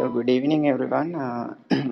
Hello 0.00 0.14
ගුඩ 0.14 0.30
ඉවිනිං 0.32 0.62
everyone 0.64 1.08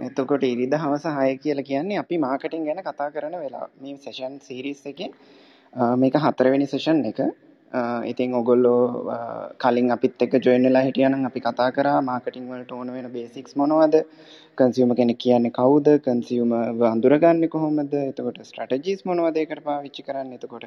එතකොට 0.06 0.44
ඉරිද 0.44 0.74
හවස 0.74 1.02
හය 1.16 1.32
කියලා 1.42 1.64
කියන්නේ 1.70 1.98
අපි 2.02 2.16
මාකටින් 2.22 2.62
ගැන 2.66 2.80
කතා 2.82 3.08
කරන 3.14 3.34
වෙලා 3.40 3.66
මේ 3.82 3.96
සෙෂන් 4.04 4.36
සිරිස් 4.40 4.80
එක 4.90 5.00
මේක 5.94 6.14
හතරවෙනි 6.16 6.66
සෙෂන් 6.66 7.02
එක. 7.10 7.20
Uh, 7.72 8.00
ඉතින් 8.10 8.32
ඔගොල්ලෝ 8.32 8.82
uh, 9.14 9.42
කලින් 9.62 9.90
අපිත් 9.90 10.22
එක්ක 10.24 10.34
ජොයින් 10.44 10.62
වෙලා 10.62 10.82
හිටියනම් 10.86 11.26
අපි 11.28 11.40
කතා 11.40 11.66
කරා 11.70 11.98
මාකටිං 12.02 12.46
වලට 12.50 12.72
ඕන 12.72 12.92
වෙන 12.94 13.08
බේසික්ස් 13.12 13.58
මොනවද? 13.60 13.96
කන්සියුමර් 14.58 14.96
කෙනෙක් 15.00 15.18
කියන්නේ 15.24 15.56
කවුද? 15.58 15.90
කන්සියුමර් 16.06 16.86
අඳුරගන්නේ 16.90 17.52
කොහොමද? 17.54 17.92
එතකොට 18.02 18.38
ස්ට්‍රැටජිස් 18.42 19.04
මොනවද 19.10 19.42
ඒකට 19.42 19.60
පාවිච්චි 19.66 20.06
කරන්නේ? 20.06 20.40
එතකොට 20.40 20.64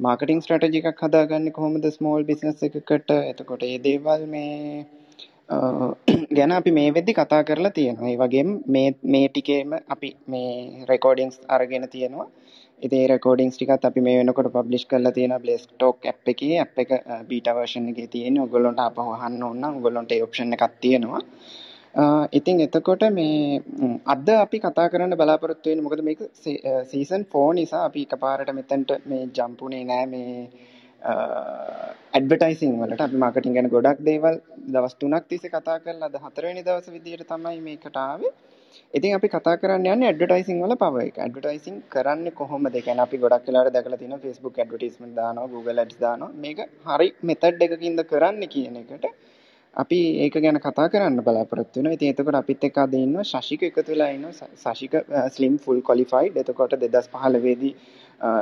මාකටිං 0.00 0.44
ස්ට්‍රැටජි 0.44 0.84
එකක් 0.84 1.02
හදාගන්නේ 1.02 1.56
කොහොමද? 1.58 1.90
ස්මෝල් 1.98 2.28
බිස්නස් 2.30 2.62
එකකට. 2.68 3.16
එතකොට 3.32 3.66
මේ 3.66 3.82
දේවල් 3.88 4.30
මේ 4.36 4.86
ගැන 6.30 6.52
අපි 6.52 6.70
මේ 6.70 6.88
වෙද්දි 6.90 7.12
කතා 7.12 7.42
කරලා 7.42 7.70
තියෙනවා 7.70 8.08
ඒ 8.08 8.18
වගේම 8.18 8.48
මේ 8.68 8.88
මේ 9.06 9.26
ටිකේම 9.28 9.76
අපි 9.88 10.16
මේ 10.28 10.50
රෙකෝඩින්ග්ස් 10.88 11.38
අරගෙන 11.48 11.88
තියෙනවා 11.88 12.28
ඉතින් 12.82 12.98
ඒ 13.00 13.08
රෙකෝඩින්ග්ස් 13.08 13.56
ටිකත් 13.56 13.84
අපි 13.84 14.00
මේ 14.00 14.16
වෙනකොට 14.18 14.48
පබ්ලිෂ් 14.54 14.84
කරලා 14.86 15.12
තියෙනවා 15.12 15.44
බ්ලෙස්ක්ටෝක් 15.44 15.98
ඇප් 16.04 16.28
එකේ 16.28 16.56
ඇප් 16.58 16.78
එක 16.78 16.90
බීටා 17.28 17.54
වර්ෂන් 17.54 17.88
එකේ 17.88 18.06
තියෙන්නේ. 18.06 18.42
ඔයගොල්ලොන්ට 18.42 18.80
ආපහු 18.80 19.12
අහන්න 19.12 19.42
ඕන 19.42 19.60
නම් 19.60 19.78
ඔයගොල්ලොන්ට 19.78 20.12
ඒ 20.12 20.22
ඔප්ෂන් 20.22 20.56
එකක් 20.56 20.74
තියෙනවා. 20.80 21.22
ඉතින් 22.32 22.60
එතකොට 22.60 23.04
මේ 23.10 23.62
අද 24.06 24.28
අපි 24.36 24.58
කතා 24.58 24.88
කරන්න 24.88 25.16
බලාපොරොත්තු 25.16 25.70
වෙන්නේ 25.70 25.86
මොකද 25.86 26.02
මේක 26.08 26.20
සීසන් 26.90 27.22
4 27.32 27.58
නිසා 27.58 27.84
අපි 27.84 28.02
එකපාරට 28.06 28.52
මෙතනට 28.52 28.92
මේ 29.06 29.22
ජම්ප් 29.30 29.62
උනේ 29.62 29.84
නෑ 29.84 30.06
මේ 30.06 30.32
ඇඩ්වර්ටයිසිං 31.02 32.74
වලට 32.80 33.00
අපි 33.06 33.16
මාකටිං 33.24 33.54
ගැන 33.56 33.68
ගොඩක් 33.68 34.02
දේවල් 34.08 34.40
දවස් 34.74 34.96
3ක් 35.04 35.24
තිස්සේ 35.28 35.50
කතා 35.50 35.78
කරලා 35.84 36.08
අද 36.10 36.16
හතරවෙනි 36.24 36.62
දවස් 36.68 36.90
විදියට 36.96 37.26
තමයි 37.28 37.60
මේකට 37.60 37.96
ආවේ. 37.96 38.32
ඉතින් 38.94 39.14
අපි 39.18 39.28
කතා 39.28 39.56
කරන්න 39.60 39.86
යන්නේ 39.92 40.08
ඇඩ්වර්ටයිසිං 40.10 40.62
වල 40.64 40.76
පවර් 40.82 41.06
එක. 41.10 41.18
ඇඩ්වර්ටයිසිං 41.18 41.76
කරන්නේ 41.94 42.36
කොහොමද? 42.40 42.74
ඒ 42.74 42.82
කියන්නේ 42.86 43.06
අපි 43.08 43.22
ගොඩක් 43.24 43.46
වෙලාවට 43.48 43.74
දැකලා 43.76 44.00
තියෙනවා 44.02 44.24
Facebook 44.24 44.58
ඇඩ්වර්ටයිස්මන්ට් 44.58 45.16
දානවා, 45.20 45.48
Google 45.54 45.80
Ads 45.84 45.98
දානවා. 46.04 46.32
මේක 46.44 46.58
හරි 46.90 47.08
මෙතඩ් 47.22 47.64
එකකින්ද 47.68 48.04
කරන්නේ 48.12 48.52
කියන 48.54 48.76
එකට 48.82 49.06
අපි 49.76 50.00
ඒක 50.24 50.36
ගැන 50.44 50.58
කතා 50.66 50.88
කරන්න 50.92 51.20
බලාපොරොත්තු 51.26 51.78
වෙනවා. 51.78 51.96
ඉතින් 51.98 52.12
එතකොට 52.12 52.40
අපිත් 52.40 52.64
එක්ක 52.68 52.78
අද 52.84 52.94
ඉන්නවා 52.94 53.24
ශශික 53.32 53.62
එකතු 53.68 53.90
වෙලා 53.92 54.10
ඉන්නවා. 54.16 54.48
Shashika 54.64 54.94
slim 55.36 55.58
full 55.58 55.80
qualified. 55.88 56.36
එතකොට 56.42 56.76
2015 56.76 57.56
දී 57.62 57.74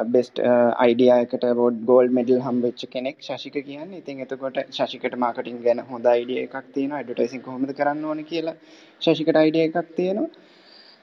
බෙස්ට් 0.06 0.40
අයිඩියා 0.78 1.18
එකට 1.24 1.44
රෝඩ් 1.58 1.78
ගෝල්ඩ් 1.84 2.16
මෙඩල් 2.18 2.40
හම්බෙච්ච 2.40 2.82
කෙනෙක් 2.90 3.16
ශශික 3.20 3.56
කියන්නේ. 3.60 3.98
ඉතින් 3.98 4.20
එතකොට 4.20 4.58
ශශිකට 4.70 5.16
මාකටිං 5.16 5.60
ගැන 5.62 5.82
හොඳ 5.90 6.06
අයිඩියා 6.06 6.46
එකක් 6.48 6.72
තියෙනවා. 6.74 6.98
ඇඩ්වර්ටයිසින් 6.98 7.42
කොහොමද 7.42 7.74
කරන්න 7.74 8.04
ඕනේ 8.04 8.30
කියලා 8.32 8.56
ශශිකට 9.00 9.36
අයිඩියා 9.36 9.70
එකක් 9.70 9.94
තියෙනවා. 9.96 10.30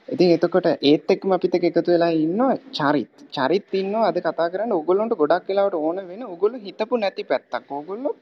ඉතින් 0.08 0.34
එතකොට 0.36 0.68
ඒත් 0.82 1.14
එක්කම 1.14 1.32
අපිත් 1.32 1.54
එක්ක 1.54 1.68
එකතු 1.70 1.94
වෙලා 1.94 2.12
ඉන්නවා 2.16 2.58
චරිත්. 2.72 3.14
චරිත් 3.30 3.78
ඉන්නවා 3.82 4.08
අද 4.08 4.20
කතා 4.20 4.50
කරන්න 4.54 4.76
ඕගොල්ලන්ට 4.78 5.16
ගොඩක් 5.22 5.48
වෙලාවට 5.50 5.80
ඕන 5.80 6.04
වෙන 6.10 6.22
ඕගොල්ලෝ 6.24 6.64
හිතපු 6.66 6.96
නැති 6.96 7.24
පැත්තක්. 7.24 7.70
ඕගොල්ලෝ 7.70 8.14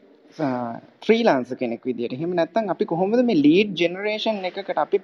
ෆ්‍රීලාන්සර් 1.05 1.57
කෙනෙක් 1.57 1.85
විදියට. 1.85 2.13
එහෙම 2.13 2.35
නැත්නම් 2.35 2.73
අපි 2.75 2.85
කොහොමද 2.85 3.23
මේ 3.23 3.43
ලීඩ් 3.47 3.71
ජෙනරේෂන් 3.81 4.43
එකකට 4.51 4.79
අපි 4.79 4.99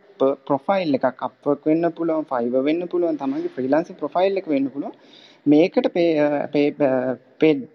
ප්‍රොෆයිල් 0.48 0.98
එකක් 0.98 1.24
අප්වර්ක් 1.28 1.64
වෙන්න 1.70 1.92
පුළුවන්, 1.92 2.26
ෆයිවර් 2.32 2.62
වෙන්න 2.68 2.88
පුළුවන්, 2.88 3.18
තමන්ගේ 3.22 3.54
ෆ්‍රීලාන්සර් 3.56 3.96
ප්‍රොෆයිල් 4.02 4.42
එක 4.42 4.48
වෙන්න 4.54 4.68
පුළුවන්. 4.74 4.94
මේකට 5.46 5.88
පේඩ් 5.96 6.80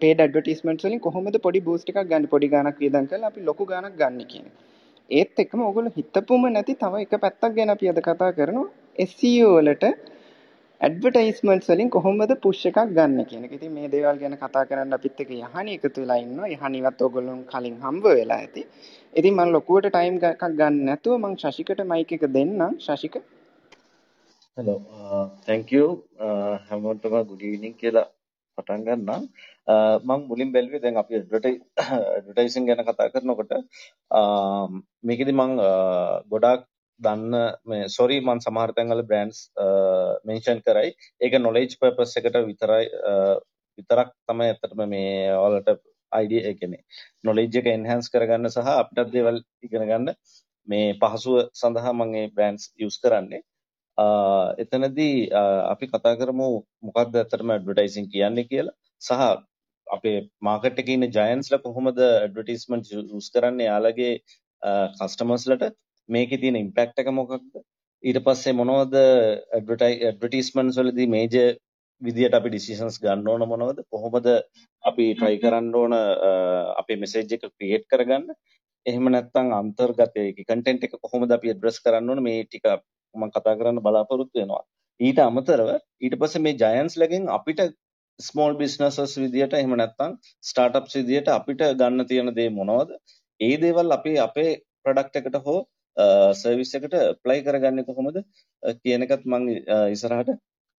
ඇඩ්වර්ටයිස්මන්ට්ස් 0.03 0.85
වලින් 0.87 1.01
කොහොමද 1.05 1.37
පොඩි 1.45 1.63
බූස්ට් 1.67 1.91
එකක් 1.91 2.01
ගන්න 2.03 2.29
පොඩි 2.33 2.51
ගාණක් 2.53 2.83
වියදම් 2.83 3.09
කරලා 3.11 3.31
අපි 3.33 3.47
ලොකු 3.49 3.67
ගාණක් 3.71 3.97
ගන්න 3.97 4.29
කියන 4.31 4.47
ඒත් 5.09 5.43
එක්කම 5.43 5.61
ඔයගොල්ලෝ 5.67 5.97
හිතපුම 5.97 6.47
නැති 6.49 6.79
තව 6.81 7.03
එක 7.05 7.13
පැත්තක් 7.25 7.53
ගැන 7.57 7.75
අපි 7.75 7.91
අද 7.91 8.01
කතා 8.07 8.31
කරනවා 8.37 9.07
SEO 9.09 9.51
වලට 9.57 9.93
ඇඩ්වර්ටයිස්මන්ට්ස් 10.81 11.67
වලින් 11.71 11.89
කොහොමද 11.95 12.31
පුෂ් 12.43 12.61
එකක් 12.69 12.77
ගන්න 12.95 13.25
කියන 13.29 13.43
එක. 13.47 13.51
ඉතින් 13.57 13.73
මේ 13.73 13.89
දේවල් 13.89 14.21
ගැන 14.21 14.35
කතා 14.37 14.63
කරන්න 14.69 14.95
අපිත් 14.97 15.19
එක්ක 15.23 15.33
යහනි 15.35 15.75
එකතු 15.77 16.01
වෙලා 16.03 16.17
ඉන්නවා. 16.23 16.49
යහනිවත් 16.55 17.03
ඔයගොල්ලොන් 17.07 17.43
කලින් 17.51 17.75
හම්බ 17.83 18.05
වෙලා 18.11 18.39
ඇති. 18.43 18.63
ඉතින් 19.13 19.33
මම 19.35 19.51
ලොකුවට 19.55 19.89
ටයිම් 19.89 20.17
එකක් 20.29 20.47
ගන්න 20.53 20.79
නැතුව 20.87 21.19
මම 21.19 21.35
ශශිකට 21.43 21.83
මයික් 21.91 22.13
එක 22.17 22.25
දෙන්නම්. 22.37 22.79
ශශික 24.61 24.63
හෙලෝ 24.63 24.79
තැංක් 25.45 25.71
යූ 25.71 25.89
හැමෝටම 26.67 27.15
ගුඩ 27.29 27.41
ඉවිනිං 27.41 27.73
කියලා 27.75 28.07
පටන් 28.57 28.83
ගන්නම් 28.83 29.23
uh, 29.67 29.97
මං 29.99 30.21
මුලින් 30.27 30.51
බැලුවේ 30.53 30.81
දැන් 30.81 30.97
අපි 30.97 31.17
ඇඩ්වර්ටයිසින් 31.17 32.65
ගැන 32.67 32.83
කතා 32.83 33.09
කරනකොට 33.09 33.53
um, 34.11 34.83
මේකෙදි 35.03 35.33
මං 35.33 35.53
uh, 35.59 36.21
ගොඩාක් 36.25 36.67
දන්න 36.99 37.37
මේ 37.65 37.87
සොරි 37.89 38.17
මං 38.21 38.43
සමහර 38.45 38.73
තැන්වල 38.73 39.03
බ්‍රෑන්ඩ්ස් 39.03 39.39
මෙන්ෂන් 40.25 40.59
uh, 40.59 40.63
කරයි. 40.63 40.89
ඒක 41.21 41.39
නොලෙජ් 41.39 41.71
පර්පස් 41.75 42.17
එකට 42.17 42.37
විතරයි 42.43 42.85
විතරක් 43.77 44.11
තමයි 44.27 44.49
ඇත්තටම 44.49 44.83
මේ 44.87 45.15
ඔයාලට 45.35 45.71
අයිඩියා 46.11 46.47
ඒ 46.47 46.55
කියන්නේ 46.55 46.83
නොලෙජ් 47.23 47.59
එක 47.59 47.67
එන්හාන්ස් 47.69 48.11
කරගන්න 48.13 48.53
සහ 48.53 48.71
අපිටත් 48.73 49.13
දේවල් 49.15 49.37
ඉගෙන 49.63 49.87
ගන්න 49.89 50.09
මේ 50.67 50.97
පහසුව 51.01 51.37
සඳහා 51.53 51.93
මම 51.93 52.11
මේ 52.11 52.27
බ්‍රෑන්ඩ්ස් 52.35 52.65
යූස් 52.77 52.97
කරන්නේ. 52.99 53.41
එතනදී 54.63 55.15
අපි 55.73 55.85
කතා 55.93 56.19
කරමු 56.19 56.47
මොකක්ද 56.87 57.15
ඇත්තටම 57.21 57.53
ඇඩ්වර්ටයිසින් 57.55 58.11
කියන්නේ 58.13 58.49
කියලා. 58.51 58.77
සහ 59.01 59.11
අපේ 59.87 60.17
මාකට් 60.47 60.79
එකේ 60.81 60.95
ඉන්න 60.97 61.07
ජයන්ට්ස්ලා 61.17 61.63
කොහොමද 61.65 61.99
ඇඩ්වර්ටයිස්මන්ට් 62.05 62.91
යූස් 62.93 63.27
කරන්නේ? 63.33 63.67
යාළගේ 63.71 64.13
කස්ටමර්ස්ලට 64.99 65.65
මේකේ 66.09 66.41
තියෙන 66.43 66.61
ඉම්පැක්ට් 66.63 67.01
එක 67.03 67.09
මොකක්ද? 67.19 67.51
ඊට 68.03 68.19
පස්සේ 68.27 68.57
මොනවද 68.59 68.95
ඇඩ්වර්ටයිස්මන්ට්ස් 69.57 70.79
වලදී 70.81 71.09
මේජර් 71.15 71.51
විදියට 72.01 72.37
අපි 72.37 72.49
ඩිසිෂන්ස් 72.53 72.95
ගන්න 73.03 73.27
ඕන 73.33 73.43
මොනවද? 73.51 73.83
කොහොමද 73.93 74.27
අපි 74.83 75.05
try 75.19 75.35
කරන්න 75.43 75.75
ඕන 75.81 75.93
අපේ 76.81 76.97
මෙසේජ් 77.03 77.35
එක 77.37 77.45
ක්‍රියේට් 77.57 77.85
කරගන්න? 77.91 78.25
එහෙම 78.85 79.11
නැත්නම් 79.13 79.51
අන්තර්ගත 79.59 80.15
ඒකේ 80.23 80.47
කන්ටෙන්ට් 80.49 80.87
එක 80.87 80.95
කොහොමද 81.03 81.35
අපි 81.37 81.53
ඇඩ්‍රස් 81.53 81.77
කරන්න 81.85 82.09
ඕන? 82.13 82.23
මේ 82.27 82.47
ටික 82.47 82.65
මම 83.15 83.31
කතා 83.31 83.57
කරන්න 83.59 83.83
බලාපොරොත්තු 83.85 84.35
වෙනවා. 84.39 84.63
ඊට 84.99 85.19
අමතරව 85.21 85.69
ඊට 86.01 86.15
පස්සේ 86.21 86.43
මේ 86.45 86.59
ජයන්ට්ස් 86.61 86.95
ලගෙන් 87.01 87.25
අපිට 87.37 87.61
ස්මෝල් 88.19 88.53
බිස්නසස් 88.55 89.15
විදියට 89.23 89.53
එහෙම 89.53 89.73
නැත්නම් 89.75 90.13
ස්ටාර්ට්අප්ස් 90.43 90.95
විදියට 90.99 91.29
අපිට 91.29 91.61
ගන්න 91.79 92.07
තියෙන 92.07 92.31
දේ 92.37 92.49
මොනවද? 92.51 92.89
ඒ 93.39 93.55
දේවල් 93.63 93.97
අපි 93.97 94.13
අපේ 94.27 94.51
ප්‍රොඩක්ට් 94.83 95.19
එකට 95.21 95.37
හෝ 95.45 95.59
සර්විස් 96.35 96.71
එකට 96.75 96.95
ඇප්ලයි 96.95 97.43
කරගන්නේ 97.47 97.87
කොහොමද 97.89 98.17
කියන 98.81 99.05
එකත් 99.07 99.25
මම 99.25 99.47
ඉස්සරහට 99.95 100.31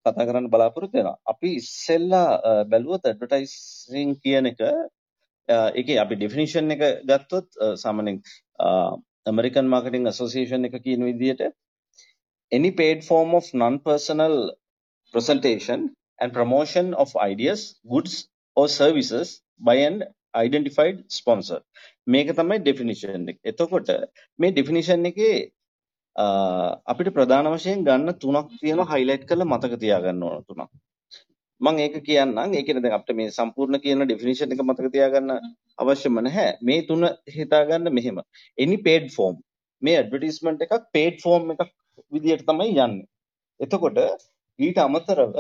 කතා 0.06 0.26
කරන්න 0.28 0.50
බලාපොරොත්තු 0.50 0.98
වෙනවා. 0.98 1.19
අපි 1.26 1.50
ඉස්සෙල්ලා 1.60 2.28
බැලුවොත් 2.65 3.06
ඇඩ්වර්ටයිසින් 3.06 4.19
කියන 4.22 4.50
එක 4.53 4.60
ඒකේ 5.48 5.98
අපි 5.98 6.15
ඩෙෆිනිෂන් 6.16 6.75
එක 6.76 6.82
ගත්තොත් 7.04 7.48
සාමාන්‍යයෙන් 7.76 8.19
ඇමරිකන් 9.26 9.69
මාකටිං 9.69 10.10
ඇසෝසියේෂන් 10.10 10.69
එක 10.69 10.76
කියන 10.84 11.04
විදිහට 11.09 11.42
any 12.53 12.71
paid 12.81 12.99
form 13.11 13.31
of 13.39 13.45
non-personal 13.63 14.35
presentation 15.15 15.81
and 16.21 16.33
promotion 16.39 16.95
of 16.95 17.17
ideas, 17.31 17.61
goods 17.93 18.29
or 18.57 18.69
services 18.69 19.41
by 19.61 19.77
an 19.89 19.97
identified 20.45 20.99
sponsor. 21.19 21.61
මේක 22.15 22.31
තමයි 22.39 22.59
ඩෙෆිනිෂන් 22.63 23.27
එක. 23.33 23.39
එතකොට 23.51 23.91
මේ 24.39 24.53
ඩෙෆිනිෂන් 24.55 25.05
එකේ 25.11 25.35
අපිට 26.93 27.11
ප්‍රධාන 27.19 27.51
වශයෙන් 27.55 27.85
ගන්න 27.89 28.19
තුනක් 28.23 28.49
තියෙනවා 28.63 28.89
හයිලයිට් 28.93 29.29
කරලා 29.31 29.51
මතක 29.53 29.79
තියාගන්න 29.84 30.25
ඕන 30.29 30.45
තුනක්. 30.49 30.71
මම 31.61 31.79
ඒක 31.84 31.97
කියන්නම්. 32.09 32.55
ඒ 32.57 32.63
කියන්නේ 32.67 32.84
දැන් 32.84 32.97
අපිට 32.99 33.17
මේ 33.21 33.37
සම්පූර්ණ 33.39 33.83
කියන 33.84 34.05
ඩෙෆිනිෂන් 34.07 34.55
එක 34.55 34.65
මතක 34.69 34.93
තියාගන්න 34.97 35.31
අවශ්‍යම 35.83 36.19
නැහැ. 36.27 36.49
මේ 36.69 36.81
තුන 36.89 37.05
හිතාගන්න 37.37 37.93
මෙහෙම. 37.98 38.19
any 38.65 38.78
paid 38.89 39.07
form. 39.16 39.37
මේ 39.83 39.97
ඇඩ්වර්ටයිස්මන්ට් 40.01 40.66
එකක් 40.66 40.91
paid 40.97 41.16
form 41.25 41.55
එකක් 41.55 41.71
විදියට 42.12 42.47
තමයි 42.48 42.70
යන්නේ. 42.76 43.09
එතකොට 43.60 43.98
ඊට 44.59 44.78
අමතරව 44.78 45.34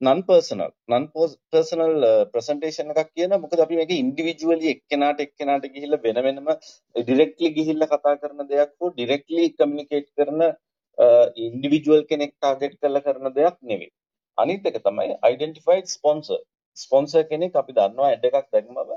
non 0.00 0.22
personal 0.22 0.72
non 0.88 1.04
personal 1.52 1.92
uh, 2.04 2.24
presentation 2.32 2.92
එකක් 2.92 3.10
කියන 3.14 3.34
මොකද 3.42 3.60
අපි 3.64 3.78
මේක 3.80 3.92
ඉන්ඩිවිජුවලි 3.94 4.72
එක්කෙනාට 4.74 5.20
එක්කෙනාට 5.26 5.66
ගිහිල්ලා 5.74 6.02
වෙන 6.04 6.18
වෙනම 6.26 6.50
ඩිරෙක්ට්ලි 6.96 7.50
ගිහිල්ලා 7.58 7.90
කතා 7.92 8.16
කරන 8.22 8.48
දෙයක් 8.52 8.72
හෝ 8.78 8.90
ඩිරෙක්ට්ලි 8.92 9.44
කමියුනිකේට් 9.58 10.08
කරන 10.18 10.40
uh, 10.42 11.26
ඉන්ඩිවිජුවල් 11.46 12.02
කෙනෙක් 12.10 12.34
ටාගට් 12.34 12.76
කරලා 12.80 13.06
කරන 13.06 13.32
දෙයක් 13.38 13.56
නෙවෙයි. 13.62 13.92
අනිත් 14.38 14.68
එක 14.70 14.78
තමයි 14.86 15.16
identified 15.32 15.86
sponsor. 15.96 16.40
ස්පොන්සර් 16.76 17.22
කෙනෙක් 17.30 17.56
අපි 17.56 17.78
දන්නවා 17.78 18.10
ඇඩ් 18.10 18.28
එකක් 18.28 18.50
දැම්මම 18.52 18.92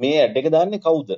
මේ 0.00 0.18
ඇඩ් 0.22 0.40
එක 0.40 0.50
දාන්නේ 0.56 0.84
කවුද? 0.86 1.14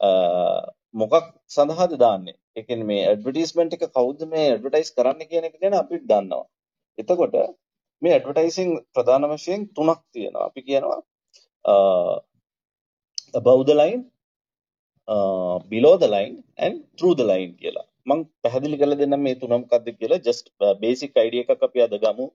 Uh, 0.00 0.62
මොකක් 0.94 1.26
සඳහාද 1.56 1.92
දාන්නේ? 2.04 2.36
ඒ 2.56 2.62
කියන්නේ 2.66 2.88
මේ 2.90 3.02
ඇඩ්වර්ටයිස්මන්ට් 3.10 3.76
එක 3.76 3.84
කවුද 3.96 4.20
මේ 4.32 4.46
ඇඩ්වර්ටයිස් 4.52 4.90
කරන්න 4.96 5.28
කියන 5.30 5.48
එක 5.48 5.56
ගැන 5.62 5.78
අපිත් 5.80 6.04
දන්නවා. 6.10 6.44
එතකොට 6.98 7.36
මේ 8.02 8.14
ඇඩ්වර්ටයිසින් 8.16 8.68
ප්‍රධාන 8.94 9.28
වශයෙන් 9.32 9.62
තුනක් 9.76 10.00
තියෙනවා. 10.14 10.48
අපි 10.48 10.60
කියනවා 10.68 11.00
above 13.40 13.62
the 13.70 13.76
line 13.82 14.02
below 15.72 15.94
the 16.02 16.10
line 16.16 16.36
and 16.64 16.76
through 16.98 17.14
the 17.20 17.26
line 17.32 17.52
කියලා. 17.62 17.86
මම 18.10 18.20
පැහැදිලි 18.44 18.76
කරලා 18.80 19.00
දෙන්නම් 19.02 19.24
මේ 19.26 19.34
තුන 19.40 19.52
මොකක්ද 19.56 19.88
කියලා 19.98 20.22
just 20.28 20.46
basic 20.84 21.12
idea 21.26 21.42
එකක් 21.44 21.66
අපි 21.68 21.84
අද 21.86 21.94
ගමු. 22.04 22.26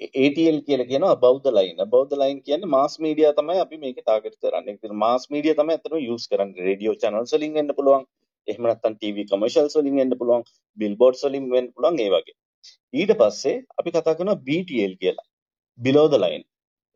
ATL 0.00 0.58
කියලා 0.66 0.86
කියනවා 0.90 1.12
above 1.16 1.38
the 1.46 1.52
line. 1.58 1.76
above 1.86 2.06
the 2.10 2.18
line 2.22 2.40
කියන්නේ 2.48 2.72
mass 2.76 2.94
media 3.06 3.28
තමයි 3.38 3.58
අපි 3.64 3.76
මේක 3.84 4.00
target 4.10 4.34
කරන්නේ. 4.42 4.74
ඒක 4.74 4.96
mass 5.04 5.22
media 5.34 5.54
තමයි 5.60 5.76
අතන 5.78 5.96
use 6.14 6.26
කරන්නේ. 6.32 6.66
radio 6.70 6.92
channels 7.04 7.32
වලින් 7.36 7.54
වෙන්න 7.58 7.72
පුළුවන්. 7.78 8.04
එහෙම 8.48 8.68
නැත්නම් 8.70 8.98
TV 9.04 9.26
commercials 9.32 9.76
වලින් 9.78 9.96
වෙන්න 10.00 10.18
පුළුවන්. 10.20 10.44
billboards 10.78 11.24
වලින් 11.28 11.48
වෙන්න 11.54 11.72
පුළුවන් 11.76 12.04
ඒ 12.04 12.10
වගේ. 12.16 12.36
ඊට 13.00 13.14
පස්සේ 13.22 13.56
අපි 13.80 13.90
කතා 13.96 14.16
කරනවා 14.20 14.38
BTL 14.48 14.94
කියලා. 15.02 15.26
below 15.78 16.06
the 16.14 16.20
line. 16.26 16.44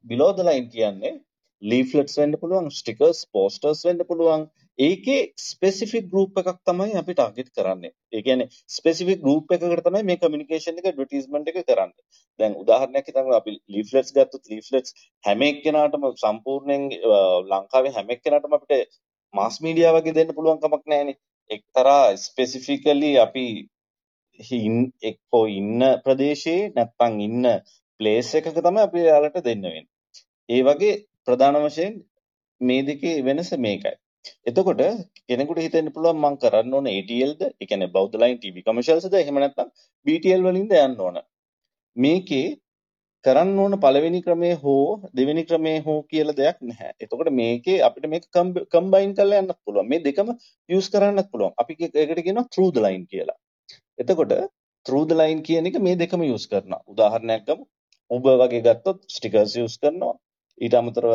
below 0.04 0.30
the 0.38 0.46
line 0.50 0.68
කියන්නේ 0.76 1.14
ලීෆ්ලට්ස් 1.62 2.18
වෙන්න 2.20 2.34
පුළුවන් 2.42 2.68
ස්ටිකර්ස් 2.80 3.18
පෝස්ටර්ස් 3.36 3.80
වෙන්න 3.86 4.04
පුළුවන් 4.10 4.44
ඒකේ 4.80 5.20
ස්පෙසිෆික් 5.40 6.06
ගෲප් 6.06 6.38
එකක් 6.40 6.58
තමයි 6.64 6.94
අපි 7.00 7.14
ටාගට් 7.14 7.50
කරන්නේ. 7.56 7.92
ඒ 8.12 8.22
කියන්නේ 8.22 8.48
ස්පෙසිෆික් 8.70 9.20
ගෲප් 9.20 9.54
එකකට 9.56 9.84
තමයි 9.86 10.02
මේ 10.04 10.18
කමියුනිකේෂන් 10.18 10.80
එක 10.80 10.86
ඇඩ්වර්ටයිස්මන්ට් 10.86 11.50
එක 11.50 11.58
කරන්නේ. 11.62 12.04
දැන් 12.38 12.54
උදාහරණයක් 12.62 13.08
හිතමු 13.08 13.34
අපි 13.34 13.56
ලීෆ්ලට්ස් 13.68 14.14
ගත්තොත් 14.16 14.50
ලීෆ්ලට්ස් 14.50 14.96
හැම 15.24 15.42
එක්කෙනාටම 15.42 16.06
සම්පූර්ණයෙන් 16.16 16.86
ලංකාවේ 17.50 17.94
හැම 17.96 18.14
එක්කෙනාටම 18.16 18.56
අපිට 18.58 19.00
මාස් 19.34 19.60
මීඩියා 19.62 19.96
වගේ 19.96 20.14
දෙන්න 20.14 20.34
පුළුවන් 20.34 20.62
කමක් 20.62 20.84
නැහැනේ. 20.86 21.18
එක්තරා 21.50 22.16
ස්පෙසිෆිකලි 22.18 23.12
අපි 23.18 23.46
එක්කෝ 25.02 25.44
ඉන්න 25.52 25.80
ප්‍රදේශයේ 26.04 26.68
නැත්නම් 26.74 27.16
ඉන්න 27.20 27.48
ප්ලේස් 28.00 28.28
එකක 28.34 28.52
තමයි 28.58 28.82
අපි 28.82 29.00
එයාලට 29.00 29.42
දෙන්න 29.44 29.64
වෙන්නේ. 29.64 29.88
ඒ 30.48 30.62
වගේ 30.64 30.94
ප්‍රධාන 31.24 31.58
වශයෙන් 31.64 31.98
මේ 32.60 32.86
දෙකේ 32.86 33.16
වෙනස 33.24 33.52
මේකයි. 33.58 33.98
එතකොට 34.48 34.82
කෙනෙකුට 35.28 35.60
හිතෙන්න 35.64 35.92
පුළුවන් 35.94 36.18
මං 36.24 36.40
කරන්න 36.42 36.74
ඕන 36.78 36.88
ATLද, 36.94 37.40
ඒ 37.60 37.66
කියන්නේ 37.70 37.94
බෞද්ධ 37.96 38.16
ලයින් 38.22 38.40
TV 38.42 38.64
commercialsද 38.68 39.14
එහෙම 39.20 39.38
නැත්නම් 39.42 39.70
BTL 40.06 40.42
වලින්ද 40.48 40.74
යන්න 40.80 40.98
ඕන. 41.06 41.22
මේකේ 41.96 42.48
කරන්න 43.24 43.58
ඕන 43.62 43.76
පළවෙනි 43.84 44.20
ක්‍රමය 44.26 44.50
හෝ 44.62 44.84
දෙවෙනි 45.18 45.42
ක්‍රමය 45.48 45.72
හෝ 45.86 45.98
කියලා 46.12 46.36
දෙයක් 46.38 46.58
නැහැ. 46.68 46.92
එතකොට 47.04 47.30
මේකේ 47.40 47.78
අපිට 47.88 48.06
මේක 48.12 48.24
කම්බයින් 48.74 49.12
කරලා 49.18 49.42
යන්නත් 49.42 49.58
පුළුවන්. 49.64 49.90
මේ 49.92 50.04
දෙකම 50.06 50.30
යූස් 50.68 50.88
කරන්නත් 50.94 51.28
පුළුවන්. 51.32 51.52
අපි 51.60 51.76
ඒකට 51.80 52.22
කියනවා 52.26 52.48
through 52.52 52.70
the 52.76 52.82
line 52.86 53.04
කියලා. 53.10 53.38
එතකොට 54.02 54.32
through 54.86 55.04
the 55.10 55.18
line 55.22 55.42
කියන 55.48 55.68
එක 55.70 55.76
මේ 55.88 56.00
දෙකම 56.02 56.24
යූස් 56.30 56.46
කරනවා. 56.52 56.80
උදාහරණයක් 56.92 57.44
ගමු. 57.48 57.64
Uber 58.10 58.36
වගේ 58.42 58.62
ගත්තොත් 58.68 59.04
stickers 59.16 59.56
යූස් 59.60 59.76
කරනවා. 59.82 60.14
ඊට 60.64 60.74
අමතරව 60.80 61.12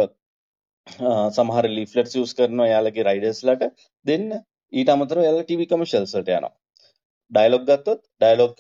සමහර 0.87 1.65
ලීෆ්ලට්ස් 1.77 2.15
යූස් 2.17 2.33
කරනවා 2.37 2.67
එයාලගේ 2.71 3.05
රයිඩර්ස්ලට 3.09 3.63
දෙන්න. 4.05 4.27
ඊට 4.73 4.89
අමතරව 4.93 5.21
එයාලා 5.23 5.45
ටීවී 5.47 5.69
කමර්ෂියල්ස් 5.71 6.15
වලට 6.15 6.35
යනවා. 6.39 6.53
ඩයලොග් 7.31 7.63
ගත්තොත් 7.69 8.01
ඩයලොග් 8.21 8.55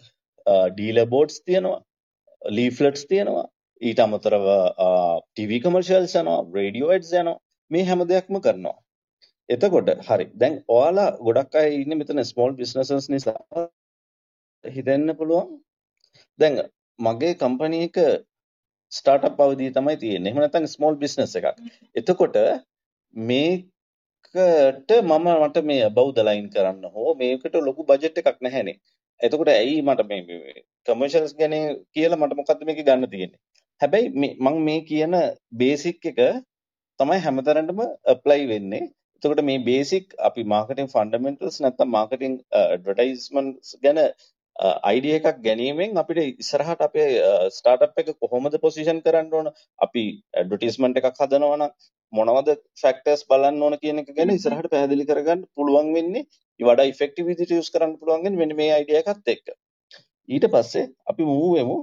ඩීලර් 0.77 1.07
බෝඩ්ස් 1.13 1.37
තියෙනවා. 1.47 1.81
ලීෆ්ලට්ස් 2.41 3.05
තියෙනවා. 3.11 3.47
ඊට 3.81 3.99
අමතරව 4.05 4.47
ටීවී 5.33 5.61
කමර්ෂියල්ස් 5.65 6.15
යනවා, 6.21 6.39
රේඩියෝ 6.57 6.91
ඇඩ්ස් 6.95 7.13
යනවා. 7.21 7.39
මේ 7.71 7.85
හැම 7.89 8.01
දෙයක්ම 8.11 8.41
කරනවා. 8.45 8.77
එතකොට 9.49 9.89
හරි. 10.07 10.25
දැන් 10.41 10.55
ඔයාලා 10.75 11.09
ගොඩක් 11.27 11.55
අය 11.61 11.81
ඉන්නේ 11.81 11.99
මෙතන 12.01 12.23
ස්මෝල් 12.31 12.53
බිස්නසස් 12.59 13.09
නිසා 13.15 13.67
හිතෙන්න 14.63 15.17
පුළුවන්. 15.19 15.49
දැන් 16.39 16.55
මගේ 16.99 17.33
කම්පැනි 17.41 17.83
එක 17.87 17.97
ස්ටාර්ට්අප් 18.91 19.39
අවධිය 19.39 19.71
තමයි 19.77 19.95
තියෙන්නේ. 20.03 20.31
එහෙම 20.31 20.41
නැත්නම් 20.41 20.67
ස්මෝල් 20.75 20.95
බිස්නස් 21.03 21.35
එකක්. 21.39 21.47
එතකොට 21.95 22.37
මේකට 23.13 24.91
මම 25.03 25.27
මට 25.41 25.65
මේ 25.69 25.85
above 25.89 26.11
the 26.17 26.23
line 26.29 26.49
කරන්න 26.49 26.85
හෝ 26.95 27.13
මේකට 27.21 27.55
ලොකු 27.67 27.87
බජට් 27.91 28.21
එකක් 28.21 28.39
නැහැනේ. 28.47 28.77
එතකොට 29.19 29.51
ඇයි 29.53 29.77
මට 29.81 30.07
මේ 30.09 30.55
කමර්ෂියල්ස් 30.87 31.33
ගැන 31.39 31.55
කියලා 31.93 32.21
මට 32.21 32.39
මොකද්ද 32.41 32.67
මේක 32.67 32.81
ගන්න 32.87 33.09
තියෙන්නේ. 33.13 33.41
හැබැයි 33.81 34.07
මම 34.15 34.59
මේ 34.67 34.81
කියන 34.89 35.15
බේසික් 35.61 36.05
එක 36.11 36.21
තමයි 36.99 37.19
හැමතැනටම 37.25 37.81
ඇප්ලයි 37.83 38.45
වෙන්නේ. 38.53 38.83
එතකොට 39.15 39.41
මේ 39.49 39.63
බේසික් 39.69 40.15
අපි 40.27 40.41
මාකටිං 40.53 40.91
ෆන්ඩමෙන්ටල්ස් 40.93 41.57
නැත්නම් 41.63 41.89
මාකටිං 41.97 42.33
ඇඩ්වර්ටයිස්මන්ට්ස් 42.61 43.69
uh, 43.73 43.79
ගැන 43.83 43.99
අයිඩිය 44.59 45.15
එකක් 45.17 45.41
ගැනීමෙන් 45.43 45.97
අපිට 46.01 46.39
ඉස්සරහට 46.41 46.81
අපේ 46.87 47.07
ස්ටාර්ට්අප් 47.51 47.99
එක 48.01 48.09
කොහොමද 48.23 48.55
පොසිෂන් 48.65 49.01
කරන්න 49.05 49.33
ඕන? 49.33 49.51
අපි 49.85 50.03
ඇඩ්වර්ටයිස්මන්ට් 50.33 50.99
එකක් 51.01 51.19
හදනවා 51.19 51.57
නම් 51.57 51.73
මොනවද 52.13 52.49
ෆැක්ටර්ස් 52.81 53.25
බලන්න 53.31 53.63
ඕන 53.67 53.75
කියන 53.81 53.99
එක 54.03 54.13
ගැන 54.15 54.31
ඉස්සරහට 54.37 54.71
පැහැදිලි 54.71 55.07
කරගන්න 55.09 55.43
පුළුවන් 55.55 55.91
වෙන්නේ. 55.97 56.27
වඩා 56.59 56.87
ඉෆෙක්ටිව් 56.93 57.27
විදිහට 57.31 57.51
යූස් 57.51 57.71
කරන්න 57.73 57.97
පුළුවන් 57.99 58.23
වෙන්නේ 58.23 58.41
මෙන්න 58.41 58.57
මේ 58.61 58.71
අයිඩියා 58.77 59.03
එකත් 59.03 59.33
එක්ක. 59.35 59.51
ඊට 60.29 60.47
පස්සේ 60.53 60.87
අපි 61.11 61.23
මූව් 61.31 61.51
වෙමු. 61.57 61.77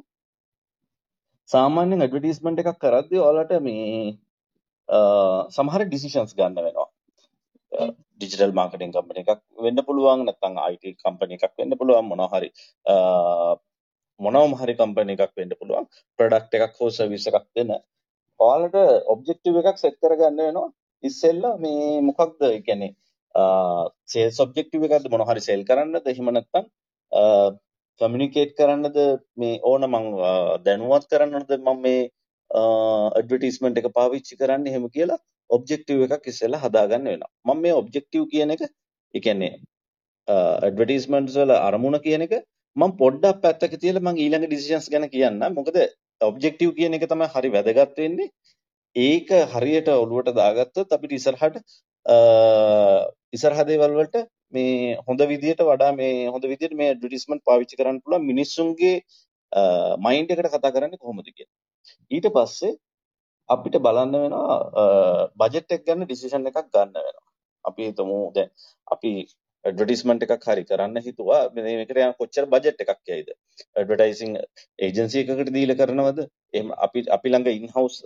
සාමාන්‍යයෙන් 1.48 2.04
ඇඩ්වර්ටයිස්මන්ට් 2.06 2.62
එකක් 2.62 2.80
කරද්දී 2.84 3.24
ඔයාලට 3.26 3.52
මේ 3.68 4.16
සමහර 5.56 5.84
ඩිසිෂන්ස් 5.84 6.32
ගන්න 6.38 6.64
වෙනවා. 6.66 6.88
ඩිජිටල් 8.22 8.56
මාර්කටිං 8.60 8.96
කම්පැනි 8.96 9.24
එකක් 9.24 9.44
වෙන්න 9.66 9.84
පුළුවන් 9.90 10.26
නැත්නම් 10.28 10.58
IT 10.72 10.96
කම්පැනි 11.04 11.38
එකක් 11.38 11.54
වෙන්න 11.60 11.78
පුළුවන් 11.80 12.10
මොනවා 12.10 12.32
හරි 12.34 12.50
මොනවම 14.20 14.58
හරි 14.60 14.80
කම්පැනි 14.80 15.18
එකක් 15.18 15.40
වෙන්න 15.40 15.56
පුළුවන් 15.60 15.88
ප්‍රොඩක්ට් 16.18 16.60
එකක් 16.60 16.78
හෝ 16.82 16.92
සර්විස් 16.98 17.26
එකක් 17.30 17.48
දෙන 17.56 17.72
ඔයාලට 18.40 18.78
ඔබ්ජෙක්ටිව් 19.14 19.58
එකක් 19.60 19.78
සෙට් 19.82 19.98
කරගන්න 20.02 20.40
වෙනවා. 20.40 20.70
ඉස්සෙල්ලා 21.04 21.58
මේ 21.64 22.00
මොකක්ද? 22.08 22.40
ඒ 22.48 22.60
කියන්නේ 22.66 22.92
සේල්ස් 24.12 24.40
ඔබ්ජෙක්ටිව් 24.44 24.86
එකක්ද 24.88 25.10
මොනවා 25.12 25.30
හරි 25.32 25.44
සෙල් 25.48 25.62
කරන්නද? 25.68 26.08
එහෙම 26.12 26.30
නැත්නම් 26.36 26.66
කමියුනිකේට් 28.00 28.56
කරන්නද? 28.58 28.98
මේ 29.40 29.60
ඕන 29.70 29.88
මං 29.90 30.08
දැනුවත් 30.66 31.08
කරන්නද? 31.12 31.50
මම 31.58 31.82
මේ 31.86 32.02
ඇඩ්වර්ටයිස්මන්ට් 32.52 33.80
එක 33.80 33.88
පාවිච්චි 33.98 34.38
කරන්න 34.40 34.70
එහෙම 34.70 34.86
කියලා 34.96 35.20
ඔබ්ජෙක්ටිව් 35.50 36.00
එකක් 36.06 36.30
ඉස්සෙල්ලා 36.32 36.62
හදාගන්න 36.64 37.10
වෙනවා. 37.10 37.30
මම 37.46 37.60
මේ 37.64 37.74
ඔබ්ජෙක්ටිව් 37.82 38.24
කියන 38.32 38.54
එක 38.54 38.62
ඒ 38.64 39.20
කියන්නේ 39.26 39.52
ඇඩ්වර්ටයිස්මන්ට්ස් 40.28 41.38
වල 41.40 41.54
අරමුණ 41.58 41.98
කියන 42.06 42.24
එක 42.26 42.34
මම 42.76 42.92
පොඩ්ඩක් 43.02 43.40
පැත්තක 43.44 43.76
තියලා 43.82 44.04
මම 44.04 44.20
ඊළඟ 44.24 44.46
ඩිසිෂන්ස් 44.46 44.90
ගැන 44.92 45.08
කියන්නම්. 45.14 45.56
මොකද 45.58 45.78
ඔබ්ජෙක්ටිව් 46.20 46.74
කියන 46.78 46.98
එක 46.98 47.06
තමයි 47.12 47.30
හරි 47.34 47.54
වැදගත් 47.56 47.96
වෙන්නේ. 47.98 48.28
ඒක 48.96 49.28
හරියට 49.54 49.88
ඔලුවට 49.94 50.36
දාගත්තොත් 50.40 50.94
අපිට 50.96 51.16
ඉස්සරහට 51.18 51.56
ඉස්සරහ 53.36 53.60
දේවල් 53.68 53.98
වලට 53.98 54.24
මේ 54.54 54.96
හොඳ 55.06 55.20
විදියට 55.32 55.62
වඩා 55.64 55.92
මේ 56.00 56.28
හොඳ 56.28 56.44
විදියට 56.52 56.78
මේ 56.78 56.92
ඇඩ්වර්ටයිස්මන්ට් 56.92 57.46
පාවිච්චි 57.48 57.78
කරන්න 57.78 58.02
පුළුවන් 58.04 58.28
මිනිස්සුන්ගේ 58.30 58.96
මයින්ඩ් 60.06 60.34
එකට 60.34 60.52
කතා 60.54 60.74
කරන්නේ 60.76 61.02
කොහොමද 61.02 61.28
කියලා. 61.28 61.54
ඊට 62.10 62.28
පස්සේ 62.36 62.72
අපිට 63.48 63.78
බලන්න 63.86 64.16
වෙනවා 64.22 64.58
බජට් 65.40 65.78
එක 65.78 65.86
ගන්න 65.86 66.08
ඩිසිෂන් 66.08 66.50
එකක් 66.50 66.64
ගන්න 66.64 66.96
වෙනවා. 66.96 67.28
අපි 67.64 67.88
හිතමු 67.88 68.18
දැන් 68.36 68.50
අපි 68.94 69.12
ඇඩ්වර්ටයිස්මන්ට් 69.64 70.24
එකක් 70.26 70.46
හරි 70.50 70.62
කරන්න 70.68 71.02
හිතුවා. 71.04 71.40
මේකට 71.56 71.98
යන 72.04 72.14
කොච්චර 72.20 72.46
බජට් 72.54 72.82
එකක් 72.84 73.10
යයිද? 73.10 73.28
ඇඩ්වර්ටයිසිං 73.78 74.32
ඒජන්සි 74.86 75.20
එකකට 75.22 75.52
දීලා 75.56 75.78
කරනවද? 75.80 76.18
එහෙම 76.56 76.72
අපි 76.86 77.04
අපි 77.16 77.32
ළඟ 77.32 77.50
ඉන් 77.60 77.68
හවුස් 77.76 78.00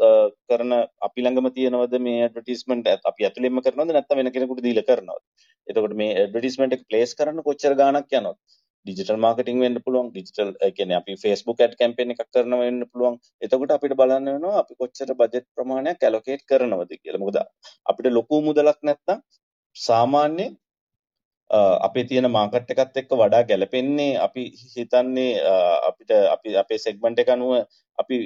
කරන 0.50 0.76
අපි 1.08 1.24
ළඟම 1.24 1.48
තියෙනවද 1.56 1.96
මේ 2.08 2.26
ඇඩ්වර්ටයිස්මන්ට් 2.26 2.92
අපි 3.12 3.28
ඇතුළෙන්ම 3.28 3.62
කරනවද 3.68 3.96
නැත්නම් 3.96 4.20
වෙන 4.22 4.32
කෙනෙකුට 4.36 4.62
දීලා 4.66 4.88
කරනවද? 4.90 5.24
එතකොට 5.66 5.96
මේ 6.02 6.12
ඇඩ්වර්ටයිස්මන්ට් 6.24 6.76
එක 6.78 6.86
ප්ලේස් 6.90 7.16
කරන්න 7.20 7.46
කොච්චර 7.48 7.78
ගාණක් 7.80 8.20
යනවද? 8.20 8.36
ඩිජිටල් 8.86 9.22
මාර්කටිං 9.24 9.62
වෙන්න 9.64 9.78
පුළුවන්. 9.86 10.10
ඩිජිටල් 10.12 10.50
ඒ 10.64 10.70
කියන්නේ 10.76 10.98
අපි 11.00 11.16
Facebook 11.24 11.58
ad 11.66 11.74
campaign 11.82 12.12
එකක් 12.14 12.22
කරනවා 12.34 12.60
වෙන්න 12.64 12.82
පුළුවන්. 12.90 13.16
එතකොට 13.44 13.74
අපිට 13.76 13.96
බලන්න 14.00 14.30
වෙනවා 14.34 14.60
අපි 14.62 14.78
කොච්චර 14.82 15.10
බජට් 15.22 15.48
ප්‍රමාණයක් 15.56 16.06
ඇලොකේට් 16.08 16.46
කරනවද 16.50 16.92
කියලා. 17.00 17.22
මොකද 17.24 17.40
අපිට 17.90 18.12
ලොකු 18.18 18.44
මුදලක් 18.48 18.80
නැත්නම් 18.88 19.24
සාමාන්‍ය 19.76 20.46
අපේ 21.86 22.04
තියෙන 22.10 22.30
මාකට් 22.30 22.70
එකත් 22.74 22.96
එක්ක 23.00 23.10
වඩා 23.22 23.42
ගැලපෙන්නේ 23.50 24.18
අපි 24.26 24.42
හිතන්නේ 24.74 25.32
අපිට 25.88 26.10
අපි 26.34 26.56
අපේ 26.62 26.78
සෙග්මන්ට් 26.84 27.22
එක 27.22 27.30
අනුව 27.34 27.52
අපි 27.98 28.16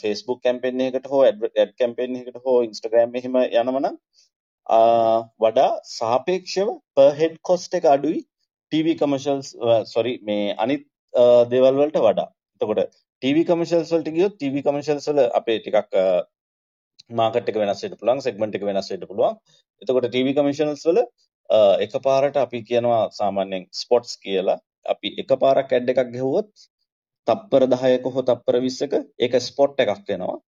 Facebook 0.00 0.40
කැම්පේන් 0.42 0.80
එකකට 0.86 1.06
හෝ 1.12 1.22
ඇඩ් 1.26 1.74
කැම්පේන් 1.80 2.16
එකකට 2.20 2.40
හෝ 2.46 2.56
Instagram 2.68 3.14
එහෙම 3.20 3.36
යනවනම් 3.42 3.98
වඩා 5.44 5.70
සාපේක්ෂව 5.96 6.68
per 6.96 7.10
head 7.20 7.36
cost 7.48 7.74
එක 7.80 7.86
අඩුයි 7.94 8.20
ටීවී 8.74 8.98
කමර්ෂල්ස් 9.00 9.48
සොරි 9.86 10.12
මේ 10.28 10.54
අනිත් 10.58 10.82
uh, 11.14 11.42
දේවල් 11.50 11.76
වලට 11.80 12.00
වඩා. 12.04 12.28
එතකොට 12.56 12.80
ටීවී 13.22 13.46
කමර්ෂල්ස් 13.48 13.92
වලට 13.94 14.14
ගියොත් 14.16 14.34
ටීවී 14.34 14.64
කමර්ෂල්ස් 14.66 15.06
වල 15.10 15.20
අපේ 15.38 15.60
ටිකක් 15.62 15.94
uh, 15.94 16.22
මාකට් 17.10 17.50
එක 17.52 17.60
වෙනස් 17.62 17.84
වෙන්න 17.84 17.98
පුළුවන්, 18.00 18.22
සෙග්මන්ට් 18.26 18.58
එක 18.58 18.66
වෙනස් 18.66 18.90
වෙන්න 18.90 19.06
පුළුවන්. 19.10 19.38
එතකොට 19.82 20.08
ටීවී 20.08 20.34
කමර්ෂල්ස් 20.38 20.82
වල 20.90 21.00
uh, 21.02 21.74
එකපාරට 21.86 22.40
අපි 22.42 22.62
කියනවා 22.70 23.02
සාමාන්‍යයෙන් 23.18 23.68
ස්පොට්ස් 23.82 24.18
කියලා. 24.18 24.58
අපි 24.86 25.14
එකපාරක් 25.22 25.70
ඇඩ් 25.72 25.92
එකක් 25.94 26.10
ගෙවුවොත් 26.16 26.50
තප්පර 27.26 27.68
10ක 27.74 28.14
හෝ 28.16 28.26
තප්පර 28.30 28.58
20ක 28.64 29.04
ඒක 29.18 29.38
ස්පොට් 29.40 29.78
එකක් 29.84 30.02
වෙනවා. 30.10 30.40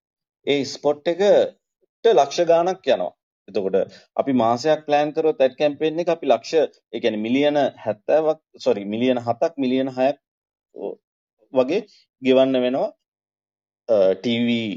ඒ 0.47 0.65
ස්පොට් 0.75 1.15
එකට 1.15 2.13
ලක්ෂ 2.13 2.51
ගාණක් 2.51 2.91
යනවා. 2.97 3.15
එතකොට 3.49 3.77
අපි 4.21 4.33
මාසයක් 4.43 4.81
ප්ලෑන් 4.89 5.15
කරොත් 5.17 5.41
ඇඩ් 5.41 5.59
කැම්පේන් 5.61 6.03
එක 6.03 6.13
අපි 6.15 6.31
ලක්ෂ 6.33 6.53
ඒ 6.95 7.01
කියන්නේ 7.03 7.25
මිලියන 7.27 7.59
70ක් 7.87 8.39
සෝරි 8.65 8.85
මිලියන 8.95 9.21
7ක් 9.29 9.53
මිලියන 9.65 9.91
6ක් 9.99 10.17
වගේ 11.53 11.81
ගෙවන්න 12.23 12.63
වෙනවා. 12.65 12.89
ටීවී 14.23 14.69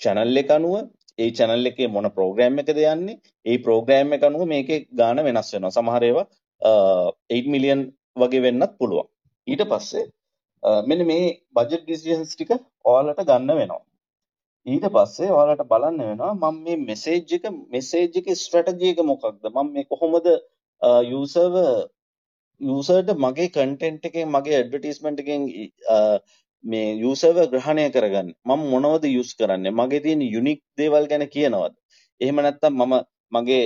චැනල් 0.00 0.40
එක 0.42 0.50
අනුව 0.56 0.74
ඒ 1.18 1.30
channel 1.38 1.70
එකේ 1.70 1.88
මොන 1.94 2.08
program 2.18 2.60
එකද 2.62 2.78
යන්නේ 2.94 3.16
ඒ 3.46 3.58
program 3.66 4.16
එක 4.16 4.22
අනුව 4.28 4.42
මේකේ 4.52 4.80
ගාණ 5.00 5.24
වෙනස් 5.28 5.52
වෙනවා. 5.54 5.76
සමහර 5.78 6.02
ඒවා 6.08 6.26
8 6.62 7.54
million 7.54 7.80
වගේ 8.22 8.44
වෙන්නත් 8.46 8.72
පුළුවන්. 8.80 9.08
ඊට 9.46 9.64
පස්සේ 9.72 10.06
මෙන්න 10.88 11.06
මේ 11.10 11.26
budget 11.56 11.82
decisions 11.90 12.34
ටික 12.34 12.52
ඔයාලට 12.84 13.22
ගන්න 13.30 13.58
වෙනවා. 13.60 13.82
ඊට 14.66 14.86
පස්සේ 14.94 15.30
ඔයාලට 15.32 15.68
බලන්න 15.70 16.00
වෙනවා 16.00 16.32
මම 16.34 16.56
මේ 16.64 16.80
message 16.88 17.32
එක 17.36 17.46
message 17.74 18.16
එකේ 18.20 18.40
strategy 18.44 18.88
එක 18.92 19.00
මොකක්ද? 19.10 19.44
මම 19.46 19.68
මේ 19.74 19.88
කොහොමද 19.92 20.26
user 21.12 21.50
userට 22.60 23.10
මගේ 23.16 23.48
content 23.50 24.04
එකෙන් 24.04 24.28
මගේ 24.28 24.60
advertisement 24.62 25.18
එකෙන් 25.22 25.46
මේ 26.64 26.88
යූසර්ව 27.02 27.38
ග්‍රහණය 27.52 27.86
කරගන්න? 27.90 28.28
මම 28.46 28.60
මොනවද 28.72 29.04
යූස් 29.08 29.30
කරන්නේ? 29.34 29.72
මගේ 29.72 30.02
තියෙන 30.04 30.22
යුනික් 30.34 30.60
දේවල් 30.78 31.08
ගැන 31.08 31.24
කියනවද? 31.34 31.74
එහෙම 32.20 32.36
නැත්නම් 32.38 32.76
මම 32.80 32.94
මගේ 33.32 33.64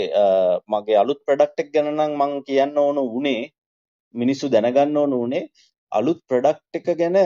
මගේ 0.69 1.01
අලුත් 1.03 1.21
ප්‍රොඩක්ට් 1.27 1.63
එක 1.63 1.73
ගැන 1.75 1.91
නම් 1.91 2.15
මං 2.21 2.33
කියන්න 2.49 2.79
ඕන 2.79 2.99
උනේ 3.11 3.43
මිනිස්සු 4.15 4.53
දැනගන්න 4.55 4.97
ඕන 4.97 5.13
උනේ 5.15 5.51
අලුත් 5.93 6.21
ප්‍රොඩක්ට් 6.29 6.81
එක 6.81 6.89
ගැන 7.01 7.19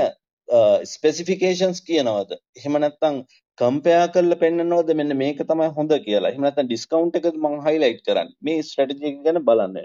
ස්පෙසිෆිකේෂන්ස් 0.93 1.81
කියනවද? 1.89 2.31
එහෙම 2.59 2.79
නැත්නම් 2.85 3.17
කම්පෙයාර් 3.59 4.09
කරලා 4.15 4.41
පෙන්නනවද? 4.45 4.95
මෙන්න 5.01 5.17
මේක 5.23 5.43
තමයි 5.51 5.69
හොඳ 5.79 5.93
කියලා. 6.07 6.31
එහෙම 6.33 6.47
නැත්නම් 6.47 6.71
ඩිස්කවුන්ට් 6.71 7.19
එකද 7.21 7.37
මං 7.45 7.61
හයිලයිට් 7.67 8.03
කරන්නේ? 8.07 8.37
මේ 8.47 8.63
ස්ට්‍රැටජි 8.69 9.11
එක 9.11 9.21
ගැන 9.27 9.43
බලන්න 9.49 9.79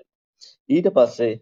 ඊට 0.75 0.89
පස්සේ 0.97 1.33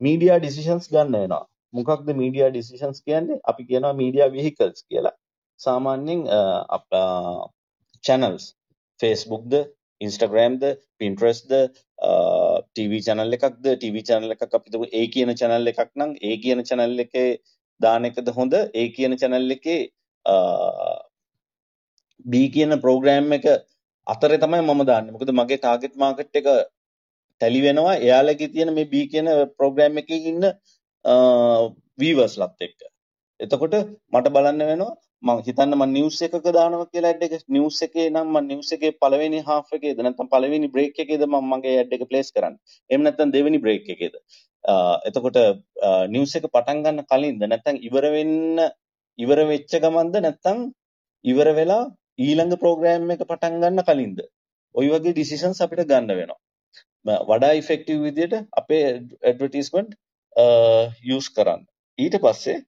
මීඩියා 0.00 0.40
ඩිසිෂන්ස් 0.40 0.90
ගන්න 0.92 1.16
වෙනවා. 1.16 1.44
මොකක්ද 1.74 2.08
මීඩියා 2.22 2.50
ඩිසිෂන්ස් 2.52 3.00
කියන්නේ? 3.06 3.40
අපි 3.50 3.62
කියනවා 3.70 3.94
මීඩියා 4.02 4.32
විහිකල්ස් 4.36 4.84
කියලා. 4.88 5.16
සාමාන්‍යයෙන් 5.60 6.22
චැනල්ස් 8.04 8.44
ෆේස්බුක්ද 9.00 9.54
ඉන්ස්ටග්‍රෑම්ද 10.06 10.64
පින්ට්‍රස්ද 11.00 11.52
ටීවී 12.68 13.02
චැනල් 13.06 13.36
එකක්ද? 13.38 13.64
ටීවී 13.76 14.06
චැනල් 14.08 14.34
එකක් 14.34 14.56
අපිතු 14.58 14.82
ඒ 15.00 15.06
කියන 15.14 15.32
චැනල් 15.40 15.72
එකක් 15.72 15.92
නම් 15.98 16.12
ඒ 16.30 16.36
කියන 16.42 16.64
චැනල් 16.70 17.04
එකේ 17.04 17.28
දාන 17.80 18.08
එකද 18.08 18.28
හොඳ 18.38 18.54
ඒ 18.54 18.86
කියන 18.96 19.16
චැනල් 19.22 19.56
එකේ 19.56 19.80
බී 22.24 22.48
කියන 22.54 22.80
ප්‍රෝග්‍රෑම් 22.84 23.32
එක 23.38 23.46
අතරේ 24.06 24.40
තමයි 24.44 24.62
මම 24.62 24.82
දාන්නේ 24.90 25.14
මොකද 25.16 25.32
මගේ 25.40 25.60
ටාගට් 25.60 25.94
මාකට් 25.96 26.40
එක 26.40 26.48
ටැලි 26.48 27.60
වෙනවා 27.62 27.96
එයාලගේ 27.98 28.52
තියෙන 28.52 28.74
මේ 28.74 28.90
බී 28.92 29.06
කියන 29.12 29.28
ප්‍රෝග්‍රෑම් 29.58 30.02
එකේ 30.02 30.20
ඉන්න 30.32 30.44
වීවර්ස්ලත් 31.98 32.64
එක්ක. 32.66 32.78
එතකොට 33.40 33.74
මට 34.12 34.32
බලන්න 34.34 34.64
වෙනවා 34.70 34.94
මම 35.22 35.38
හිතන්න 35.46 35.74
මම 35.74 35.84
නිවුස් 35.92 36.18
එකක 36.24 36.48
දානවා 36.48 36.88
කියලා 36.92 37.12
ඇඩ් 37.12 37.22
එක 37.26 37.44
නිවුස් 37.48 37.78
එකේ 37.86 38.06
නම් 38.10 38.28
මම 38.28 38.48
නිවුස් 38.50 38.70
එකේ 38.76 38.92
පළවෙනි 39.02 39.40
හාෆ් 39.46 39.70
එකේද 39.76 40.02
නැත්නම් 40.04 40.28
පළවෙනි 40.32 40.68
බ්‍රේක් 40.74 40.98
එකේද 41.04 41.22
මම 41.26 41.46
මගේ 41.52 41.76
ඇඩ් 41.78 41.94
එක 41.96 42.04
ප්ලේස් 42.10 42.28
කරන්නේ. 42.34 42.60
එහෙම 42.90 43.02
නැත්නම් 43.02 43.32
දෙවෙනි 43.36 43.62
බ්‍රේක් 43.64 43.88
එකේද. 43.94 44.14
එතකොට 45.08 45.38
නිවුස් 46.08 46.34
එක 46.38 46.48
පටන් 46.48 46.82
ගන්න 46.84 47.06
කලින්ද 47.06 47.44
නැත්නම් 47.44 47.82
ඉවර 47.82 48.06
වෙන්න 48.12 48.64
ඉවර 49.18 49.40
වෙච්ච 49.50 49.76
ගමන්ද 49.76 50.16
නැත්නම් 50.18 50.64
ඉවර 51.24 51.48
වෙලා 51.54 51.84
ඊළඟ 52.18 52.56
ප්‍රෝග්‍රෑම් 52.56 53.12
එක 53.14 53.22
පටන් 53.24 53.60
ගන්න 53.62 53.84
කලින්ද. 53.84 54.18
ওই 54.74 54.86
වගේ 54.88 55.12
ඩිසිෂන්ස් 55.12 55.62
අපිට 55.62 55.86
ගන්න 55.86 56.10
වෙනවා. 56.12 56.40
වඩා 57.24 57.52
ඉෆෙක්ටිව් 57.54 58.02
විදියට 58.06 58.34
අපේ 58.52 58.82
ඇඩ්වර්ටයිස්මන්ට් 59.22 59.94
යස් 61.08 61.28
කරන්න 61.30 61.62
ඊට 61.98 62.18
පස්සේ 62.22 62.58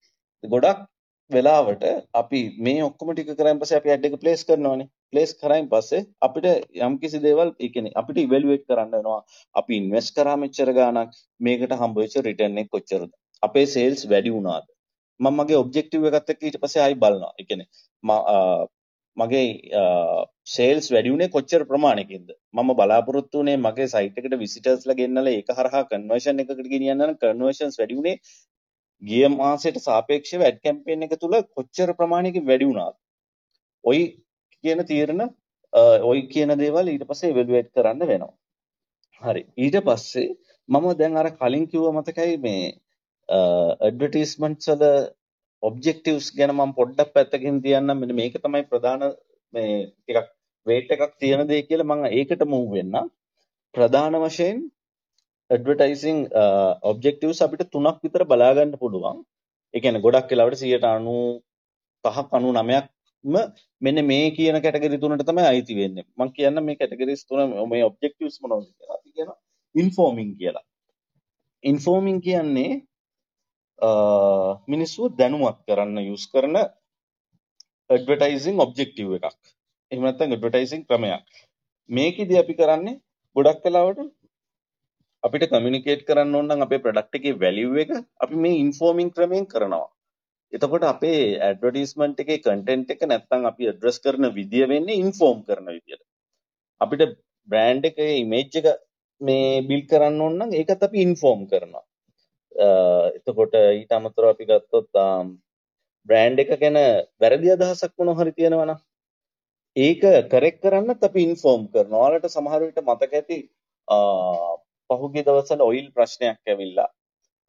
ගොඩක් 0.45 0.87
වෙලාවට 1.31 1.85
අපි 2.15 2.41
මේ 2.59 2.85
ඔක්කොම 2.87 3.11
ටික 3.13 3.31
කරන් 3.41 3.61
පස්සේ 3.61 3.81
අපි 3.81 3.93
ඇඩ් 3.95 4.07
එක 4.09 4.17
ප්ලේස් 4.23 4.45
කරනවානේ. 4.49 4.89
ප්ලේස් 5.13 5.31
කරායින් 5.41 5.69
පස්සේ 5.73 6.07
අපිට 6.27 6.47
යම්කිසි 6.87 7.21
දේවල් 7.27 7.51
ඒ 7.55 7.71
කියන්නේ 7.75 7.99
අපිට 8.01 8.23
ඉවැලුවේට් 8.25 8.65
කරන්න 8.69 8.95
වෙනවා. 8.95 9.21
අපි 9.55 9.81
ඉන්වෙස්ට් 9.83 10.15
කරා 10.17 10.37
මෙච්චර 10.45 10.73
ගාණක් 10.79 11.13
මේකට 11.41 11.77
හම්බ 11.81 12.03
වෙච්ච 12.03 12.17
රිටර්න් 12.29 12.59
එක 12.63 12.73
කොච්චරද? 12.75 13.13
අපේ 13.43 13.67
සේල්ස් 13.77 14.03
වැඩි 14.13 14.35
වුණාද? 14.37 14.67
මම 15.21 15.39
මගේ 15.41 15.63
ඔබ්ජෙක්ටිව් 15.65 16.11
එකත් 16.11 16.35
එක්ක 16.35 16.43
ඊට 16.43 16.61
පස්සේ 16.65 16.83
ආයි 16.83 17.01
බලනවා. 17.05 17.33
ඒ 17.39 17.45
කියන්නේ 17.45 17.69
මගේ 19.17 19.47
සේල්ස් 20.57 20.87
වැඩි 20.95 21.13
වුණේ 21.15 21.35
කොච්චර 21.37 21.63
ප්‍රමාණයකින්ද? 21.71 22.29
මම 22.57 22.71
බලාපොරොත්තු 22.79 23.41
වුණේ 23.41 23.63
මගේ 23.67 23.89
සයිට් 23.95 24.21
එකට 24.21 24.43
විසිටර්ස්ලා 24.45 25.01
ගෙන්නලා 25.01 25.33
ඒක 25.33 25.57
හරහා 25.59 25.89
කන්වර්ෂන් 25.91 26.45
එකකට 26.45 26.69
ගෙනියන්න 26.75 27.03
නම් 27.03 27.19
කන්වර්ෂන්ස් 27.23 27.81
වැඩි 27.81 27.99
වුණේ 27.99 28.17
ගිය 29.03 29.29
මාසයට 29.33 29.79
සාපේක්ෂව 29.81 30.43
ඇඩ් 30.43 30.63
කැම්පේන් 30.63 31.05
එක 31.05 31.15
තුල 31.17 31.37
කොච්චර 31.51 31.93
ප්‍රමාණයකින් 31.95 32.47
වැඩි 32.47 32.69
වුණාද? 32.69 32.97
ඔයි 33.85 34.03
කියන 34.65 34.85
තීරණ 34.85 35.25
ඔයි 36.05 36.23
කියන 36.29 36.55
දේවල් 36.57 36.87
ඊට 36.89 37.07
පස්සේ 37.07 37.31
ඉවැලුවේට් 37.31 37.73
කරන්න 37.73 38.05
වෙනවා. 38.05 38.35
හරි. 39.23 39.43
ඊට 39.59 39.79
පස්සේ 39.83 40.29
මම 40.69 40.87
දැන් 40.95 41.17
අර 41.17 41.31
කලින් 41.33 41.67
කිව්ව 41.67 41.93
මතකයි 41.93 42.35
මේ 42.39 42.65
ඇඩ්වර්ටයිස්මන්ට්ස් 43.29 44.73
වල 44.73 44.85
ඔබ්ජෙක්ටිව්ස් 45.63 46.33
ගැන 46.33 46.53
මම 46.53 46.75
පොඩ්ඩක් 46.75 47.15
පැත්තකින් 47.15 47.63
තියන්නම් 47.63 47.95
මෙන්න 47.97 48.15
මේක 48.15 48.35
තමයි 48.39 48.65
ප්‍රධාන 48.65 49.07
මේ 49.55 49.71
ටිකක් 49.87 50.29
වේට් 50.67 50.91
එකක් 50.91 51.15
තියෙන 51.19 51.47
දේ 51.49 51.63
කියලා 51.63 51.89
මම 51.89 52.05
ඒකට 52.11 52.45
මූව් 52.47 52.69
වෙන්න 52.73 52.99
ප්‍රධාන 53.75 54.19
වශයෙන් 54.23 54.59
ඇඩ්වර්ටයිසිං 55.51 56.19
ඔබ්ජෙක්ටිව්ස් 56.91 57.39
uh, 57.39 57.45
අපිට 57.45 57.65
තුනක් 57.71 57.99
විතර 58.05 58.25
බලා 58.25 58.53
ගන්න 58.53 58.75
පුළුවන් 58.77 59.19
ඒ 59.75 59.81
කියන්නේ 59.81 60.05
ගොඩක් 60.07 60.31
වෙලාවට 60.31 60.65
95ක් 60.65 62.33
99ක්ම 62.37 63.37
මෙන්න 63.83 63.99
මේ 64.07 64.27
කියන 64.31 64.59
කැටගරි 64.61 64.99
තුනට 64.99 65.25
තමයි 65.25 65.47
අයිති 65.47 65.79
වෙන්නේ 65.81 66.07
මම 66.11 66.33
කියන්න 66.33 66.65
මේ 66.65 66.77
කැටගරිස් 66.77 67.23
තුන 67.25 67.41
මේ 67.71 67.85
ඔබ්ජෙක්ටිව්ස් 67.91 68.37
මොනවද 68.43 68.69
කියලා 68.71 68.99
අපි 68.99 69.11
කියනවා 69.13 69.39
ඉන්ෆෝමින් 69.75 70.31
කියලා 70.41 70.67
ඉන්ෆෝමින් 71.65 72.21
කියන්නේ 72.21 72.73
uh, 73.79 74.51
මිනිස්සුව 74.67 75.15
දැනුවත් 75.15 75.59
කරන්න 75.67 75.99
යුස් 76.05 76.27
කරන 76.33 76.57
ඇඩ්වර්ටයිසිං 77.91 78.61
ඔබ්ජෙක්ටිව් 78.61 79.13
එකක්. 79.19 79.39
එහෙම 79.93 80.03
නැත්නම් 80.05 80.33
ඇඩ්වර්ටයිසිං 80.33 80.85
ක්‍රමයක්. 80.85 81.27
මේකෙදි 81.91 82.39
අපි 82.39 82.55
කරන්නේ 82.55 83.01
ගොඩක් 83.37 83.65
වෙලාවට 83.65 84.01
අපිට 85.25 85.45
කමියුනිකේට් 85.53 86.03
කරන්න 86.09 86.35
ඕන 86.39 86.49
නම් 86.49 86.65
අපේ 86.67 86.83
ප්‍රොඩක්ට් 86.83 87.17
එකේ 87.19 87.39
වැලියු 87.43 87.79
එක 87.83 87.91
අපි 88.25 88.37
මේ 88.45 88.61
ඉන්ෆෝමින් 88.65 89.09
ක්‍රමයෙන් 89.15 89.47
කරනවා. 89.53 89.87
එතකොට 90.53 90.85
අපේ 90.91 91.23
ඇඩ්වර්ටයිස්මන්ට් 91.47 92.21
එකේ 92.25 92.43
කන්ටෙන්ට් 92.45 92.93
එක 92.95 93.03
නැත්නම් 93.11 93.49
අපි 93.51 93.69
ඇඩ්‍රස් 93.71 93.99
කරන 94.05 94.29
විදිය 94.39 94.65
වෙන්නේ 94.73 95.01
ඉන්ෆෝම් 95.05 95.39
කරන 95.49 95.67
විදියට. 95.75 96.05
අපිට 96.81 97.03
බ්‍රෑන්ඩ් 97.49 97.89
එකේ 97.91 98.13
ඉමේජ් 98.23 98.59
එක 98.61 98.69
මේ 99.21 99.63
බිල්ඩ් 99.69 99.89
කරන්න 99.93 100.23
ඕන 100.27 100.39
නම් 100.39 100.55
ඒකත් 100.61 100.87
අපි 100.89 101.05
ඉන්ෆෝම් 101.07 101.43
කරනවා. 101.51 101.85
එතකොට 103.19 103.59
ඊට 103.61 103.97
අමතරව 103.99 104.31
අපි 104.35 104.49
ගත්තොත් 104.51 104.91
බ්‍රෑන්ඩ් 106.09 106.45
එක 106.45 106.55
ගැන 106.63 106.79
වැරදි 107.23 107.55
අදහසක් 107.57 107.93
මොනවා 107.99 108.21
හරි 108.21 108.37
තියෙනවා 108.39 108.69
නම් 108.69 108.81
ඒක 109.77 110.07
කරෙක්ට් 110.33 110.63
කරන්නත් 110.65 111.05
අපි 111.11 111.27
ඉන්ෆෝම් 111.29 111.69
කරනවා. 111.75 112.07
ඔයාලට 112.07 112.33
සමහර 112.37 112.63
විට 112.69 112.83
මතක 112.87 113.13
ඇති 113.21 113.39
පහුගිය 114.91 115.25
දවස්වල 115.25 115.63
ඔයිල් 115.63 115.89
ප්‍රශ්නයක් 115.93 116.39
ඇවිල්ලා 116.47 116.89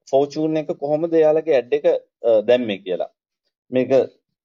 ෆෝචූන් 0.07 0.61
එක 0.61 0.71
කොහොමද 0.75 1.13
එයාලගේ 1.13 1.57
ඇඩ් 1.57 1.73
එක 1.73 1.85
දැම්මේ 2.47 2.79
කියලා. 2.79 3.11
මේක 3.71 3.91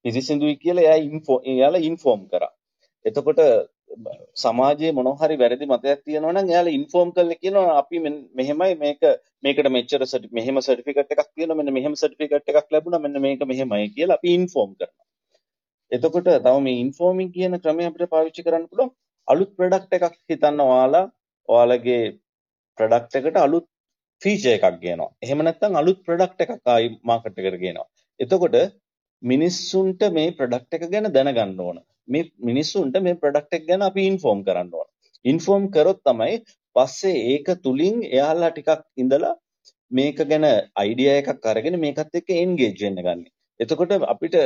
පිරිසිදුයි 0.05 0.57
කියලා 0.57 0.85
එයා 0.87 1.05
ඉන්ෆෝ 1.09 1.39
එයාලා 1.45 1.87
ඉන්ෆෝම් 1.89 2.21
කරා. 2.31 2.53
එතකොට 3.05 3.41
සමාජයේ 4.37 4.93
මොනවා 4.93 5.21
හරි 5.23 5.37
වැරදි 5.37 5.67
මතයක් 5.67 6.01
තියෙනවා 6.03 6.35
නම් 6.35 6.51
එයාලා 6.53 6.77
ඉන්ෆෝම් 6.79 7.09
කරලා 7.17 7.41
කියනවා 7.43 7.79
අපි 7.79 8.03
මෙහෙමයි 8.39 8.75
මේක 8.77 9.03
මේකට 9.43 9.71
මෙච්චර 9.77 10.03
මෙහෙම 10.39 10.61
සර්ටිෆිකට් 10.61 11.15
එකක් 11.15 11.29
තියෙනවා 11.29 11.59
මෙන්න 11.61 11.75
මෙහෙම 11.79 11.95
සර්ටිෆිකට් 11.95 12.53
එකක් 12.53 12.69
ලැබුණා 12.75 13.05
මෙන්න 13.07 13.23
මේක 13.27 13.47
මෙහෙමයි 13.53 13.89
කියලා 13.97 14.19
අපි 14.21 14.35
ඉන්ෆෝම් 14.39 14.71
කරනවා. 14.75 15.07
එතකොට 15.93 16.29
තව 16.39 16.57
මේ 16.61 16.81
ඉන්ෆෝමින් 16.81 17.33
කියන 17.33 17.59
ක්‍රමය 17.59 17.89
අපිට 17.89 18.13
පාවිච්චි 18.15 18.47
කරන්න 18.47 18.69
පුළුවන් 18.71 18.93
අලුත් 19.29 19.51
ප්‍රොඩක්ට් 19.57 19.97
එකක් 19.99 20.17
හිතන්න 20.31 20.65
ඔයාලා 20.67 21.05
ඔයාලගේ 21.49 22.03
ප්‍රොඩක්ට් 22.79 23.19
එකට 23.21 23.39
අලුත් 23.39 23.67
ෆීචර් 24.23 24.51
එකක් 24.53 24.79
ගේනවා. 24.81 25.13
එහෙම 25.25 25.45
නැත්නම් 25.47 25.81
අලුත් 25.81 26.01
ප්‍රොඩක්ට් 26.07 26.45
එකක් 26.45 26.73
ආයි 26.75 26.89
මාකට් 27.03 27.39
එකට 27.41 27.61
ගේනවා. 27.65 27.87
එතකොට 28.21 28.57
මිනිස්සුන්ට 29.23 30.03
මේ 30.13 30.35
ප්‍රොඩක්ට් 30.39 30.77
එක 30.77 30.85
ගැන 30.91 31.09
දැනගන්න 31.13 31.61
ඕන. 31.61 31.79
මේ 32.09 32.31
මිනිස්සුන්ට 32.41 32.99
මේ 33.07 33.21
ප්‍රොඩක්ට් 33.23 33.57
එක 33.59 33.65
ගැන 33.71 33.87
අපි 33.89 34.07
ඉන්ෆෝම් 34.11 34.45
කරන්න 34.47 34.75
ඕන. 34.75 34.89
ඉන්ෆෝම් 35.25 35.71
කරොත් 35.71 36.01
තමයි 36.03 36.37
පස්සේ 36.77 37.25
ඒක 37.33 37.49
තුලින් 37.65 37.97
එයාලා 38.09 38.53
ටිකක් 38.53 38.85
ඉඳලා 38.97 39.35
මේක 39.91 40.19
ගැන 40.31 40.47
අයිඩියා 40.77 41.19
එකක් 41.23 41.51
අරගෙන 41.53 41.81
මේකත් 41.81 42.21
එක්ක 42.21 42.31
එන්ගේජ් 42.37 42.75
වෙන්න 42.81 43.01
ගන්න. 43.01 43.21
එතකොට 43.61 43.93
අපිට 44.07 44.37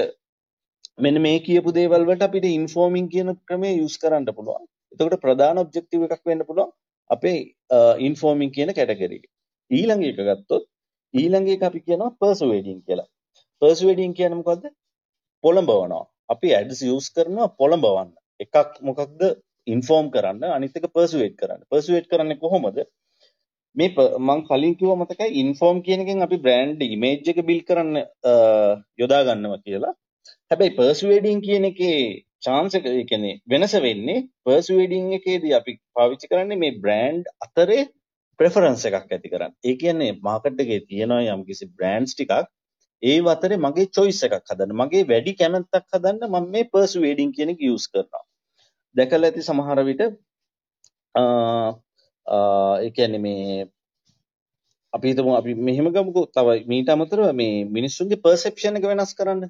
මෙන්න 0.98 1.22
මේ 1.22 1.38
කියපු 1.40 1.72
දේවල් 1.72 2.04
වලට 2.04 2.28
අපිට 2.28 2.46
ඉන්ෆෝමින් 2.50 3.08
කියන 3.14 3.30
ක්‍රමය 3.46 3.70
යූස් 3.72 3.96
කරන්න 4.02 4.28
පුළුවන්. 4.30 4.64
එතකොට 4.92 5.22
ප්‍රධාන 5.24 5.62
ඔබ්ජෙක්ටිව් 5.64 6.06
එකක් 6.06 6.24
වෙන්න 6.24 6.46
පුළුවන් 6.48 6.70
අපේ 7.10 7.38
uh, 7.70 7.94
ඉන්ෆෝමින් 8.00 8.50
කියන 8.50 8.72
කැටගරි 8.72 9.18
එක. 9.18 9.26
ඊළඟ 9.70 10.04
එක 10.04 10.20
ගත්තොත් 10.20 10.64
ඊළඟ 11.14 11.48
එක 11.48 11.62
අපි 11.62 11.80
කියනවා 11.80 12.16
පර්සුවේඩින් 12.16 12.78
කියලා. 12.82 13.08
පර්සුවේඩින් 13.62 14.14
කියන්නේ 14.14 14.40
මොකද්ද? 14.40 14.64
පොළඹවනවා. 15.44 16.04
අපි 16.28 16.54
ඇඩ්ස් 16.54 16.80
යූස් 16.82 17.06
කරනවා 17.10 17.48
පොළඹවන්න. 17.54 18.10
එකක් 18.40 18.80
මොකක්ද 18.82 19.20
ඉන්ෆෝම් 19.66 20.06
කරන්න 20.10 20.44
අනිත් 20.50 20.76
එක 20.76 20.88
පර්සුවේට් 20.90 21.36
කරන්න. 21.36 21.62
පර්සුවේට් 21.70 22.10
කරන්නේ 22.10 22.42
කොහොමද? 22.44 22.78
මේ 23.76 23.90
මං 24.20 24.40
කලින් 24.48 24.74
කිව්වා 24.76 24.98
මතකයි 24.98 25.30
ඉන්ෆෝම් 25.42 25.82
කියන 25.82 26.04
එකෙන් 26.04 26.22
අපි 26.22 26.42
බ්‍රෑන්ඩ් 26.44 26.80
ඉමේජ් 26.86 27.32
එක 27.32 27.40
බිල්ඩ් 27.42 27.66
කරන්න 27.68 27.96
uh, 28.24 28.72
යොදා 28.98 29.22
ගන්නවා 29.24 29.64
කියලා. 29.64 29.94
හැබැයි 30.50 30.76
පර්සුවේඩින් 30.76 31.40
කියන 31.40 31.64
එකේ 31.64 32.00
chance 32.42 32.74
එක 32.78 32.86
ඒ 32.88 33.04
කියන්නේ 33.10 33.40
වෙනස 33.52 33.74
වෙන්නේ 33.86 34.26
පර්සුවේඩින් 34.44 35.06
එකේදී 35.18 35.54
අපි 35.60 35.72
පාවිච්චි 35.96 36.30
කරන්නේ 36.30 36.62
මේ 36.62 36.78
බ්‍රෑන්ඩ් 36.82 37.24
අතරේ 37.46 37.82
ප්‍රෙෆරන්ස් 38.38 38.84
එකක් 38.88 38.96
ඇති 38.98 39.28
කරන්න. 39.32 39.52
ඒ 39.68 39.74
කියන්නේ 39.80 40.12
මාකට් 40.26 40.62
එකේ 40.64 40.80
තියෙනවා 40.88 41.22
යම්කිසි 41.34 41.64
බ්‍රෑන්ඩ්ස් 41.76 42.12
ටිකක් 42.14 42.48
ඒ 43.02 43.18
අතරේ 43.34 43.58
මගේ 43.66 43.88
choice 43.96 44.22
එකක් 44.26 44.36
හදන්න. 44.50 44.72
මගේ 44.80 45.04
වැඩි 45.10 45.32
කැමැත්තක් 45.40 45.86
හදන්න 45.94 46.30
මම 46.32 46.46
මේ 46.54 46.70
persuading 46.74 47.30
කියන 47.36 47.50
එක 47.54 47.60
use 47.72 47.86
කරනවා. 47.92 48.24
දැකලා 48.94 49.28
ඇති 49.30 49.48
සමහර 49.48 49.80
විට 49.88 50.02
ඒ 52.84 52.90
කියන්නේ 52.96 53.24
මේ 53.26 53.66
අපි 54.92 55.06
හිතමු 55.10 55.32
අපි 55.40 55.52
මෙහෙම 55.66 55.88
ගමුකෝ 55.94 56.26
තව 56.36 56.48
මීට 56.70 56.94
අමතරව 56.94 57.26
මේ 57.40 57.56
මිනිස්සුන්ගේ 57.76 58.22
perception 58.26 58.78
එක 58.78 58.88
වෙනස් 58.90 59.12
කරන්න. 59.18 59.42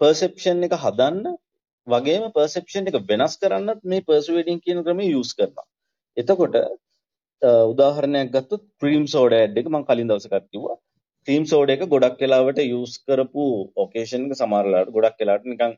perception 0.00 0.66
එක 0.66 0.74
හදන්න 0.84 1.36
වගේම 1.94 2.24
perception 2.36 2.90
එක 2.90 2.98
වෙනස් 3.10 3.34
කරන්නත් 3.42 3.80
මේ 3.92 4.04
persuading 4.10 4.60
කියන 4.64 4.82
ක්‍රමය 4.86 5.06
use 5.20 5.32
කරනවා. 5.38 5.66
එතකොට 6.16 6.56
උදාහරණයක් 7.72 8.32
ගත්තොත් 8.36 8.64
ක්‍රීම් 8.80 9.06
සෝඩා 9.14 9.42
ඇඩ් 9.44 9.58
එක 9.60 9.70
මම 9.72 9.86
කලින් 9.90 10.10
දවසකත් 10.10 10.46
කිව්වා. 10.52 10.76
ක්‍රීම් 11.28 11.44
සෝඩා 11.52 11.76
එක 11.76 11.88
ගොඩක් 11.94 12.20
වෙලාවට 12.24 12.60
යූස් 12.64 12.92
කරපු 13.06 13.46
ඔකේෂන් 13.84 14.28
එක 14.28 14.38
සමහර 14.40 14.64
වෙලාවට 14.68 14.94
ගොඩක් 14.96 15.20
වෙලාවට 15.22 15.50
නිකන් 15.52 15.74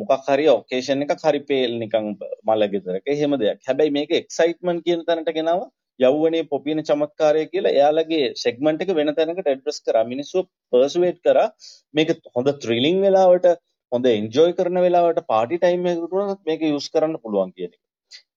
මොකක් 0.00 0.28
හරි 0.28 0.46
ඔකේෂන් 0.54 1.04
එකක් 1.06 1.26
හරි 1.26 1.40
පේල් 1.50 1.76
නිකන් 1.82 2.08
මල 2.48 2.66
ගෙදරක 2.72 3.12
එහෙම 3.14 3.36
දෙයක්. 3.42 3.60
හැබැයි 3.68 3.96
මේක 3.98 4.16
එක්සයිට්මන්ට් 4.22 4.84
කියන 4.86 5.06
තැනට 5.08 5.32
ගෙනාව 5.38 5.62
යෞවනයේ 6.00 6.48
පොපින 6.52 6.82
චමත්කාරය 6.88 7.42
කියලා 7.52 7.76
එයාලගේ 7.78 8.26
සෙග්මන්ට් 8.44 8.84
එක 8.84 8.92
වෙන 8.98 9.14
තැනකට 9.18 9.50
ඇඩ්‍රස් 9.52 9.80
කරා. 9.86 10.04
මිනිස්සු 10.12 10.46
පර්සුවේට් 10.72 11.20
කරා 11.26 11.48
මේක 11.96 12.14
හොඳ 12.36 12.48
ත්‍රිලිං 12.64 13.00
වෙලාවට 13.06 13.48
හොඳ 13.92 14.10
එන්ජොයි 14.10 14.56
කරන 14.58 14.82
වෙලාවට 14.86 15.22
පාටි 15.32 15.60
ටයිම් 15.62 15.88
එකකට 15.92 16.18
උනත් 16.24 16.42
මේක 16.50 16.66
යූස් 16.68 16.90
කරන්න 16.94 17.22
පුළුවන් 17.24 17.54
කියන 17.56 17.72
එක. 17.72 17.80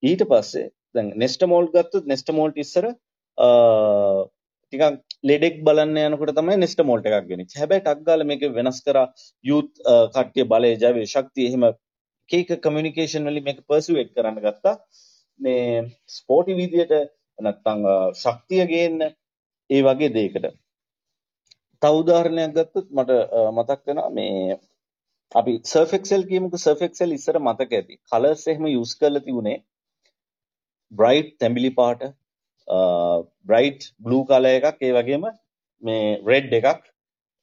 ඊට 0.04 0.24
පස්සේ 0.32 0.70
දැන් 0.96 1.12
නෙස්ට 1.24 1.44
මෝල්ට් 1.52 1.76
ගත්තොත් 1.76 2.10
නෙස්ට 2.12 2.32
මෝල්ට් 2.38 2.58
ඉස්සර 2.64 2.88
ටිකක් 3.38 5.00
ලෙඩෙක් 5.30 5.62
බලන්න 5.68 6.02
යනකොට 6.04 6.34
තමයි 6.40 6.58
නෙස්ට 6.64 6.84
මෝල්ට් 6.90 7.08
එකක් 7.10 7.30
ගෙනිච්ච. 7.32 7.58
හැබැයි 7.62 7.86
ටක් 7.86 8.06
ගාලා 8.08 8.30
මේක 8.32 8.46
වෙනස් 8.58 8.82
කරා 8.88 9.08
යූත් 9.46 9.72
කට්ටිය 10.16 10.50
බලය 10.52 10.76
ජවය 10.84 11.08
ශක්තිය 11.08 11.50
එහෙම 11.50 11.70
කේක 12.30 12.54
කමියුනිකේෂන් 12.64 13.30
වලින් 13.30 13.48
මේක 13.50 13.60
පර්සුවේට් 13.68 14.14
කරන්න 14.16 14.42
ගත්තා. 14.46 14.76
මේ 15.40 15.86
ස්පෝටි 16.10 16.58
විදියට 16.60 16.94
නැත්තම් 17.40 17.88
ශක්තිය 18.16 18.66
ගේන්න 18.68 19.08
ඒ 19.70 19.82
වගේ 19.84 20.14
දෙයකට. 20.18 20.46
තව 21.82 21.94
උදාහරණයක් 22.02 22.54
ගත්තොත් 22.58 22.88
මට 22.92 23.12
මතක් 23.52 23.82
වෙනවා 23.88 24.10
මේ 24.10 24.60
අපි 25.34 25.54
සර්ෆ් 25.64 25.94
එක්සෙල් 25.94 26.26
කියමුකෝ 26.26 26.60
සර්ෆ් 26.60 26.82
එක්සෙල් 26.84 27.14
ඉස්සර 27.14 27.38
මතක 27.40 27.72
ඇති. 27.74 28.00
කලර්ස් 28.10 28.44
එහෙම 28.48 28.68
යූස් 28.70 28.92
කරලා 28.96 29.26
තිබුණේ 29.28 29.58
බ්‍රයිට් 30.92 31.32
තැඹිලි 31.40 31.72
පාට 31.74 32.04
බ්‍රයිට් 33.46 33.92
බ්ලූ 34.00 34.24
කලර් 34.26 34.52
එකක් 34.52 34.82
ඒ 34.82 34.94
වගේම 34.94 35.30
මේ 35.84 36.18
රෙඩ් 36.24 36.54
එකක් 36.54 36.84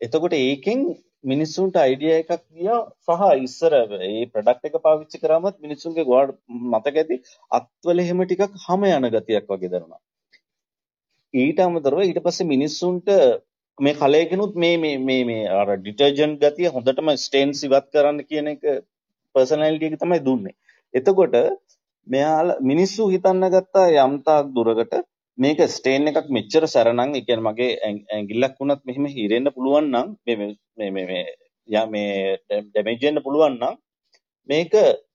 එතකොට 0.01 0.37
ඒකෙන් 0.39 0.85
මිනිස්සුන්ට 1.25 1.77
අයිඩියා 1.77 2.21
එකක් 2.21 2.45
ගියා 2.53 2.79
සහ 3.07 3.25
ඉස්සර 3.41 3.75
ඒ 4.01 4.23
ප්‍රොඩක්ට් 4.29 4.71
එක 4.71 4.79
පාවිච්චි 4.81 5.21
කරාමත් 5.21 5.59
මිනිස්සුන්ගේ 5.61 6.07
ගොඩ 6.07 6.37
මතක 6.63 6.97
ඇති 6.97 7.21
අත්වල 7.53 7.99
එහෙම 7.99 8.25
ටිකක් 8.25 8.57
හැම 8.65 8.89
යන 8.89 9.11
ගතියක් 9.11 9.51
වගේ 9.51 9.73
දැනුණා 9.75 10.03
ඊට 11.35 11.61
අමතරව 11.61 12.01
ඊට 12.03 12.23
පස්සේ 12.23 12.47
මිනිස්සුන්ට 12.47 13.11
මේ 13.81 13.95
කලයකිනුත් 13.95 14.55
මේ 14.57 14.77
මේ 14.77 14.97
මේ 15.01 15.23
මේ 15.25 15.45
අර 15.51 15.69
ඩිටර්ජන්ට් 15.77 16.43
ගතිය 16.45 16.73
හොඳටම 16.75 17.11
ස්ටේන්ස් 17.17 17.61
ඉවත් 17.67 17.87
කරන්න 17.93 18.19
කියන 18.25 18.51
එක 18.53 18.63
පර්සනැලිටි 19.35 19.89
එක 19.89 20.01
තමයි 20.01 20.21
දුන්නේ. 20.23 20.55
එතකොට 20.95 21.37
මෙයාලා 22.07 22.59
මිනිස්සු 22.63 23.09
හිතන්න 23.09 23.47
ගත්තා 23.55 23.87
යම් 23.99 24.15
තාක් 24.23 24.53
දුරකට 24.55 24.95
මේක 25.39 25.61
ස්ටේන් 25.69 26.11
එකක් 26.11 26.29
මෙච්චර 26.31 26.65
සැරනම් 26.69 27.01
ඒ 27.11 27.25
කියන්නේ 27.27 27.47
මගේ 27.47 27.71
ඇඟිල්ලක් 27.85 28.57
වුණත් 28.59 28.83
මෙහෙම 28.85 29.07
හිරෙන්න 29.11 29.55
පුළුවන් 29.57 29.87
නම් 29.93 30.09
මේ 30.27 30.37
මේ 30.41 30.91
මේ 30.91 31.07
මේ 31.07 31.25
යා 31.69 31.87
මේ 31.89 32.11
ඩැමේජ් 32.47 33.01
වෙන්න 33.03 33.25
පුළුවන් 33.25 33.57
නම් 33.59 33.77
මේක 34.49 34.75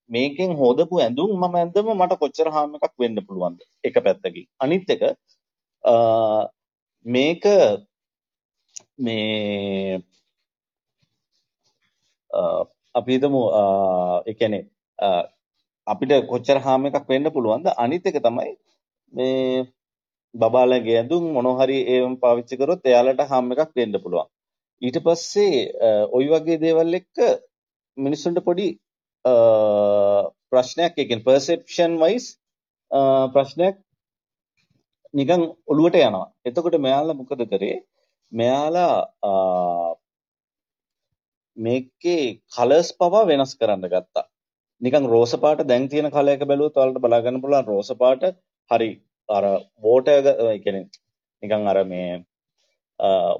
මේකෙන් 0.09 0.51
හොදපු 0.55 0.95
ඇඳුම් 0.99 1.31
මම 1.37 1.55
ඇඳම 1.55 1.87
මට 1.93 2.21
කොච්චර 2.21 2.49
හාම් 2.49 2.77
එකක් 2.77 2.93
වෙන්න 2.99 3.25
පුළුවන්ද? 3.27 3.59
එක 3.83 3.95
පැත්තකින්. 4.05 4.47
අනිත් 4.59 4.89
එක 4.89 5.03
මේක 7.05 7.43
මේ 8.99 10.01
අපි 12.95 13.11
හිතමු 13.15 13.41
ඒ 14.27 14.33
කියන්නේ 14.33 14.63
අපිට 15.87 16.11
කොච්චර 16.31 16.57
හාම් 16.65 16.87
එකක් 16.89 17.09
වෙන්න 17.09 17.33
පුළුවන්ද 17.35 17.67
අනිත් 17.77 18.05
එක 18.09 18.17
තමයි 18.25 18.53
මේ 19.13 19.65
බබාලගේ 20.33 20.97
ඇඳුම් 20.99 21.25
මොනවා 21.35 21.59
හරි 21.59 21.77
ඒවම 21.93 22.15
පාවිච්චි 22.23 22.59
කරොත් 22.61 22.87
එයාලට 22.89 23.21
හාම් 23.31 23.51
එකක් 23.53 23.71
වෙන්න 23.77 24.01
පුළුවන්. 24.03 24.27
ඊට 24.81 24.97
පස්සේ 25.05 25.57
ওই 26.17 26.25
වගේ 26.31 26.61
දේවල් 26.63 26.99
එක්ක 26.99 27.15
මිනිස්සුන්ට 27.97 28.39
පොඩි 28.47 28.67
ප්‍රශ්නයක් 30.51 30.93
ඒ 30.95 31.07
කියන්නේ 31.09 31.27
perception 31.29 31.91
wise 32.01 32.29
ප්‍රශ්නයක් 33.33 33.75
නිකන් 35.13 35.41
ඔළුවට 35.71 35.99
යනවා. 35.99 36.27
එතකොට 36.47 36.77
මෙයාලා 36.85 37.19
මොකද 37.19 37.43
කරේ? 37.51 37.77
මෙයාලා 38.31 38.95
මේකේ 41.57 42.23
කලර්ස් 42.55 42.89
පවා 42.99 43.25
වෙනස් 43.31 43.55
කරන්න 43.59 43.89
ගත්තා. 43.93 44.25
නිකන් 44.81 45.07
රෝස 45.07 45.33
පාට 45.43 45.67
දැන් 45.67 45.89
තියෙන 45.89 46.11
කලයක 46.11 46.45
බැලුවොත් 46.45 46.77
ඔයාලට 46.77 47.01
බලා 47.01 47.21
ගන්න 47.21 47.41
පුළුවන් 47.41 47.67
රෝස 47.67 47.91
පාට 47.99 48.23
හරි 48.71 48.89
අර 49.29 49.43
වෝටර් 49.81 50.31
ඒ 50.31 50.57
කියන්නේ 50.59 50.89
නිකන් 51.43 51.69
අර 51.73 51.83
මේ 51.85 52.23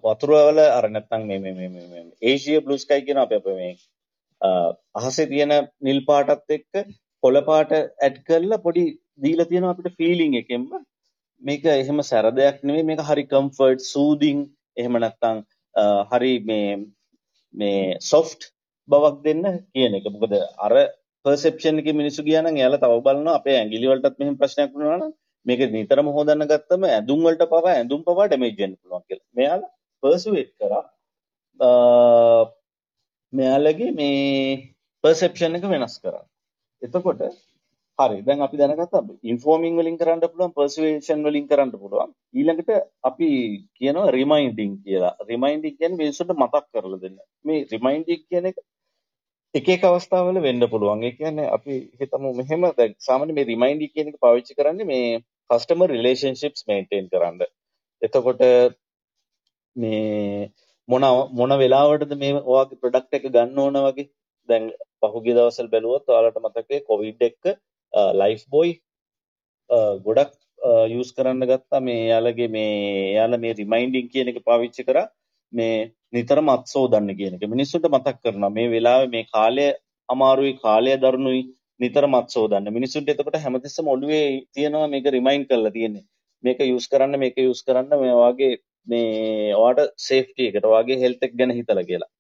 වතුර 0.05 0.31
වල 0.31 0.59
අර 0.67 0.89
නැත්තම් 0.89 1.27
මේ 1.29 1.39
මේ 1.39 1.53
මේ 1.57 1.69
මේ 1.69 2.05
ඒෂියා 2.23 2.65
බ්ලූ 2.65 2.77
ස්කයි 2.77 3.05
කියන 3.07 3.21
අපේ 3.23 3.41
අපේ 3.41 3.55
මේ 3.55 3.73
අහසේ 4.95 5.27
තියෙන 5.27 5.53
නිල් 5.81 6.01
පාටත් 6.09 6.55
එක්ක 6.57 6.73
කොළ 7.23 7.41
පාට 7.49 7.71
ඇඩ් 7.75 8.17
කරලා 8.27 8.63
පොඩි 8.65 8.83
දීලා 9.23 9.49
තියෙනවා 9.51 9.73
අපිට 9.75 9.97
ෆීලිං 9.99 10.33
එකෙන්ම. 10.41 10.67
මේක 11.41 11.65
එහෙම 11.71 11.99
සැර 12.09 12.25
දෙයක් 12.31 12.57
නෙවෙයි 12.63 12.89
මේක 12.89 13.01
හරි 13.09 13.23
කම්ෆර්ට් 13.31 13.81
සූදින් 13.93 14.39
එහෙම 14.77 14.97
නැත්තම් 14.97 15.37
හරි 16.11 16.33
මේ 16.41 16.69
මේ 17.53 17.97
සොෆ්ට් 18.01 18.51
බවක් 18.89 19.17
දෙන්න 19.23 19.43
කියන 19.69 19.97
එක. 19.97 20.07
මොකද 20.13 20.33
අර 20.59 20.73
පර්සෙප්ෂන් 21.25 21.81
එකේ 21.81 21.93
මිනිස්සු 21.93 22.21
ගියා 22.23 22.43
නම් 22.43 22.57
එයාලා 22.57 22.81
තව 22.81 22.97
බලනවා 23.01 23.37
අපේ 23.39 23.55
ඇඟිලි 23.57 23.87
වලටත් 23.87 24.19
මෙහෙම 24.19 24.35
ප්‍රශ්නයක් 24.37 24.73
වුණා 24.73 24.97
නම් 24.97 25.13
මේක 25.45 25.61
නිතරම 25.69 26.07
හොදන්න 26.09 26.45
ගත්තම 26.45 26.85
ඇඳුම් 26.87 27.25
වලට 27.25 27.49
පවා 27.49 27.73
ඇඳුම් 27.73 28.03
පවා 28.03 28.27
ඩැමේජ් 28.27 28.53
වෙන්න 28.57 28.77
පුළුවන් 28.77 29.03
කියලා. 29.07 29.31
මෙයාලා 29.35 29.71
පර්සුවේට් 30.03 30.51
කරා 30.59 30.83
මෙයාලගේ 33.33 33.91
මේ 33.93 34.71
පර්සෙප්ෂන් 35.03 35.57
එක 35.57 35.65
වෙනස් 35.65 35.95
කරා. 35.99 36.23
එතකොට 36.81 37.21
හරි. 37.99 38.17
දැන් 38.21 38.41
අපි 38.41 38.57
දැනගත්තා 38.57 39.03
ඉන්ෆෝමින් 39.23 39.75
වලින් 39.77 39.97
කරන්න 39.97 40.21
පුළුවන් 40.23 40.53
පර්සුවේෂන් 40.53 41.21
වලින් 41.23 41.47
කරන්න 41.47 41.71
පුළුවන්. 41.75 42.11
ඊළඟට 42.33 42.71
අපි 43.03 43.27
කියනවා 43.73 44.07
රිමයින්ඩින් 44.11 44.71
කියලා. 44.83 45.13
රිමයින්ඩින් 45.29 45.75
කියන්නේ 45.77 46.01
මිනිස්සුන්ට 46.01 46.33
මතක් 46.35 46.65
කරලා 46.73 47.01
දෙන්න. 47.01 47.19
මේ 47.45 47.67
රිමයින්ඩින් 47.73 48.23
කියන 48.23 48.49
එක 48.51 48.57
එක 49.53 49.67
එක 49.69 49.83
අවස්ථාවල 49.83 50.37
වෙන්න 50.39 50.67
පුළුවන්. 50.67 51.03
ඒ 51.03 51.13
කියන්නේ 51.13 51.51
අපි 51.57 51.75
හිතමු 51.99 52.29
මෙහෙම 52.33 52.65
දැන් 52.73 52.95
සාමාන්‍ය 53.01 53.33
මේ 53.33 53.49
රිමයින්ඩර් 53.51 53.93
කියන 53.93 54.09
එක 54.11 54.17
පාවිච්චි 54.19 54.57
කරන්නේ 54.57 54.89
මේ 54.89 55.21
කස්ටමර් 55.49 55.89
රිලේෂන්ෂිප්ස් 55.91 56.67
මේන්ටේන් 56.67 57.07
කරන්න. 57.11 57.39
එතකොට 58.01 58.43
මේ 59.75 60.51
මොන 60.89 61.05
මොන 61.33 61.53
වෙලාවටද 61.61 62.13
මේ 62.17 62.33
ඔයාගේ 62.43 62.81
ප්‍රොඩක්ට් 62.81 63.17
එක 63.17 63.29
ගන්න 63.29 63.63
ඕන 63.63 63.79
වගේ? 63.85 64.09
දැන් 64.49 64.65
පහුගිය 65.03 65.35
දවස්වල 65.37 65.71
බැලුවොත් 65.71 66.11
ඔයාලට 66.11 66.43
මතකයි 66.43 66.81
කොවිඩ් 66.89 67.25
එක්ක 67.29 67.55
ලයිෆ් 67.93 68.43
බොයි 68.49 68.71
ගොඩක් 70.05 70.33
යූස් 70.89 71.11
කරන්න 71.13 71.49
ගත්තා 71.51 71.81
මේ 71.81 71.99
එයාලගේ 72.05 72.49
මේ 72.49 72.71
එයාලා 73.11 73.39
මේ 73.39 73.53
රිමයින්ඩින් 73.53 74.11
කියන 74.13 74.31
එක 74.31 74.39
පාවිච්චි 74.43 74.87
කරා 74.89 75.07
මේ 75.53 75.75
නිතරම 76.13 76.49
අත් 76.49 76.65
සෝදන්න 76.67 77.17
කියන 77.19 77.35
එක 77.37 77.49
මිනිස්සුන්ට 77.49 77.89
මතක් 77.89 78.17
කරනවා 78.23 78.55
මේ 78.57 78.71
වෙලාවේ 78.71 79.13
මේ 79.15 79.29
කාලය 79.33 79.67
අමාරුයි 80.09 80.53
කාලය 80.57 80.97
දරුණුයි 80.97 81.43
නිතර 81.79 82.05
මත් 82.07 82.29
සෝදන්න. 82.29 82.69
මිනිස්සුන්ට 82.77 83.09
එතකොට 83.13 83.37
හැමතිස්සෙම 83.45 83.87
ඔළුවේ 83.87 84.25
තියෙනවා 84.53 84.87
මේක 84.87 85.07
රිමයින්ඩ් 85.15 85.49
කරලා 85.49 85.73
තියෙන්නේ. 85.77 86.05
මේක 86.43 86.59
යූස් 86.61 86.87
කරන්න 86.91 87.19
මේක 87.19 87.37
යූස් 87.37 87.61
කරන්න 87.67 88.01
මේ 88.03 88.15
වගේ 88.21 88.53
මේ 88.87 89.55
ඔයාට 89.55 89.93
සේෆ්ටි 90.07 90.49
එකට 90.49 90.69
ඔයාගේ 90.71 91.01
හෙල්ත් 91.03 91.25
එක 91.27 91.35
ගැන 91.39 91.55
හිතලා 91.59 91.87
කියලා. 91.89 92.11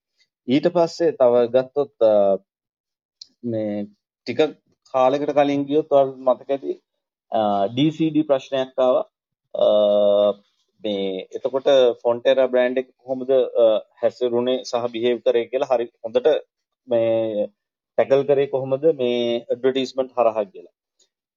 ඊට 0.47 0.67
පස්සේ 0.75 1.15
තව 1.21 1.45
ගත්තොත් 1.55 1.93
මේ 3.43 3.85
ටික 3.85 4.39
කාලෙකට 4.95 5.31
කලින් 5.33 5.67
ගියොත් 5.69 5.93
ඔයාලට 5.93 6.19
මතක 6.25 6.49
ඇති 6.51 6.73
DCD 7.75 8.25
ප්‍රශ්නයක් 8.27 8.73
ආවා 8.79 9.03
මේ 10.83 11.27
එතකොට 11.31 11.69
ෆොන්ටේරා 12.01 12.47
බ්‍රෑන්ඩ් 12.47 12.81
එක 12.81 12.89
කොහොමද 12.93 13.31
හැසිරුනේ 14.01 14.57
සහ 14.61 14.89
බිහේව් 14.93 15.21
කරේ 15.25 15.45
කියලා 15.51 15.71
හරි 15.71 15.87
හොඳට 16.03 16.27
මේ 16.87 17.47
ටැකල් 17.97 18.23
කරේ 18.29 18.47
කොහොමද 18.47 18.85
මේ 18.95 19.19
ඇඩ්වර්ටයිස්මන්ට් 19.43 20.15
හරහා 20.17 20.45
කියලා. 20.45 20.73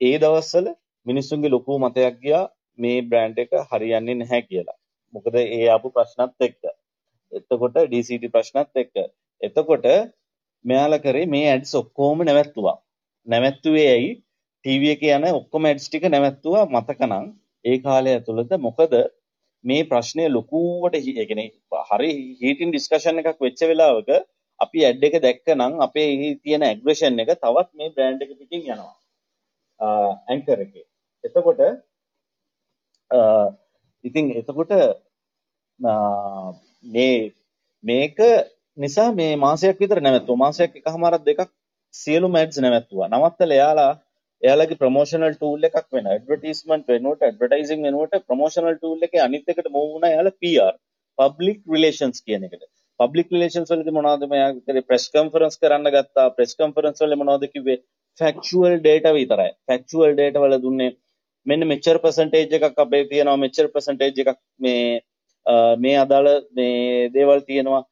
ඒ 0.01 0.17
දවස්වල 0.19 0.69
මිනිස්සුන්ගේ 1.07 1.55
ලොකු 1.55 1.79
මතයක් 1.79 2.19
ගියා 2.25 2.45
මේ 2.79 2.99
බ්‍රෑන්ඩ් 3.05 3.39
එක 3.39 3.53
හරියන්නේ 3.71 4.17
නැහැ 4.17 4.43
කියලා. 4.43 4.79
මොකද 5.15 5.35
ඒ 5.37 5.65
ආපු 5.69 5.95
ප්‍රශ්නත් 5.97 6.47
එක්ක. 6.49 6.61
එතකොට 7.33 7.79
DCT 7.93 8.35
ප්‍රශ්නත් 8.35 8.83
එක්ක. 8.83 8.95
එතකොට 9.41 9.87
මෙයාලා 10.65 11.05
කරේ 11.05 11.27
මේ 11.29 11.47
ඇඩ්ස් 11.49 11.73
ඔක්කොම 11.75 12.23
නැවැත්තුවා. 12.23 12.77
නැවැත්තුවේ 13.29 13.89
ඇයි? 13.91 14.11
ටීවී 14.65 14.95
එකේ 14.97 15.13
යන 15.17 15.29
ඔක්කොම 15.33 15.69
ඇඩ්ස් 15.69 15.87
ටික 15.87 16.05
නැවැත්තුවා 16.07 16.65
මතකනම් 16.69 17.27
ඒ 17.65 17.79
කාලය 17.79 18.11
ඇතුළත 18.13 18.53
මොකද 18.61 18.95
මේ 19.65 19.83
ප්‍රශ්නය 19.85 20.25
ලොකුවට 20.29 20.99
ඒ 20.99 21.27
කියන්නේ 21.29 21.49
හරි 21.89 22.11
හීටින් 22.41 22.71
ඩිස්කෂන් 22.71 23.21
එකක් 23.23 23.41
වෙච්ච 23.41 23.63
වෙලාවක 23.71 24.11
අපි 24.61 24.85
ඇඩ් 24.85 25.03
එක 25.09 25.17
දැක්කනම් 25.25 25.83
අපේ 25.87 26.35
තියෙන 26.43 26.67
ඇග්‍රෙෂන් 26.69 27.23
එක 27.23 27.35
තවත් 27.35 27.69
මේ 27.75 27.93
බ්‍රෑන්ඩ් 27.95 28.25
එක 28.25 28.33
පිටින් 28.39 28.63
යනවා. 28.65 28.95
ඇන්කර් 30.29 30.59
එකේ. 30.65 30.87
එතකොට 31.25 31.61
ඉතින් 34.05 34.27
එතකොට 34.41 34.73
මේ 36.87 37.15
මේක 37.85 38.19
නිසා 38.79 39.09
මේ 39.13 39.37
මාසයක් 39.37 39.81
විතර 39.83 40.01
නැවැත්තුවා. 40.01 40.43
මාසයක් 40.45 40.73
එකහමාරක් 40.77 41.25
දෙකක් 41.25 41.51
සියලුම 41.95 42.35
ඇඩ්ස් 42.35 42.59
නැවැත්තුවා. 42.59 43.09
නවත්තලා 43.11 43.57
එයාලා 43.57 43.93
එයාලගේ 44.43 44.81
ප්‍රොමෝෂනල් 44.83 45.35
ටූල් 45.35 45.69
එකක් 45.69 45.87
වෙන 45.93 46.09
ඇඩ්වර්ටයිස්මන්ට් 46.09 46.91
වෙනුවට 46.93 47.23
ඇඩ්වර්ටයිසින් 47.23 47.81
වෙනුවට 47.83 48.27
ප්‍රොමෝෂනල් 48.27 48.77
ටූල් 48.77 49.07
එකේ 49.07 49.23
අනිත් 49.23 49.55
එකට 49.55 49.71
මූව් 49.71 49.89
වුණා 49.93 50.13
එයාලා 50.13 50.39
PR 50.39 50.75
පබ්ලික් 51.19 51.61
රිලේෂන්ස් 51.69 52.23
කියන 52.23 52.47
එකට. 52.49 52.63
පබ්ලික් 53.01 53.35
රිලේෂන්ස් 53.35 53.73
වලදී 53.73 53.97
මොනවද 53.97 54.25
මෙයා 54.29 54.53
කරේ 54.61 54.87
ප්‍රෙස් 54.89 55.09
කන්ෆරන්ස් 55.11 55.61
කරන්න 55.63 55.93
ගත්තා. 55.97 56.29
ප්‍රෙස් 56.31 56.55
කන්ෆරන්ස් 56.55 57.05
වල 57.05 57.19
මොනවද 57.23 57.51
කිව්වේ? 57.55 57.79
ෆැක්චුවල් 58.21 58.79
ඩේටා 58.79 59.15
විතරයි. 59.15 59.51
ෆැක්චුවල් 59.67 60.15
ඩේටා 60.15 60.45
වල 60.45 60.59
දුන්නේ 60.61 60.91
මෙන්න 61.47 61.67
මෙච්චර 61.67 61.99
පර්සන්ටේජ් 61.99 62.57
එකක් 62.59 62.79
අපේ 62.79 63.05
තියෙනවා 63.05 63.39
මෙච්චර 63.39 63.69
පර්සන්ටේජ් 63.69 64.25
එකක් 64.25 64.41
මේ 64.61 64.83
මේ 65.79 65.97
අදාළ 65.97 66.29
මේ 66.53 67.09
දේවල් 67.11 67.41
තියෙනවා 67.43 67.83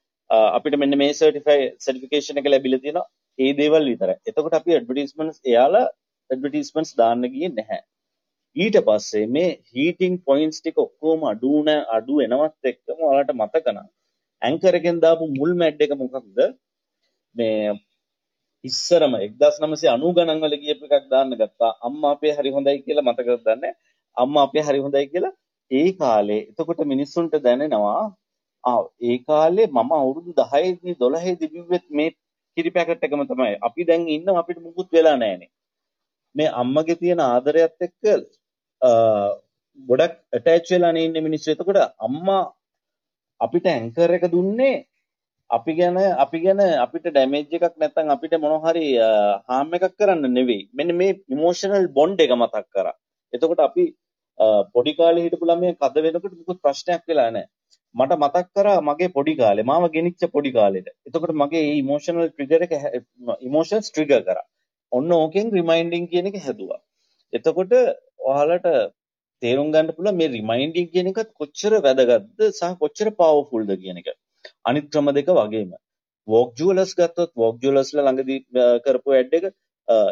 අපිට 0.51 0.77
මෙන්න 0.77 0.99
මේ 0.99 1.13
සර්ටිෆයි 1.15 1.69
සර්ටිෆිකේෂන් 1.79 2.41
එක 2.41 2.49
ලැබිලා 2.49 2.81
තියෙනවා 2.81 3.07
ඒ 3.39 3.53
දේවල් 3.61 3.85
විතරයි. 3.91 4.17
එතකොට 4.29 4.57
අපි 4.59 4.77
ඇඩ්වර්ටයිස්මන්ට්ස් 4.77 5.39
එයාලා 5.51 5.87
ඇඩ්වර්ටයිස්මන්ට්ස් 6.31 6.93
දාන්න 7.01 7.25
ගියේ 7.35 7.53
නැහැ. 7.53 7.81
ඊට 8.57 8.77
පස්සේ 8.87 9.27
මේ 9.29 9.49
හීටින් 9.73 10.15
පොයින්ට්ස් 10.29 10.61
ටික 10.61 10.79
ඔක්කොම 10.85 11.27
අඩු 11.33 11.51
වුණ 11.55 11.73
අඩු 11.97 12.21
වෙනවත් 12.21 12.71
එක්කම 12.73 13.03
ඔයාලට 13.09 13.35
මතක 13.35 13.75
නම් 13.75 13.89
ඇන්කර් 14.43 14.79
එකෙන් 14.81 15.03
දාපු 15.05 15.33
මුල් 15.35 15.53
මැඩ් 15.63 15.83
එක 15.87 15.93
මොකක්ද? 16.03 16.39
මේ 17.35 17.75
ඉස්සරම 18.65 19.13
1990 19.17 20.15
ගණන් 20.17 20.45
වල 20.45 20.57
ගියපු 20.63 20.85
එකක් 20.89 21.11
දාන්න 21.15 21.35
ගත්තා. 21.41 21.73
අම්මා 21.89 22.15
අපේ 22.17 22.37
හරි 22.39 22.55
හොඳයි 22.57 22.79
කියලා 22.85 23.09
මතකද 23.09 23.43
දන්නේ. 23.47 23.75
අම්මා 24.17 24.47
අපේ 24.49 24.65
හරි 24.69 24.85
හොඳයි 24.85 25.07
කියලා 25.13 25.35
ඒ 25.71 25.89
කාලේ 26.01 26.43
එතකොට 26.51 26.81
මිනිස්සුන්ට 26.87 27.35
දැනෙනවා 27.45 28.03
ආ 28.65 28.81
ඒ 29.03 29.17
කාලේ 29.29 29.67
මම 29.69 29.91
අවුරුදු 29.97 30.33
10 30.41 30.79
දී 30.81 30.97
12 30.97 31.39
දී 31.41 31.53
බිව්වෙත් 31.55 31.87
මේ 31.91 32.11
කිරි 32.57 32.71
පැකට් 32.77 33.07
එකම 33.07 33.23
තමයි. 33.31 33.55
අපි 33.69 33.89
දැන් 33.89 34.09
ඉන්නවා 34.17 34.41
අපිට 34.43 34.59
මුකුත් 34.67 34.89
වෙලා 34.97 35.17
නැහනේ. 35.23 35.51
මේ 36.35 36.51
අම්මගේ 36.63 37.01
තියෙන 37.03 37.21
ආදරයත් 37.29 37.87
එක්ක 37.87 38.03
ගොඩක් 39.89 40.15
ඇටච් 40.37 40.69
වෙලා 40.75 40.93
ඉන්නේ 41.07 41.27
මිනිස්සු. 41.29 41.49
එතකොට 41.55 41.81
අම්මා 42.07 42.43
අපිට 43.41 43.67
ඇන්කර් 43.73 44.11
එක 44.19 44.27
දුන්නේ 44.35 44.77
අපි 45.51 45.73
ගැන 45.79 45.99
අපි 46.25 46.39
ගැන 46.45 46.61
අපිට 46.85 47.05
ඩැමේජ් 47.09 47.55
එකක් 47.59 47.77
නැත්නම් 47.83 48.15
අපිට 48.15 48.35
මොන 48.45 48.55
හරි 48.65 48.87
හාම් 49.49 49.75
එකක් 49.77 49.95
කරන්න 49.99 50.25
නෙවෙයි. 50.39 50.69
මෙන්න 50.79 50.97
මේ 51.01 51.21
ඉමෝෂනල් 51.35 51.87
බොන්ඩ් 51.99 52.25
එක 52.25 52.33
මතක් 52.41 52.67
කරා. 52.75 52.97
එතකොට 53.33 53.61
අපි 53.69 53.85
පොඩි 54.75 54.93
කාලේ 54.99 55.25
හිටපු 55.27 55.47
ළමයා 55.51 55.79
කද 55.83 56.05
වෙනකොට 56.07 56.35
මොකුත් 56.41 56.59
ප්‍රශ්නයක් 56.65 57.03
වෙලා 57.11 57.31
නැහැ. 57.37 57.53
මට 57.97 58.17
මතක් 58.17 58.47
කරා 58.55 58.81
මගේ 58.83 59.11
පොඩි 59.11 59.35
කාලේ 59.37 59.65
මාව 59.65 59.85
ගෙනිච්ච 59.93 60.27
පොඩි 60.33 60.51
කාලෙට. 60.53 60.89
එතකොට 61.07 61.33
මගේ 61.35 61.63
මේ 61.63 61.79
ඉමෝෂනල් 61.79 62.29
ට්‍රිගර් 62.29 62.63
එක 62.67 62.75
ඉමෝෂන්ස් 63.43 63.89
ට්‍රිගර් 63.89 64.21
කරා. 64.23 64.45
ඔන්න 64.93 65.11
ඕකෙන් 65.15 65.53
රිමයින්ඩින් 65.53 66.07
කියන 66.09 66.29
එක 66.31 66.39
හැදුවා. 66.41 66.81
එතකොට 67.33 67.73
ඔයාලට 68.25 68.69
තේරුම් 69.43 69.73
ගන්න 69.73 69.97
පුළුවන් 69.97 70.19
මේ 70.19 70.31
රිමයින්ඩින් 70.31 70.91
කියන 70.93 71.11
එකත් 71.13 71.33
කොච්චර 71.35 71.79
වැදගත්ද 71.81 72.47
සහ 72.51 72.77
කොච්චර 72.79 73.11
පවර්ෆුල්ද 73.15 73.73
කියන 73.79 74.03
එක. 74.03 74.09
අනිත් 74.65 74.87
ක්‍රම 74.93 75.13
දෙක 75.13 75.33
වගේම 75.33 75.73
වෝක් 76.29 76.55
ජුවලර්ස් 76.55 76.93
ගත්තොත් 76.95 77.33
වෝක් 77.35 77.57
ජුවලර්ස්ලා 77.63 78.05
ළඟදී 78.05 78.41
කරපු 78.85 79.11
ඇඩ් 79.13 79.37
එක 79.39 79.51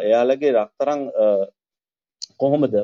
එයාලගේ 0.02 0.52
රත්තරන් 0.54 1.00
කොහොමද 2.36 2.76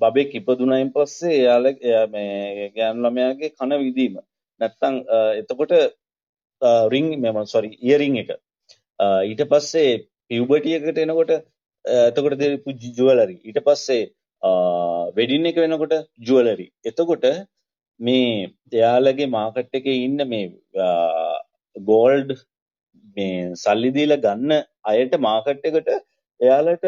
බබෙක් 0.00 0.34
ඉපදුනයින් 0.34 0.90
පස්සේ 0.94 1.36
එයාලා 1.36 2.02
මේ 2.08 2.70
ගෑනු 2.76 3.04
ළමයාගේ 3.04 3.52
කන 3.52 3.72
විදීම 3.82 4.16
නැත්තම් 4.60 4.94
එතකොට 5.40 5.74
රින් 6.92 7.08
මම 7.14 7.38
සෝරි 7.46 7.70
ඉයරින් 7.82 8.16
එක. 8.16 8.30
ඊට 9.24 9.42
පස්සේ 9.46 9.90
පියුබර්ටි 10.28 10.76
එකට 10.78 10.98
එනකොට 10.98 11.32
එතකොට 11.84 12.38
දෙපු 12.38 12.70
ජුවලරි 12.90 13.36
ඊට 13.40 13.60
පස්සේ 13.60 14.04
වෙඩින් 15.16 15.46
එක 15.46 15.56
වෙනකොට 15.56 15.94
ජුවලරි 16.20 16.66
එතකොට 16.84 17.26
මේ 18.00 18.50
එයාලගේ 18.72 19.28
මාකට් 19.28 19.78
එකේ 19.80 19.98
ඉන්න 20.06 20.28
මේ 20.28 20.46
ගෝල්ඩ් 21.76 22.32
මේ 23.16 23.54
සල්ලි 23.56 23.90
දීලා 23.90 24.22
ගන්න 24.24 24.52
අයට 24.84 25.14
මාකට් 25.20 25.68
එකට 25.70 25.88
එයාලට 26.40 26.84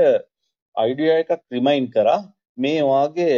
අයිඩියා 0.76 1.22
එකක් 1.22 1.40
රිමයින්ඩ් 1.52 1.94
කරා. 1.94 2.20
මේ 2.58 2.80
වාගේ 2.84 3.36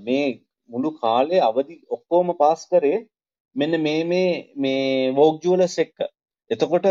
මේ 0.00 0.26
මුළු 0.70 0.90
කාලේ 0.98 1.40
අවදි 1.40 1.74
ඔක්කොම 1.88 2.32
පාස් 2.38 2.62
කරේ 2.66 2.98
මෙන්න 3.56 3.74
මේ 3.82 4.00
මේ 4.04 4.30
මේ 4.56 5.12
වෝක් 5.12 5.36
ජුවලර්ස් 5.44 5.76
එක්ක. 5.78 5.98
එතකොට 6.50 6.86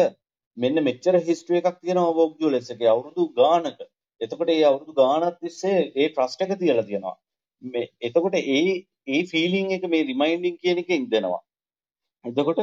මෙන්න 0.58 0.84
මෙච්චර 0.84 1.16
හිස්ටරි 1.22 1.60
එකක් 1.62 1.80
තියෙනවා 1.80 2.18
වෝක් 2.20 2.34
ජුවලර්ස් 2.40 2.70
එකේ 2.74 2.90
අවුරුදු 2.90 3.24
ගානක. 3.34 3.80
එතකොට 4.22 4.50
ඒ 4.50 4.64
අවුරුදු 4.64 4.94
ගානක් 4.94 5.40
තිස්සේ 5.42 5.80
ඒ 5.96 6.08
ට්‍රස්ට් 6.10 6.44
එක 6.44 6.54
තියලා 6.60 6.88
තියෙනවා. 6.90 7.16
මේ 7.64 7.90
එතකොට 8.02 8.36
ඒ 8.38 8.62
ඒ 9.08 9.24
ෆීලිං 9.26 9.68
එක 9.72 9.84
මේ 9.88 10.04
රිමයින්ඩින් 10.04 10.56
කියන 10.58 10.78
එකෙන් 10.78 11.10
දෙනවා. 11.12 11.42
එතකොට 12.26 12.62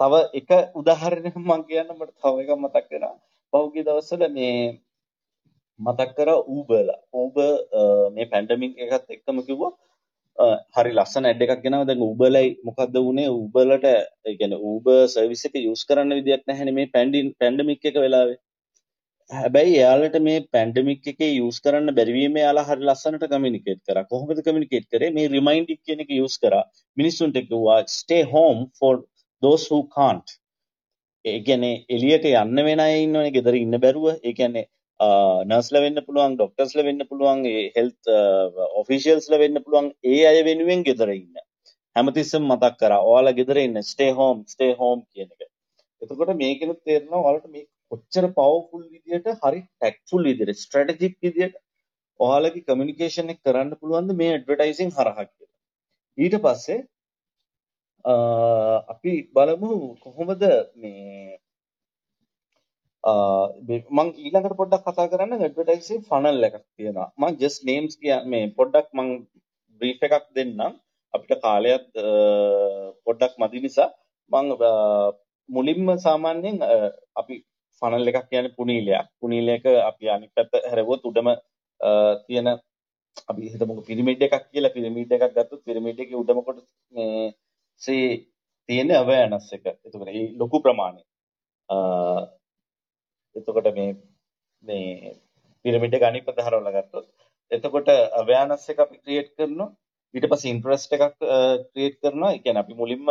තව 0.00 0.12
එක 0.34 0.50
උදාහරණයක් 0.74 1.36
මම 1.38 1.52
කියන්න 1.68 1.90
මට 1.90 2.12
තව 2.18 2.34
එකක් 2.42 2.52
මතක් 2.56 2.90
වෙනවා. 2.92 3.16
පහුගිය 3.52 3.84
දවස්වල 3.84 4.22
මේ 4.30 4.54
මතක් 5.78 6.10
කරා 6.18 6.44
Uberලා. 6.56 7.00
Uber 7.22 7.50
මේ 8.16 8.30
පැන්ඩමික් 8.32 8.78
එකත් 8.84 9.10
එක්කම 9.16 9.40
කිව්වා 9.48 9.72
හරි 10.76 10.92
ලස්සන 10.98 11.28
ඇඩ් 11.30 11.42
එකක් 11.44 11.62
ගෙනාවා. 11.66 11.88
දැන් 11.90 12.02
Uberලයි 12.10 12.48
මොකද්ද 12.68 12.96
වුනේ? 13.06 13.28
Uberලට 13.42 13.86
ඒ 13.90 14.34
කියන්නේ 14.40 14.64
Uber 14.72 15.00
සර්විස් 15.14 15.44
එක 15.48 15.54
යූස් 15.66 15.84
කරන්න 15.88 16.16
විදියක් 16.18 16.42
නැහැනේ 16.50 16.76
මේ 16.78 16.90
පැන්ඩමික් 17.40 17.84
එක 17.90 17.98
වෙලාවේ. 18.04 18.38
හැබැයි 19.30 19.76
එයාලට 19.80 20.16
මේ 20.28 20.40
පැන්ඩමික් 20.54 21.06
එකේ 21.12 21.32
යූස් 21.40 21.58
කරන්න 21.64 21.96
බැරි 21.98 22.14
වීම 22.18 22.34
එයාලා 22.40 22.66
හරි 22.70 22.86
ලස්සනට 22.88 23.26
කමියුනිකේට් 23.32 23.82
කරා. 23.88 24.04
කොහොමද 24.12 24.40
කමියුනිකේට් 24.46 24.86
කරේ? 24.92 25.10
මේ 25.16 25.28
රිමයින්ඩින් 25.34 25.80
කියන 25.86 26.04
එක 26.04 26.10
යූස් 26.20 26.36
කරා. 26.42 26.64
මිනිස්සුන්ට 27.00 27.38
කිව්වා 27.50 27.80
stay 27.98 28.22
home 28.34 28.62
for 28.78 28.94
those 29.42 29.66
who 29.70 29.80
can't. 29.98 30.28
ඒ 31.24 31.38
කියන්නේ 31.46 31.76
එළියට 31.96 32.26
යන්න 32.30 32.64
වෙන 32.68 32.80
අය 32.86 32.94
ඉන්නවනේ 33.06 33.34
ගෙදර 33.36 33.56
ඉන්න 33.64 33.76
බැරුව. 33.84 34.06
ඒ 34.28 34.32
කියන්නේ 34.40 34.66
නර්ස්ල 35.00 35.76
වෙන්න 35.76 36.04
පුළුවන් 36.06 36.36
ඩොක්ටර්ස්ල 36.36 36.84
වෙන්න 36.84 37.06
පුළුවන් 37.08 37.42
හෙල්ත් 37.76 38.12
ඔෆිසිියල්ස්ල 38.82 39.38
වෙන්න 39.38 39.62
පුළුවන් 39.64 39.90
ඒ 40.04 40.22
අය 40.26 40.42
වෙනුවෙන් 40.44 40.84
ගෙදර 40.84 41.10
ඉන්න. 41.10 41.34
හැමතිස්සම් 41.96 42.46
මතක් 42.46 42.78
කර 42.78 42.94
ඔයාලා 43.00 43.38
ගෙදර 43.40 43.58
ඉන්න 43.58 43.82
ස්ටේ 43.82 44.12
හෝම් 44.12 44.44
ස්ටේ 44.46 44.74
හෝම් 44.74 45.02
කියන 45.12 45.30
එක. 45.34 45.50
එතකොට 46.02 46.34
මේකෙන 46.36 46.76
තේරෙනවා 46.78 47.22
ඔයාලට 47.22 47.50
මේ 47.50 47.66
කොච්චර 47.90 48.26
පවර්ෆුල් 48.38 48.84
විදියට 48.86 49.28
හරි 49.42 49.60
ටැක්ෆුල් 49.60 50.24
විදියට 50.24 50.62
ස්ට්‍රැටජික් 50.62 51.14
විදියට 51.20 51.60
ඔයාලගේ 52.20 52.66
කමියුනිකේෂන් 52.68 53.32
එක 53.34 53.40
කරන්න 53.42 53.78
පුළුවන්ද 53.80 54.16
මේ 54.20 54.32
ඇඩ්වර්ටයිසින් 54.32 54.90
හරහා 54.90 55.26
කියලා. 55.26 55.54
ඊට 56.18 56.36
පස්සේ 56.44 56.80
අපි 58.88 59.12
බලමු 59.34 59.72
කොහොමද 59.98 60.42
මේ 60.76 61.38
මං 63.04 64.08
ඊළඟට 64.24 64.56
පොඩ්ඩක් 64.60 64.86
කතා 64.86 65.10
කරන්න 65.12 65.42
ඇඩ්වර්ටයිසින් 65.46 66.04
ෆනල් 66.08 66.46
එකක් 66.48 66.56
තියෙනවා. 66.76 67.08
මං 67.20 67.36
ජස්ට් 67.40 67.66
නේම්ස් 67.70 67.94
කිය 68.00 68.14
මේ 68.32 68.52
පොඩ්ඩක් 68.58 68.88
මං 68.98 69.08
බ්‍රීෆ් 69.80 70.06
එකක් 70.08 70.26
දෙන්නම්. 70.36 70.78
අපිට 71.14 71.42
කාලයත් 71.46 71.88
පොඩ්ඩක් 73.06 73.34
මදි 73.42 73.64
නිසා 73.64 73.90
මං 74.30 74.46
මුලින්ම 75.48 75.90
සාමාන්‍යයෙන් 76.06 76.56
අපි 77.20 77.34
ෆනල් 77.82 78.10
එකක් 78.10 78.28
කියන්නේ 78.30 78.56
පුනීලයක්. 78.58 79.06
පුනීලයක 79.20 79.64
අපි 79.90 80.04
අනිත් 80.14 80.32
පැත්ත 80.36 80.54
හැරෙවොත් 80.70 81.04
උඩම 81.10 81.28
තියෙන 82.26 82.48
අපි 83.30 83.50
හිතමුකෝ 83.52 83.88
පිරමිඩ් 83.88 84.22
එකක් 84.26 84.46
කියලා 84.52 84.74
පිරමිඩ් 84.76 85.12
එකක් 85.16 85.26
ගත්තොත් 85.36 85.60
පිරමිඩ් 85.68 86.00
එකේ 86.04 86.20
උඩම 86.22 86.40
කොටස 86.46 86.64
මේ 86.96 87.34
සේ 87.82 88.08
තියෙන 88.68 88.90
අවයනස් 89.02 89.52
එක. 89.56 89.66
එතකොට 89.86 90.06
මේ 90.08 90.24
ලොකු 90.40 90.62
ප්‍රමාණය. 90.64 91.02
එතකොට 93.36 93.68
මේ 93.78 93.92
මේ 94.62 95.14
පිරමිඩ් 95.64 95.96
එක 95.96 96.08
අනිත් 96.08 96.26
පැත්ත 96.26 96.44
හරවලා 96.46 96.74
ගත්තොත් 96.76 97.06
එතකොට 97.50 97.88
අවයනස් 98.20 98.64
එක 98.72 98.78
අපි 98.84 98.96
ක්‍රියේට් 98.98 99.30
කරනවා. 99.36 99.70
ඊට 100.14 100.26
පස්සේ 100.30 100.52
ඉන්ටරෙස්ට් 100.54 100.94
එකක් 100.96 101.16
ක්‍රියේට් 101.70 101.98
කරනවා. 102.02 102.32
ඒ 102.34 102.42
කියන්නේ 102.42 102.64
අපි 102.64 102.74
මුලින්ම 102.80 103.06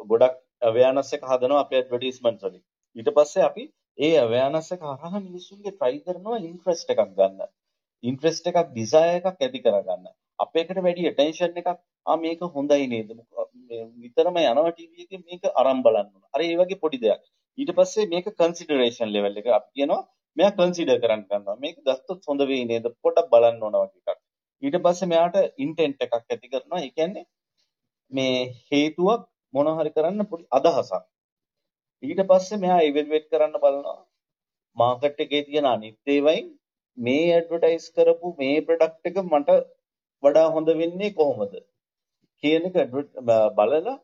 ගොඩක් 0.00 0.36
අවයනස් 0.62 1.12
එක 1.16 1.26
හදනවා 1.30 1.62
අපේ 1.64 1.80
ඇඩ්වර්ටයිස්මන්ට් 1.80 2.42
වලින්. 2.44 2.62
ඊට 2.96 3.10
පස්සේ 3.16 3.44
අපි 3.48 3.64
ඒ 3.98 4.14
අවයනස් 4.24 4.68
එක 4.74 4.82
හරහා 4.84 5.20
මිනිස්සුන්ගේ 5.26 5.76
try 5.80 5.94
කරනවා 6.06 6.38
ඉන්ටරෙස්ට් 6.50 6.94
එකක් 6.94 7.04
ගන්න. 7.18 7.40
ඉන්ට්‍රෙස්ට් 8.04 8.50
එකක් 8.50 8.58
ඩිසයර් 8.70 9.08
එකක් 9.18 9.44
ඇති 9.44 9.64
කරගන්න. 9.64 10.06
අපේකට 10.38 10.82
වැඩි 10.86 11.08
ඇටෙන්ෂන් 11.08 11.60
එකක් 11.60 11.70
ආ 12.06 12.16
මේක 12.24 12.40
හොඳයි 12.56 12.86
නේද? 12.94 13.08
විතරම 14.02 14.38
යනවා 14.42 14.72
ටීවී 14.72 15.04
එකේ 15.06 15.24
මේක 15.26 15.42
අරන් 15.62 15.82
බලන්න 15.84 16.08
ඕන. 16.14 16.24
අර 16.34 16.40
ඒ 16.44 16.56
වගේ 16.60 16.82
පොඩි 16.84 17.02
දෙයක්. 17.04 17.22
ඊට 17.58 17.72
පස්සේ 17.76 18.08
මේක 18.12 18.26
කන්සිඩරේෂන් 18.34 19.12
ලෙවල් 19.14 19.38
එක 19.40 19.48
අපි 19.56 19.70
කියනවා 19.76 20.02
මෙයා 20.36 20.56
කන්සිඩර් 20.58 20.98
කරන්න 21.02 21.22
ගන්නවා. 21.24 21.56
මේක 21.64 21.76
ගත්තොත් 21.80 22.28
හොඳ 22.28 22.42
වෙයි 22.50 22.64
නේද? 22.70 22.86
පොඩ්ඩක් 23.02 23.30
බලන්න 23.32 23.64
ඕන 23.66 23.76
වගේ 23.76 24.02
එකක්. 24.04 24.20
ඊට 24.62 24.76
පස්සේ 24.84 25.10
මෙයාට 25.12 25.36
ඉන්ටෙන්ට් 25.64 26.04
එකක් 26.04 26.14
ඇති 26.16 26.52
කරනවා. 26.52 26.80
ඒ 26.80 26.90
කියන්නේ 26.90 27.24
මේ 28.12 28.36
හේතුවක් 28.68 29.24
මොන 29.54 29.72
හරි 29.78 29.94
කරන්න 29.96 30.28
පොඩි 30.32 30.46
අදහසක්. 30.58 31.02
ඊට 32.02 32.22
පස්සේ 32.30 32.62
මෙයා 32.64 32.80
ඉවැලුවේට් 32.90 33.28
කරන්න 33.32 33.58
බලනවා. 33.64 33.98
මාකට් 34.76 35.24
එකේ 35.24 35.42
තියෙන 35.46 35.66
අනිත් 35.66 36.14
ඒවායින් 36.14 36.48
මේ 36.98 37.24
ඇඩ්වර්ටයිස් 37.32 37.86
කරපු 37.96 38.34
මේ 38.40 38.64
ප්‍රොඩක්ට් 38.68 39.10
එක 39.10 39.18
මට 39.24 39.58
වඩා 40.22 40.46
හොඳ 40.54 40.68
වෙන්නේ 40.80 41.14
කොහොමද 41.14 41.54
කියන 42.42 42.68
එක 42.70 42.76
බලලා 43.58 43.96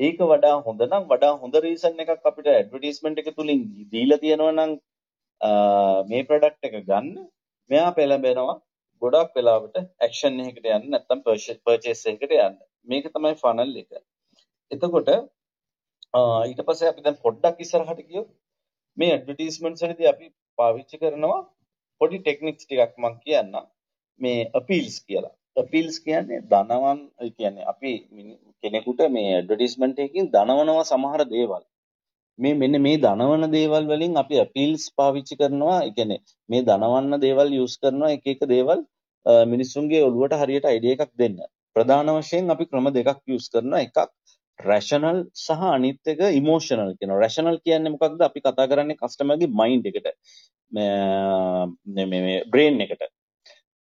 ඒක 0.00 0.20
වඩා 0.30 0.56
හොඳ 0.66 0.82
නම් 0.86 1.04
වඩා 1.10 1.32
හොඳ 1.42 1.56
රීසන් 1.64 2.02
එකක් 2.02 2.28
අපිට 2.30 2.48
ඇඩ්වර්ටයිස්මන්ට් 2.52 3.20
එක 3.22 3.28
තුලින් 3.38 3.60
දීලා 3.92 4.20
තියෙනවා 4.22 4.54
නම් 4.54 4.72
මේ 6.10 6.22
ප්‍රොඩක්ට් 6.28 6.68
එක 6.68 6.76
ගන්න. 6.88 7.08
මෙයා 7.70 7.90
පෙළඹෙනවා 7.98 8.56
ගොඩක් 9.02 9.36
වෙලාවට 9.38 9.76
ඇක්ෂන් 9.78 10.40
එකකට 10.44 10.70
යන්න 10.76 10.88
නැත්නම් 10.94 11.20
පර්චේස් 11.26 12.02
එකකට 12.12 12.32
යන්න. 12.36 12.56
මේක 12.90 13.10
තමයි 13.16 13.34
ෆනල් 13.42 13.76
එක. 13.82 13.90
එතකොට 14.70 15.10
ඊට 16.48 16.62
පස්සේ 16.68 16.92
අපි 16.92 17.06
දැන් 17.06 17.18
පොඩ්ඩක් 17.26 17.60
ඉස්සරහට 17.66 18.00
ගියොත් 18.08 18.30
මේ 18.96 19.12
ඇඩ්වර්ටයිස්මන්ට්ස් 19.16 19.84
වලදී 19.86 20.10
අපි 20.12 20.32
පාවිච්චි 20.58 21.02
කරනවා 21.02 21.42
පොඩි 22.00 22.22
ටෙක්නික්ස් 22.22 22.64
ටිකක් 22.64 22.96
මම 23.02 23.20
කියන්නම්. 23.24 23.68
මේ 24.20 24.48
අපීල්ස් 24.58 24.96
කියලා. 25.06 25.34
අපීල්ස් 25.56 25.96
කියන්නේ 26.00 26.40
ධනවන් 26.50 27.00
කියන්නේ 27.38 27.66
අපි 27.72 27.92
කෙනෙකුට 28.62 29.00
මේ 29.16 29.34
ඇඩ්වර්ටයිස්මන්ට් 29.34 29.98
එකකින් 29.98 30.30
ධනවනවා 30.34 30.84
සමහර 30.84 31.22
දේවල්. 31.34 31.62
මේ 32.38 32.54
මෙන්න 32.54 32.80
මේ 32.86 32.98
ධනවන 32.98 33.44
දේවල් 33.56 33.84
වලින් 33.92 34.16
අපි 34.22 34.40
අපීල්ස් 34.44 34.84
පාවිච්චි 34.98 35.40
කරනවා. 35.40 35.78
ඒ 35.86 35.92
කියන්නේ 35.96 36.20
මේ 36.48 36.62
ධනවන්න 36.62 37.22
දේවල් 37.26 37.48
යූස් 37.58 37.74
කරනවා 37.82 38.12
එක 38.16 38.26
එක 38.26 38.42
දේවල් 38.54 38.80
මිනිස්සුන්ගේ 39.46 40.04
ඔළුවට 40.08 40.38
හරියට 40.42 40.70
අයිඩියා 40.72 40.98
එකක් 40.98 41.12
දෙන්න. 41.18 41.36
ප්‍රධාන 41.76 42.08
වශයෙන් 42.16 42.50
අපි 42.50 42.64
ක්‍රම 42.70 42.86
දෙකක් 42.94 43.20
යූස් 43.26 43.46
කරනවා. 43.52 43.84
එකක් 43.86 43.98
රැෂනල් 44.58 45.18
සහ 45.36 45.62
අනිත් 45.74 46.12
එක 46.12 46.20
ඉමෝෂනල් 46.40 46.92
කියනවා. 46.98 47.20
රැෂනල් 47.22 47.58
කියන්නේ 47.64 47.94
මොකක්ද? 47.94 48.20
අපි 48.28 48.40
කතා 48.40 48.70
කරන්නේ 48.70 49.00
කස්ටමර්ගේ 49.00 49.54
මයින්ඩ් 49.60 49.86
එකට. 49.90 50.06
මේ 50.72 52.42
බ්‍රේන් 52.52 52.80
එකට. 52.86 53.02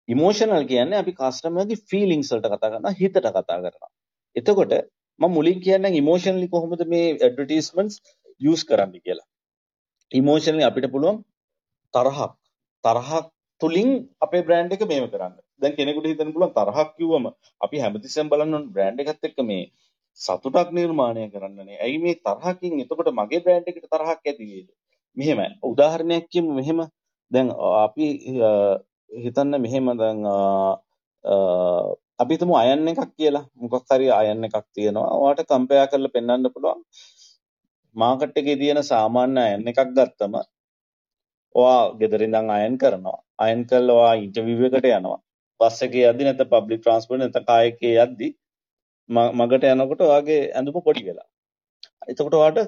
ඉමෝෂනල් 0.10 0.66
කියන්නේ 0.72 1.02
අපි 1.04 1.14
කස්ටමර්ගේ 1.20 1.84
ෆීලිංග්ස් 1.90 2.32
වලට 2.34 2.50
කතා 2.54 2.72
කරනවා, 2.72 2.94
හිතට 3.02 3.18
කතා 3.20 3.44
කරනවා. 3.44 3.92
එතකොට 4.36 4.74
මම 5.20 5.32
මුලින් 5.38 5.60
කියන්නේ 5.66 5.98
ඉමෝෂනලි 6.02 6.48
කොහොමද 6.50 6.84
මේ 6.94 7.06
ඇඩ්වර්ටයිස්මන්ට්ස් 7.16 7.96
යූස් 8.42 8.64
කරන්න 8.70 8.92
කියලා. 9.06 9.28
ඉමෝෂනලි 10.12 10.64
අපිට 10.70 10.88
පුළුවන් 10.96 11.24
තරහක් 11.94 12.32
තරහක් 12.84 13.26
තුලින් 13.62 13.90
අපේ 14.22 14.44
බ්‍රෑන්ඩ් 14.48 14.76
එක 14.76 14.84
මේව 14.92 15.08
කරන්න. 15.14 15.34
දැන් 15.62 15.76
කෙනෙකුට 15.78 16.10
හිතන්න 16.10 16.34
පුළුවන් 16.36 16.54
තරහක් 16.58 16.90
කිව්වම 16.98 17.26
අපි 17.62 17.84
හැමතිස්සෙම 17.84 18.30
බලන්න 18.32 18.56
ඕන 18.58 18.66
බ්‍රෑන්ඩ් 18.76 19.04
එකත් 19.04 19.28
එක්ක 19.30 19.40
මේ 19.50 19.64
සතුටක් 20.20 20.70
නිර්මාණය 20.78 21.30
කරන්නනේ. 21.34 21.78
ඇයි 21.84 21.98
මේ 22.06 22.16
තරහකින් 22.28 22.82
එතකොට 22.84 23.14
මගේ 23.20 23.44
බ්‍රෑන්ඩ් 23.46 23.70
එකට 23.72 23.88
තරහක් 23.94 24.10
ඇති 24.10 24.46
වේද? 24.52 24.68
මෙහෙමයි. 25.18 25.50
උදාහරණයක් 25.64 26.26
කියමු 26.32 26.52
මෙහෙම. 26.60 26.80
දැන් 27.32 27.48
අපි 27.86 28.08
හිතන්න 29.10 29.56
මෙහෙම 29.66 29.88
දැන් 30.02 30.20
අපි 32.22 32.32
හිතමු 32.36 32.56
අයන් 32.62 32.88
එකක් 32.92 33.12
කියලා. 33.18 33.46
මොකක් 33.62 33.92
හරි 33.92 34.08
අයන් 34.20 34.44
එකක් 34.48 34.58
තියෙනවා. 34.76 35.10
ඔයාට 35.22 35.48
කම්පෙයාර් 35.52 35.90
කරලා 35.92 36.16
පෙන්වන්න 36.16 36.54
පුළුවන්. 36.56 36.82
මාකට් 37.96 38.38
එකේ 38.42 38.58
තියෙන 38.62 38.82
සාමාන්‍ය 38.92 39.40
අයන් 39.48 39.68
එකක් 39.72 39.82
ගත්තම 39.98 40.36
ඔයා 41.56 41.82
ගෙදර 42.00 42.22
ඉඳන් 42.28 42.50
අයන් 42.58 42.78
කරනවා. 42.82 43.20
අයන් 43.46 43.60
කරලා 43.70 43.98
ඔයා 44.00 44.16
ඉන්ටර්විව් 44.24 44.62
එකට 44.70 44.88
යනවා. 44.94 45.20
බස් 45.60 45.78
එකේ 45.88 46.06
යද්දි 46.12 46.24
නැත්නම් 46.28 46.52
පබ්ලික් 46.54 46.82
ට්‍රාන්ස්පෝර්ට් 46.82 47.22
නැත්නම් 47.24 47.46
කායකේ 47.52 47.96
යද්දි 48.06 48.30
මගට 49.40 49.64
යනකොට 49.74 50.02
ඔයාගේ 50.08 50.42
ඇඳුම 50.58 50.82
පොඩි 50.88 51.04
වෙලා. 51.08 51.28
එතකොට 52.12 52.36
ඔයාට 52.40 52.60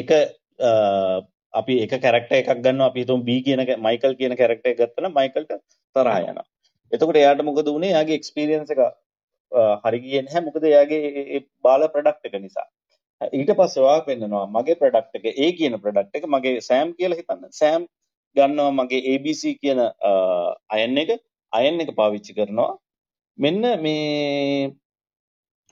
එක 0.00 0.10
අපි 1.60 1.74
එක 1.84 1.94
කැරක්ටර් 2.04 2.36
එකක් 2.40 2.52
ගන්නවා 2.66 2.90
අපි 2.90 3.04
හිතමු 3.04 3.24
B 3.28 3.40
කියන 3.46 3.62
මයිකල් 3.88 4.14
කියන 4.20 4.36
කැරක්ටර් 4.40 4.70
එක 4.72 4.78
ගත්තා 4.80 5.04
නම් 5.04 5.18
මයිකල්ට 5.18 5.52
තරහ 5.96 6.16
යනවා. 6.30 6.46
එතකොට 6.92 7.20
එයාට 7.22 7.44
මොකද 7.48 7.68
වුනේ? 7.74 7.92
එයාගේ 7.94 8.18
එක්ස්පීරියන්ස් 8.20 8.72
එක 8.74 8.80
හරි 9.84 9.98
ගියේ 10.04 10.24
නැහැ. 10.26 10.46
මොකද 10.48 10.64
එයාගේ 10.72 11.02
ඒ 11.36 11.40
බාල 11.66 11.88
ප්‍රොඩක්ට් 11.94 12.28
එක 12.30 12.40
නිසා. 12.46 12.66
ඊට 13.40 13.52
පස්සේ 13.58 13.84
ඔයා 13.86 14.06
පෙන්නනවා 14.08 14.46
මගේ 14.56 14.80
ප්‍රොඩක්ට් 14.80 15.20
එක 15.20 15.26
A 15.44 15.52
කියන 15.58 15.78
ප්‍රොඩක්ට් 15.84 16.18
එක 16.20 16.26
මගේ 16.34 16.64
සෑම් 16.68 16.96
කියලා 16.98 17.20
හිතන්න. 17.20 17.46
සෑම් 17.60 17.86
ගන්නවා 18.36 18.72
මගේ 18.78 19.02
ABC 19.12 19.42
කියන 19.62 19.80
අයන් 20.76 20.98
එක 21.04 21.14
අයන් 21.52 21.80
එක 21.84 21.94
පාවිච්චි 22.00 22.36
කරනවා. 22.38 22.72
මෙන්න 23.38 23.62
මේ 23.84 24.72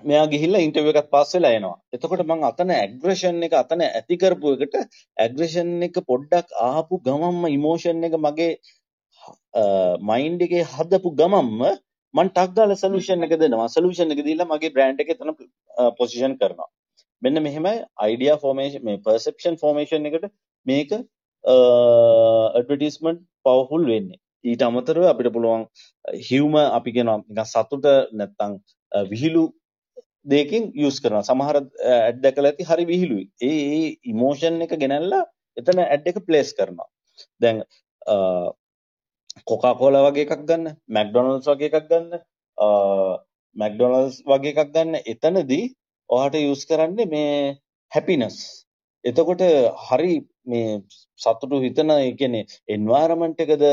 මෙයා 0.02 0.26
ගිහිල්ලා 0.32 0.62
ඉන්ටර්විව් 0.66 0.96
එකක් 1.00 1.10
පාස් 1.14 1.30
වෙලා 1.36 1.52
එනවා. 1.58 1.76
එතකොට 1.94 2.22
මම 2.26 2.42
අතන 2.50 2.70
ඇග්‍රෙෂන් 2.76 3.38
එක 3.46 3.54
අතන 3.62 3.80
ඇති 3.86 4.16
කරපු 4.22 4.54
එකට 4.66 4.76
ඇග්‍රෙෂන් 5.24 5.70
එක 5.88 5.96
පොඩ්ඩක් 6.10 6.48
ආපු 6.68 7.00
ගමම්ම 7.06 7.44
ඉමෝෂන් 7.56 8.06
එක 8.08 8.16
මගේ 8.26 8.52
මයින්ඩ් 10.10 10.46
එකේ 10.46 10.64
හදපු 10.74 11.14
ගමම්ම 11.20 11.62
මම 12.14 12.28
ටක් 12.30 12.50
ගාලා 12.56 12.80
සොලියුෂන් 12.82 13.26
එක 13.26 13.34
දෙනවා. 13.42 13.68
සොලියුෂන් 13.76 14.14
එක 14.14 14.20
දීලා 14.28 14.50
මගේ 14.52 14.74
බ්‍රෑන්ඩ් 14.76 15.04
එක 15.04 15.14
එතන 15.14 15.30
පොසිෂන් 15.98 16.34
කරනවා. 16.40 16.68
මෙන්න 17.22 17.42
මෙහෙමයි 17.46 17.76
අයිඩියා 18.04 18.38
ෆෝමේෂන් 18.44 18.84
මේ 18.88 19.02
පර්සෙප්ෂන් 19.06 19.56
ෆෝමේෂන් 19.62 20.08
එකට 20.10 20.28
මේක 20.66 20.90
ඇඩ්වර්ටයිස්මන්ට් 21.44 23.20
පවර්ෆුල් 23.46 23.84
වෙන්නේ. 23.92 24.18
ඊට 24.44 24.62
අමතරව 24.68 25.04
අපිට 25.10 25.34
පුළුවන් 25.34 25.62
හියුම 26.28 26.54
අපි 26.60 26.90
කියනවා 26.96 27.18
නිකන් 27.28 27.46
සතුට 27.52 27.86
නැත්තම් 28.20 28.52
විහිළු 29.12 29.44
දෙකින් 30.26 30.64
යූස් 30.82 31.00
කරනවා. 31.02 31.26
සමහර 31.28 31.56
ඇඩ් 31.60 32.20
දැකලා 32.24 32.52
ඇති 32.52 32.68
හරි 32.70 32.84
විහිළුයි. 32.90 33.26
ඒ 33.42 33.60
ඒ 33.76 33.88
ඉමෝෂන් 34.12 34.60
එක 34.66 34.74
ගෙනල්ලා 34.82 35.24
එතන 35.56 35.82
ඇඩ් 35.84 36.10
එක 36.10 36.20
ප්ලේස් 36.28 36.52
කරනවා. 36.58 36.88
දැන් 37.40 37.62
කොකා 39.50 39.74
කෝලා 39.80 40.04
වගේ 40.06 40.26
එකක් 40.26 40.44
ගන්න, 40.48 40.76
මැක්ඩොනල්ඩ්ස් 40.88 41.48
වගේ 41.52 41.70
එකක් 41.70 41.88
ගන්න, 41.90 42.20
මැක්ඩොනල්ඩ්ස් 43.56 44.20
වගේ 44.30 44.52
එකක් 44.54 44.72
ගන්න. 44.74 45.00
එතනදී 45.12 45.64
ඔයාට 46.10 46.40
යූස් 46.40 46.62
කරන්නේ 46.70 47.10
මේ 47.14 47.34
හැපිනස්. 47.92 48.38
එතකොට 49.04 49.42
හරි 49.86 50.14
මේ 50.46 50.80
සතුටු 51.20 51.60
හිතන 51.64 51.92
ඒ 51.94 52.10
කියන්නේ 52.20 52.48
එන්වයරන්මන්ට් 52.68 53.44
එකද 53.44 53.64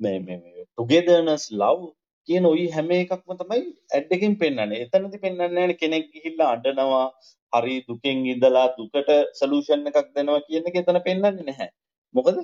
මේ 0.00 0.18
මේ 0.26 0.64
ටුගෙදර්නස් 0.64 1.44
ලව් 1.52 1.80
කියන 2.28 2.46
ওই 2.50 2.64
හැම 2.76 2.90
එකක්ම 2.96 3.32
තමයි 3.40 3.64
ඇඩ් 3.96 4.14
එකෙන් 4.16 4.36
පෙන්වන්නේ. 4.42 4.82
එතනදි 4.84 5.22
පෙන්වන්නේ 5.24 5.50
නැහැ 5.54 5.78
කෙනෙක් 5.82 6.06
ගිහිල්ලා 6.14 6.50
අඬනවා, 6.54 7.06
හරි 7.52 7.76
දුකෙන් 7.88 8.22
ඉඳලා 8.34 8.66
දුකට 8.78 9.10
සොලියුෂන් 9.40 9.90
එකක් 9.90 10.14
දෙනවා 10.16 10.44
කියන 10.48 10.70
එක 10.70 10.78
එතන 10.82 11.00
පෙන්වන්නේ 11.08 11.48
නැහැ. 11.48 11.70
මොකද 12.14 12.38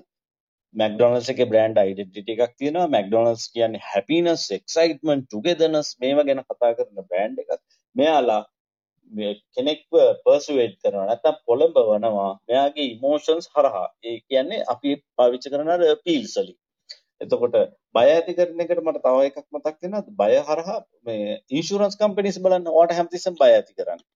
මැක්ඩොනල්ඩ්ස් 0.75 1.31
එකේ 1.35 1.51
බ්‍රෑන්ඩ් 1.53 1.83
අයිඩෙන්ටිටි 1.83 2.37
එකක් 2.37 2.57
තියෙනවා. 2.59 2.89
මැක්ඩොනල්ඩ්ස් 2.97 3.47
කියන්නේ 3.55 3.87
හැපිනස්, 3.91 4.49
එක්සයිට්මන්ට්, 4.59 5.29
ටුගෙදර්නස් 5.29 5.95
මේවා 6.03 6.27
ගැන 6.31 6.43
කතා 6.49 6.75
කරන 6.81 7.07
බ්‍රෑන්ඩ් 7.11 7.45
එකක්. 7.45 7.63
මෙයාලා 7.97 8.43
කෙනෙක්ව 9.55 9.97
පර්සුවේට් 10.25 10.77
කරනවා 10.83 11.07
නැත්නම් 11.09 11.37
පොළඹවනවා 11.49 12.31
මෙයාගේ 12.49 12.87
ඉමෝෂන්ස් 12.95 13.47
හරහා 13.55 13.89
ඒ 14.09 14.17
කියන්නේ 14.29 14.61
අපි 14.75 14.91
පාවිච්චි 15.17 15.53
කරන 15.53 15.73
අර 15.75 15.83
අපීල්ස් 15.89 16.35
වලින් 16.39 16.59
එතකොට 17.25 17.57
බය 17.97 18.07
ඇති 18.15 18.37
කරන 18.39 18.65
එකට 18.65 18.83
මට 18.87 19.05
තව 19.07 19.29
එකක් 19.29 19.39
මතක් 19.55 19.77
වෙනවා. 19.83 20.03
බය 20.21 20.33
හරහා 20.49 20.79
මේ 21.07 21.39
ඉන්ෂුරන්ස් 21.59 21.99
කම්පැනිස් 22.01 22.41
බලන්න 22.45 22.75
ඔයාට 22.75 22.97
හැමතිස්සෙම 22.99 23.41
බය 23.43 23.51
ඇති 23.57 23.73
කරන්නේ. 23.79 24.07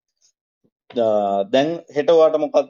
දැන් 1.55 1.71
හෙට 1.97 2.11
ඔයාට 2.17 2.39
මොකක්ද 2.45 2.69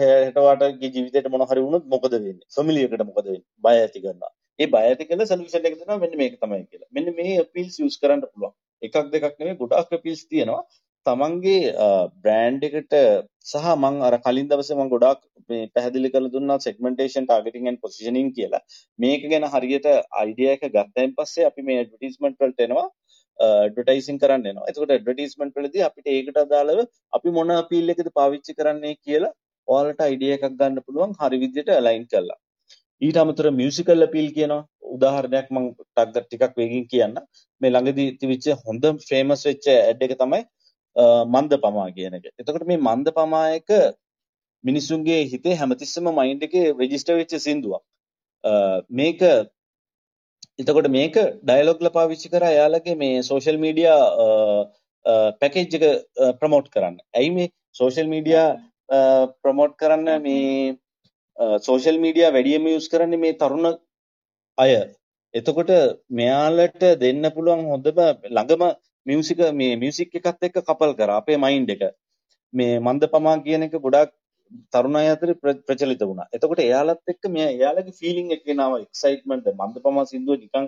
හෙට 0.00 0.36
ඔයාටගේ 0.42 0.92
ජීවිතේට 0.94 1.30
මොන 1.34 1.46
හරි 1.50 1.64
වුණොත් 1.66 1.86
මොකද 1.94 2.12
වෙන්නේ? 2.14 2.46
ෆැමිලි 2.56 2.84
එකට 2.88 3.04
මොකද 3.10 3.24
වෙන්නේ? 3.24 3.46
බය 3.64 3.76
ඇති 3.84 4.04
කරනවා. 4.04 4.32
ඒ 4.58 4.68
බය 4.74 4.84
ඇති 4.90 5.08
කරලා 5.10 5.30
සොලියුෂන් 5.32 5.68
එක 5.68 5.78
දෙනවා. 5.80 5.98
මෙන්න 6.04 6.18
මේක 6.22 6.34
තමයි 6.42 6.64
කියලා. 6.70 6.88
මෙන්න 6.96 7.14
මේ 7.18 7.38
අපීල්ස් 7.44 7.78
යූස් 7.82 7.96
කරන්න 8.02 8.22
පුළුවන්. 8.32 8.54
එකක් 8.82 8.96
දෙකක් 9.14 9.34
නෙමෙයි 9.40 9.60
ගොඩාක් 9.62 9.92
අපීල්ස් 9.98 10.22
තියෙනවා. 10.32 10.62
තමන්ගේ 11.08 11.88
බ්‍රෑන්ඩ් 12.22 12.68
එකට 12.68 12.94
සහ 13.50 13.66
මං 13.82 13.98
අර 14.08 14.14
කලින් 14.26 14.48
දවසේ 14.52 14.78
මං 14.78 14.92
ගොඩාක් 14.94 15.20
මේ 15.50 15.66
පැහැදිලි 15.74 16.08
කරලා 16.14 16.32
දුන්නා 16.36 16.58
segmentation 16.66 17.28
targeting 17.30 17.66
and 17.70 17.78
positioning 17.84 18.28
කියලා. 18.38 18.62
මේක 19.02 19.22
ගැන 19.32 19.46
හරියට 19.54 19.86
අයිඩියා 20.22 20.56
එක 20.56 20.64
ගත්තයින් 20.76 21.14
පස්සේ 21.18 21.46
අපි 21.50 21.66
මේ 21.68 21.78
ඇඩ්වර්ටයිස්මන්ට් 21.82 22.42
වලට 22.42 22.66
එනවා 22.66 22.86
ඇඩ්වර්ටයිසින් 23.38 24.18
කරන්න 24.22 24.48
එනවා. 24.52 24.66
එතකොට 24.70 24.92
ඇඩ්වර්ටයිස්මන්ට් 24.96 25.56
වලදී 25.60 25.86
අපිට 25.88 26.10
ඒකට 26.16 26.42
අදාළව 26.44 26.82
අපි 27.18 27.34
මොන 27.38 27.54
අපීල් 27.62 27.94
එකද 27.94 28.10
පාවිච්චි 28.18 28.58
කරන්නේ 28.60 28.94
කියලා 29.06 29.32
ඔයාලට 29.68 30.04
අයිඩියා 30.08 30.38
එකක් 30.38 30.46
ගන්න 30.60 30.84
පුළුවන් 30.86 31.16
හරි 31.22 31.40
විදිහට 31.44 31.72
අලයින් 31.80 32.06
කරලා. 32.12 32.38
ඊට 33.06 33.18
අමතරව 33.22 33.56
මියුසිකල් 33.60 34.08
අපීල් 34.08 34.28
කියනවා. 34.36 34.62
උදාහරණයක් 34.96 35.48
මම 35.54 35.66
ටිකක් 35.96 36.54
වේගින් 36.60 36.86
කියන්න. 36.92 37.16
මේ 37.60 37.72
ළඟදී 37.74 38.14
තිබිච්ච 38.20 38.46
හොඳ 38.66 38.84
ෆේමස් 39.08 39.42
වෙච්ච 39.50 39.66
ඇඩ් 39.74 40.06
එක 40.06 40.14
තමයි 40.22 40.40
මන්ද 40.96 41.52
පමා 41.64 41.90
කියන 41.96 42.14
එක. 42.18 42.24
එතකොට 42.40 42.66
මේ 42.66 42.78
මන්ද 42.78 43.14
පමා 43.18 43.46
එක 43.58 43.70
මිනිසුන්ගේ 44.64 45.20
හිතේ 45.32 45.58
හැමතිස්සම 45.60 46.08
මයින්ඩ් 46.18 46.42
එකේ 46.48 46.72
රෙජිස්ටර් 46.72 47.16
වෙච්ච 47.20 47.34
සින්දුවක්. 47.38 47.82
මේක 48.90 49.22
එතකොට 50.58 50.88
මේක 50.90 51.16
ඩයලොග්ල 51.42 51.90
පාවිච්චි 51.96 52.32
කරා 52.32 52.54
එයාලගේ 52.56 52.98
මේ 53.02 53.22
සෝෂල් 53.22 53.58
මීඩියා 53.64 54.02
පැකේජ් 55.40 55.76
එක 55.78 55.84
ප්‍රමෝට් 56.40 56.68
කරන්න. 56.74 56.98
ඇයි 57.14 57.30
මේ 57.30 57.52
සෝෂල් 57.72 58.10
මීඩියා 58.14 58.48
ප්‍රමෝට් 59.42 59.74
කරන්න 59.80 60.22
මේ 60.22 60.76
සෝෂල් 61.66 61.98
මීඩියා 62.04 62.34
වැඩියම 62.36 62.66
යුස් 62.74 62.88
කරන්නේ 62.88 63.22
මේ 63.24 63.38
තරුණ 63.42 63.66
අය. 64.58 64.72
එතකොට 65.34 65.70
මෙයාලට 66.10 66.82
දෙන්න 67.00 67.24
පුළුවන් 67.34 67.64
හොඳම 67.72 67.98
ළඟම 68.28 68.62
මියුසික 69.08 69.40
මේ 69.54 69.74
මියුසික් 69.76 70.14
එකත් 70.14 70.46
එක්ක 70.46 70.58
කපල් 70.62 70.92
කරා 70.94 71.18
අපේ 71.22 71.38
මයින්ඩ් 71.38 71.74
එක. 71.74 71.82
මේ 72.52 72.78
මන්ද 72.78 73.10
පමා 73.10 73.36
කියන 73.44 73.66
එක 73.66 73.76
ගොඩාක් 73.78 74.10
තරුණ 74.72 74.96
අය 74.96 75.08
අතර 75.08 75.30
ප්‍රචලිත 75.66 76.02
වුණා. 76.02 76.28
එතකොට 76.32 76.60
එයාලත් 76.60 77.12
එක්ක 77.12 77.24
මෙයා 77.28 77.50
එයාලගේ 77.50 77.98
ෆීලිං 78.00 78.30
එක 78.36 78.44
එනවා 78.46 78.78
එක්සයිට්මන්ට් 78.78 79.50
මන්ද 79.54 79.84
පමා 79.84 80.06
සින්දුව 80.06 80.36
නිකන් 80.38 80.66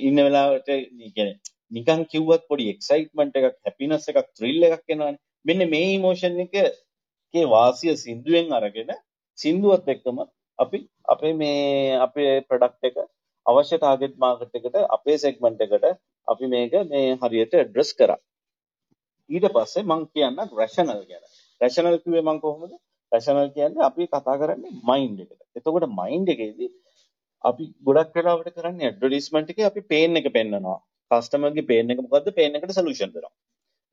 ඉන්න 0.00 0.18
වෙලාවට 0.18 0.70
කියන්නේ 1.08 1.36
නිකන් 1.72 2.00
කිව්වත් 2.12 2.44
පොඩි 2.48 2.70
එක්සයිට්මන්ට් 2.74 3.40
එකක් 3.40 3.58
හැපිනස් 3.64 4.08
එකක් 4.10 4.28
ත්‍රිල් 4.30 4.68
එකක් 4.68 4.84
එනවනේ. 4.88 5.16
මෙන්න 5.44 5.70
මේ 5.70 5.94
ඉමෝෂන් 5.94 6.40
එකේ 6.40 7.46
වාසිය 7.48 7.96
සින්දුවෙන් 7.98 8.52
අරගෙන 8.52 8.92
සින්දුවත් 9.38 9.88
එක්කම 9.88 10.20
අපි 10.58 10.78
අපේ 11.06 11.34
මේ 11.34 11.98
අපේ 11.98 12.32
ප්‍රොඩක්ට් 12.48 12.88
එක 12.88 12.96
අවශ්‍ය 13.46 13.76
ටාගට් 13.76 14.16
මාකට් 14.18 14.58
එකට 14.58 14.76
අපේ 14.88 15.16
සෙග්මන්ට් 15.18 15.62
එකට 15.66 15.86
අපි 16.28 16.50
මේක 16.54 16.74
මේ 16.90 17.16
හරියට 17.22 17.54
ඇඩ්‍රස් 17.54 17.90
කරා. 17.98 18.20
ඊට 19.30 19.46
පස්සේ 19.56 19.84
මම 19.84 20.02
කියන්න 20.12 20.38
රැෂනල් 20.52 21.02
ගැන. 21.10 21.24
රැෂනල් 21.60 21.98
කිව්වේ 22.04 22.22
මම 22.22 22.40
කොහොමද? 22.40 22.72
රැෂනල් 23.12 23.50
කියන්නේ 23.56 23.86
අපි 23.88 24.08
කතා 24.08 24.36
කරන්නේ 24.40 24.76
මයින්ඩ් 24.88 25.20
එකට. 25.24 25.40
එතකොට 25.56 25.86
මයින්ඩ් 26.00 26.32
එකේදී 26.34 26.70
අපි 27.44 27.64
ගොඩක් 27.86 28.16
වෙලාවට 28.16 28.56
කරන්නේ 28.56 28.88
ඇඩ්වර්ටයිස්මන්ට් 28.88 29.52
එකේ 29.52 29.68
අපි 29.70 29.82
පේන් 29.92 30.20
එක 30.20 30.28
පෙන්නනවා. 30.36 30.78
කස්ටමර්ගේ 31.10 31.68
පේන් 31.70 31.92
එක 31.92 32.02
මොකද්ද? 32.04 32.28
පේන් 32.38 32.56
එකට 32.56 32.76
සොලියුෂන් 32.78 33.14
දෙනවා. 33.14 33.34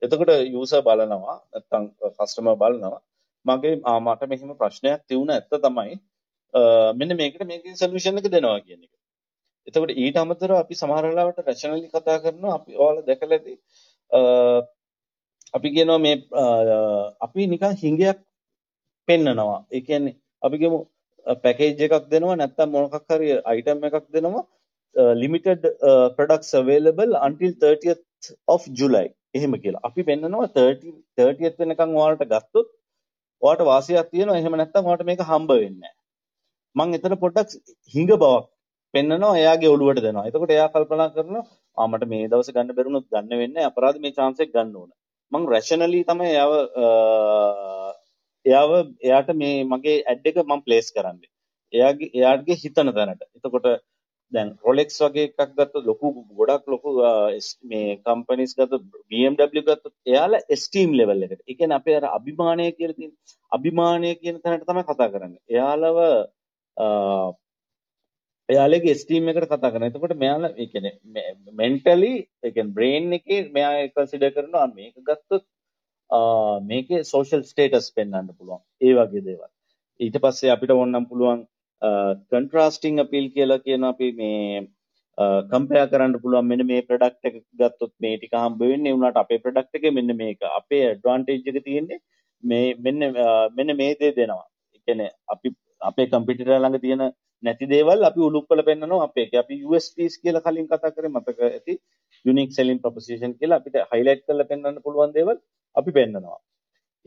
එතකොට 0.02 0.32
යූසර් 0.48 0.82
බලනවා 0.86 1.36
නැත්නම් 1.52 1.84
කස්ටමර් 2.18 2.56
බලනවා 2.60 3.00
මගේ 3.46 3.74
මට 3.96 4.30
මෙහෙම 4.30 4.54
ප්‍රශ්නයක් 4.60 5.02
තියුණ 5.08 5.34
ඇත්ත 5.34 5.58
තමයි 5.64 5.96
මෙන්න 6.98 7.16
මේකට 7.16 7.44
මේකේ 7.44 7.76
සොලියුෂන් 7.76 8.20
එක 8.20 8.30
දෙනවා 8.30 8.60
කියන 8.60 8.84
එක. 8.84 8.92
එතකොට 9.68 9.92
ඊට 9.94 10.18
අමතරව 10.22 10.56
අපි 10.58 10.80
සමහර 10.80 11.04
වෙලාවට 11.08 11.46
රැෂනලි 11.46 11.88
කතා 11.94 12.18
කරනවා 12.24 12.54
අපි 12.58 12.72
ඔයාලා 12.76 13.06
දැකලා 13.08 13.38
ඇති 13.38 13.54
අපි 15.54 15.68
කියනවා 15.74 15.98
මේ 16.04 16.16
අපි 17.20 17.46
නිකන් 17.54 17.74
හිඟයක් 17.82 18.18
පෙන්නනවා. 19.08 19.58
ඒ 19.74 19.82
කියන්නේ 19.88 20.16
අපි 20.42 20.56
කියමු 20.62 20.78
පැකේජ් 21.44 21.84
එකක් 21.86 22.08
දෙනවා 22.12 22.38
නැත්නම් 22.40 22.74
මොකක් 22.76 23.04
හරි 23.10 23.28
අයිටම් 23.52 23.86
එකක් 23.88 24.06
දෙනවා 24.16 24.44
limited 25.22 25.60
uh, 25.82 26.08
products 26.10 26.50
available 26.54 27.12
until 27.20 27.52
30th 27.64 28.32
of 28.48 28.66
July 28.72 29.06
එහෙම 29.34 29.52
කියලා. 29.62 29.84
අපි 29.84 30.02
පෙන්නනවා 30.10 30.48
30 30.56 30.92
30th 31.18 31.58
වෙනකන් 31.62 31.96
ඔයාලට 32.00 32.24
ගත්තොත් 32.34 32.68
ඔයාලට 33.42 33.68
වාසියක් 33.72 34.10
තියෙනවා. 34.12 34.38
එහෙම 34.40 34.56
නැත්නම් 34.60 34.88
ඔයාලට 34.88 35.08
මේක 35.10 35.24
හම්බ 35.30 35.50
වෙන්නේ 35.62 35.80
නැහැ. 35.82 35.96
මම 36.76 36.96
එතන 36.96 37.16
පොඩ්ඩක් 37.24 37.50
හිඟ 37.94 38.14
බවක් 38.14 38.46
පෙන්නනවා 38.94 39.38
එයාගේ 39.42 39.72
ඔළුවට 39.74 40.04
දෙනවා. 40.06 40.28
එතකොට 40.28 40.54
එයා 40.56 40.68
කල්පනා 40.74 41.08
කරනවා 41.14 41.44
ආ 41.76 41.88
මට 41.90 42.10
මේ 42.12 42.30
දවසේ 42.32 42.54
ගන්න 42.56 42.76
බැරුණොත් 42.78 43.06
ගන්න 43.12 43.42
වෙන්නේ 43.42 43.68
අපරාධ 43.70 44.00
මේ 44.04 44.16
chance 44.18 44.40
එක 44.44 44.54
ගන්න 44.54 44.76
ඕන. 44.80 44.90
මං 45.32 45.50
රැෂනලි 45.52 46.00
තමයි 46.10 46.30
එයාව 46.34 46.52
එයාව 48.46 48.70
එයාට 49.06 49.30
මේ 49.42 49.56
මගේ 49.72 49.98
ඇඩ් 50.12 50.26
එක 50.30 50.40
මම 50.44 50.64
ප්ලේස් 50.66 50.88
කරන්නේ. 50.96 51.30
එයාගේ 51.72 52.10
එයාගේ 52.18 52.60
හිතන 52.62 52.90
තැනට. 52.98 53.22
එතකොට 53.38 53.68
දැන් 54.32 54.48
Rolex 54.66 54.98
වගේ 55.04 55.26
එකක් 55.28 55.52
ගත්තොත් 55.58 55.84
ලොකු 55.90 56.06
ගොඩක් 56.38 56.64
ලොකු 56.74 56.94
මේ 57.70 57.98
කම්පැනිස් 58.06 58.52
ගත්තොත් 58.58 58.82
BMW 59.10 59.62
ගත්තොත් 59.68 59.94
එයාලා 60.12 60.46
esteem 60.56 60.90
level 61.00 61.26
එකට. 61.26 61.42
ඒ 61.50 61.58
කියන්නේ 61.58 61.80
අපේ 61.80 61.98
අර 61.98 62.06
අභිමානය 62.18 62.66
කියලා 62.78 62.98
තියෙන 63.00 63.12
අභිමානය 63.52 64.10
කියන 64.22 64.40
තැනට 64.44 64.66
තමයි 64.70 64.84
කතා 64.90 65.12
කරන්නේ. 65.14 65.42
එයාලව 65.54 65.98
එයාලගේ 68.48 68.96
ස්ටීම් 69.02 69.28
එකට 69.30 69.46
කතා 69.50 69.72
කරනවා. 69.72 69.90
එතකොට 69.90 70.16
මෙයාලා 70.24 70.54
ඒ 70.56 70.66
කියන්නේ 70.72 71.26
මෙන්ටලි 71.60 72.12
ඒ 72.44 72.50
කියන්නේ 72.54 72.74
බ්‍රේන් 72.78 73.12
එකේ 73.18 73.40
මෙයා 73.56 73.74
කන්සිඩර් 73.94 74.32
කරනවා 74.36 74.66
මේක 74.78 74.96
ගත්තොත් 75.08 75.44
මේකේ 76.70 77.04
සෝෂල් 77.12 77.44
ස්ටේටස් 77.50 77.92
පෙන්වන්න 77.96 78.32
පුළුවන්. 78.38 78.64
ඒ 78.86 78.94
වගේ 78.98 79.24
දේවල්. 79.28 79.50
ඊට 80.00 80.18
පස්සේ 80.24 80.54
අපිට 80.54 80.74
ඕනනම් 80.74 81.08
පුළුවන් 81.12 81.44
කන්ට්‍රාස්ටිං 82.30 83.04
අපීල් 83.04 83.28
කියලා 83.36 83.64
කියන 83.66 83.84
අපි 83.92 84.10
මේ 84.20 84.66
කම්පෙයා 85.52 85.90
කරන්න 85.92 86.20
පුළුවන් 86.24 86.50
මෙන්න 86.50 86.66
මේ 86.66 86.82
ප්‍රොඩක්ට් 86.88 87.28
එක 87.30 87.38
ගත්තොත් 87.60 87.94
මේ 88.04 88.16
ටික 88.16 88.34
හම්බ 88.42 88.60
වෙන්නේ 88.72 88.96
උනාට 88.98 89.22
අපේ 89.24 89.42
ප්‍රොඩක්ට් 89.44 89.78
එකේ 89.78 89.96
මෙන්න 89.98 90.16
මේක. 90.22 90.40
අපේ 90.60 90.82
ඇඩ්වාන්ටේජ් 90.88 91.48
එක 91.52 91.64
තියෙන්නේ 91.68 92.04
මේ 92.42 92.74
මෙන්න 92.84 93.00
මෙන්න 93.56 93.78
මේ 93.80 93.94
දේ 94.00 94.12
දෙනවා. 94.18 94.44
ඒ 94.74 94.80
කියන්නේ 94.86 95.10
අපි 95.34 95.56
අපේ 95.82 96.10
කම්පියුටර් 96.12 96.52
ළඟ 96.54 96.84
තියෙන 96.84 97.10
නැති 97.42 97.70
දේවල් 97.74 98.08
අපි 98.10 98.20
උලුප්පල 98.28 98.62
පෙන්වනවා 98.68 99.06
අපේ 99.08 99.26
එක. 99.26 99.34
අපි 99.42 99.54
USPs 99.68 100.14
කියලා 100.22 100.44
කලින් 100.46 100.68
කතා 100.72 100.94
කරේ 100.96 101.14
මතක 101.14 101.40
ඇති. 101.48 101.74
unique 102.24 102.52
selling 102.58 102.80
proposition 102.84 103.32
කියලා 103.40 103.60
අපිට 103.60 103.78
highlight 103.92 104.22
කරලා 104.26 104.50
පෙන්වන්න 104.52 104.82
පුළුවන් 104.84 105.14
දේවල් 105.16 105.36
අපි 105.76 105.90
පෙන්වනවා. 105.98 106.38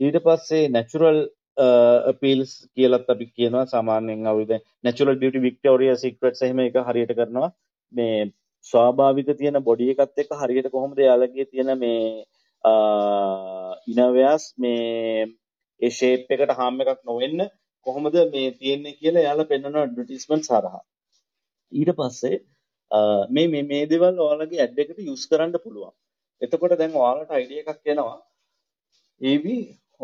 ඊට 0.00 0.18
පස්සේ 0.26 0.68
natural 0.76 1.18
uh, 1.56 1.98
අපීල්ස් 2.12 2.52
කියලත් 2.76 3.10
අපි 3.14 3.26
කියනවා 3.36 3.64
සාමාන්‍යයෙන් 3.74 4.30
අපි 4.32 4.46
දැන් 4.50 4.62
natural 4.84 5.16
beauty 5.22 5.40
victoria 5.48 5.96
secrets 6.04 6.42
එහෙම 6.42 6.62
එක 6.66 6.78
හරියට 6.88 7.14
කරනවා. 7.18 7.50
මේ 7.92 8.32
ස්වාභාවික 8.66 9.30
තියෙන 9.40 9.58
බොඩි 9.68 9.90
එකත් 9.94 10.22
එක්ක 10.24 10.32
හරියට 10.42 10.72
කොහොමද 10.74 10.98
යාළගේ 11.08 11.50
තියෙන 11.52 11.72
මේ 11.84 12.02
uh, 12.64 13.72
ඉනවයාස් 13.92 14.44
මේ 14.62 15.26
ඒ 15.80 15.90
ෂේප් 15.90 16.30
එකට 16.34 16.54
හාම් 16.60 16.80
එකක් 16.82 17.00
නොවෙන්න 17.10 17.40
කොහොමද 17.86 18.16
මේ 18.34 18.48
තියෙන්නේ 18.60 18.98
කියලා 19.00 19.22
එයාලා 19.24 19.50
පෙන්වන 19.52 19.78
ඇඩ්වර්ටයිස්මන්ට් 19.82 20.48
හරහා. 20.54 20.82
ඊට 21.72 21.92
පස්සේ 21.98 22.36
මේ 23.34 23.46
මේ 23.52 23.64
මේ 23.70 23.84
දේවල් 23.92 24.24
ඔයාලගේ 24.26 24.62
ඇඩ් 24.64 24.82
එකට 24.84 24.98
යූස් 25.08 25.24
කරන්න 25.30 25.62
පුළුවන්. 25.64 25.94
එතකොට 26.42 26.74
දැන් 26.80 26.98
ඔයාලට 27.02 27.36
අයිඩියා 27.38 27.74
එකක් 27.74 27.92
එනවා. 27.94 28.18
ඒවි 29.20 29.56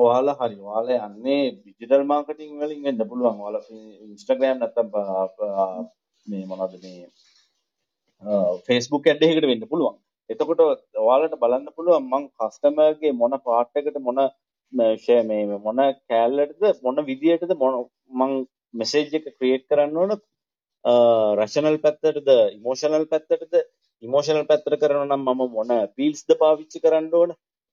ඔයාලා 0.04 0.36
හරි 0.40 0.56
ඔයාලා 0.66 1.06
යන්නේ 1.08 1.42
ඩිජිටල් 1.54 2.04
මාකටිං 2.12 2.52
වලින් 2.60 2.84
වෙන්න 2.86 3.08
පුළුවන්. 3.10 3.38
ඔයාලා 3.44 3.64
Instagram 4.12 4.56
නැත්තම් 4.62 4.88
මේ 6.26 6.44
මොනවද 6.50 6.74
මේ 6.84 7.06
Facebook 8.68 9.04
ඇඩ් 9.10 9.24
එකකට 9.26 9.48
වෙන්න 9.52 9.70
පුළුවන්. 9.72 9.96
එතකොට 10.30 10.60
ඔයාලට 11.04 11.34
බලන්න 11.42 11.74
පුළුවන් 11.76 12.04
මං 12.12 12.24
කස්ටමර්ගේ 12.38 13.12
මොන 13.20 13.34
පාර්ට් 13.46 13.80
එකට 13.80 13.98
මොන 14.06 14.18
ෂේ 14.72 15.22
මේ 15.22 15.58
මොන 15.58 15.80
කෑල්ලටද 16.08 16.82
මොන 16.82 17.04
විදියටද 17.06 17.52
මොන 17.56 17.76
මං 18.18 18.32
මෙසේජ් 18.74 19.14
එක 19.14 19.26
ක්‍රියේට් 19.30 19.66
කරන්න 19.66 19.96
ඕන? 19.96 20.12
රැෂනල් 21.38 21.78
පැත්තටද 21.84 22.28
ඉමෝෂනල් 22.56 23.06
පැත්තටද? 23.12 23.54
ඉමෝෂනල් 24.02 24.44
පැත්තට 24.44 24.80
කරනවා 24.82 25.06
නම් 25.06 25.24
මම 25.26 25.42
මොන 25.54 25.72
පීල්ස්ද 25.96 26.30
පාවිච්චි 26.42 26.78
කරන්න 26.80 27.08
ඕන? 27.12 27.30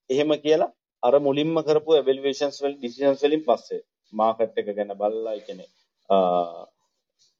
එහෙම 0.09 0.31
කියලා 0.41 0.71
අර 1.03 1.19
මුලින්ම 1.19 1.57
කරපු 1.63 1.99
එවැලුවේෂන්ස් 1.99 2.61
වලින් 2.61 2.77
ඩිසිෂන්ස් 2.77 3.23
වලින් 3.23 3.43
පස්සේ 3.43 3.81
මාකට් 4.13 4.57
එක 4.57 4.71
ගැන 4.77 4.95
බලලා 4.97 5.35
ඒ 5.35 5.45
කියන්නේ 5.47 5.69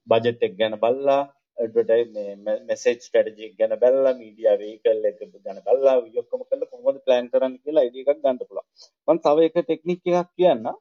බජට් 0.08 0.46
එක 0.48 0.54
ගැන 0.60 0.76
බලලා 0.78 1.22
ඇඩ්වර්ටයිස් 1.24 1.32
මේ 1.32 1.35
මෙසේජ් 1.58 2.98
ස්ට්‍රැටජි 2.98 3.46
එක 3.46 3.58
ගැන 3.58 3.78
බලලා 3.78 4.14
මීඩියා 4.14 4.58
වෙහිකල් 4.58 5.06
එක 5.10 5.20
ගැන 5.38 5.62
බලලා 5.64 6.02
ඔක්කොම 6.16 6.44
කරලා 6.44 6.68
කොහොමද 6.68 7.00
ප්ලෑන් 7.06 7.30
කරන්න 7.30 7.60
කියලා 7.60 7.84
අයිඩියා 7.84 8.08
එකක් 8.08 8.24
ගන්න 8.24 8.38
පුළුවන්. 8.42 8.66
මම 9.08 9.20
තව 9.20 9.40
එක 9.42 9.58
ටෙක්නික් 9.60 10.02
එකක් 10.14 10.30
කියන්නම්. 10.34 10.76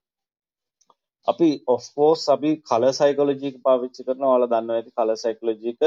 අපි 1.28 1.64
ඔෆ්කෝස් 1.68 2.28
අපි 2.28 2.62
කලර් 2.62 2.92
සයිකොලොජි 2.92 3.48
එක 3.48 3.62
පාවිච්චි 3.62 4.02
කරනවා. 4.02 4.30
ඔයාලා 4.30 4.52
දන්නවා 4.52 4.76
ඇති 4.76 4.92
කලර් 4.92 5.16
සයිකොලොජි 5.16 5.68
එක 5.72 5.82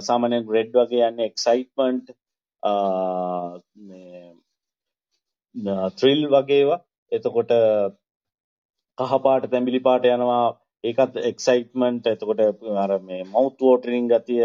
සාමාන්‍යයෙන් 0.00 0.48
රෙඩ් 0.48 0.74
වගේ 0.74 1.06
යන්නේ 1.06 1.26
එක්සයිට්මන්ට් 1.26 2.10
මේ 3.82 4.34
ත්‍රිල් 5.98 6.28
වගේවා 6.28 6.84
එතකොට 7.12 7.50
කහපාට 8.98 9.50
තැඹිලි 9.50 9.80
පාට 9.80 10.06
යනවා 10.06 10.58
ඒකත් 10.86 11.18
එක්සයිට්මන්ට් 11.22 12.08
එතකොට 12.08 12.42
අර 12.76 12.92
මේ 13.02 13.22
මවුත් 13.26 13.56
වෝටරින් 13.60 14.08
ගතිය 14.08 14.44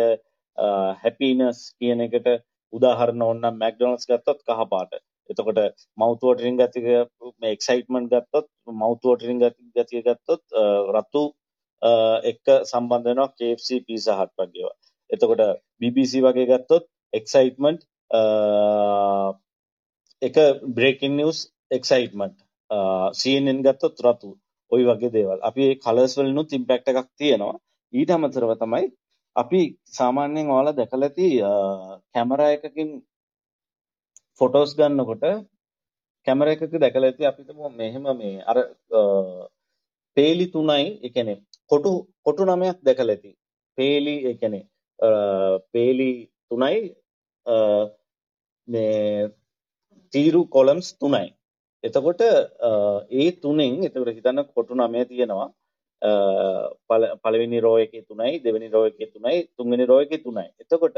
හැපිනස් 1.02 1.62
කියන 1.78 2.02
එකට 2.02 2.28
උදාහරණ 2.74 3.24
ඕන්නම් 3.24 3.58
මැක්ඩොනල්ඩ්ස් 3.58 4.08
ගත්තොත් 4.08 4.44
කහපාට. 4.44 4.94
එතකොට 5.30 5.60
මවුත් 5.98 6.22
වෝටරින් 6.22 6.58
ගතිය 6.58 6.88
මේ 7.40 7.52
එක්සයිට්මන්ට් 7.52 8.12
ගත්තොත් 8.14 8.48
මවුත් 8.76 9.04
වෝටරින් 9.04 9.42
ගතිය 9.76 10.02
ගත්තොත් 10.02 10.44
රතු 10.92 11.24
එක්ක 12.24 12.48
සම්බන්ධ 12.64 13.06
වෙනවා 13.06 13.34
KFC 13.34 13.82
පීසා 13.88 14.18
හට් 14.20 14.38
වගේ 14.40 14.62
ඒවා. 14.62 14.78
එතකොට 15.10 15.44
BBC 15.82 16.22
වගේ 16.22 16.48
ගත්තොත් 16.48 16.86
එක්සයිට්මන්ට් 17.14 17.82
එක 20.22 20.38
බ්‍රේකින් 20.72 21.18
නිවස් 21.18 21.40
එක්සයිට්මන්ට් 21.72 22.38
CNN 23.14 23.64
ගත්තොත් 23.64 24.02
රතු. 24.02 24.32
ওই 24.72 24.82
වගේ 24.90 25.14
දේවල්. 25.16 25.40
අපි 25.48 25.62
මේ 25.62 25.80
කලර්ස් 25.84 26.14
වලිනුත් 26.20 26.50
ඉම්පැක්ට් 26.58 26.92
එකක් 26.92 27.10
තියෙනවා. 27.20 27.56
ඊට 27.94 28.12
අමතරව 28.16 28.52
තමයි 28.62 28.86
අපි 29.36 29.62
සාමාන්‍යයෙන් 29.98 30.52
ඔයාලා 30.54 30.78
දැකලා 30.80 31.10
ඇති 31.10 31.28
කැමරා 32.14 32.52
එකකින් 32.58 32.90
ෆොටෝස් 34.42 34.72
ගන්නකොට 34.78 35.26
කැමරා 36.28 36.56
එකක 36.56 36.74
දැකලා 36.84 37.10
ඇති 37.12 37.30
අපිට 37.30 37.50
මෙහෙම 37.80 38.06
මේ 38.22 38.36
අර 38.52 38.58
පේලි 40.18 40.46
තුනයි 40.56 40.88
ඒ 41.06 41.12
කියන්නේ 41.16 41.38
කොටු 41.72 41.92
කොටු 42.26 42.42
නමයක් 42.50 42.78
දැකලා 42.88 43.16
ඇති. 43.16 43.32
පේලි 43.78 44.16
ඒ 44.28 44.36
කියන්නේ 44.40 44.66
පේලි 45.74 46.12
තුනයි 46.50 46.80
මේ 48.68 49.30
තීරු 50.14 50.42
කොලම්ස් 50.48 50.88
තුනයි. 51.02 51.28
එතකොට 51.84 52.22
ඒ 53.22 53.30
තුනෙන් 53.44 53.74
එතකොට 53.88 54.14
හිතන්න 54.18 54.40
කොටු 54.56 54.74
නමය 54.80 55.02
තියෙනවා. 55.12 55.50
පළවෙනි 57.24 57.60
රෝ 57.66 57.78
එකේ 57.86 58.04
තුනයි 58.10 58.34
දෙවෙනි 58.46 58.70
රෝ 58.76 58.86
එකේ 58.92 59.10
තුනයි 59.14 59.38
තුන්වෙනි 59.58 59.86
රෝ 59.92 60.00
එකේ 60.06 60.24
තුනයි. 60.26 60.48
එතකොට 60.62 60.98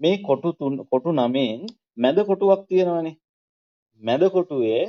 මේ 0.00 0.16
කොටු 0.28 0.52
තුන 0.60 0.74
කොටු 0.92 1.10
නමෙන් 1.20 1.60
මැද 2.02 2.18
කොටුවක් 2.30 2.62
තියෙනවනේ. 2.70 3.16
මැද 4.02 4.22
කොටුවේ 4.36 4.82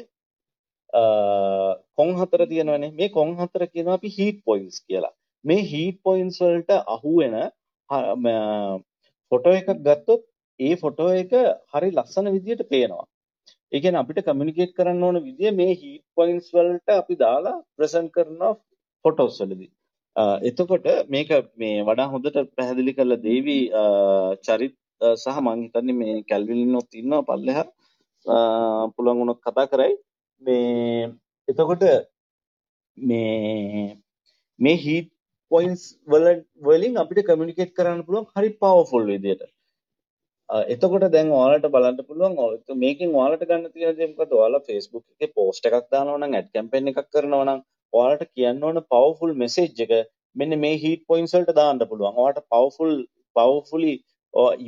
කොන් 1.97 2.09
හතර 2.19 2.41
තියෙනවනේ. 2.51 2.91
මේ 2.99 3.09
කොන් 3.17 3.29
හතර 3.39 3.63
කියනවා 3.73 3.97
අපි 3.99 4.09
හීට් 4.17 4.37
පොයින්ට්ස් 4.47 4.79
කියලා. 4.87 5.13
මේ 5.45 5.61
හීට් 5.71 5.97
පොයින්ට්ස් 6.07 6.39
වලට 6.43 6.71
අහු 6.95 7.11
වෙන 7.19 7.35
ෆොටෝ 9.31 9.53
එකක් 9.59 9.69
ගත්තොත් 9.87 10.23
ඒ 10.59 10.73
ෆොටෝ 10.83 11.09
එක 11.21 11.31
හරි 11.73 11.89
ලස්සන 11.97 12.31
විදියට 12.35 12.63
පේනවා. 12.71 13.05
ඒ 13.75 13.79
කියන්නේ 13.83 14.01
අපිට 14.01 14.19
කමියුනිකේට් 14.25 14.75
කරන්න 14.75 15.01
ඕන 15.05 15.17
විදිය 15.23 15.51
මේ 15.53 15.71
හීට් 15.73 16.03
පොයින්ට්ස් 16.15 16.51
වලට 16.55 16.89
අපි 16.93 17.15
දාලා 17.21 17.55
ප්‍රසන්ට් 17.75 18.11
කරන 18.15 18.43
ෆොටෝස් 19.05 19.39
වලදී. 19.41 19.71
එතකොට 20.49 20.85
මේක 21.09 21.31
මේ 21.57 21.83
වඩා 21.87 22.11
හොඳට 22.11 22.37
පැහැදිලි 22.55 22.93
කරලා 22.97 23.23
දේවි 23.25 23.57
චරිත් 24.47 24.75
සහ 25.13 25.39
මං 25.41 25.65
හිතන්නේ 25.65 25.97
මේ 26.01 26.15
කැල්විලිනොත් 26.29 26.99
ඉන්නවා 27.01 27.27
පල්ලෙහා 27.29 27.65
පුළුවන් 28.93 29.19
වුණොත් 29.19 29.41
කතා 29.41 29.67
කරයි. 29.67 29.93
මේ 30.41 31.11
එතකොට 31.47 31.83
මේ 32.97 33.97
මේ 34.59 34.77
හීට් 34.77 35.11
පොයින්ට්ස් 35.51 35.85
වල 36.07 36.27
වලින් 36.61 36.95
අපිට 36.97 37.27
කමියුනිකේට් 37.27 37.75
කරන්න 37.77 38.05
පුළුවන් 38.07 38.31
හරි 38.33 38.55
පවර්ෆුල් 38.61 39.11
විදියට. 39.11 39.43
එතකොට 40.73 41.05
දැන් 41.13 41.31
ඔයාලට 41.37 41.67
බලන්න 41.75 42.01
පුළුවන් 42.09 42.77
මේකෙන් 42.83 43.15
ඔයාලට 43.19 43.45
ගන්න 43.49 43.71
තියෙන 43.75 43.95
දේ 43.99 44.09
මොකද? 44.11 44.35
ඔයාලා 44.39 44.65
Facebook 44.69 45.05
එකේ 45.13 45.33
post 45.39 45.65
එකක් 45.69 45.87
දානවා 45.95 46.19
නම් 46.19 46.35
ad 46.39 46.51
campaign 46.57 46.91
එකක් 46.91 47.01
කරනවා 47.13 47.45
නම් 47.45 47.63
ඔයාලට 47.93 48.29
කියන්න 48.35 48.63
ඕන 48.67 48.81
powerful 48.93 49.33
message 49.43 49.81
එක 49.85 49.93
මෙන්න 50.41 50.59
මේ 50.65 50.77
heat 50.83 51.01
points 51.09 51.35
වලට 51.37 51.57
දාන්න 51.61 51.81
පුළුවන්. 51.91 52.19
ඔයාලට 52.21 52.45
powerful 52.55 52.93
powerfully 53.39 53.95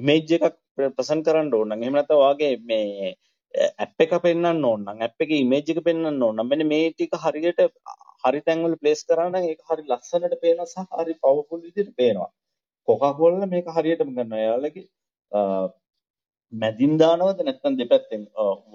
image 0.02 0.34
එකක් 0.38 0.58
ප්‍රසන්ට් 0.98 1.30
කරන්න 1.30 1.54
ඕන 1.60 1.72
නම් 1.72 1.86
එහෙම 1.86 1.98
නැත්නම් 2.00 2.24
ඔයාගේ 2.24 2.54
මේ 2.72 3.14
ඇප් 3.86 4.06
එක 4.06 4.18
පෙන්වන්න 4.26 4.66
ඕන 4.72 4.84
නම් 4.88 5.06
ඇප් 5.08 5.26
එකේ 5.28 5.42
ඉමේජ් 5.46 5.72
එක 5.74 5.82
පෙන්වන්න 5.88 6.28
ඕන 6.28 6.36
නම් 6.40 6.52
මෙන්න 6.52 6.68
මේ 6.74 6.92
ටික 6.92 7.16
හරියට 7.24 7.64
හරි 8.26 8.42
තැන්වල 8.48 8.76
ප්ලේස් 8.82 9.02
කරා 9.10 9.30
නම් 9.30 9.50
ඒක 9.52 9.62
හරි 9.70 9.88
ලස්සනට 9.92 10.38
පේනවා 10.44 10.70
සහ 10.74 11.00
හරි 11.00 11.16
පවර්ෆුල් 11.24 11.64
විදිහට 11.66 11.96
පේනවා. 12.02 12.30
කොකාකෝලා 12.88 13.50
මේක 13.56 13.68
හරියටම 13.78 14.14
ගන්නවා. 14.18 14.44
එයාලගේ 14.46 14.86
මැදින් 16.54 16.94
දානවද? 17.02 17.40
නැත්නම් 17.48 17.78
දෙපැත්තෙන්? 17.80 18.22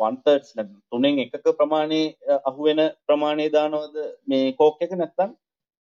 වන් 0.00 0.16
තර්ඩ්ස් 0.24 0.50
නැත්නම් 0.56 0.80
තුනෙන් 0.90 1.18
එකක 1.24 1.46
ප්‍රමාණය 1.60 2.02
අහුවෙන 2.48 2.80
ප්‍රමාණය 3.06 3.46
දානවද? 3.56 3.96
මේ 4.28 4.52
කෝක් 4.60 4.82
එක 4.86 4.92
නැත්නම් 5.02 5.30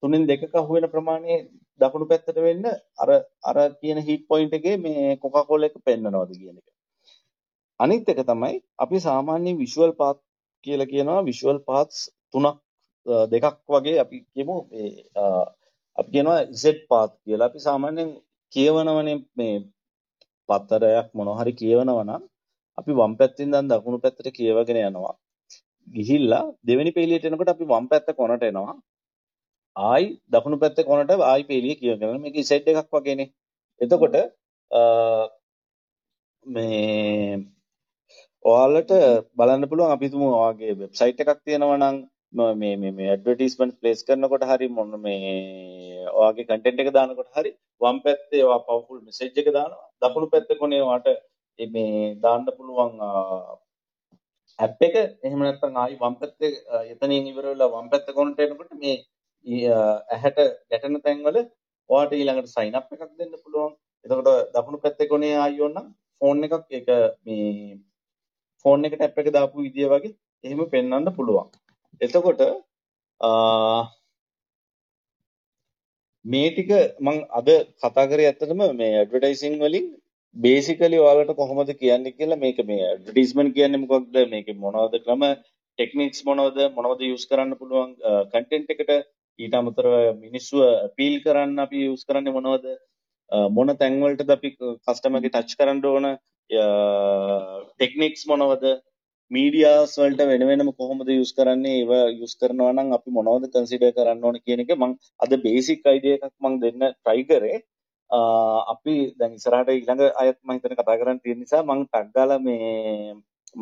තුනෙන් 0.02 0.26
දෙකක 0.30 0.54
අහුවෙන 0.62 0.88
ප්‍රමාණය 0.94 1.34
දකුණු 1.80 2.06
පැත්තට 2.10 2.38
වෙන්න 2.46 2.64
අර 3.02 3.10
අර 3.50 3.56
කියන 3.80 3.98
හීට් 4.06 4.24
පොයින්ට් 4.30 4.54
එකේ 4.58 4.76
මේ 4.84 5.16
කොකාකෝලා 5.22 5.70
එක 5.70 5.76
පෙන්නනවද 5.88 6.32
කියන 6.40 6.56
එක. 6.58 6.66
අනිත් 7.80 8.08
එක 8.12 8.20
තමයි 8.30 8.56
අපි 8.84 8.98
සාමාන්‍ය 9.08 9.52
විෂුවල් 9.62 9.92
පාත් 10.00 10.18
කියලා 10.64 10.90
කියනවා. 10.92 11.26
විෂුවල් 11.28 11.58
පාත්ස් 11.68 11.96
තුනක් 12.32 12.58
දෙකක් 13.32 13.56
වගේ 13.74 13.98
අපි 14.04 14.16
කියමු. 14.34 14.56
මේ 14.70 14.90
අපි 15.98 16.10
කියනවා 16.14 16.40
Z 16.62 16.64
පාත් 16.90 17.12
කියලා. 17.24 17.46
අපි 17.50 17.60
සාමාන්‍යයෙන් 17.68 18.10
කියවනවනේ 18.52 19.18
මේ 19.38 19.54
පත්තරයක් 20.48 21.08
මොනවා 21.14 21.40
හරි 21.40 21.52
කියවනවා 21.52 22.04
නම් 22.04 22.22
අපි 22.78 22.92
වම් 22.92 23.14
පැත්තෙන් 23.18 23.52
දැන් 23.54 23.68
දකුණු 23.68 23.98
පැත්තට 23.98 24.30
කියවගෙන 24.30 24.80
යනවා. 24.82 25.14
ගිහිල්ලා 25.88 26.44
දෙවෙනි 26.66 26.92
පේලියට 26.92 27.26
එනකොට 27.26 27.52
අපි 27.54 27.64
වම් 27.64 27.86
පැත්ත 27.88 28.08
කොනට 28.16 28.42
එනවා. 28.42 28.74
ආයි 29.76 30.08
දකුණු 30.30 30.56
පැත්තේ 30.58 30.84
කොනට 30.84 31.12
ආයි 31.22 31.44
පේලිය 31.44 31.74
කියවගෙන 31.74 32.20
මේක 32.20 32.36
සෙට් 32.44 32.68
එකක් 32.68 32.90
වගේනේ. 32.92 33.28
එතකොට 33.80 34.16
මේ 36.46 37.38
ඔයාලට 38.44 38.92
බලන්න 39.36 39.68
පුළුවන් 39.68 39.94
අපි 39.94 40.12
තුමු 40.12 40.28
ඔයාගේ 40.32 40.78
වෙබ්සයිට් 40.80 41.22
එකක් 41.22 41.40
තියෙනවා 41.44 41.78
නම් 41.78 41.96
මේ 42.32 42.74
මේ 42.74 42.92
මේ 42.92 43.08
ඇඩ්වර්ටයිස්මන්ට් 43.12 43.74
ප්ලේස් 43.80 44.00
කරනකොට 44.04 44.44
හරි 44.50 44.68
මොන 44.68 44.92
මේ 45.00 45.32
ඔයාගේ 46.12 46.46
කන්ටෙන්ට් 46.46 46.82
එක 46.84 46.90
දානකොට 46.96 47.30
හරි 47.36 47.50
වම් 47.80 47.98
පැත්තේ 48.06 48.42
ඔයා 48.46 48.64
පවර්ෆුල් 48.66 49.00
මෙසේජ් 49.00 49.40
එක 49.42 49.48
දානවා. 49.56 49.84
දකුණු 50.02 50.28
පැත්තේ 50.34 50.60
කොනේ 50.62 50.82
ඔයාට 50.82 51.08
මේ 51.58 52.14
දාන්න 52.22 52.46
පුළුවන් 52.58 52.94
ඇප් 54.58 54.80
එක. 54.80 54.96
එහෙම 55.26 55.40
නැත්නම් 55.40 55.76
ආයි 55.76 55.98
වම් 56.02 56.16
පැත්තේ 56.20 56.50
එතනින් 56.92 57.30
ඉවර 57.32 57.46
වෙලා 57.46 57.72
වම් 57.74 57.90
පැත්ත 57.92 58.08
කොනට 58.18 58.40
එනකොට 58.40 58.72
මේ 58.82 58.96
ඇහැට 60.10 60.40
ගැටෙන 60.70 61.00
තැන්වල 61.06 61.38
ඔයාට 61.90 62.14
ඊළඟට 62.14 62.54
සයින් 62.56 62.78
අප් 62.80 62.92
එකක් 62.94 63.08
දෙන්න 63.18 63.34
පුළුවන්. 63.36 63.72
එතකොට 64.04 64.30
දකුණු 64.54 64.84
පැත්තේ 64.84 65.10
කොනේ 65.12 65.34
ආයි 65.36 65.60
ඕනනම් 65.60 65.88
ෆෝන් 66.20 66.44
එකක් 66.46 66.78
ඒක 66.78 66.88
මේ 67.26 67.48
ෆෝන් 68.64 68.88
එකට 68.88 69.04
ඇප් 69.06 69.20
එක 69.20 69.34
දාපු 69.36 69.66
විදිය 69.66 69.90
වගේ 69.92 70.16
එහෙම 70.44 70.64
පෙන්වන්න 70.70 71.16
පුළුවන්. 71.18 71.52
එතකොට 72.00 72.40
මේ 76.24 76.50
ටික 76.50 76.70
මම 77.00 77.18
අද 77.38 77.48
කතා 77.80 78.06
කරේ 78.10 78.28
ඇත්තටම 78.28 78.62
මේ 78.80 78.92
ඇඩ්වර්ටයිසින් 78.98 79.54
වලින් 79.62 79.86
බේසිකලි 80.36 80.98
ඔයාලට 80.98 81.32
කොහොමද 81.40 81.70
කියන්නේ 81.80 82.16
කියලා 82.18 82.42
මේක 82.44 82.58
මේ 82.66 82.82
ඇඩ්වර්ටයිස්මන්ට් 82.88 83.54
කියන්නේ 83.56 83.82
මොකක්ද? 83.84 84.14
මේකේ 84.34 84.60
මොනවද 84.64 84.94
ක්‍රම? 85.04 85.22
ටෙක්නික්ස් 85.78 86.20
මොනවද? 86.28 86.58
මොනවද 86.76 87.00
යූස් 87.08 87.26
කරන්න 87.30 87.58
පුළුවන්? 87.60 87.90
කන්ටෙන්ට් 88.32 88.72
එකට 88.74 88.92
ඊට 89.38 89.54
අමතරව 89.60 89.94
මිනිස්සුව 90.24 90.62
අපීල් 90.88 91.16
කරන්න 91.24 91.64
අපි 91.66 91.84
යූස් 91.88 92.04
කරන්නේ 92.08 92.36
මොනවද? 92.38 92.66
මොන 93.56 93.76
තැන්වලටද 93.82 94.30
අපි 94.36 94.54
කස්ටමර්ගේ 94.58 95.34
ටච් 95.34 95.58
කරන්න 95.60 95.84
ඕන? 95.92 96.08
ටෙක්නික්ස් 96.50 98.26
මොනවද? 98.32 98.64
මීඩියාස් 99.34 99.92
වලට 100.00 100.24
වෙන 100.30 100.42
වෙනම 100.48 100.70
කොහොමද 100.80 101.10
යූස් 101.16 101.32
කරන්නේ 101.36 101.76
ඒව 101.80 101.92
යූස් 102.20 102.34
කරනවා 102.40 102.72
නම් 102.74 102.90
අපි 102.96 103.14
මොනවද 103.18 103.46
කන්සිඩර් 103.54 103.92
කරන්න 103.98 104.24
ඕන 104.28 104.38
කියන 104.46 104.62
එක 104.64 104.72
මම 104.76 104.92
අද 105.24 105.32
බේසික් 105.46 105.88
අයිඩියා 105.92 106.18
එකක් 106.28 106.34
මම 106.44 106.56
දෙන්න 106.64 106.84
try 107.04 107.20
කරේ. 107.30 107.58
අපි 108.72 108.94
දැන් 109.18 109.36
ඉස්සරහට 109.38 109.72
ඊළඟ 109.74 110.02
අයත් 110.22 110.38
මම 110.44 110.54
හිතන 110.56 110.76
කතා 110.80 110.98
කරන්න 111.02 111.22
තියෙන 111.24 111.40
නිසා 111.42 111.62
මම 111.68 111.84
ටග් 111.86 112.12
ගාලා 112.16 112.40
මේ 112.46 113.14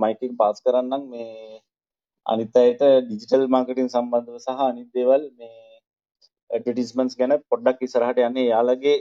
මයික් 0.02 0.20
එක 0.26 0.34
පාස් 0.42 0.58
කරන්නම්. 0.66 1.02
මේ 1.12 1.60
අනිත් 2.26 2.60
අයට 2.62 2.82
ඩිජිටල් 3.04 3.46
මාර්කටිං 3.54 3.92
සම්බන්ධව 3.94 4.42
සහ 4.44 4.66
අනිත් 4.68 4.90
දේවල් 4.98 5.22
මේ 5.38 5.56
ඇඩ්වර්ටයිස්මන්ට්ස් 6.50 7.18
ගැන 7.20 7.38
පොඩ්ඩක් 7.50 7.86
ඉස්සරහට 7.86 8.26
යන්නේ 8.28 8.50
යාළගේ 8.50 8.98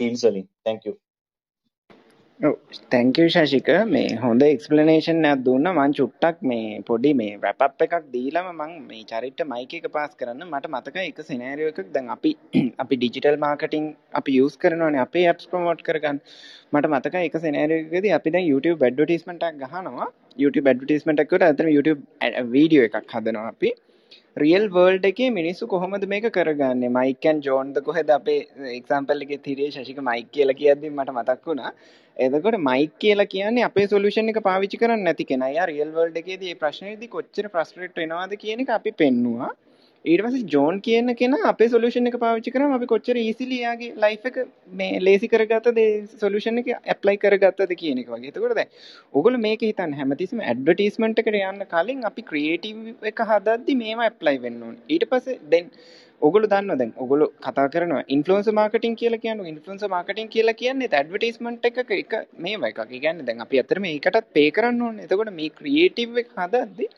ෆීල්ඩ්ස් 0.00 0.24
වලින්. 0.28 0.48
Thank 0.64 0.84
you. 0.86 0.94
Oh, 2.44 2.56
thank you 2.92 3.26
Shashika 3.34 3.68
මේ 3.92 4.08
හොඳ 4.22 4.42
එක්ස්පලනේෂන් 4.46 5.22
ඇත් 5.28 5.40
දුන්න. 5.44 5.68
මං 5.70 5.92
චුට්ටක් 5.98 6.42
මේ 6.50 6.82
පොඩි 6.88 7.12
මේ 7.20 7.38
වැප් 7.44 7.62
එකක් 7.84 7.94
දීලම 8.14 8.48
මං 8.50 8.72
මේ 8.88 9.04
චරිට 9.12 9.40
මයික 9.52 9.72
එක 9.78 9.86
පාස් 9.94 10.12
කරන්න. 10.20 10.42
මට 10.50 10.70
මතක 10.72 10.96
එක 11.04 11.22
සිනෑරිය 11.30 11.70
එකක්. 11.70 11.80
දැන් 11.94 12.10
අපි 12.16 12.32
අපි 12.84 12.98
ඩිජිටල් 13.00 13.38
මාර්කටිං 13.46 13.86
අපි 14.20 14.36
යස් 14.42 14.60
කරනවානේ 14.64 15.02
අපේ 15.06 15.24
ඇප්ස් 15.30 15.48
ප්‍රමෝට් 15.52 15.80
කරගන්න. 15.88 16.20
මට 16.74 16.92
මතක 16.92 17.24
එක 17.30 17.40
සෙනෑරයකද 17.46 18.10
අපි 18.18 18.34
දැන් 18.36 18.46
YouTube 18.52 18.78
බඩ්ඩටිස්මටක් 18.84 19.58
ගහනවා. 19.64 20.12
YouTube 20.44 20.68
බඩ්ටිස්මටක්කට 20.68 21.48
ඇතම 21.48 21.72
YouTube 21.76 22.02
වීඩියෝ 22.56 22.88
එකක් 22.90 23.16
හදනවා 23.16 23.48
අපි. 23.54 23.72
රියල් 24.36 24.64
වර්ල්ඩ් 24.68 25.04
එකේ 25.08 25.28
මිනිස්සු 25.32 25.66
කොහොමද 25.66 26.02
මේක 26.06 26.24
කරගන්නේ 26.30 26.90
මයිකන් 26.90 27.38
ජෝන්ද 27.42 27.76
කොහෙද 27.84 28.10
අපේ 28.16 28.40
එක්සම්පල් 28.72 29.22
එක 29.26 29.30
තිරේ 29.42 29.68
ශෂික 29.70 30.00
මයික් 30.08 30.26
කියලා 30.30 30.56
කියද්දි 30.58 30.90
මට 30.90 31.14
මතක් 31.14 31.46
වුණා 31.46 31.70
එතකොට 32.16 32.58
මයික් 32.60 32.92
කියලා 32.98 33.26
කියන්නේ 33.26 33.64
අපේ 33.64 33.86
සොලියුෂන් 33.86 34.32
එක 34.32 34.40
පාවිච්චි 34.42 34.80
කරන්නේ 34.82 35.04
නැති 35.04 35.24
කෙනා. 35.24 35.50
යා 35.50 35.66
රියල් 35.66 35.90
වර්ල්ඩ් 35.90 36.20
එකේදී 36.22 36.50
මේ 36.50 36.60
ප්‍රශ්නේදී 36.62 37.08
කොච්චර 37.08 37.48
ෆ්‍රස්ට්‍රේට් 37.54 38.02
වෙනවද 38.02 38.36
කියන 38.42 38.62
එක 38.64 38.74
අපි 38.76 38.92
පෙන්නුවා. 38.94 39.50
ඊට 40.06 40.22
පස්සේ 40.24 40.46
ජෝන් 40.46 40.76
කියන 40.80 41.08
කෙනා 41.14 41.48
අපේ 41.48 41.68
සොලියුෂන් 41.68 42.08
එක 42.10 42.16
පාවිච්චි 42.24 42.52
කරාම 42.54 42.74
අපි 42.74 42.86
කොච්චර 42.92 43.16
ඊසිලි 43.18 43.58
යාගේ 43.58 43.90
ලයිෆ් 43.96 44.26
එක 44.30 44.36
මේ 44.72 45.00
ලේසි 45.00 45.30
කරගත්තද 45.32 45.80
ඒ 45.84 45.92
සොලියුෂන් 46.20 46.60
එක 46.62 46.68
ඇප්ලයි 46.74 47.16
කරගත්තද 47.22 47.72
කියන 47.80 48.00
එක 48.02 48.10
වගේ. 48.12 48.30
එතකොට 48.30 48.56
දැන් 48.58 48.70
ඕගොල්ලෝ 49.14 49.42
මේක 49.46 49.62
හිතන්න 49.62 49.96
හැමතිස්සෙම 50.00 50.42
ඇඩ්වර්ටයිස්මන්ට් 50.44 51.22
එකට 51.22 51.38
යන්න 51.40 51.64
කලින් 51.72 52.04
අපි 52.10 52.26
ක්‍රියේටිව් 52.28 53.08
එක 53.10 53.22
හදද්දි 53.30 53.78
මේවා 53.80 54.10
ඇප්ලයි 54.10 54.42
වෙන්න 54.44 54.66
ඕනේ. 54.66 54.84
ඊට 54.88 55.06
පස්සේ 55.10 55.40
දැන් 55.54 55.72
ඔගොල්ලෝ 56.22 56.50
දන්නවා 56.52 56.78
දැන් 56.82 56.92
ඔගොල්ලෝ 56.96 57.28
කතා 57.40 57.66
කරනවා 57.68 58.04
ඉන්ෆ්ලුවෙන්සර් 58.08 58.54
මාකටිං 58.58 58.94
කියලා 59.00 59.22
කියන්නේ 59.24 59.50
ඉන්ෆ්ලුවෙන්සර් 59.52 59.90
මාකටිං 59.94 60.30
කියලා 60.34 60.54
කියන්නේ 60.60 60.90
ඇඩ්වර්ටයිස්මන්ට් 60.92 61.66
එකක 61.70 61.90
එක 61.96 62.14
මේව 62.38 62.68
එකක්. 62.68 62.78
ඒ 62.86 63.00
කියන්නේ 63.00 63.26
දැන් 63.26 63.42
අපි 63.46 63.60
ඇත්තට 63.60 63.82
මේකටත් 63.86 64.30
පේ 64.32 64.48
කරන්න 64.50 64.86
ඕනේ. 64.88 65.08
එතකොට 65.08 65.32
මේ 65.40 65.50
ක්‍රියේටිව් 65.58 66.22
එක 66.24 66.32
හදද්දි 66.38 66.88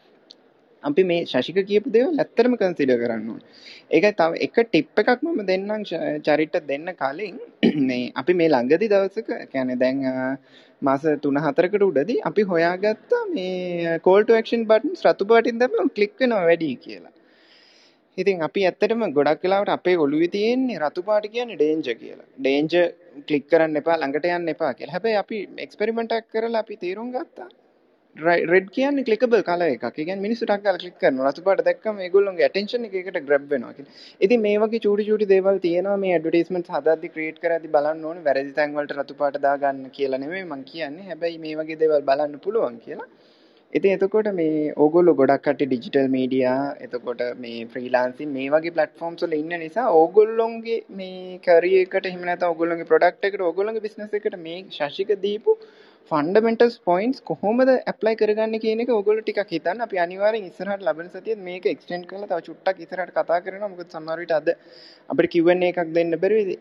අපි 0.82 1.02
මේ 1.10 1.24
ශෂික 1.24 1.58
කියපු 1.70 1.92
දේවල් 1.96 2.20
ඇත්තටම 2.22 2.54
කන්සිඩර් 2.60 2.98
කරන්න 3.02 3.28
ඕනේ. 3.32 3.46
ඒකයි 3.90 4.12
තව 4.20 4.30
එක 4.46 4.56
ටිප් 4.64 5.02
එකක් 5.02 5.22
මම 5.24 5.40
දෙන්නම් 5.50 5.84
චරිට 6.26 6.56
දෙන්න 6.70 6.88
කලින් 7.02 7.36
මේ 7.88 8.12
අපි 8.22 8.32
මේ 8.40 8.48
ළඟදි 8.54 8.88
දවසක 8.94 9.30
කියන්නේ 9.52 9.80
දැන් 9.82 10.00
මාස 10.82 11.04
3-4කට 11.04 11.84
උඩදී 11.90 12.18
අපි 12.30 12.42
හොයාගත්තා 12.50 13.22
මේ 13.36 13.98
call 14.06 14.24
to 14.24 14.40
action 14.40 14.66
buttons 14.72 15.06
රතු 15.06 15.30
පාටින් 15.30 15.62
දැම්මම 15.62 15.94
ක්ලික් 15.96 16.14
වෙනවා 16.20 16.44
වැඩි 16.50 16.74
කියලා. 16.86 17.14
ඉතින් 18.18 18.42
අපි 18.46 18.60
ඇත්තටම 18.68 19.02
ගොඩක් 19.18 19.42
වෙලාවට 19.46 19.74
අපේ 19.76 19.96
ඔළුවේ 20.04 20.32
තියෙන්නේ 20.36 20.78
රතු 20.84 21.02
පාට 21.08 21.26
කියන්නේ 21.34 21.58
ඩේන්ජර් 21.60 21.96
කියලා. 22.02 22.28
ඩේන්ජර් 22.40 22.84
ක්ලික් 23.28 23.44
කරන්න 23.50 23.80
එපා 23.80 23.96
ළඟට 24.00 24.28
යන්න 24.36 24.52
එපා 24.54 24.72
කියලා. 24.78 24.94
හැබැයි 24.96 25.22
අපි 25.22 25.38
එක්ස්පෙරිමන්ට් 25.66 26.14
එකක් 26.18 26.28
කරලා 26.34 26.62
අපි 26.64 26.76
තීරුම් 26.84 27.10
ගත්තා. 27.16 27.48
රෙඩ් 28.18 28.68
කියන්නේ 28.76 29.04
ක්ලිකබල් 29.08 29.42
කලර් 29.48 29.66
එකක්. 29.66 29.84
ඒ 29.84 29.92
කියන්නේ 29.98 30.24
මිනිස්සු 30.26 30.44
ටක් 30.44 30.64
ගාලා 30.64 30.82
ක්ලික් 30.82 30.96
කරනවා. 31.02 31.30
රතු 31.30 31.44
පාට 31.46 31.62
දැක්කම 31.68 32.00
ඒගොල්ලෝගේ 32.06 32.46
ඇටෙන්ෂන් 32.48 32.88
එක 32.88 32.96
ඒකට 33.00 33.20
ග්‍රැබ් 33.28 33.46
වෙනවා 33.52 33.76
කියලා. 33.76 33.94
ඉතින් 34.20 34.44
මේ 34.46 34.56
වගේ 34.62 34.82
චූටි 34.86 35.08
චූටි 35.08 35.30
දේවල් 35.34 35.62
තියෙනවා 35.66 35.96
මේ 36.04 36.12
ඇඩ්වර්ටයිස්මන්ට්ස් 36.16 36.74
හදද්දි 36.76 37.12
ක්‍රියේට් 37.14 37.40
කරද්දි 37.44 37.72
බලන්න 37.76 38.04
ඕනේ. 38.10 38.26
වැරදි 38.28 38.52
තැන් 38.58 38.76
වලට 38.78 38.98
රතු 38.98 39.18
පාට 39.22 39.40
දාගන්න 39.46 39.86
කියලා 39.96 40.22
නෙමෙයි 40.24 40.44
මම 40.44 40.68
කියන්නේ. 40.72 41.08
හැබැයි 41.10 41.42
මේ 41.46 41.56
වගේ 41.60 41.80
දේවල් 41.84 42.06
බලන්න 42.10 42.44
පුළුවන් 42.46 42.78
කියලා. 42.86 43.08
ඉතින් 43.72 43.94
එතකොට 43.94 44.28
මේ 44.36 44.72
ඕගොල්ලෝ 44.82 45.14
ගොඩක් 45.16 45.42
කට්ටිය 45.46 45.66
ඩිජිටල් 45.68 46.06
මීඩියා 46.12 46.60
එතකොට 46.84 47.20
මේ 47.42 47.58
ෆ්‍රීලාන්සින් 47.72 48.30
මේ 48.36 48.46
වගේ 48.54 48.72
ප්ලැට්ෆෝම්ස් 48.76 49.24
වල 49.24 49.34
ඉන්න 49.38 49.52
නිසා 49.62 49.88
ඕගොල්ලොන්ගේ 49.98 50.78
මේ 51.00 51.36
කැරියර් 51.46 51.82
එකට 51.82 52.08
එහෙම 52.10 52.22
නැත්නම් 52.28 52.52
ඕගොල්ලොන්ගේ 52.52 52.88
ප්‍රොඩක්ට් 52.92 53.28
එකට 53.28 53.44
ඕගොල්ලොන්ගේ 53.48 53.84
බිස්නස් 53.86 54.16
එකට 54.18 54.38
මේ 54.46 54.62
ශාසික 54.78 55.12
දීපු 55.26 55.56
ෆන්ඩමෙන්ටල්ස් 56.10 56.76
පොයින්ට්ස් 56.88 57.22
කොහොමද 57.30 57.70
ඇප්ලයි 57.72 58.14
කරගන්නේ 58.20 58.60
කියන 58.62 58.82
එක 58.84 58.90
ඕගොල්ලෝ 58.94 59.24
ටිකක් 59.24 59.50
හිතන්න. 59.54 59.82
අපි 59.86 59.96
අනිවාර්යෙන් 60.04 60.46
ඉස්සරහට 60.50 60.84
ලබන 60.86 61.10
සතියේ 61.14 61.42
මේක 61.48 61.66
එක්ස්ටෙන්ඩ් 61.72 62.06
කරලා 62.10 62.28
තව 62.30 62.38
චුට්ටක් 62.46 62.80
ඉස්සරහට 62.84 63.12
කතා 63.18 63.38
කරනවා. 63.46 63.70
මොකද 63.72 63.92
සමහර 63.96 64.18
විට 64.22 64.34
අද 64.38 64.48
අපිට 65.12 65.30
Q&A 65.34 65.56
එකක් 65.70 65.92
දෙන්න 65.98 66.16
බැරි 66.22 66.56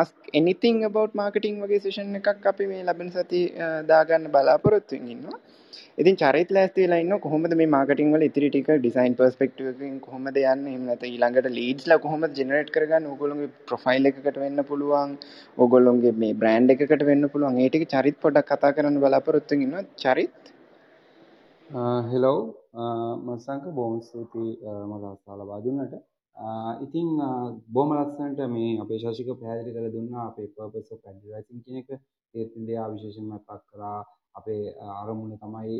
ask 0.00 0.14
anything 0.40 0.78
about 0.90 1.16
marketing 1.22 1.56
වගේ 1.64 1.82
සෙෂන් 1.86 2.20
එකක් 2.20 2.50
අපි 2.52 2.70
මේ 2.72 2.84
ලබන 2.88 3.12
සතියේ 3.16 3.70
දාගන්න 3.92 4.30
බලාපොරොත්තු 4.36 4.98
වෙමින් 4.98 5.12
ඉන්නවා. 5.16 5.40
ඉතින් 5.98 6.16
චරිත 6.16 6.54
ලෑස්ති 6.56 6.84
වෙලා 6.84 7.00
ඉන්නවා 7.04 7.20
කොහොමද 7.26 7.56
මේ 7.60 7.68
මාකටිං 7.76 8.14
වල 8.14 8.26
ඉතිරි 8.28 8.50
ටික 8.50 8.70
ඩිසයින් 8.76 9.18
පර්ස්පෙක්ටිව් 9.20 9.70
එකකින් 9.72 9.98
කොහොමද 10.00 10.30
යන්නේ? 10.34 10.70
එහෙම 10.70 10.86
නැත්නම් 10.86 11.10
ඊළඟට 11.10 11.50
ලීඩ්ස්ලා 11.58 12.00
කොහොමද 12.06 12.40
ජෙනරේට් 12.40 12.74
කරගන්නේ? 12.76 13.12
ඕගොල්ලෝගේ 13.12 13.52
ප්‍රොෆයිල් 13.68 14.10
එකකට 14.10 14.40
වෙන්න 14.44 14.64
පුළුවන්. 14.64 15.18
ඕගොල්ලෝගේ 15.58 16.14
මේ 16.24 16.38
බ්‍රෑන්ඩ් 16.40 16.74
එකකට 16.76 17.06
වෙන්න 17.10 17.32
පුළුවන්. 17.34 17.60
ඒ 17.60 17.68
ටික 17.68 17.86
චරිත 17.94 18.18
පොඩ්ඩක් 18.24 18.50
කතා 18.52 18.74
කරන්න 18.78 19.02
බලාපොරොත්තු 19.04 19.62
වෙනවා 19.62 19.86
Charith? 19.98 20.44
Hello 22.06 22.38
uh, 22.40 22.80
uh, 22.80 23.14
Masanka 23.18 23.64
බොහොම 23.72 24.00
ස්තුතියි 24.00 24.58
uh, 24.62 24.84
මට 24.86 25.04
අවස්ථාව 25.04 25.38
ලබා 25.40 25.60
දුන්නට. 25.60 25.94
ඉතින් 26.80 27.08
බොහොම 27.68 27.90
ලස්සනට 27.94 28.40
මේ 28.48 28.78
අපේ 28.80 28.98
ශාසික 28.98 29.28
පැහැදිලි 29.32 29.74
කරලා 29.74 29.92
දුන්නා 29.92 30.26
අපේ 30.26 30.48
පර්පස් 30.48 30.92
ඔෆ් 30.92 31.00
ඇඩ්වර්ටයිසින් 31.02 31.64
කියන 31.64 31.78
එක. 31.78 31.90
ඒත් 32.34 32.50
ඉන්දියා 32.52 32.92
විශේෂයෙන්ම 32.92 33.32
පක් 33.40 33.60
කරා. 33.70 34.00
අපේ 34.34 34.62
අරමුණ 34.94 35.36
තමයි 35.38 35.76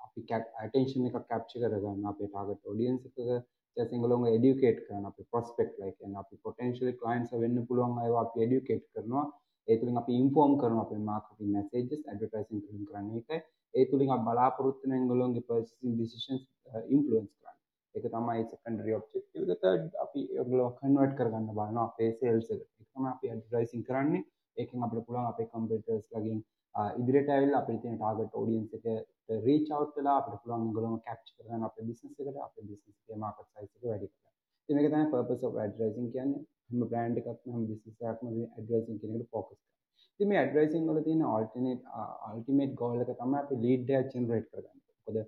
අපි 0.00 0.20
ඇටෙන්ෂන් 0.32 1.08
එක 1.08 1.16
කැප්ච 1.28 1.52
කරගන්න 1.54 2.10
අපේ 2.12 2.28
ටාගට් 2.28 2.70
ඔඩියන්ස් 2.72 3.02
එක 3.08 3.88
සිංගලොන් 3.90 4.26
එඩියුකේට් 4.28 4.80
කරන 4.86 5.04
අපි 5.06 5.22
ප්‍රොස්පෙක්ට් 5.30 5.78
ලයික් 5.80 5.98
අපි 6.22 6.36
පොටෙන්ශියල් 6.44 6.90
ක්ලයින්ට්ස් 7.00 7.32
වෙන්න 7.34 7.66
පුළුවන් 7.68 7.98
අයවා 7.98 8.24
අපි 8.26 8.44
එඩියුකේට් 8.44 8.84
කරනවා. 8.92 9.24
ඒ 9.68 9.76
තුලින් 9.80 9.96
අපි 9.96 10.12
ඉන්ෆෝම් 10.22 10.52
කරනවා 10.60 10.84
අපේ 10.86 11.00
මාර්කටිං 11.00 11.52
මැසේජස් 11.52 12.02
ඇඩ්වර්ටයිසිං 12.02 12.62
තුලින් 12.64 12.84
කරන්නේ 12.88 13.20
ඒකයි. 13.20 13.40
ඒ 13.74 13.84
තුලින් 13.90 14.10
අපි 14.10 14.24
බලාපොරොත්තු 14.28 14.84
වෙන 14.84 14.96
ඒගොල්ලෝගේ 14.96 15.46
පර්චේසිං 15.48 15.94
ඩිසිෂන්ස් 15.94 16.42
ඉන්ෆ්ලුවන්ස් 16.88 17.32
කරන්න. 17.32 17.58
ඒක 17.94 18.06
තමයි 18.14 18.44
සෙකන්ඩරි 18.52 18.96
ඔබ්ජෙක්ටිව් 18.98 19.42
එක 19.46 19.60
තර්ඩ් 19.62 19.92
අපි 20.04 20.20
ඒගොල්ලෝ 20.32 20.70
කන්වර්ට් 20.78 21.16
කරගන්න 21.18 21.50
බලනවා 21.50 21.86
අපේ 21.86 22.10
සේල්ස් 22.18 22.50
එකට. 22.50 22.68
ඒක 22.78 22.88
තමයි 22.88 23.10
අපි 23.14 23.32
ඇඩ්වර්ටයිසිං 23.32 23.86
කරන්නේ. 23.88 24.26
ඒකෙන් 24.56 24.84
අපිට 24.84 25.06
පුළුවන් 25.06 25.30
අපේ 25.32 25.50
කම්පියුටර්ස් 25.52 26.06
ලගින් 26.14 26.40
ඉදිරියට 26.74 27.30
ඇවිල්ලා 27.30 27.60
අපිට 27.62 27.80
තියෙන 27.82 27.96
ටාගට් 27.96 28.36
ඔඩියන්ස් 28.40 28.74
එකට 28.76 29.32
රීච් 29.46 29.70
අවුට් 29.70 29.96
වෙලා 29.96 30.16
අපිට 30.20 30.42
පුළුවන් 30.42 30.66
ඒගොල්ලෝම 30.66 31.00
කැප්චර් 31.06 31.32
කරගන්න 31.36 31.66
අපේ 31.68 31.86
බිස්නස් 31.88 32.20
එකට 32.20 32.38
අපේ 32.46 32.66
බිස්නස් 32.68 32.94
එකේ 32.94 33.18
මාකට් 33.24 33.48
සයිස් 33.48 33.70
එක 33.70 33.84
වැඩි 33.84 34.08
කරගන්න. 34.08 34.30
ඉතින් 34.62 34.76
මේක 34.76 34.88
තමයි 34.88 35.10
පර්පස් 35.12 35.42
ඔෆ් 35.48 35.56
ඇඩ්වර්ටයිසින් 35.56 36.12
කියන්නේ. 36.14 36.42
හැම 36.68 36.84
බ්‍රෑන්ඩ් 36.84 37.20
එකක්ම 37.22 37.54
හැම 37.54 37.66
බිස්නස් 37.70 38.04
එකක්ම 38.04 38.28
මේ 38.28 38.46
ඇඩ්වර්ටයිසින් 38.48 39.00
කියන 39.00 39.16
එකට 39.16 39.32
ફોකස් 39.32 39.50
කරනවා. 39.50 39.68
ඉතින් 40.12 40.30
මේ 40.30 40.40
ඇඩ්වර්ටයිසින් 40.42 40.86
වල 40.88 41.02
තියෙන 41.06 41.26
අල්ටර්නේට් 41.30 41.82
අල්ටිමේට් 42.28 42.78
ගෝල් 42.80 43.02
එක 43.04 43.12
තමයි 43.14 43.40
අපි 43.40 43.60
ලීඩ් 43.64 43.92
එකක් 43.92 44.14
ජෙනරේට් 44.14 44.48
කරගන්න. 44.50 44.80
මොකද 45.06 45.18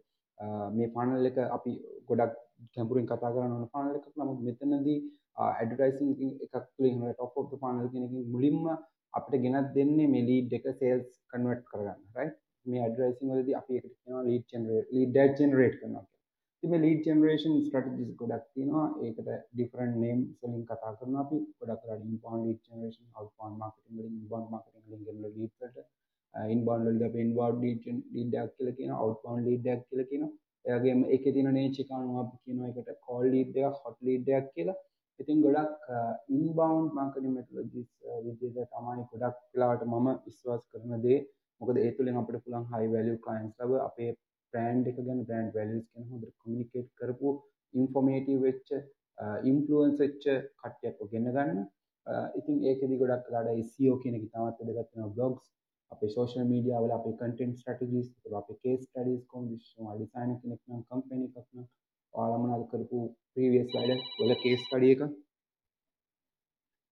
මේ 0.76 0.92
ෆනල් 0.94 1.30
එක 1.30 1.42
අපි 1.48 1.72
ගොඩක් 2.08 2.38
කැම්පුරින් 2.74 3.06
කතා 3.06 3.34
කරන්න 3.34 3.56
ඕන 3.56 3.68
ෆනල් 3.74 3.98
එකක් 3.98 4.08
නමුත් 4.16 4.40
මෙතනදී 4.46 4.98
ඇඩ්වර්ටයිසින් 5.42 6.32
එකක් 6.46 6.64
තුලින් 6.70 7.04
ටොප් 7.04 7.38
ඔෆ් 7.38 7.50
ද 7.50 7.60
ෆනල් 7.60 7.92
කියන 7.92 8.06
එකකින් 8.06 8.32
මුලින්ම 8.34 8.64
අපිට 9.14 9.42
ගෙනත් 9.44 9.74
දෙන්නේ 9.76 10.12
මේ 10.14 10.28
ලීඩ් 10.30 10.56
එක 10.58 10.70
සේල්ස් 10.78 11.10
කන්වර්ට් 11.30 11.68
කරගන්න 11.70 12.00
right? 12.18 12.38
මේ 12.66 12.82
ඇඩ්වර්ටයිසින් 12.86 13.34
වලදී 13.34 13.60
අපි 13.60 13.78
එකට 13.78 13.94
කියනවා 13.94 14.24
ලීඩ් 14.30 14.48
ජෙනරේට් 14.52 14.96
ලීඩ් 14.96 15.22
එක 15.24 15.38
ජෙනරේට් 15.40 15.78
කරනවා 15.80 16.06
ඉතින් 16.62 16.72
මේ 16.72 16.82
ලීඩ් 16.82 17.06
ජෙනරේෂන් 17.06 17.54
ස්ට්‍රැටජිස් 17.60 18.10
ගොඩක් 18.18 18.44
තියෙනවා. 18.54 18.84
ඒකට 19.04 19.30
ඩිෆරන්ට් 19.54 19.96
නේම්ස් 20.02 20.28
වලින් 20.42 20.60
කතා 20.68 20.92
කරනවා 20.98 21.24
අපි. 21.24 21.38
ගොඩක් 21.58 21.80
කරලා 21.82 21.96
inbound 22.04 22.44
lead 22.46 22.60
generation 22.68 23.08
outbound 23.18 23.58
marketing 23.62 23.96
වලින් 23.96 24.12
ඉන්බවුන්ඩ් 24.20 24.52
මාකටිං 24.52 24.84
වලින් 24.84 25.02
ගෙනන 25.06 25.24
ලීඩ් 25.24 25.56
වලට. 25.56 25.82
ඉන්බවුන්ඩ් 26.54 26.86
වලදී 26.88 27.08
අපි 27.08 27.24
ඉන්බවුන්ඩ් 27.24 27.64
ලීඩ් 27.64 27.88
ලීඩ් 28.14 28.36
එකක් 28.42 28.54
කියලා 28.58 28.76
කියනවා 28.78 29.00
අවුට්බවුන්ඩ් 29.06 29.48
ලීඩ් 29.48 29.66
එකක් 29.74 29.82
කියලා 29.88 30.08
කියනවා. 30.12 30.30
එයාගේම 30.64 31.02
ඒකේ 31.08 31.34
තියෙන 31.36 31.50
නේචර් 31.58 31.82
එක 31.84 31.90
අනුව 31.98 32.22
අපි 32.22 32.38
කියනවා 32.44 32.70
ඒකට 32.70 33.02
කෝල් 33.08 33.26
ලීඩ් 33.34 33.58
එකක් 33.64 33.82
හොට් 33.82 33.98
ලීඩ් 34.10 34.32
එකක් 34.38 34.54
කියලා. 34.54 34.78
ඉතින් 35.22 35.44
ගොඩක් 35.44 35.86
ඉන්බවුන්් 36.30 36.88
මාර්කටිං 36.94 37.34
මෙතොලොජිස් 37.34 37.88
විදිහට 38.24 38.72
තමයි 38.72 39.06
ගොඩක් 39.12 39.38
වෙලාවට 39.52 39.86
මම 39.88 40.08
විශ්වාස 40.24 40.62
කරන 40.70 40.94
දේ 41.04 41.18
මොකද 41.60 41.76
ඒ 41.78 41.90
තුළින් 41.96 42.20
අපිට 42.20 42.44
පුළුවන් 42.44 42.68
හයි 42.72 42.92
වැලියු 42.92 43.18
ක්ලයන්ට්ස් 43.24 43.62
ලව 43.62 43.80
අපේ 43.82 44.10
බ්‍රෑන්ඩ් 44.54 44.90
එක 44.90 44.98
ගැන 45.00 45.20
බ්‍රෑන්ඩ් 45.26 45.54
වැලියුස් 45.58 45.86
ගැන 45.90 46.08
හොඳට 46.08 46.34
කමියුනිකේට් 46.34 46.90
කරපු 46.98 47.30
ඉන්ෆෝමේටිව් 47.74 48.42
වෙච්ච 48.42 48.68
ඉන්ෆ්ලුවන්ස් 49.44 49.96
වෙච්ච 49.98 50.24
කට්ටියක් 50.60 50.98
ගෙන්න. 51.12 51.30
ගන්න 51.30 51.60
ඉතින් 52.34 52.56
ඒකෙදි 52.64 52.98
ගොඩක් 52.98 53.28
වෙලාට 53.28 53.64
SEO 53.66 53.94
කියන 54.02 54.18
එක 54.18 54.24
තමත් 54.24 54.58
වැදගත් 54.60 54.94
වෙනවා. 54.94 55.14
බ්ලොග්ස් 55.16 55.44
අපේ 55.92 56.10
සෝෂල් 56.10 56.44
මීඩියා 56.44 56.82
වල 56.82 56.92
අපේ 56.92 57.14
කන්ටෙන්ට් 57.14 57.58
ස්ට්‍රැටජිස් 57.58 58.08
අපේ 58.34 58.60
කේස් 58.62 58.80
ස්ටඩීස් 58.86 59.24
කොහොමද 59.26 59.50
ඩිසයිනර් 59.50 60.38
කෙනෙක් 60.40 60.62
නම් 60.68 60.82
කම්පැනි 60.88 61.26
එකක් 61.30 61.48
නම් 61.54 61.66
ඔයාලා 62.14 62.42
මොනවද 62.42 62.66
කරපු 62.70 63.00
ප්‍රීවියස් 63.42 63.68
ස්ලයිඩ් 63.70 64.08
වල 64.18 64.32
කේස් 64.42 64.64
ස්ටඩි 64.64 64.94
එක. 64.94 65.04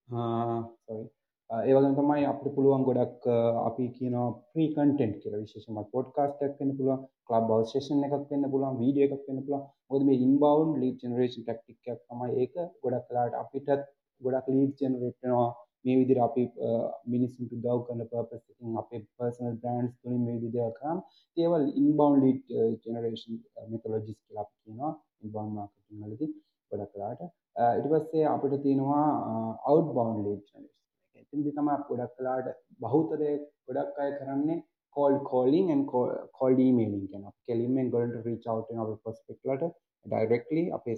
sorry. 0.08 1.02
ඒ 1.50 1.72
වගේම 1.76 1.94
තමයි 1.94 2.26
අපිට 2.30 2.54
පුළුවන් 2.56 2.84
ගොඩක් 2.88 3.24
අපි 3.68 3.84
කියනවා 3.94 4.26
ප්‍රී 4.50 4.68
කන්ටෙන්ට් 4.74 5.16
කියලා 5.22 5.40
විශේෂයෙන්ම 5.44 5.88
පොඩ්කාස්ට් 5.94 6.44
එකක් 6.46 6.60
වෙන්න 6.60 6.76
පුළුවන් 6.78 7.00
ක්ලබ් 7.28 7.48
හවුස් 7.50 7.72
සෙෂන් 7.74 8.04
එකක් 8.06 8.28
වෙන්න 8.32 8.50
පුළුවන් 8.52 8.78
වීඩියෝ 8.82 9.08
එකක් 9.08 9.24
වෙන්න 9.28 9.42
පුළුවන්. 9.46 9.64
මොකද 9.88 10.04
මේ 10.08 10.20
ඉන්බවුන්ඩ් 10.26 10.78
ලීඩ් 10.82 11.02
ජෙනරේෂන් 11.04 11.46
ටැක්ටික් 11.46 11.78
තමයි 12.08 12.28
ඒක 12.42 12.54
ගොඩක් 12.82 13.08
වෙලාවට 13.08 13.40
අපිටත් 13.42 13.88
ගොඩක් 14.20 14.52
ලීඩ් 14.54 14.84
ජෙනරේට් 14.84 15.18
වෙනවා 15.22 15.50
මේ 15.84 15.96
විදිහට 16.00 16.22
අපි 16.26 16.44
මිනිස්සුන්ට 17.14 17.52
උදව් 17.56 17.82
කරන 17.86 18.02
පර්පස් 18.10 18.42
එකකින් 18.44 18.78
අපේ 18.82 19.02
පර්සනල් 19.16 19.56
බ්‍රෑන්ඩ්ස් 19.62 19.94
තුලින් 20.00 20.22
මේ 20.24 20.36
විදිහට 20.36 20.56
දේවල් 20.56 20.74
කරාම 20.78 20.98
ඒවල් 21.36 21.66
ඉන්බවුන්ඩ් 21.82 22.22
ලීඩ් 22.24 22.54
ජෙනරේෂන් 22.84 23.38
මෙතොලොජිස් 23.74 24.18
කියලා 24.18 24.46
අපි 24.46 24.56
කියනවා 24.62 24.92
ඉන්බවුන්ඩ් 25.22 25.56
මාකටිං 25.58 26.02
වලදී 26.04 26.30
ගොඩක් 26.72 26.92
වෙලාවට. 26.94 27.22
ඊට 27.68 27.88
පස්සේ 27.92 28.26
අපිට 28.34 28.58
තියෙනවා 28.66 29.06
අවුට්බවුන්ඩ් 29.70 30.26
ලීඩ් 30.26 30.44
ජෙනරේෂන් 30.50 30.68
එතනදි 31.22 31.56
තමයි 31.56 31.78
ගොඩක් 31.88 32.18
වෙලාවට 32.18 32.60
බහුතරය 32.82 33.32
ගොඩක් 33.66 34.04
අය 34.04 34.12
කරන්නේ 34.18 34.60
cold 34.96 35.18
calling 35.24 35.70
and 35.70 35.86
cold 36.38 36.58
emailing 36.60 37.06
කියන. 37.10 37.24
අපි 37.28 37.40
කෙලින්ම 37.48 37.76
ඒගොල්ලන්ට 37.82 38.26
reach 38.28 38.46
out 38.46 38.70
වෙන 38.70 38.82
අපේ 38.84 38.98
prospect 39.04 39.40
වලට 40.06 40.12
directly 40.12 40.70
අපේ 40.70 40.96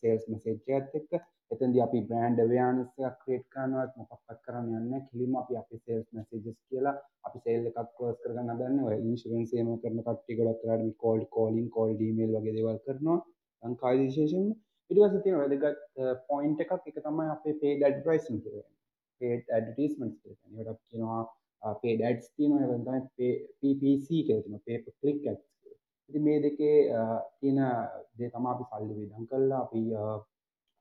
sales 0.00 0.24
message 0.28 0.60
එකත් 0.68 0.94
එක්ක. 0.94 1.12
එතනදී 1.50 1.82
අපි 1.86 2.00
brand 2.08 2.38
awareness 2.38 2.90
එකක් 2.98 3.16
create 3.22 3.46
කරනවත් 3.54 3.92
මොකක්වත් 4.00 4.38
කරන්න 4.46 4.74
යන්නේ 4.80 5.00
කෙලින්ම 5.08 5.36
අපි 5.42 5.56
අපේ 5.62 5.80
sales 5.86 6.08
messages 6.12 6.56
කියලා 6.68 6.94
අපි 7.26 7.38
sale 7.44 7.66
එකක් 7.70 7.88
close 7.98 8.18
කරගන්න 8.22 8.52
හදන්නේ. 8.54 8.84
ඔය 8.88 8.98
insurance 9.10 9.54
එහෙම 9.56 9.70
කරන 9.82 10.02
කට්ටිය 10.06 10.36
ගොඩක් 10.40 10.62
වෙලාවට 10.64 10.86
මේ 10.86 11.00
cold 11.04 11.24
calling 11.36 11.68
cold 11.76 12.00
email 12.08 12.36
වගේ 12.36 12.56
දේවල් 12.58 12.78
කරනවා. 12.86 13.18
ලංකාවේ 13.62 14.06
විශේෂයෙන්ම 14.06 14.48
ඊට 14.90 15.00
පස්සේ 15.00 15.22
තියෙන 15.24 15.40
වැදගත් 15.42 15.64
uh, 16.02 16.14
point 16.28 16.60
එකක්. 16.64 16.72
ඒක 16.88 16.98
තමයි 17.06 17.30
අපේ 17.36 17.56
paid 17.62 17.88
advertising 17.90 18.38
කියලා. 18.44 18.68
පේඩ් 19.20 19.42
ඇඩ්වර්ටයිස්මන්ට්ස් 19.56 20.20
කියලා 20.22 20.38
කියන්නේ. 20.42 20.62
ඒකට 20.68 20.84
කියනවා 20.90 21.22
uh, 21.62 21.74
පේඩ් 21.82 22.06
ඇඩ්ස් 22.08 22.30
තියෙනවා. 22.36 22.62
ඒක 22.64 22.72
තමයි 22.86 23.32
PPC 23.60 24.06
කියලා 24.26 24.44
තියෙනවා. 24.44 24.64
pay 24.68 24.78
per 24.84 24.94
click 25.00 25.26
ads. 25.32 25.44
කියලා. 26.04 26.10
ඉතින් 26.10 26.22
මේ 26.22 26.38
දෙකේ 26.40 26.76
තියෙන 27.40 27.60
දේ 28.18 28.30
තමයි 28.30 28.48
අපි 28.48 28.64
සල්ලි 28.70 28.94
වේදම් 29.00 29.26
කරලා 29.26 29.60
අපි 29.60 29.80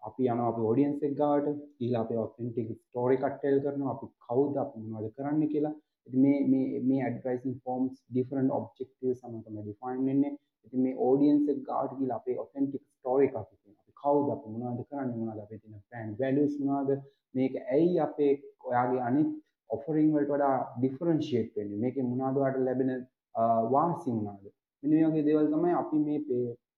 අපි 0.01 0.23
යනවා 0.25 0.49
අපේ 0.49 0.67
ඔඩියන්ස් 0.71 1.03
එක 1.03 1.15
ගාවට 1.15 1.57
ගිහලා 1.79 2.03
අපේ 2.05 2.17
ඔතෙන්ටික් 2.17 2.69
ස්ටෝරි 2.77 3.17
එකක් 3.17 3.35
ටෙල් 3.35 3.57
කරනවා 3.63 3.93
අපි 3.95 4.07
කවුද 4.27 4.55
අපි 4.57 4.79
මොනවද 4.83 5.11
කරන්න 5.15 5.43
කියලා. 5.47 5.75
ඉතින් 6.07 6.21
මේ 6.21 6.39
මේ 6.47 6.79
මේ 6.81 7.01
ඇඩ්වර්ටයිසින් 7.03 7.59
ෆෝම්ස් 7.63 7.93
ඩිෆරන්ට් 8.09 8.51
ඔබ්ජෙක්ටිව්ස් 8.51 9.19
සමග 9.19 9.43
තමයි 9.45 9.61
ඩිෆයින් 9.61 10.01
වෙන්නේ. 10.05 10.33
ඉතින් 10.65 10.81
මේ 10.85 10.99
ඔඩියන්ස් 11.09 11.45
එක 11.47 11.59
ගාවට 11.69 11.97
ගිහලා 11.99 12.19
අපේ 12.21 12.37
ඔතෙන්ටික් 12.37 12.83
ස්ටෝරි 12.89 13.25
එකක් 13.27 13.37
තියෙනවා. 13.37 13.83
අපි 13.83 13.93
කවුද 14.01 14.27
අපි 14.35 14.47
මොනවද 14.55 14.83
කරන්නේ 14.89 15.19
මොනවද 15.21 15.43
අපේ 15.45 15.59
තියෙන 15.59 15.83
බ්‍රෑන්ඩ් 15.87 16.19
වැලියුස් 16.21 16.55
මොනවද 16.61 16.91
මේක 17.35 17.53
ඇයි 17.67 17.99
අපේ 17.99 18.33
ඔයාගේ 18.67 19.01
අනිත් 19.01 19.31
ඔෆරිං 19.69 20.09
වලට 20.15 20.31
වඩා 20.31 20.57
ඩිෆරන්ෂියේට් 20.75 21.55
වෙන්නේ 21.55 21.81
මේකේ 21.83 22.09
මොනවද 22.09 22.41
ඔයාලට 22.41 22.65
ලැබෙන 22.67 22.91
වාසි 23.73 24.11
මොනවද 24.17 24.51
මෙනි 24.83 25.03
වගේ 25.07 25.25
දේවල් 25.27 25.47
තමයි 25.53 25.73
අපි 25.81 25.97
මේ 26.05 26.19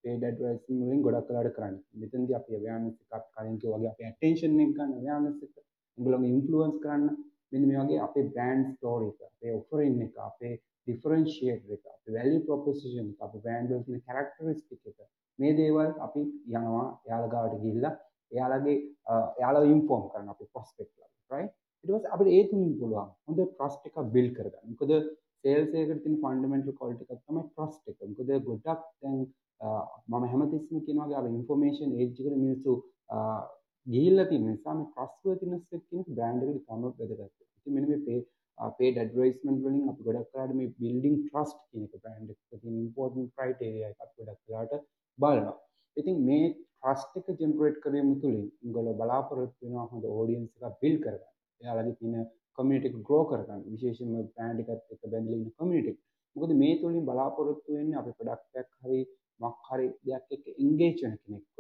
පේඩ 0.04 0.24
ඩ්‍රසින් 0.24 0.82
වලින් 0.88 1.02
ගොඩක් 1.06 1.28
කලාට 1.28 1.50
කරන්න. 1.56 1.76
මෙතන්ද 2.02 2.30
අපි 2.40 2.52
අවයානස් 2.60 2.98
එකක් 3.04 3.26
කලින්ක 3.36 3.64
වගේ 3.74 3.90
අපේ 3.94 4.08
ඇටෙන්ෂන් 4.10 4.60
එක 4.64 4.72
ගන්න 4.78 4.92
අවයානස් 5.00 5.40
එක 5.46 5.54
උගලගේ 5.98 6.30
ඉන්ෆ්ලුවන්ස් 6.36 6.78
කරන්න. 6.84 7.04
මෙන්න 7.52 7.68
මේ 7.70 7.82
වගේ 7.82 8.00
අපේ 8.08 8.30
බ්‍රෑන්ඩ් 8.32 8.72
ස්ටෝරි 8.76 9.10
එක 9.12 9.20
අපේ 9.30 9.58
ඔෆරින් 9.60 9.98
එක 10.06 10.16
අපේ 10.30 10.54
ඩිෆරන්ෂියේට් 10.88 11.66
එක 11.76 11.84
අපේ 11.96 12.16
වැලියු 12.18 12.46
ප්‍රොපොසිෂන් 12.48 13.12
එක 13.14 13.26
අපේ 13.28 13.44
බ්‍රෑන්ඩ් 13.46 13.74
වල 13.74 13.84
තියෙන 13.88 14.06
කැරක්ටරිස්ටික් 14.08 14.82
එක. 14.92 14.98
මේ 15.40 15.54
දේවල් 15.60 15.92
අපි 16.06 16.22
යනවා 16.56 16.88
එයාලා 17.08 17.34
ගාවට 17.34 17.60
ගිහිල්ලා 17.64 17.94
එයාලගේ 18.32 18.78
එයාලා 19.40 19.68
ඉන්ෆෝම් 19.74 20.04
කරන 20.12 20.34
අපේ 20.34 20.52
ප්‍රොස්පෙක්ට් 20.54 20.96
ලා. 21.00 21.10
රයිට් 21.32 21.54
ඊට 21.84 21.94
පස්සේ 21.94 22.14
අපිට 22.16 22.34
ඒ 22.38 22.44
තුنين 22.50 22.74
පුළුවන් 22.80 23.10
හොඳ 23.28 23.40
ට්‍රස්ට් 23.42 23.88
එකක් 23.90 23.98
බිල්ඩ් 24.16 24.34
කරගන්න. 24.38 24.70
මොකද 24.72 24.92
සේල්ස් 25.46 25.74
එකකට 25.80 26.04
තියෙන 26.04 26.22
ෆන්ඩමෙන්ටල් 26.22 26.78
ක්වොලිටි 26.78 27.06
එකක් 27.06 27.24
තමයි 27.24 27.44
ට්‍රස්ට් 27.48 27.90
එක. 27.92 27.98
මොකද 28.10 28.32
ගොඩක් 28.48 28.86
දැන් 29.02 29.20
මම 30.12 30.24
හැමතිස්සෙම 30.32 30.86
කියනවා 30.86 31.08
වගේ 31.10 31.20
අර 31.20 31.28
ඉන්ෆර්මේෂන් 31.32 31.92
ඒජ් 31.98 32.08
එකට 32.08 32.40
මිනිස්සු 32.46 32.72
ගිහිල්ලා 33.88 34.30
තියෙන 34.30 34.48
නිසා 34.48 34.74
මේ 34.78 34.88
ට්‍රස්ට් 34.88 35.28
වර්තිනස් 35.28 35.76
එක 35.76 35.84
කියන 35.90 36.08
බ්‍රෑන්ඩ් 36.16 36.48
එකට 36.48 36.64
තමයි 36.70 36.90
වැදගත්. 37.00 37.36
ඉතින් 37.58 37.76
මෙන්න 37.76 37.90
මේ 37.92 38.02
පේ 38.08 38.20
පේඩ් 38.80 38.98
ඇඩ්වර්ටයිස්මන්ට් 39.02 39.64
වලින් 39.66 39.92
අපි 39.92 40.08
ගොඩක් 40.08 40.32
කරාට 40.32 40.56
මේ 40.60 40.74
බිල්ඩින් 40.80 41.18
ට්‍රස්ට් 41.22 41.60
කියන 41.70 41.86
එක 41.88 42.02
බ්‍රෑන්ඩ් 42.04 42.34
එකට 42.34 42.62
තියෙන 42.62 42.80
ඉම්පෝටන්ට් 42.84 43.34
ක්‍රයිටේරියා 43.38 43.92
එකක් 43.94 44.02
ගොඩක් 44.20 44.42
වෙලාට 44.48 44.74
බලනවා. 45.20 45.56
ඉතින් 45.98 46.18
මේ 46.30 46.48
ට්‍රස්ට් 46.54 47.20
එක 47.22 47.44
ජෙනරේට් 47.44 47.78
කිරීම 47.84 48.10
තුළින් 48.24 48.48
උගල 48.70 48.90
බලාපොරොත්තු 49.02 49.66
වෙනවා 49.66 49.86
හොඳ 49.92 50.10
ඔඩියන්ස් 50.22 50.52
එකක් 50.58 50.82
බිල්ඩ් 50.82 51.00
කරගන්න. 51.06 51.32
එයාලගේ 51.62 51.98
තියෙන 52.00 52.26
කමියුනිටි 52.58 52.92
එක 52.92 52.98
ග්‍රෝ 53.08 53.24
කරගන්න. 53.30 53.62
විශේෂයෙන්ම 53.68 54.14
බ්‍රෑන්ඩ් 54.30 54.62
එකත් 54.64 54.94
එක්ක 54.94 55.04
බැඳලා 55.06 55.40
ඉන්න 55.40 55.56
කමියුනිටි 55.58 55.94
එක. 55.94 56.00
මොකද 56.36 56.52
මේ 56.62 56.76
තුලින් 56.82 57.08
බලාපොරොත්තු 57.08 57.76
වෙන්නේ 57.76 58.00
අපේ 58.00 58.18
ප්‍රොඩක්ට් 58.20 58.62
එකක් 58.62 58.72
හරි 58.82 59.00
මොකක් 59.40 59.60
හරි 59.68 59.88
දෙයක් 60.06 60.34
එක්ක 60.36 60.46
එන්ගේජ් 60.56 60.96
වෙන 61.02 61.16
කෙනෙක්ව 61.24 61.60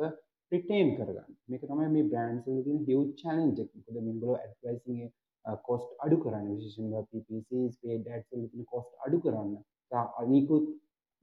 රිටේන් 0.51 0.89
කරගන්න. 0.97 1.31
මේක 1.49 1.63
තමයි 1.63 1.87
මේ 1.93 2.07
බ්‍රෑන්ඩ්ස් 2.09 2.47
වල 2.47 2.63
තියෙන 2.65 2.81
හියුජ් 2.87 3.07
චැලෙන්ජ් 3.21 3.61
එක. 3.63 3.69
මොකද 3.77 3.97
මේගොල්ලෝ 3.99 4.37
ඇඩ්වර්ටයිසිං 4.37 5.01
එක 5.05 5.61
කොස්ට් 5.67 5.89
අඩු 5.99 6.17
කරන්න 6.23 6.47
විශේෂයෙන්ම 6.51 7.07
PPCs 7.09 7.73
paid 7.81 8.09
ads 8.13 8.29
වල 8.31 8.47
තියෙන 8.51 8.69
කොස්ට් 8.73 8.91
අඩු 9.05 9.19
කරන්න. 9.23 9.53
අනිකුත් 10.21 10.65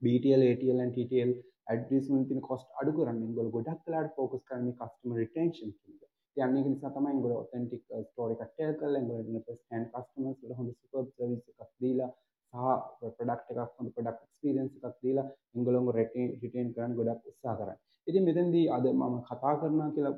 BTL 0.01 0.43
ATL 0.51 0.83
and 0.85 0.95
TTL 0.95 1.31
advertisement 1.67 2.27
තියෙන 2.29 2.47
කොස්ට් 2.49 2.69
අඩු 2.79 2.95
කරන්න. 2.97 3.21
මේගොල්ලෝ 3.21 3.55
ගොඩක් 3.57 3.85
වෙලාට 3.85 4.15
ફોකස් 4.17 4.43
කරන්නේ 4.49 4.77
කස්ටමර් 4.79 5.21
රිටෙන්ෂන් 5.21 5.71
කියන 5.73 6.02
එක. 6.35 6.43
යන්න 6.43 6.59
එක 6.59 6.67
නිසා 6.67 6.91
තමයි 6.95 7.13
ඒගොල්ලෝ 7.13 7.39
ඔතෙන්ටික් 7.45 7.83
ස්ටෝරි 8.03 8.35
uh, 8.35 8.43
එකක් 8.43 8.51
ටෙල් 8.51 8.73
කරලා 8.79 9.01
ඒගොල්ලෝ 9.01 9.41
ෆස්ට් 9.45 9.69
හෑන්ඩ් 9.69 9.89
කස්ටමර්ස් 9.93 10.39
වල 10.41 10.53
හොඳ 10.59 10.71
සුපර් 10.73 11.03
සර්විස් 11.07 11.43
එකක් 11.51 11.71
දීලා 11.81 12.11
සහ 12.53 13.11
ප්‍රොඩක්ට් 13.17 13.51
එකක් 13.53 13.75
හොඳ 13.77 13.93
ප්‍රොඩක්ට් 13.95 14.23
එක්ස්පීරියන්ස් 14.25 14.73
එකක් 14.79 14.97
දීලා 15.03 15.27
ඒගොල්ලෝම 15.55 15.91
රිටේන් 15.97 16.73
කරන්න 16.75 16.97
ගොඩක් 16.99 17.29
උත්සාහ 17.29 17.55
කරන්නේ. 17.59 17.79
ඉතින් 18.07 18.23
මෙතෙන්දී 18.23 18.65
අද 18.69 18.85
මම 18.91 19.15
කතා 19.27 19.53
කරනවා 19.59 19.91
කියලා 19.95 20.15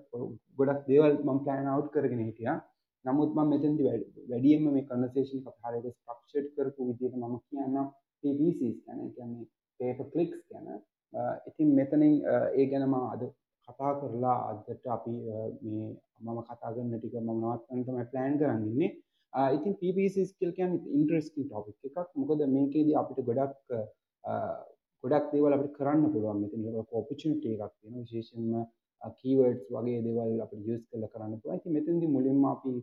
ගොඩක් 0.60 0.88
දේවල් 0.88 1.14
මම 1.20 1.44
ප්ලෑන් 1.44 1.74
අවුට් 1.74 1.92
කරගෙන 1.94 2.24
හිටියා. 2.24 2.58
නමුත් 3.06 3.32
මම 3.36 3.50
මෙතෙන්දී 3.50 3.88
වැඩියෙන්ම 4.30 4.66
මේ 4.70 4.88
කන්වර්සේෂන් 4.88 5.40
එක 5.42 5.58
හරියට 5.64 5.94
ස්ට්‍රක්චර්ඩ් 5.94 6.50
කරපු 6.56 6.82
විදිහට 6.90 7.22
මම 7.22 7.36
කියන්නම් 7.46 7.94
PPCs 8.24 8.78
කියන්නේ 9.16 9.46
paper 9.80 10.08
clicks 10.12 10.40
ගැන. 10.50 10.68
Uh, 11.14 11.36
ඉතින් 11.48 11.70
මෙතනින් 11.78 12.14
uh, 12.24 12.48
ඒ 12.52 12.66
ගැන 12.66 12.86
මම 12.88 12.96
අද 13.14 13.22
කතා 13.76 13.94
කරලා 14.00 14.38
අදට 14.50 14.86
අපි 14.98 15.14
මේ 15.62 15.88
මම 16.22 16.40
කතා 16.48 16.74
කරන 16.76 16.94
ටික 16.94 17.16
මම 17.22 17.32
නවත්තන්න 17.42 17.84
තමයි 17.88 18.06
ප්ලෑන් 18.12 18.38
කරන්න 18.40 18.64
ඉන්නේ. 18.70 18.92
ඉතින් 19.56 19.74
PPC 19.82 20.16
ස්කිල් 20.30 20.52
කියන්නේ 20.58 20.94
ඉන්ටරෙස්ටිං 20.98 21.48
ටොපික් 21.48 21.78
එකක්. 21.88 22.10
මොකද 22.22 22.42
මේකේදී 22.56 22.96
අපිට 23.02 23.20
ගොඩක් 23.30 23.54
ගොඩක් 25.04 25.26
දේවල් 25.32 25.56
අපිට 25.58 25.76
කරන්න 25.78 26.12
පුළුවන්. 26.14 26.42
මෙතන 26.44 26.60
ඔපචුනිටි 27.00 27.48
එකක් 27.56 27.74
තියෙනවා. 27.80 28.04
විශේෂයෙන්ම 28.04 28.66
කීවර්ඩ්ස් 29.20 29.66
වගේ 29.76 30.00
දේවල් 30.08 30.40
අපිට 30.46 30.68
යූස් 30.68 30.84
කරලා 30.90 31.12
කරන්න 31.14 31.40
පුළුවන්. 31.42 31.60
ඉතින් 31.60 31.74
මෙතනදී 31.78 32.14
මුලින්ම 32.16 32.46
අපි 32.54 32.74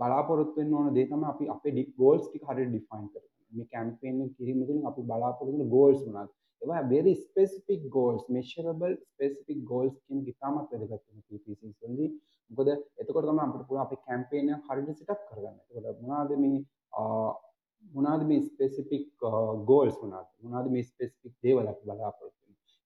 බලාපොරොත්තු 0.00 0.56
වෙන්න 0.60 0.76
ඕන 0.78 0.94
දේ 0.96 1.06
තමයි 1.10 1.26
අපි 1.32 1.44
අපේ 1.54 1.86
ගෝල්ස් 2.00 2.24
ටික 2.28 2.44
හරියට 2.48 2.70
ඩිෆයින් 2.72 3.06
කරගන්න. 3.12 3.56
මේ 3.56 3.70
කැම්පේන් 3.72 4.22
එක 4.24 4.32
කිරීම 4.38 4.60
තුළින් 4.66 4.86
අපි 4.90 5.02
බලාපොරොත්තු 5.10 5.58
වෙන 5.58 5.72
ගෝල්ස් 5.76 6.00
මොනවද? 6.06 6.30
ඒවා 6.62 6.82
very 6.94 7.14
specific 7.26 7.80
goals 7.96 8.22
measurable 8.36 8.94
specific 9.10 9.58
goals 9.72 9.94
කියන 10.04 10.24
ඉතාමත් 10.32 10.72
වැදගත් 10.72 11.04
වෙන 11.08 11.20
PPCs 11.28 11.76
වලදී 11.82 12.10
මොකද 12.50 12.68
එතකොට 13.02 13.26
තමයි 13.28 13.42
අපිට 13.44 13.66
පුළුවන් 13.68 13.84
අපේ 13.84 14.04
කැම්පේන් 14.06 14.50
එක 14.54 14.64
හරියට 14.68 14.98
set 15.00 15.12
up 15.14 15.20
කරගන්න. 15.28 15.56
එතකොට 15.68 16.00
මොනවාද 16.02 16.30
මේ 16.42 16.58
මොනවාද 17.94 18.22
මේ 18.30 18.42
specific 18.50 19.04
goals 19.70 19.96
මොනවාද? 20.02 20.28
මොනවාද 20.44 20.66
මේ 20.74 20.88
specific 20.92 21.32
දේවල් 21.44 21.66
අපි 21.72 21.82
බලාපොරොත්තු 21.88 22.37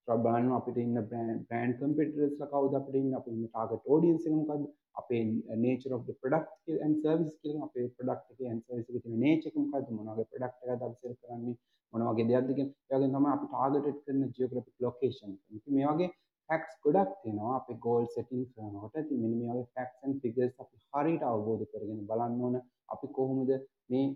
වෙන්නේ? 0.08 0.22
බලන්න 0.24 0.54
අපිට 0.58 0.78
ඉන්න 0.84 1.00
බ්‍රෑන්ඩ් 1.08 1.76
කම්පිටිටර්ස් 1.80 2.38
ලා 2.40 2.52
කවුද 2.54 2.78
අපිට 2.78 3.00
ඉන්න 3.00 3.18
අපේ 3.20 3.34
ඉන්න 3.34 3.48
ටාගට් 3.48 3.90
ඔඩියන්ස් 3.96 4.24
එක 4.28 4.38
මොකද්ද? 4.38 4.64
අපේ 4.94 5.20
nature 5.66 5.94
of 5.96 6.06
the 6.08 6.14
product 6.22 6.72
and 6.86 6.96
service 7.04 7.34
කියලා 7.42 7.68
අපේ 7.68 7.86
product 7.98 8.32
එකේ 8.32 8.50
and 8.52 8.64
service 8.66 8.88
එකේ 8.88 9.04
තියෙන 9.04 9.22
nature 9.26 9.52
එක 9.52 9.60
මොකද්ද? 9.60 9.92
මොන 9.98 10.10
වගේ 10.12 10.30
product 10.32 10.56
එකක්ද 10.64 10.88
අපි 10.88 10.98
sell 11.02 11.20
කරන්නේ? 11.20 11.56
මොන 11.92 12.02
වගේ 12.08 12.26
දෙයක්ද 12.30 12.50
කියන 12.56 12.68
ඒ 12.90 12.96
වගේම 12.96 13.14
තමයි 13.14 13.30
අපි 13.36 13.46
ටාගටඩ් 13.46 14.02
කරන 14.04 14.22
ජියෝග්‍රැෆික් 14.36 14.84
ලොකේෂන් 14.84 15.32
ඉතින් 15.56 15.74
මේ 15.76 15.88
වගේ 15.90 16.10
ෆැක්ට්ස් 16.50 16.76
ගොඩක් 16.84 17.12
තියෙනවා 17.22 17.54
අපේ 17.56 17.78
ගෝල් 17.86 18.04
සෙටින් 18.14 18.42
කරනකොට 18.50 18.96
ඉතින් 19.02 19.22
මෙන්න 19.22 19.36
මේ 19.40 19.52
වගේ 19.52 19.68
ෆැක්ට්ස් 19.74 20.02
ඇන්ඩ් 20.02 20.20
ෆිගර්ස් 20.22 20.54
අපි 20.62 20.76
හරියට 20.94 21.24
අවබෝධ 21.30 21.64
කරගෙන 21.72 22.02
බලන්න 22.10 22.42
ඕන 22.46 22.56
අපි 22.94 23.12
කොහොමද 23.18 23.52
මේ 23.90 24.06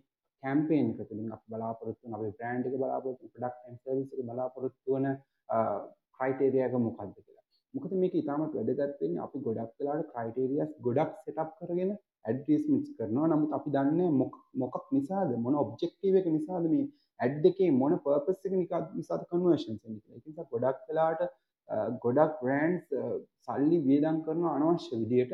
කැම්පේන් 0.43 0.91
එක 0.93 1.09
තුළින් 1.09 1.31
අපි 1.37 1.47
බලාපොරොත්තු 1.53 2.05
වෙන 2.05 2.19
අපේ 2.19 2.35
බ්‍රෑන්ඩ් 2.39 2.69
එක 2.69 2.77
බලාපොරොත්තු 2.77 3.33
ප්‍රොඩක්ට් 3.35 3.65
ඇන්ඩ් 3.65 3.81
සර්විස් 3.83 4.11
එක 5.51 5.55
බලාපොරොත්තු 5.55 5.77
වෙන 5.77 5.95
ක්‍රයිටේරියා 6.19 6.69
එක 6.69 6.77
මොකක්ද 6.87 7.15
කියලා. 7.17 7.45
මොකද 7.75 7.93
මේක 8.03 8.15
ඉතාමත් 8.15 8.53
වැදගත් 8.59 9.01
වෙන්නේ 9.01 9.25
අපි 9.27 9.39
ගොඩක් 9.47 9.73
වෙලාවට 9.81 10.13
ක්‍රයිටේරියාස් 10.13 10.71
ගොඩක් 10.81 11.17
සෙටප් 11.25 11.51
කරගෙන 11.59 11.91
ඇඩ්වර්ටයිස්මන්ට්ස් 12.29 12.91
කරනවා. 12.99 13.27
නමුත් 13.33 13.51
අපි 13.59 13.71
දන්නේ 13.71 14.11
මොකක් 14.63 14.87
නිසාද 14.93 15.35
මොන 15.39 15.55
ඔබ්ජෙක්ටිව් 15.55 16.15
එක 16.21 16.27
නිසාද 16.27 16.65
මේ 16.73 16.87
ඇඩ් 17.21 17.45
එකේ 17.51 17.71
මොන 17.71 17.99
පර්පස් 17.99 18.47
එක 18.47 18.55
නිසාද 18.95 19.27
කන්වර්ෂන්ස් 19.31 19.83
එන්නේ 19.87 20.01
කියලා. 20.01 20.17
ඒක 20.17 20.27
නිසා 20.27 20.47
ගොඩක් 20.53 20.81
වෙලාවට 20.89 21.23
ගොඩක් 22.05 22.41
බ්‍රෑන්ඩ්ස් 22.43 22.89
සල්ලි 23.47 23.79
වියදම් 23.89 24.19
කරන 24.27 24.45
අනවශ්‍ය 24.55 24.97
විදියට 25.03 25.33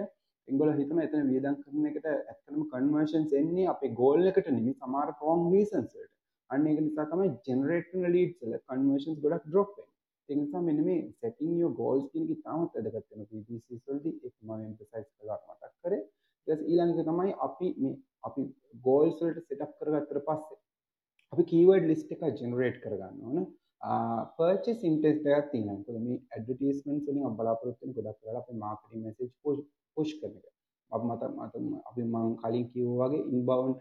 එංගොල්ලෝ 0.48 0.76
හිතන 0.80 0.98
එතන 0.98 1.30
වියදම් 1.32 1.56
කරන 1.62 1.88
එකට 1.90 2.06
ඇත්තටම 2.10 2.62
කන්වර්ෂන්ස් 2.72 3.32
එන්නේ 3.40 3.66
අපේ 3.74 3.92
ගෝල් 4.00 4.30
එකට 4.30 4.48
නෙමෙයි 4.50 4.74
සමහර 4.74 5.14
wrong 5.20 5.44
reasons 5.54 5.94
වලට. 5.94 6.12
අන්න 6.50 6.66
ඒක 6.66 6.80
නිසා 6.80 7.06
තමයි 7.12 7.28
ජෙනරේට් 7.48 7.86
කරන 7.90 8.06
ලීඩ්ස් 8.16 8.38
වල 8.42 8.58
කන්වර්ෂන්ස් 8.68 9.22
ගොඩක් 9.24 9.46
ඩ්‍රොප් 9.46 9.70
වෙන්නේ. 9.76 9.91
ඒ 10.32 10.38
නිසා 10.40 10.64
මෙන්න 10.68 10.82
මේ 10.88 10.98
setting 11.20 11.54
your 11.60 11.72
goals 11.80 12.04
කියන 12.10 12.26
එක 12.26 12.34
ඉතාමත් 12.36 12.76
වැදගත් 12.76 13.06
වෙනවා 13.10 13.30
PPCs 13.30 13.82
වලදී 13.88 14.14
ඒක 14.26 14.34
මම 14.40 14.66
emphasize 14.70 15.08
කළා 15.10 15.38
මතක් 15.46 15.72
කරේ. 15.82 16.02
ඊට 16.02 16.52
පස්සේ 16.52 16.68
ඊළඟ 16.70 16.92
එක 16.94 17.08
තමයි 17.08 17.32
අපි 17.48 17.72
මේ 17.82 17.96
අපි 18.28 18.42
goals 18.84 19.16
වලට 19.20 19.48
set 19.48 19.64
up 19.66 19.72
කරගත්තට 19.80 20.22
පස්සේ 20.28 20.60
අපි 21.32 21.44
keyword 21.50 21.90
list 21.90 22.14
එක 22.14 22.24
generate 22.40 22.78
කරගන්න 22.84 23.26
ඕන. 23.28 23.44
පර්චස් 24.38 24.82
ඉන්ටෙස්ට 24.90 25.28
එකක් 25.30 25.50
තියෙනවා. 25.52 25.76
මොකද 25.78 26.00
මේ 26.06 26.18
ඇඩ්වර්ටයිස්මන්ට්ස් 26.34 27.06
වලින් 27.06 27.24
අපි 27.28 27.38
බලාපොරොත්තු 27.38 27.86
වෙන 27.86 27.94
ගොඩක් 27.96 28.20
වෙලාවට 28.26 28.42
අපේ 28.42 28.62
මාකටිංగ్ 28.64 29.04
මෙසේජ් 29.06 29.30
පුෂ් 29.96 30.12
කරන 30.20 30.36
එක. 30.38 30.46
අපි 30.92 31.04
මත 31.08 31.22
මත 31.36 31.54
අපි 31.90 32.02
මම 32.04 32.30
කලින් 32.42 32.66
කිව්වා 32.72 33.08
වගේ 33.08 33.26
ඉන්බවුන්ඩ් 33.34 33.78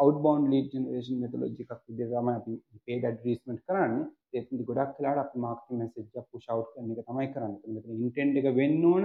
අවුට්බවුන්ඩ් 0.00 0.50
ලීඩ් 0.52 0.74
ජෙනරේෂන් 0.74 1.22
මෙතොලොජි 1.24 1.64
එකක් 1.64 1.72
විදිහට 1.88 2.14
තමයි 2.14 2.34
අපි 2.40 2.52
පේඩ් 2.86 3.08
ඇඩ්වර්ටයිස්මන්ට් 3.08 3.64
කරන්නේ. 3.66 4.06
ඒකෙදි 4.34 4.64
ගොඩක් 4.64 4.96
වෙලාවට 4.96 5.22
අපි 5.22 5.38
මාකටිංగ్ 5.38 5.80
මෙසේජ් 5.80 6.06
එක 6.12 6.26
පුෂ් 6.30 6.46
අවුට් 6.48 6.72
කරන 6.72 6.90
එක 6.92 7.06
තමයි 7.06 7.28
කරන්නේ. 7.34 7.72
මෙතන 7.74 7.98
ඉන්ටෙන්ට් 7.98 8.40
එක 8.40 8.48
වෙන්න 8.58 8.84
ඕන 8.84 9.04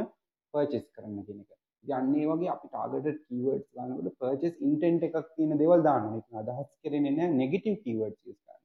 පර්චේස් 0.53 0.85
කරන්න 0.95 1.23
කියන 1.25 1.39
එක. 1.43 1.51
ඉතින් 1.83 1.95
අන්න 1.97 2.15
ඒ 2.15 2.27
වගේ 2.29 2.51
අපි 2.53 2.67
ටාගටඩ් 2.67 3.19
කීවර්ඩ්ස් 3.25 3.69
ගන්නකොට 3.73 4.17
පර්චේස් 4.19 4.55
ඉන්ටෙන්ට් 4.61 5.07
එකක් 5.07 5.17
තියෙන 5.35 5.61
දේවල් 5.61 5.81
දාන්න 5.83 6.07
ඕනේ. 6.07 6.23
ඒක 6.23 6.39
අදහස් 6.41 6.69
කරන්නේ 6.81 7.13
නැහැ 7.13 7.39
නෙගටිව් 7.41 7.75
කීවර්ඩ්ස් 7.83 8.21
යූස් 8.25 8.39
කරන්න. 8.39 8.63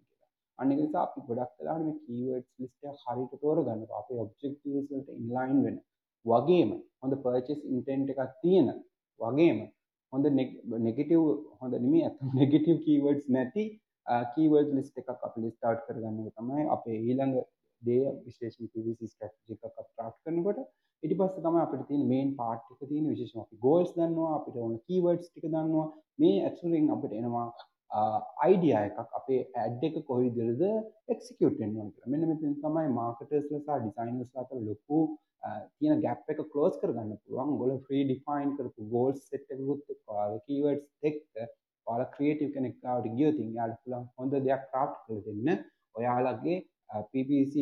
අනික 0.58 0.78
නිසා 0.78 1.02
අපි 1.02 1.20
ගොඩක් 1.28 1.52
වෙලාවට 1.58 1.86
මේ 1.86 1.98
කීවර්ඩ්ස් 2.04 2.50
ලිස්ට් 2.58 2.80
එක 2.84 2.96
හරියට 3.04 3.38
තෝරගන්න 3.42 3.84
අපේ 4.00 4.22
ඔබ්ජෙක්ටිව්ස් 4.24 4.88
වලට 4.88 5.08
ඉන්ලයින් 5.18 5.60
වෙන 5.64 5.76
වගේම 6.24 6.70
හොඳ 7.00 7.14
පර්චේස් 7.22 7.60
ඉන්ටෙන්ට් 7.66 8.12
එකක් 8.12 8.34
තියෙන 8.42 8.68
වගේම 9.20 9.58
හොඳ 10.12 10.26
නෙගටිව් 10.80 11.22
හොඳ 11.60 11.74
නෙමෙයි 11.76 12.04
අත 12.04 12.18
නෙගටිව් 12.34 12.76
කීවර්ඩ්ස් 12.84 13.26
නැති 13.28 13.64
කීවර්ඩ් 14.06 14.70
ලිස්ට් 14.74 14.98
එකක් 14.98 15.10
අපි 15.10 15.42
ලිස්ට් 15.42 15.64
අවුට් 15.64 15.82
කරගන්න 15.86 16.22
එක 16.22 16.38
තමයි 16.38 16.68
අපේ 16.68 17.00
ඊළඟ 17.00 17.34
දේ 17.82 18.14
විශේෂම 18.20 18.68
PVC 18.68 19.00
ස්ට්‍රැටජි 19.06 19.56
එකක් 19.56 19.66
අපි 19.72 19.90
ස්ටාර්ට් 19.90 20.22
කරනකොට 20.22 20.62
ඊට 21.02 21.16
පස්සේ 21.18 21.42
තමයි 21.42 21.60
අපිට 21.60 21.84
තියෙන 21.86 22.06
මේන් 22.06 22.30
පාර්ට් 22.36 22.72
එක 22.72 22.82
තියෙන 22.84 23.08
විශේෂම 23.08 23.42
අපි 23.42 23.60
ගෝල්ස් 23.62 23.92
දන්නවා 23.94 24.32
අපිට 24.36 24.56
ඕන 24.58 24.78
කීවර්ඩ්ස් 24.86 25.28
ටික 25.28 25.46
දන්නවා 25.46 25.86
මේ 26.18 26.36
ඇක්චුලින් 26.42 26.90
අපිට 26.90 27.14
එනවා 27.14 27.46
අයිඩියා 28.42 28.84
එකක් 28.88 29.16
අපේ 29.18 29.40
ඇඩ් 29.56 29.82
එක 29.84 29.96
කොයි 30.06 30.28
විදිහටද 30.28 30.62
එක්සිකියුට් 31.08 31.58
වෙන්න 31.58 31.74
ඕන 31.76 31.90
කියලා. 31.90 32.12
මෙන්න 32.12 32.28
මෙතන 32.28 32.54
තමයි 32.60 32.88
මාකටර්ස්ලා 32.92 33.60
සහ 33.60 33.82
ඩිසයිනර්ස්ලා 33.82 34.44
අතර 34.44 34.62
ලොකු 34.62 35.00
තියෙන 35.74 36.04
ගැප් 36.04 36.30
එක 36.32 36.40
ක්ලෝස් 36.52 36.78
කරගන්න 36.80 37.18
පුළුවන්. 37.18 37.52
ඔයගොල්ලෝ 37.54 37.82
ෆ්‍රී 37.86 38.04
ඩිෆයින් 38.04 38.54
කරපු 38.56 38.88
ගෝල්ස් 38.88 39.26
සෙට් 39.26 39.50
එකකුත් 39.50 39.82
එක්ක 39.88 40.14
ඔයාලා 40.14 40.44
කීවර්ඩ්ස් 40.46 40.88
එක්ක 41.02 41.44
ඔයාලා 41.86 42.12
ක්‍රියේටිව් 42.14 42.50
කෙනෙක් 42.54 42.74
ආවට 42.84 43.14
ගියොත් 43.16 43.38
යාළුවා 43.38 43.80
පුළුවන් 43.82 44.06
හොඳ 44.18 44.32
දෙයක් 44.46 44.62
ක්‍රාෆ්ට් 44.70 44.98
කරලා 45.04 45.36
දෙන්න. 45.46 45.64
ඔයාලගේ 45.94 46.58
PPC 47.10 47.54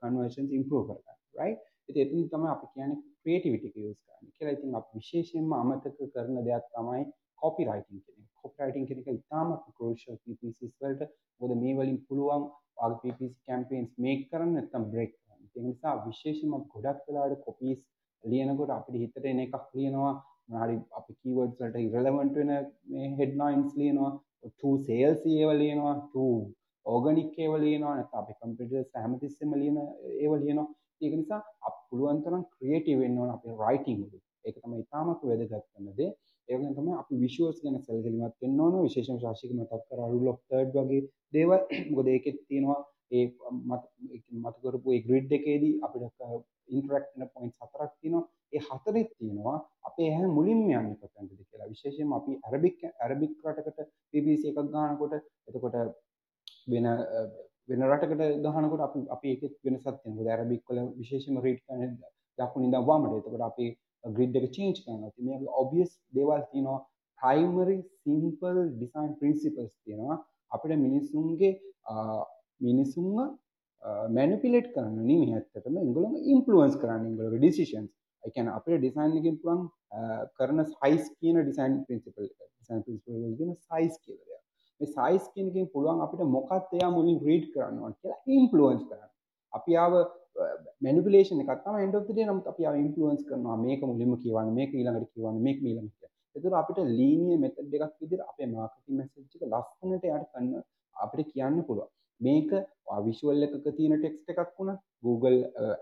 කන්වර්ෂන්ස් 0.00 0.50
ඉම්ප්‍රූව් 0.58 0.84
කරගන්න. 0.88 1.18
right? 1.34 1.58
ඉතින් 1.88 2.02
එතන 2.04 2.28
තමයි 2.32 2.48
අපි 2.54 2.66
කියන්නේ 2.72 3.00
ක්‍රියේටිවිටි 3.20 3.68
එක 3.68 3.76
යූස් 3.76 3.98
කරන්න 4.00 4.32
කියලා. 4.36 4.56
ඉතින් 4.56 4.74
අපි 4.80 4.90
විශේෂයෙන්ම 4.98 5.52
අමතක 5.52 5.98
කරන 6.14 6.36
දෙයක් 6.48 6.66
තමයි 6.74 7.02
කොපි 7.42 7.62
රයිටින් 7.68 7.98
කියන 8.04 8.20
එක. 8.20 8.30
කොපි 8.42 8.58
රයිටින් 8.62 8.86
කියන 8.88 9.00
එක 9.02 9.08
ඉතාමත් 9.14 9.64
ක්‍රූෂල් 9.76 10.18
PPCs 10.22 10.74
වලට. 10.80 11.10
මොකද 11.40 11.56
මේ 11.62 11.74
වලින් 11.78 11.98
පුළුවන් 12.06 12.44
ඔයාගේ 12.76 13.00
PPC 13.02 13.34
කැම්පේන්ස් 13.46 13.90
මේක් 13.98 14.20
කරන්න 14.30 14.54
නැත්නම් 14.56 14.84
බ්‍රේක් 14.92 15.12
කරන්න. 15.16 15.50
ඒ 15.56 15.64
නිසා 15.66 15.94
විශේෂයෙන්ම 16.06 16.64
ගොඩක් 16.72 17.04
වෙලාවට 17.06 17.44
කොපීස් 17.46 17.80
ලියනකොට 18.24 18.72
අපිට 18.76 19.00
හිතට 19.02 19.28
එන 19.32 19.44
එකක් 19.44 19.66
ලියනවා. 19.74 20.14
මොනවාරි 20.48 20.76
අපි 20.98 21.12
කීවර්ඩ්ස් 21.20 21.58
වලට 21.60 21.82
ඉරෙලෙවන්ට් 21.86 22.36
වෙන 22.40 22.52
මේ 22.92 23.08
හෙඩ්ලයින්ස් 23.18 23.72
ලියනවා. 23.80 24.12
to 24.60 24.70
sales 24.86 25.22
ඒවා 25.26 25.56
ලියනවා. 25.62 25.94
to 26.12 26.24
ඕගනික් 26.86 27.38
ඒවා 27.38 27.62
ලියනවා. 27.64 27.94
නැත්නම් 27.96 28.20
අපි 28.22 28.34
කම්පියුටර්ස් 28.40 29.00
හැමතිස්සෙම 29.02 29.54
ලියන 29.62 29.78
ඒවා 30.22 30.40
ලියනවා. 30.42 30.68
ඒක 31.02 31.14
නිසා 31.20 31.40
අප 31.66 31.76
පුළුවන් 31.88 32.22
තරම් 32.24 32.44
ක්‍රියේටිව් 32.54 33.00
වෙන්න 33.02 33.18
ඕන 33.20 33.34
අපේ 33.36 33.56
රයිටිං 33.62 33.98
වල. 34.02 34.22
ඒක 34.44 34.56
තමයි 34.60 34.80
ඉතාමත් 34.84 35.20
වැදගත් 35.28 35.52
වෙන 35.74 35.92
දේ. 35.98 36.10
ඒ 36.48 36.56
වගේම 36.56 36.74
තමයි 36.78 36.96
අපි 37.02 37.20
විෂුවල්ස් 37.22 37.60
ගැන 37.62 37.78
සැලකිලිමත් 37.82 38.36
වෙන්න 38.42 38.64
ඕන. 38.64 38.74
විශේෂම 38.86 39.20
ශාස්ත්‍රික 39.22 39.54
මතක් 39.58 39.82
කරා 39.88 40.10
රූල් 40.12 40.32
ඔෆ් 40.32 40.40
තර්ඩ් 40.48 40.76
වගේ 40.78 41.04
දේවල්. 41.34 41.60
මොකද 41.90 42.12
ඒකෙත් 42.14 42.38
තියෙනවා 42.48 42.80
ඒ 43.12 43.26
මත 44.42 44.54
කරපු 44.62 44.88
ඒ 44.94 45.04
ග්‍රිඩ් 45.06 45.32
එකේදී 45.38 45.74
අපිට 45.84 46.04
ඉන්ටරැක්ට් 46.68 47.12
වෙන 47.14 47.30
පොයින්ට්ස් 47.34 47.58
හතරක් 47.62 47.92
තියෙනවා. 47.94 48.24
ඒ 48.52 48.62
හතරෙත් 48.68 49.10
තියෙනවා 49.18 49.56
අපේ 49.88 50.08
ඇහැ 50.10 50.30
මුලින්ම 50.36 50.60
යන්නේ 50.62 50.98
කොතනද 51.00 51.30
කියලා. 51.40 51.68
විශේෂයෙන්ම 51.68 52.12
අපි 52.18 52.32
අරබික් 52.48 52.78
අරබික් 53.06 53.32
රටකට 53.46 53.80
BBC 54.12 54.42
එකක් 54.50 54.60
ගන්නකොට 54.66 55.14
එතකොට 55.48 55.76
වෙන 56.66 56.86
වෙන 57.68 57.82
රටකට 57.90 58.22
ගහනකොට 58.46 58.82
අපි 58.88 59.00
අපි 59.16 59.26
ඒකෙත් 59.32 59.54
වෙනසක් 59.64 59.84
තියෙනවා. 59.84 60.16
මොකද 60.16 60.28
ඇරබික් 60.28 60.62
වල 60.68 60.80
විශේෂම 61.00 61.36
රීඩ් 61.46 61.60
කරන 61.66 61.94
දකුණින් 62.38 62.68
ඉඳන් 62.68 62.86
වමට. 62.88 63.14
එතකොට 63.20 63.46
අපි 63.50 63.66
ග්‍රිඩ් 64.04 64.36
එක 64.38 64.46
චේන්ජ් 64.56 64.76
කරනවා. 64.82 65.10
ඉතින් 65.10 65.24
මේක 65.26 65.42
ඔබ්වියස් 65.62 65.90
දේවල් 66.16 66.42
තියෙනවා. 66.50 66.80
ප්‍රයිමරි 67.20 67.76
සිම්පල් 68.00 68.56
ඩිසයින් 68.70 69.12
ප්‍රින්සිපල්ස් 69.20 69.72
තියෙනවා. 69.84 70.16
අපිට 70.52 70.78
මිනිසුන්ගේ 70.78 71.52
මිනිසුන්ව 72.60 73.18
මැනිපිලේට් 73.84 74.68
කරන්න 74.74 74.96
නෙමෙයි 75.00 75.34
ඇත්තටම 75.38 75.76
ඒගොල්ලෝ 75.80 76.22
ඉන්ෆ්ලුවන්ස් 76.34 76.76
කරන්න 76.82 77.06
ඒගොල්ලෝගේ 77.08 77.40
ඩිසිෂන්ස්. 77.42 77.90
ඒ 78.22 78.30
කියන්නේ 78.34 78.56
අපේ 78.58 78.78
ඩිසයින් 78.78 79.16
එකෙන් 79.20 79.36
පුළුවන් 79.42 79.64
කරන 80.38 80.64
සයිස් 80.70 81.04
කියන 81.18 81.40
ඩිසයින් 81.40 81.74
ප්‍රින්සිපල් 81.86 82.24
එක. 82.26 82.38
ඩිසයින් 82.50 82.84
ප්‍රින්සිපල් 82.86 83.18
වල 83.22 83.34
තියෙන 83.38 83.56
සයිස් 83.68 83.94
කියලා 84.04 84.26
දෙයක්. 84.30 84.42
මේ 84.80 84.92
සයිස් 84.94 85.24
කියන 85.34 85.50
එකෙන් 85.52 85.66
පුළුවන් 85.74 86.04
අපිට 86.04 86.22
මොකක්ද 86.36 86.76
එයා 86.78 86.90
මුලින් 86.96 87.18
රීඩ් 87.28 87.46
කරන්න 87.54 87.82
ඕන 87.84 87.96
කියලා 88.00 88.20
ඉන්ෆ්ලුවන්ස් 88.36 88.84
කරන්න. 88.88 89.10
අපි 89.52 89.76
ආව 89.82 89.94
මැනිපුලේෂන් 90.84 91.42
එකක් 91.44 91.60
තමයි 91.66 91.84
end 91.86 91.98
of 91.98 92.06
the 92.08 92.16
day 92.16 92.26
නමුත් 92.30 92.48
අපි 92.52 92.68
ආව 92.68 92.78
ඉන්ෆ්ලුවන්ස් 92.84 93.22
කරනවා 93.28 93.56
මේක 93.66 93.84
මුලින්ම 93.90 94.14
කියවන්න 94.22 94.54
මේක 94.60 94.72
ඊළඟට 94.78 95.12
කියවන්න 95.14 95.42
මේක 95.48 95.58
ඊළඟට 95.60 95.98
කියවන්න. 95.98 96.14
ඒතර 96.36 96.56
අපිට 96.62 96.80
ලීනියර් 97.00 97.42
මෙතඩ් 97.44 97.76
එකක් 97.78 97.92
විදිහට 98.00 98.24
අපේ 98.30 98.48
මාකටිං 98.54 98.96
මෙසේජ් 99.00 99.28
එක 99.36 99.44
ලස්සනට 99.50 100.08
යාට 100.10 100.26
කරන්න 100.32 100.64
අපිට 100.96 101.30
කියන්න 101.34 101.60
පුළුවන්. 101.68 101.93
මේක 102.20 102.50
විෂුවල් 103.06 103.46
එකක 103.46 103.68
තියෙන 103.76 103.94
ටෙක්ස්ට් 103.98 104.28
එකක් 104.32 104.50
වුණත් 104.58 104.80
Google 105.02 105.38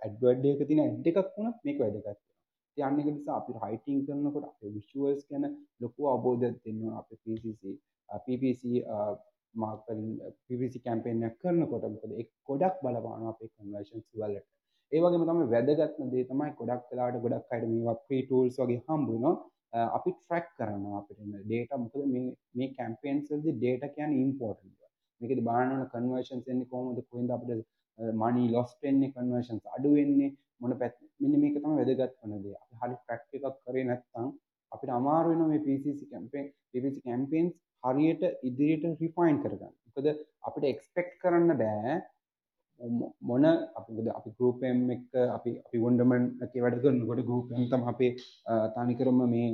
AdWords 0.07 0.47
එකක 0.53 0.63
තියෙන 0.69 0.85
ඇඩ් 0.85 1.09
එකක් 1.11 1.19
වුණත් 1.37 1.59
මේක 1.67 1.79
වැදගත් 1.79 2.05
වෙනවා. 2.05 2.17
ඉතින් 2.77 2.85
අන්න 2.87 3.01
ඒක 3.01 3.09
නිසා 3.09 3.37
අපි 3.41 3.53
රයිටිං 3.57 3.99
කරනකොට 4.07 4.47
අපේ 4.51 4.73
විෂුවල්ස් 4.77 5.23
ගැන 5.31 5.45
ලොකු 5.81 6.09
අවබෝධයක් 6.13 6.57
දෙන්න 6.65 6.81
ඕන 6.85 6.97
අපේ 7.01 7.21
PCC 7.25 7.63
PPC 8.25 8.63
marketing 9.55 10.01
PPC 10.47 10.75
campaign 10.87 11.23
එකක් 11.23 11.39
කරනකොට 11.43 11.85
මොකද 11.95 12.13
ඒක 12.21 12.31
ගොඩක් 12.49 12.77
බලපානවා 12.83 13.33
අපේ 13.35 13.53
කන්වර්ෂන්ස් 13.55 14.07
වලට. 14.15 14.47
ඒ 14.93 15.01
වගේම 15.03 15.25
තමයි 15.29 15.47
වැදගත්ම 15.55 16.13
දේ 16.13 16.29
තමයි 16.31 16.51
ගොඩක් 16.59 16.85
වෙලාවට 16.91 17.23
ගොඩක් 17.25 17.53
අයට 17.53 17.67
මේවා 17.73 17.99
ෆ්‍රී 18.05 18.23
ටූල්ස් 18.25 18.57
වගේ 18.61 18.85
හම්බ 18.87 19.09
වෙනවා. 19.13 19.35
අපි 19.97 20.11
ට්‍රැක් 20.15 20.47
කරනවා 20.57 20.99
අපිට 21.01 21.21
ඩේටා 21.45 21.83
මොකද 21.85 22.07
මේ 22.15 22.29
මේ 22.57 22.75
කැම්පේන්ස් 22.79 23.31
වලදී 23.31 23.59
ඩේටා 23.59 23.95
කියන්නේ 23.97 24.23
ඉම්පෝටන්ට්. 24.25 24.82
මේකෙදි 25.23 25.47
බලන්න 25.49 25.73
ඕන 25.75 25.91
කන්වර්ෂන්ස් 25.93 26.47
එන්නේ 26.53 26.71
කොහොමද 26.73 27.01
කොහෙන්ද 27.11 27.35
අපිට 27.37 27.67
මනි 28.23 28.45
ලොස් 28.55 28.71
වෙන්නේ 28.83 29.13
කන්වර්ෂන්ස් 29.17 29.65
අඩු 29.77 29.91
වෙන්නේ 29.99 30.31
මොන 30.61 30.73
පැත්ත 30.81 30.97
මෙන්න 31.21 31.41
මේක 31.43 31.59
තමයි 31.59 31.77
වැදගත් 31.81 32.17
වෙන 32.23 32.43
දේ. 32.45 32.57
අපි 32.63 32.75
හරි 32.81 32.97
ට්‍රැක් 32.97 33.23
එකක් 33.37 33.59
කරේ 33.67 33.85
නැත්නම් 33.91 34.29
අපිට 34.73 34.97
අමාරු 34.99 35.33
වෙනවා 35.33 35.51
මේ 35.53 35.65
PCC 35.67 36.01
කැම්පේන් 36.13 36.47
PPC 36.71 36.97
කැම්පේන්ස් 37.09 37.53
හරියට 37.85 38.23
ඉදිරියට 38.49 38.85
රිෆයින් 39.03 39.39
කරගන්න. 39.43 39.73
මොකද 39.87 40.09
අපිට 40.49 40.65
එක්ස්පෙක්ට් 40.73 41.19
කරන්න 41.23 41.53
බෑ 41.63 41.97
මොන 43.29 43.45
අපි 43.47 44.09
අපි 44.19 44.31
ගෲප් 44.39 44.63
M 44.71 44.81
එක 44.95 45.05
අපි 45.37 45.51
අපි 45.67 45.83
වොන්ඩර්මන් 45.85 46.25
එකේ 46.47 46.65
වැඩ 46.65 46.81
කරනකොට 46.85 47.27
ගෲප් 47.29 47.53
M 47.59 47.69
තමයි 47.73 47.91
අපේ 47.93 48.13
තනිකරම 48.77 49.21
මේ 49.35 49.51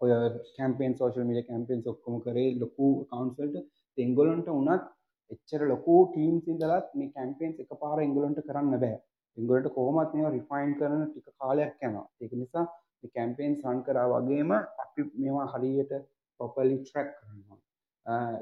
ඔය 0.00 0.10
කැම්පේන් 0.58 0.98
සෝෂල් 0.98 1.26
මීඩියා 1.28 1.50
කැම්පේන්ස් 1.50 1.90
ඔක්කොම 1.92 2.20
කරේ 2.26 2.48
ලොකු 2.62 2.86
accounts 3.04 3.38
වලට 3.40 3.64
එංගොලන්ට 3.98 4.48
උනත් 4.50 4.86
එච්චර 5.30 5.62
ලොකු 5.66 5.96
ටීම්ස් 6.06 6.46
ඉඳලත් 6.46 6.88
මේ 6.94 7.12
කැම්පේන්ස් 7.14 7.62
එකපාර 7.64 7.98
එංගොලන්ට 8.06 8.40
කරන්න 8.48 8.80
බෑ. 8.82 8.96
එංගොලන්ට 9.36 9.68
කොහොමත් 9.76 10.14
මේවා 10.14 10.34
රිෆයින් 10.36 10.72
කරන 10.78 11.02
ටික 11.06 11.28
කාලයක් 11.34 11.74
යනවා. 11.80 12.06
ඒක 12.20 12.32
නිසා 12.34 12.66
මේ 13.00 13.14
කැම්පේන්ස් 13.14 13.64
රන් 13.64 13.80
කරා 13.86 14.06
වගේම 14.14 14.50
අපි 14.84 15.10
මේවා 15.14 15.46
හරියට 15.54 15.92
ප්‍රොපර්ලි 16.40 16.76
ට්‍රැක් 16.80 17.10
කරනවා. 17.16 17.60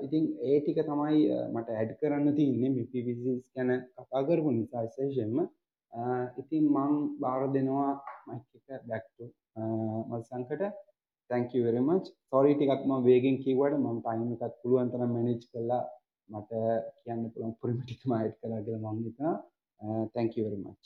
ඉතින් 0.05 0.25
ඒ 0.43 0.57
ටික 0.61 0.81
තමයි 0.83 1.21
මට 1.51 1.69
ඇඩ් 1.73 1.93
කරන්න 2.01 2.37
තියන්නේ 2.39 2.71
මේ 2.71 2.89
PVCs 2.93 3.45
ගැන 3.55 3.71
කතා 3.97 4.27
කරපු 4.29 4.51
නිසා 4.53 4.87
විශේෂයෙන්ම 4.87 5.39
ඉතින් 6.39 6.65
මං 6.69 6.93
බාර 7.21 7.43
දෙනවා 7.53 7.93
මයික් 8.27 8.71
එක 8.71 8.83
back 8.91 9.05
to 9.17 9.25
මල්සංකට 10.11 10.63
thank 11.31 11.55
you 11.55 11.63
very 11.65 11.85
much. 11.91 12.07
Sorry 12.31 12.55
ටිකක් 12.55 12.83
මම 12.87 13.05
වේගෙන් 13.05 13.37
කිව්වට 13.45 13.79
මම 13.79 13.99
ටයිම් 14.01 14.33
එකත් 14.37 14.55
පුළුවන් 14.63 14.89
තරම් 14.89 15.11
manage 15.17 15.47
කළා. 15.53 15.85
මට 16.31 16.51
කියන්න 17.05 17.25
පුළුවන් 17.33 17.55
පුරුම 17.61 17.79
ටික 17.81 18.03
මම 18.07 18.15
ඇඩ් 18.17 18.35
කළා 18.41 18.63
කියලා 18.67 18.93
මම 18.93 20.77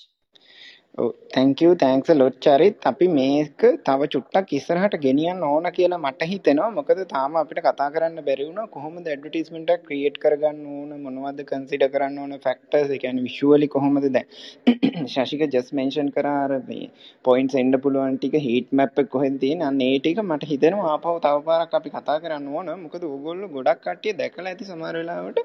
හිතනවා 0.95 1.13
thank 1.35 1.61
you. 1.61 1.69
Very 1.69 1.77
much 1.77 1.79
thank you 1.79 1.79
thanks 1.79 2.09
lot 2.09 2.41
Charith 2.41 2.77
අපි 2.85 3.07
මේක 3.07 3.59
තව 3.59 4.07
චුට්ටක් 4.07 4.53
ඉස්සරහට 4.53 5.01
ගෙනියන්න 5.01 5.43
ඕන 5.43 5.63
කියලා 5.73 5.99
මට 5.99 6.23
හිතෙනවා. 6.23 6.71
මොකද 6.71 7.09
තාම 7.09 7.37
අපිට 7.37 7.59
කතා 7.59 7.91
කරන්න 7.91 8.25
බැරි 8.25 8.47
වුණා. 8.49 8.67
කොහොමද 8.67 9.07
ඇඩ්වර්ටයිස්මන්ට් 9.07 9.71
එක 9.71 9.83
ක්‍රියේට් 9.83 10.19
කරගන්න 10.19 10.67
ඕන? 10.67 11.03
මොනවද 11.03 11.45
කන්සිඩර් 11.45 11.89
කරන්න 11.89 12.19
ඕන? 12.19 12.31
ෆැක්ටර්ස් 12.31 12.91
ඒ 12.91 12.99
කියන්නේ 12.99 13.23
විෂුවලි 13.23 13.69
කොහොමද 13.69 14.09
දැන්? 14.13 14.27
ශශික 15.15 15.41
ජස්ට් 15.47 15.73
මෙන්ෂන් 15.73 16.11
කරා 16.11 16.45
අර 16.45 16.59
මේ 16.69 16.91
පොයින්ට්ස් 17.25 17.55
එන්න 17.55 17.81
පුළුවන් 17.81 18.19
ටික 18.19 18.33
හීට් 18.33 18.73
මැප් 18.73 18.99
එක 18.99 19.09
කොහෙද 19.09 19.41
තියෙන්නේ? 19.41 19.67
අන්න 19.67 19.81
ඒ 19.81 19.99
ටික 19.99 20.23
මට 20.25 20.43
හිතෙනවා. 20.43 20.95
ආපහු 20.95 21.21
තව 21.21 21.45
පාරක් 21.45 21.75
අපි 21.75 21.91
කතා 21.91 22.19
කරන්න 22.21 22.49
ඕන. 22.49 22.81
මොකද 22.83 23.03
ඕගොල්ලෝ 23.03 23.49
ගොඩක් 23.49 23.81
කට්ටිය 23.81 24.13
දැකලා 24.13 24.55
ඇති 24.55 24.65
සමහර 24.65 24.95
වෙලාවට. 24.95 25.41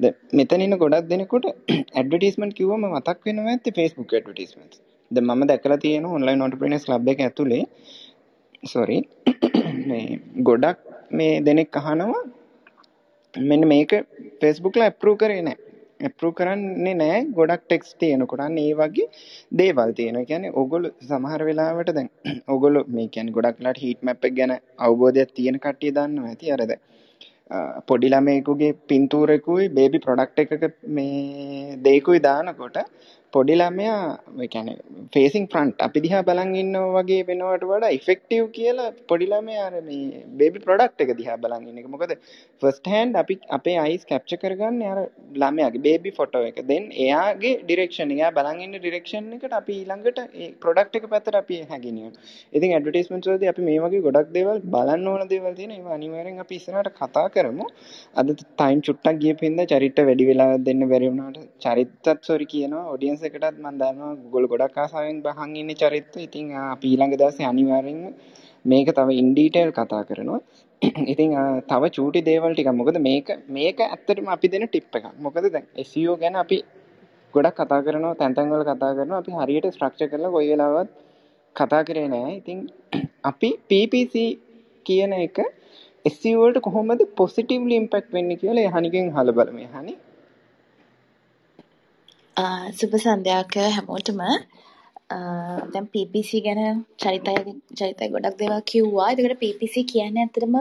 දැන් 0.00 0.14
මෙතන 0.32 0.60
ඉන්න 0.60 0.78
ගොඩක් 0.78 1.08
දෙනෙකුට 1.08 1.52
ඇඩ්වර්ටයිස්මන්ට් 1.98 2.56
කිව්වම 2.56 2.90
මතක් 2.92 3.30
වෙනවා 3.30 3.50
ඇත්තේ 3.50 3.72
Facebook 3.72 4.18
ඇඩ්වර්ටයිස්මන්ට්ස් 4.20 4.93
ද 5.16 5.22
මම 5.22 5.42
දැකලා 5.50 5.82
තියෙන 5.84 6.06
ඔන්ලයින් 6.12 6.44
ඔන්ටර්ප්‍රීනර්ස් 6.46 6.86
ක්ලබ් 6.88 7.12
එක 7.12 7.20
ඇතුලේ 7.26 7.62
සෝරි 8.64 8.98
මේ 9.88 10.06
ගොඩක් 10.48 10.80
මේ 11.10 11.34
දෙනෙක් 11.46 11.78
අහනවා 11.80 12.24
මෙන්න 13.34 13.68
මේක 13.68 13.92
Facebook 14.40 14.76
ලා 14.76 14.88
ඇප්‍රූව් 14.90 15.16
කරේ 15.22 15.42
නැහැ. 15.42 15.58
ඇප්‍රූව් 16.00 16.34
කරන්නේ 16.38 16.94
නැහැ 17.00 17.20
ගොඩක් 17.38 17.62
ටෙක්ස්ට් 17.64 17.98
තියෙනකොට. 18.00 18.42
අන්න 18.46 18.58
ඒ 18.58 18.72
වගේ 18.80 19.06
දේවල් 19.52 19.92
තියෙනවා. 19.98 20.22
ඒ 20.22 20.30
කියන්නේ 20.30 20.54
ඕගොල්ලෝ 20.60 20.92
සමහර 21.08 21.42
වෙලාවට 21.48 21.92
දැන් 21.98 22.10
ඕගොල්ලෝ 22.54 22.84
මේ 22.96 23.06
කියන්නේ 23.08 23.36
ගොඩක් 23.38 23.60
වෙලාවට 23.60 23.84
හීට් 23.84 24.02
මැප් 24.02 24.28
එක 24.28 24.36
ගැන 24.40 24.54
අවබෝධයක් 24.78 25.32
තියෙන 25.38 25.58
කට්ටිය 25.58 25.94
දන්නවා 25.98 26.32
ඇති. 26.32 26.52
අර 26.52 26.62
දැන් 26.62 26.82
පොඩි 27.88 28.08
ළමයෙකුගේ 28.08 28.72
පින්තූරෙකුයි 28.90 29.68
බේබි 29.78 29.98
ප්‍රොඩක්ට් 29.98 30.38
එකක 30.44 30.64
මේ 30.88 31.76
දෙයකුයි 31.86 32.20
දානකොට 32.20 32.78
පොඩි 33.34 33.54
ළමයා 33.60 34.00
ඒ 34.42 34.48
කියන්නේ 34.52 34.76
ෆේසින් 35.14 35.44
ෆ්‍රන්ට් 35.52 35.82
අපි 35.86 36.02
දිහා 36.04 36.22
බලන් 36.28 36.50
ඉන්නවා 36.60 36.90
වගේ 36.96 37.22
වෙනවට 37.28 37.64
වඩා 37.70 37.92
ඉෆෙක්ටිව් 37.98 38.44
කියලා 38.56 38.90
පොඩි 39.10 39.26
ළමයා 39.32 39.64
අර 39.68 39.74
මේ 39.88 40.20
බේබි 40.40 40.62
ප්‍රොඩක්ට් 40.66 41.04
එක 41.04 41.12
දිහා 41.20 41.36
බලන් 41.44 41.64
ඉන්න 41.70 41.80
එක. 41.82 41.88
මොකද 41.94 42.12
ෆස්ට් 42.62 42.90
හෑන්ඩ් 42.92 43.20
අපි 43.22 43.36
අපේ 43.58 43.76
අයිස් 43.84 44.04
කැප්චර් 44.10 44.38
කරගන්නේ 44.42 44.90
අර 44.92 45.00
ළමයාගේ 45.42 45.84
බේබි 45.88 46.12
ෆොටෝ 46.18 46.44
එක. 46.50 46.60
දෙන් 46.70 46.86
එයාගේ 47.04 47.54
ඩිරෙක්ෂන් 47.62 48.14
එයා 48.16 48.30
බලන් 48.38 48.62
ඉන්න 48.66 48.78
ඩිරෙක්ෂන් 48.78 49.30
එකට 49.38 49.56
අපි 49.60 49.76
ඊළඟට 49.80 50.20
ඒ 50.22 50.50
ප්‍රොඩක්ට් 50.64 51.00
එක 51.00 51.08
පැත්තට 51.14 51.40
අපි 51.42 51.60
හැගෙනියනවා. 51.72 52.22
ඉතින් 52.52 52.76
ඇඩ්වර්ටයිස්මන්ට්ස් 52.76 53.32
වලදී 53.32 53.52
අපි 53.54 53.66
මේ 53.70 53.82
වගේ 53.86 54.04
ගොඩක් 54.08 54.32
දේවල් 54.38 54.62
බලන්න 54.76 55.10
ඕන 55.12 55.26
දේවල් 55.34 55.54
තියෙනවා. 55.54 55.78
ඒවා 55.78 55.98
අනිවාර්යෙන් 55.98 56.44
අපි 56.44 56.60
ඉස්සරහට 56.60 56.92
කතා 57.00 57.26
කරමු. 57.34 57.68
අද 58.20 58.34
ටයිම් 58.36 58.86
චුට්ටක් 58.88 59.20
ගියපු 59.24 59.48
හින්දා 59.48 59.70
චරිත 59.72 60.00
වැඩි 60.08 60.30
වෙලා 60.30 60.50
දෙන්න 60.68 60.88
බැරි 60.92 61.10
වුණාට 61.10 61.40
චරිතත් 61.60 62.14
සෝරි 62.22 62.48
කියනවා 62.52 62.86
ඔඩියන්ස් 62.94 63.23
එකටත් 63.28 63.56
මම 63.56 63.78
දන්නවා 63.80 64.12
Google 64.22 64.46
ගොඩක් 64.52 64.78
ආසාවෙන් 64.78 65.18
බහන් 65.24 65.56
ඉන්නේ 65.60 65.78
චරිත. 65.80 66.14
ඉතින් 66.26 66.46
අපි 66.64 66.86
ඊළඟ 66.90 67.14
දවසේ 67.14 67.48
අනිවාර්යෙන්ම 67.50 68.14
මේක 68.64 68.88
තව 68.98 69.16
ඉන් 69.20 69.28
ඩීටේල් 69.32 69.70
කතා 69.72 70.02
කරනවා. 70.08 70.40
ඉතින් 71.12 71.30
තව 71.70 71.82
චූටි 71.96 72.20
දේවල් 72.28 72.54
ටිකක් 72.54 72.72
මොකද 72.80 72.98
මේක 73.08 73.28
මේක 73.48 73.78
ඇත්තටම 73.86 74.30
අපි 74.34 74.48
දෙන 74.48 74.66
ටිප් 74.66 74.96
එකක්. 74.98 75.06
මොකද 75.18 75.50
දැන් 75.54 75.66
SEO 75.84 76.14
ගැන 76.22 76.36
අපි 76.44 76.58
ගොඩක් 77.34 77.58
කතා 77.60 77.80
කරනවා 77.86 78.14
තැන් 78.14 78.36
තැන් 78.36 78.52
වල 78.52 78.64
කතා 78.70 78.92
කරනවා 78.96 79.20
අපි 79.22 79.32
හරියට 79.38 79.68
ස්ට්‍රක්චර් 79.70 80.08
කරලා 80.12 80.34
කොයි 80.36 80.50
වෙලාවවත් 80.52 80.90
කතා 81.56 81.82
කරේ 81.88 82.08
නෑ. 82.08 82.32
ඉතින් 82.40 82.58
අපි 83.30 83.50
PPC 83.70 84.14
කියන 84.86 85.14
එක 85.18 85.38
SEO 86.12 86.40
වලට 86.40 86.64
කොහොමද 86.66 87.02
පොසිටිව්ලි 87.20 87.76
ඉම්පැක්ට් 87.82 88.10
වෙන්නේ 88.12 88.40
කියලා 88.42 88.66
එහනිගෙන් 88.70 89.06
අහලා 89.12 89.36
බලමු. 89.38 89.60
එහනි 89.68 89.94
සුබ 92.78 92.92
සන්ධ්‍යාවක 93.02 93.56
හැමෝටම 93.76 94.20
දැන් 95.72 95.84
PPC 95.94 96.40
ගැන 96.46 96.60
චරිතය 97.02 97.34
චරිතය 97.78 98.06
ගොඩක් 98.14 98.38
දේවල් 98.40 98.62
කිව්වා. 98.70 99.10
ඒකට 99.10 99.38
PPC 99.42 99.84
කියන්නේ 99.92 100.24
ඇත්තටම 100.24 100.56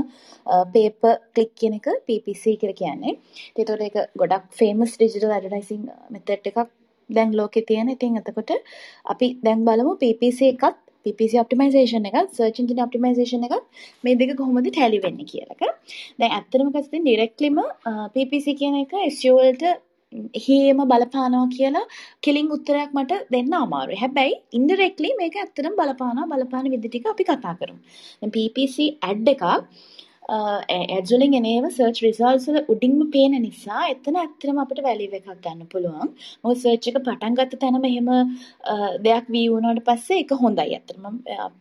paper 0.76 1.14
click 1.36 1.52
කියන 1.60 1.74
එක 1.80 1.88
PPC 2.08 2.44
කියලා 2.62 2.80
කියන්නේ. 2.82 3.18
ඒතකොට 3.58 3.82
ඒක 3.88 3.98
ගොඩක් 4.22 4.46
famous 4.60 4.92
digital 5.02 5.32
advertising 5.38 5.84
method 6.14 6.50
එකක් 6.52 6.70
දැන් 7.10 7.34
ලෝකේ 7.40 7.66
තියෙන. 7.70 7.90
ඉතින් 7.96 8.20
එතකොට 8.22 8.52
අපි 9.14 9.28
දැන් 9.46 9.66
බලමු 9.70 9.94
PPC 10.04 10.40
එකත් 10.54 10.78
PPC 11.06 11.34
optimization 11.44 12.06
එකත් 12.10 12.30
search 12.38 12.60
engine 12.62 12.84
optimization 12.86 13.48
එකත් 13.48 13.66
මේ 14.04 14.20
දෙක 14.22 14.36
කොහොමද 14.42 14.70
tally 14.78 15.00
වෙන්නේ 15.08 15.32
කියලා 15.32 15.58
එක. 15.58 15.64
දැන් 16.20 16.32
ඇත්තටම 16.38 16.70
කස්තින් 16.76 17.10
directlyම 17.10 17.58
PPC 18.14 18.56
කියන 18.62 18.78
එක 18.84 18.94
SEO 19.18 19.34
වලට 19.40 19.74
හේම 20.46 20.84
බලපානවා 20.92 21.48
කියලා 21.56 21.86
කෙලින් 22.26 22.54
උත්තරයක් 22.58 22.92
මට 22.98 23.20
දෙන්න 23.36 23.58
අමාරුයි. 23.64 24.00
හැබැයි 24.04 24.40
ඉන්ඩිරෙක්ට්ලි 24.60 25.12
මේක 25.22 25.36
ඇත්තටම 25.42 25.76
බලපානවා 25.82 26.30
බලපාන 26.34 26.72
විදි 26.76 26.88
ටික 26.90 27.12
අපි 27.14 27.30
කතා 27.30 27.56
කරමු. 27.60 27.80
දැන් 28.22 28.34
PPC 28.38 28.78
ad 29.10 29.28
එකක් 29.34 29.46
ඇඩ්ස් 30.30 31.12
වලින් 31.16 31.36
එනේම 31.40 31.66
සර්ච් 31.70 32.00
රිසල්ට්ස් 32.06 32.48
වල 32.50 32.60
උඩින්ම 32.74 33.02
පේන 33.16 33.36
නිසා 33.48 33.82
එතන 33.94 34.20
ඇත්තටම 34.22 34.64
අපිට 34.64 34.82
වැලියු 34.88 35.20
එකක් 35.20 35.30
ගන්න 35.46 35.68
පුළුවන්. 35.74 36.16
මොකද 36.44 36.64
සර්ච් 36.64 36.90
එක 36.92 37.04
පටන් 37.08 37.38
ගත්ත 37.40 37.62
තැනම 37.64 37.86
එහෙම 37.92 38.10
දෙයක් 39.08 39.30
වී 39.36 39.46
වුණාට 39.54 39.86
පස්සේ 39.90 40.24
ඒක 40.24 40.34
හොඳයි. 40.44 40.80
ඇත්තටම 40.80 41.06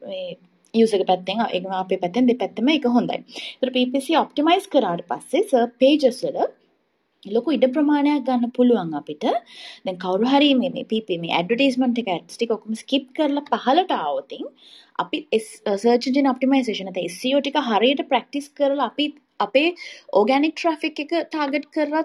මේ 0.09 0.33
යුසර් 0.75 1.05
පැත්තෙන් 1.11 1.45
ඒක 1.47 1.71
අපේ 1.83 2.03
පැත්තෙන් 2.05 2.29
දෙපැත්තම 2.31 2.75
ඒක 2.75 2.91
හොඳයි. 2.97 3.23
ඒතර 3.53 3.75
PPC 3.77 4.19
ඔප්ටිමයිස් 4.25 4.69
කරාට 4.75 5.07
පස්සේ 5.11 5.49
සර්ච් 5.51 5.79
පේජස් 5.83 6.23
වල 6.27 6.53
ලොකු 7.27 7.55
ඉඩ 7.55 7.67
ප්‍රමාණයක් 7.75 8.25
ගන්න 8.27 8.53
පුළුවන් 8.57 8.95
අපිට 9.01 9.25
දැන් 9.27 9.99
කවුරු 9.99 10.27
හරි 10.27 10.55
මේ 10.55 10.71
මේ 10.71 10.85
PP 10.85 11.19
මේ 11.23 11.35
ඇඩ්වර්ටයිස්මන්ට් 11.39 12.01
එක 12.03 12.09
ඇඩ්ස් 12.09 12.37
ටික 12.37 12.55
ඔක්කොම 12.57 12.79
ස්කිප් 12.81 13.11
කරලා 13.19 13.45
පහලට 13.51 13.95
ආවොතින් 13.97 14.49
අපි 14.99 15.21
සර්ච් 15.41 16.09
එන්ජින් 16.11 16.31
ඔප්ටිමයිසේෂන් 16.33 16.89
නැත්නම් 16.89 17.13
SEO 17.17 17.43
ටික 17.43 17.61
හරියට 17.69 18.03
ප්‍රැක්ටිස් 18.11 18.49
කරලා 18.59 18.89
අපි 18.91 19.07
අපේ 19.41 19.69
ඕගැනික් 20.13 20.57
ට්‍රැෆික් 20.57 20.99
එක 21.05 21.15
ටාගට් 21.29 21.71
කරලා 21.77 22.05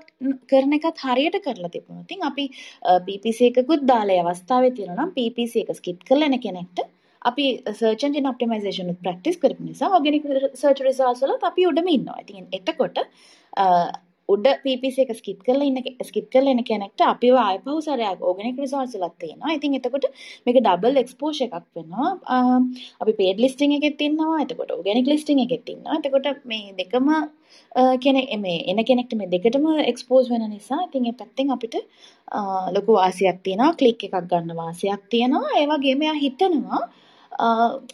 කරන 0.52 0.78
එකත් 0.80 1.04
හරියට 1.06 1.40
කරලා 1.46 1.74
තිබුණා. 1.74 2.06
ඉතින් 2.06 2.30
අපි 2.30 2.46
uh, 2.84 3.00
PPC 3.08 3.50
එකකුත් 3.50 3.90
දාලා 3.92 4.22
අවස්ථාවේ 4.24 4.76
තියෙනවා 4.78 5.02
නම් 5.02 5.16
PPC 5.18 5.64
එක 5.64 5.74
ස්කිප් 5.82 6.08
කරලා 6.10 6.30
එන 6.32 6.40
කෙනෙක්ට 6.40 6.84
අපි 7.22 7.46
සර්ච් 7.74 8.08
එන්ජින් 8.08 8.30
ඔප්ටිමයිසේෂන් 8.32 8.92
උත් 8.94 9.06
ප්‍රැක්ටිස් 9.06 9.40
කරපු 9.44 9.70
නිසා 9.70 9.94
ඕගැනික් 9.98 10.28
සර්ච් 10.56 10.84
රිසල්ට්ස් 10.88 11.24
වලත් 11.26 11.50
අපි 11.52 11.72
උඩම 11.72 11.96
ඉන්නවා. 11.96 12.20
ඉතින් 12.26 12.52
එතකොට 12.60 13.02
uh, 13.04 13.88
උඩ 14.34 14.48
PPC 14.64 14.98
එක 15.04 15.12
ස්කිප් 15.20 15.40
කරලා 15.48 15.68
ඉන්න 15.70 15.80
ස්කිප් 16.10 16.28
කරලා 16.34 16.54
එන 16.56 16.64
කෙනෙක්ට 16.70 17.04
අපිව 17.12 17.36
ආයපහු 17.44 17.76
සැරයක් 17.86 18.24
ඕගනික් 18.30 18.60
රිසෝර්ස් 18.64 18.96
එකක් 18.98 19.16
තියෙනවා. 19.24 19.56
ඉතින් 19.58 19.78
එතකොට 19.80 20.08
මේක 20.46 20.60
ඩබල් 20.60 21.02
එක්ස්පෝෂර් 21.04 21.48
එකක් 21.48 21.68
වෙනවා. 21.78 22.10
අපි 23.02 23.14
පේඩ් 23.22 23.42
ලිස්ටිං 23.46 23.76
එකෙත් 23.78 24.04
ඉන්නවා. 24.08 24.36
එතකොට 24.46 24.76
ඕගනික් 24.78 25.08
ලිස්ටිං 25.14 25.44
එකෙත් 25.46 25.74
ඉන්නවා. 25.74 26.00
එතකොට 26.02 26.46
මේ 26.52 26.76
දෙකම 26.82 27.10
කෙනෙක් 28.04 28.30
මේ 28.46 28.60
එන 28.72 28.84
කෙනෙක්ට 28.92 29.18
මේ 29.20 29.32
දෙකටම 29.34 29.68
එක්ස්පෝස් 29.92 30.32
වෙන 30.34 30.48
නිසා 30.56 30.82
ඉතින් 30.88 31.10
ඒ 31.10 31.18
පැත්තෙන් 31.22 31.56
අපිට 31.56 31.76
ලොකු 32.76 33.00
වාසියක් 33.00 33.44
තියෙනවා. 33.46 33.74
ක්ලික් 33.80 34.08
එකක් 34.08 34.24
ගන්න 34.32 34.56
වාසියක් 34.62 35.04
තියෙනවා. 35.12 35.58
ඒ 35.60 35.68
වගේම 35.72 36.08
එයා 36.08 36.18
හිතනවා 36.26 36.84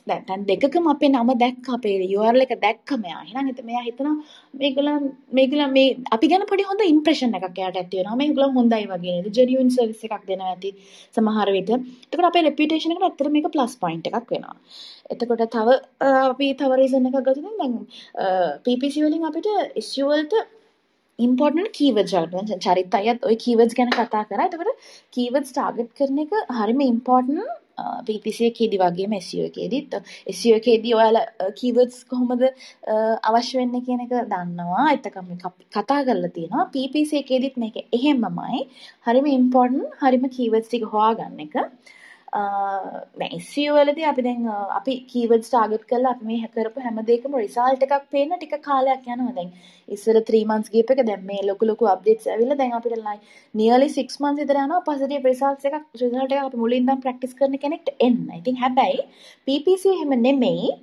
දැන් 0.08 0.46
දෙකකම 0.50 0.88
අපේ 0.94 1.10
නම 1.10 1.32
දැක්ක 1.44 1.68
අපේ 1.78 2.08
URL 2.18 2.46
එක 2.46 2.54
දැක්ක 2.62 2.94
මෙයා. 3.04 3.22
එහෙනම් 3.26 3.50
එතන 3.52 3.66
මෙයා 3.70 3.84
හිතනවා 3.88 4.16
මේගොල්ලන් 4.62 5.10
මේගොල්ලන් 5.38 5.74
මේ 5.78 5.98
අපි 6.16 6.30
ගැන 6.32 6.46
පොඩි 6.52 6.68
හොඳ 6.70 6.86
ඉම්ප්‍රෙෂන් 6.86 7.36
එකක් 7.40 7.60
එයාට 7.62 7.80
ඇති 7.82 8.00
වෙනවා. 8.00 8.20
මේගොල්ලන් 8.22 8.56
හොඳයි 8.60 8.88
වගේ 8.94 9.16
නේද? 9.18 9.30
ජෙනියුන් 9.38 9.70
සර්විස් 9.78 10.04
එකක් 10.08 10.26
දෙනවා 10.32 10.54
ඇති 10.56 10.74
සමහර 11.18 11.54
විට. 11.58 11.72
එතකොට 12.06 12.30
අපේ 12.32 12.46
රෙපියුටේෂන් 12.50 12.96
එකට 12.96 13.08
ඇත්තට 13.10 13.34
මේක 13.38 13.52
ප්ලස් 13.56 13.78
පොයින්ට් 13.84 14.10
එකක් 14.12 14.34
වෙනවා. 14.36 14.58
එතකොට 15.14 15.46
තව 15.56 15.78
අපි 16.34 16.50
තව 16.60 16.82
රීසන් 16.82 17.10
එකක් 17.12 17.22
ගත්තොත් 17.30 17.62
දැන් 17.62 17.80
PPC 18.66 19.08
වලින් 19.08 19.32
අපිට 19.32 19.50
SEO 19.88 20.12
වලට 20.12 20.46
ඉම්පෝර්ටන්ට් 21.20 21.74
කීවර්ඩ්ස් 21.78 22.14
වලට 22.16 22.56
චරිත 22.66 22.96
අයත් 23.00 23.26
ওই 23.30 23.36
කීවර්ඩ්ස් 23.44 23.76
ගැන 23.78 23.92
කතා 23.94 24.24
කරා. 24.30 24.48
එතකොට 24.48 24.88
කීවර්ඩ්ස් 25.16 25.52
ටාගට් 25.54 25.92
කරන 26.00 26.24
එක 26.24 26.34
හරිම 26.60 26.82
ඉම්පෝර්ටන්ට් 26.88 27.60
PPC 28.08 28.48
එකේදී 28.50 28.80
වගේම 28.82 29.14
SEO 29.20 29.46
එකේදීත් 29.50 29.96
SEO 30.40 30.58
එකේදී 30.60 30.94
ඔයාලා 30.98 31.52
කීවර්ඩ්ස් 31.60 32.04
කොහොමද 32.12 32.44
අවශ්‍ය 33.30 33.58
වෙන්නේ 33.60 33.86
කියන 33.88 34.04
එක 34.06 34.14
දන්නවා. 34.34 34.86
එතකම 34.98 35.34
කතා 35.78 36.02
කරලා 36.08 36.34
තියෙනවා. 36.38 36.70
PPC 36.76 37.22
එකේදීත් 37.24 37.58
මේක 37.64 37.78
එහෙමමයි. 38.00 38.64
හරිම 39.08 39.28
ඉම්පෝර්ටන්ට් 39.38 40.00
හරිම 40.04 40.30
කීවර්ඩ්ස් 40.38 40.70
ටික 40.70 40.90
හොයාගන්න 40.96 41.46
එක. 41.46 41.56
දැන් 42.34 43.34
SEO 43.48 43.74
වලදී 43.78 44.06
අපි 44.12 44.22
දැන් 44.28 44.46
අපි 44.78 44.94
keywords 45.12 45.50
target 45.54 45.84
කරලා 45.90 46.14
අපි 46.16 46.26
මේ 46.30 46.48
කරපු 46.56 46.84
හැම 46.86 46.98
දෙයකම 47.10 47.36
result 47.42 47.84
එකක් 47.88 48.08
පේන්න 48.14 48.34
ටික 48.36 48.56
කාලයක් 48.68 49.04
යනවා 49.16 49.34
දැන් 49.38 49.52
ඉස්සර 49.96 50.16
3 50.30 50.42
months 50.52 50.74
ගියප 50.76 50.94
එක 50.96 51.04
දැන් 51.10 51.28
මේ 51.32 51.42
ලොකු 51.50 51.70
ලොකු 51.72 51.90
updates 51.94 52.26
ඇවිල්ලා 52.36 52.58
දැන් 52.62 52.74
අපිට 52.78 52.96
nearly 53.62 53.90
6 53.98 54.18
months 54.24 54.42
විතර 54.44 54.58
යනවා 54.64 54.82
positive 54.90 55.30
results 55.32 55.70
එකක් 55.72 56.02
result 56.04 56.34
එකක් 56.38 56.48
අපි 56.48 56.62
මුලින් 56.64 56.82
ඉඳන් 56.84 57.04
practice 57.06 57.36
කරන 57.42 57.60
කෙනෙක්ට 57.66 57.94
එන්න. 58.08 58.20
ඉතින් 58.40 58.58
හැබැයි 58.64 59.06
PPC 59.50 59.94
එහෙම 59.94 60.18
නෙමෙයි 60.28 60.74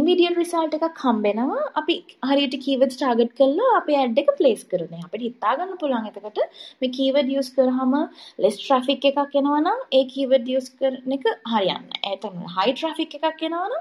immediate 0.00 0.38
result 0.42 0.78
එකක් 0.80 1.02
හම්බෙනවා 1.06 1.64
අපි 1.82 1.98
හරියට 2.32 2.58
keywords 2.66 3.00
target 3.04 3.32
කරලා 3.40 3.70
අපේ 3.80 3.98
ad 4.04 4.22
එක 4.24 4.30
place 4.42 4.66
කරන. 4.74 4.92
අපිට 5.08 5.26
හිතා 5.28 5.56
ගන්න 5.56 5.80
පුළුවන් 5.84 6.12
එතකොට 6.12 6.44
මේ 6.82 6.94
keyword 6.98 7.34
use 7.40 7.50
කරාම 7.56 7.98
less 8.44 8.62
traffic 8.68 9.10
එකක් 9.12 9.40
එනවා 9.42 9.64
නම් 9.64 9.82
ඒ 10.00 10.04
keyword 10.14 10.54
use 10.58 10.70
කර 10.78 10.97
කරන 10.97 10.97
එක 11.16 11.26
හරියන්නේ. 11.52 12.00
ඒ 12.08 12.16
තමයි 12.22 12.52
හයි 12.56 12.74
ට්‍රැෆික් 12.74 13.14
එකක් 13.18 13.42
එනවනම් 13.48 13.74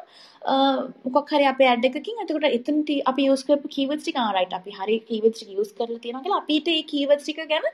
මොකක් 1.07 1.31
හරි 1.33 1.47
අපේ 1.51 1.69
ඇඩ් 1.69 1.87
එකකින් 1.89 2.21
එතකොට 2.23 2.47
එතන 2.49 2.77
අපි 3.11 3.27
යූස් 3.27 3.43
කරපු 3.47 3.71
කීවර්ඩ්ස් 3.75 4.05
ටික 4.05 4.19
ආ 4.23 4.27
රයිට් 4.37 4.53
අපි 4.59 4.75
හරි 4.79 4.97
කීවර්ඩ්ස් 5.09 5.39
ටික 5.39 5.55
යූස් 5.57 5.71
කරලා 5.79 6.01
තියෙනවා 6.03 6.23
කියලා 6.25 6.41
අපිට 6.43 6.69
ඒ 6.73 6.83
කීවර්ඩ්ස් 6.91 7.25
ටික 7.25 7.41
ගැන 7.53 7.67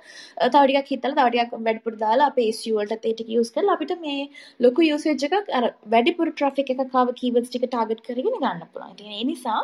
තව 0.48 0.64
ටිකක් 0.64 0.94
හිතලා 0.94 1.18
තව 1.20 1.28
ටිකක් 1.30 1.58
වැඩිපුර 1.68 2.00
දාලා 2.06 2.30
අපේ 2.34 2.48
SEO 2.60 2.80
වලටත් 2.80 3.10
ඒ 3.12 3.14
ටික 3.14 3.34
යූස් 3.36 3.54
කරලා 3.58 3.78
අපිට 3.78 3.94
මේ 4.06 4.30
ලොකු 4.60 4.88
යූසේජ් 4.90 5.28
එකක් 5.30 5.54
අර 5.60 5.70
වැඩිපුර 5.96 6.34
ට්‍රැෆික් 6.34 6.74
එකක් 6.76 6.98
ආව 7.02 7.14
කීවර්ඩ්ස් 7.22 7.52
ටික 7.52 7.68
ටාගට් 7.68 8.08
කරගෙන 8.08 8.40
ගන්න 8.40 8.66
පුළුවන්. 8.72 8.96
ඉතින් 8.96 9.14
ඒ 9.20 9.30
නිසා 9.32 9.62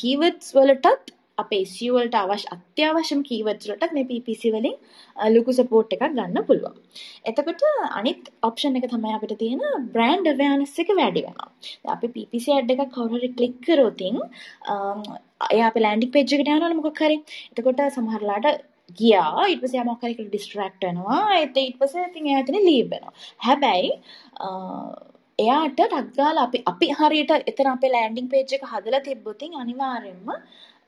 කීවර්ඩ්ස් 0.00 0.54
වලටත් 0.56 1.17
අපේ 1.42 1.64
SEO 1.72 1.92
වලට 1.96 2.16
අවශ්‍ය 2.20 2.48
අත්‍යවශ්‍යම 2.54 3.20
කීවර්ඩ්ස් 3.28 3.70
වලට 3.70 3.94
මේ 3.96 4.08
PPC 4.10 4.52
වලින් 4.56 4.76
ලොකු 5.34 5.54
සපෝට් 5.58 5.94
එකක් 5.96 6.04
ගන්න 6.16 6.38
පුළුවන්. 6.48 6.76
එතකොට 7.30 7.64
අනිත් 8.00 8.30
ඔප්ෂන් 8.48 8.78
එක 8.80 8.88
තමයි 8.94 9.14
අපිට 9.18 9.36
තියෙන 9.42 9.62
බ්‍රෑන්ඩ් 9.94 10.32
අවයර්නස් 10.32 10.74
එක 10.84 10.94
වැඩි 11.00 11.26
වෙනවා. 11.26 11.50
අපි 11.96 12.12
PPC 12.16 12.56
ඇඩ් 12.56 12.74
එකක් 12.74 12.90
කවුරු 12.96 13.20
හරි 13.20 13.30
ක්ලික් 13.38 13.60
කරොතින් 13.66 14.18
එයා 15.54 15.68
අපේ 15.70 15.84
ලෑන්ඩින් 15.86 16.14
පේජ් 16.16 16.26
එකට 16.38 16.52
යනවනේ 16.56 16.80
මොකක් 16.80 17.04
හරි. 17.04 17.20
එතකොට 17.52 17.84
සමහරලාට 17.98 18.48
ගියා 18.98 19.44
ඊට 19.50 19.60
පස්සේ 19.62 19.84
මොකක් 19.90 20.02
හරි 20.04 20.16
කියලා 20.16 20.32
ඩිස්ට්‍රැක්ට් 20.32 20.88
වෙනවා. 20.88 21.20
ඒත් 21.40 21.62
ඊට 21.64 21.78
පස්සේ 21.82 22.08
ඉතින් 22.08 22.32
එයා 22.32 22.42
එතන 22.44 22.58
ලීව් 22.70 22.90
වෙනවා. 22.94 23.14
හැබැයි 23.46 23.90
එයාට 25.38 25.74
ටක් 25.78 26.06
ගාලා 26.18 26.44
අපි 26.48 26.58
අපි 26.70 26.86
හරියට 27.00 27.32
එතන 27.50 27.68
අපේ 27.72 27.90
ලෑන්ඩින් 27.94 28.30
පේජ් 28.32 28.54
එක 28.56 28.64
හදලා 28.72 29.04
තිබ්බොත් 29.08 29.42
අනිවාර්යෙන්ම 29.60 30.32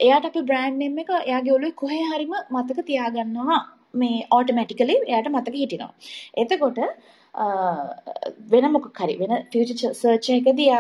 එයාට 0.00 0.30
අපි 0.30 0.46
බ්‍රෑන්ඩ් 0.48 0.82
නෙම් 0.82 0.98
එක 1.02 1.12
එයාගේ 1.18 1.54
ඔළුවේ 1.56 1.78
කොහේ 1.82 2.02
හරිම 2.08 2.34
මතක 2.54 2.86
තියාගන්නවා 2.86 3.60
මේ 3.94 4.18
ඕටෝමැටිකලි 4.30 4.96
එයාට 5.02 5.30
මතක 5.30 5.54
හිටිනවා. 5.54 5.92
එතකොට 6.36 6.78
වෙන 8.48 8.72
මොකක් 8.72 8.98
හරි 8.98 9.14
වෙන 9.20 9.36
ෆියුචර් 9.52 9.76
සර්ච් 9.92 10.26
එකකදී 10.38 10.70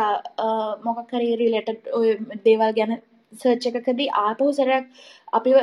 මොකක් 0.88 1.14
හරි 1.14 1.30
රිලේටඩ් 1.36 1.94
ඔය 1.98 2.08
දේවල් 2.44 2.76
ගැන 2.78 2.96
සර්ච් 3.32 3.66
එකකදී 3.72 4.08
ආපහු 4.20 4.48
සැරයක් 4.52 4.86
අපිව 5.32 5.56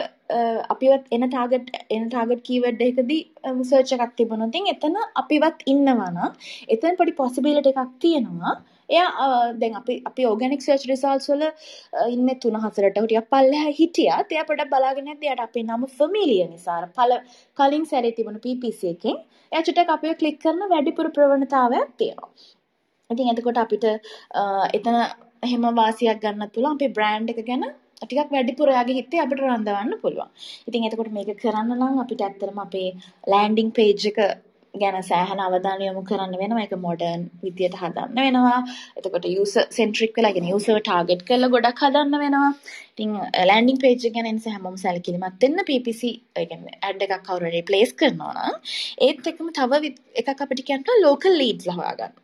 අපිවත් 0.69 1.11
එන 1.11 1.27
ටාගට් 1.27 1.73
එන 1.89 2.09
ටාගට් 2.09 2.45
කීවර්ඩ් 2.47 2.83
එකකදී 2.87 3.21
සර්ච් 3.63 3.91
එකක් 3.97 4.15
තිබුණොත් 4.15 4.57
එතන 4.73 4.97
අපිවත් 5.15 5.67
ඉන්නවා 5.67 6.09
නම් 6.09 6.33
එතන 6.69 6.99
පොඩි 7.01 7.19
පොසිබිලිටි 7.21 7.73
එකක් 7.73 7.93
තියෙනවා 7.99 8.55
එයා 8.89 9.29
දැන් 9.61 9.77
අපි 9.79 9.95
අපි 10.09 10.27
ඕගනික් 10.29 10.61
සර්ච් 10.65 10.83
රිසල්ට්ස් 10.91 11.29
වල 11.31 11.43
ඉන්නේ 12.15 12.35
3 12.43 12.61
4ට 12.65 12.93
ටිකක් 12.97 13.29
පල්ලෙහා 13.33 13.73
හිටියත් 13.79 14.35
එයා 14.35 14.45
පොඩක් 14.51 14.71
බලාගෙන 14.73 15.09
යද්දී 15.13 15.29
එයාට 15.29 15.45
අපේ 15.47 15.65
නම 15.65 15.87
ෆැමිලියර් 15.99 16.49
නිසා 16.51 16.77
අර 16.81 16.87
පළ 16.97 17.15
කලින් 17.57 17.87
සැරේ 17.91 18.13
තිබුණු 18.19 18.43
PPC 18.45 18.81
එකෙන් 18.93 19.17
එයා 19.51 19.65
චුට්ටක් 19.67 19.95
අපිව 19.95 20.15
ක්ලික් 20.21 20.37
කරන 20.43 20.63
වැඩිපුර 20.73 21.09
ප්‍රවණතාවයක් 21.17 21.89
තියෙනවා. 21.99 22.31
ඉතින් 23.09 23.33
එතකොට 23.33 23.59
අපිට 23.63 23.85
එතන 24.77 24.95
එහෙම 25.43 25.67
වාසියක් 25.81 26.23
ගන්නත් 26.23 26.53
පුළුවන් 26.55 26.77
අපේ 26.77 26.95
බ්‍රෑන්ඩ් 26.97 27.33
එක 27.33 27.43
ගැන 27.49 27.67
ටිකක් 27.99 28.33
වැඩිපුර 28.33 28.69
එයාගේ 28.73 28.97
හිතේ 28.99 29.21
අපිට 29.23 29.39
රඳවන්න 29.43 30.01
පුළුවන්. 30.01 30.29
ඉතින් 30.67 30.87
එතකොට 30.87 31.13
මේක 31.15 31.31
කරන්න 31.43 31.71
නම් 31.77 32.03
අපිට 32.03 32.21
ඇත්තටම 32.25 32.59
අපේ 32.65 32.89
ලෑන්ඩින් 33.33 33.69
පේජ් 33.77 34.07
එක 34.11 34.19
ගැන 34.77 34.97
සෑහන 35.03 35.39
අවධානය 35.39 35.83
යොමු 35.85 36.03
කරන්න 36.03 36.35
වෙනවා. 36.41 36.63
ඒක 36.63 36.75
මොඩර්න් 36.79 37.23
විදියට 37.43 37.77
හදන්න 37.81 38.19
වෙනවා. 38.19 38.59
එතකොට 38.97 39.29
යූසර් 39.29 39.65
සෙන්ට්‍රික් 39.71 40.17
වෙලා 40.17 40.33
කියන්නේ 40.33 40.55
යූසර් 40.55 40.81
ටාගට් 40.81 41.25
කරලා 41.27 41.53
ගොඩක් 41.55 41.83
හදන්න 41.83 42.21
වෙනවා. 42.23 42.51
ඉතින් 42.97 43.11
ලෑන්ඩින් 43.49 43.77
පේජ් 43.77 44.05
එක 44.07 44.13
ගැන 44.13 44.27
නිසා 44.35 44.53
හැමෝම 44.53 44.77
සැලකිලිමත් 44.83 45.43
වෙන්න 45.43 45.59
PPC 45.67 46.01
ඒ 46.35 46.45
කියන්නේ 46.51 46.79
ඇඩ් 46.87 47.03
එකක් 47.05 47.13
කවුරු 47.27 47.51
හරි 47.51 47.61
ප්ලේස් 47.69 47.91
කරනවා 47.99 48.31
නම් 48.35 48.55
ඒත් 49.07 49.27
එක්කම 49.31 49.51
තව 49.57 49.91
එකක් 50.21 50.41
අපිට 50.45 50.63
කියන්න 50.69 50.85
ලෝකල් 51.03 51.37
ලීඩ්ස්ලා 51.41 51.77
හොයාගන්න. 51.79 52.15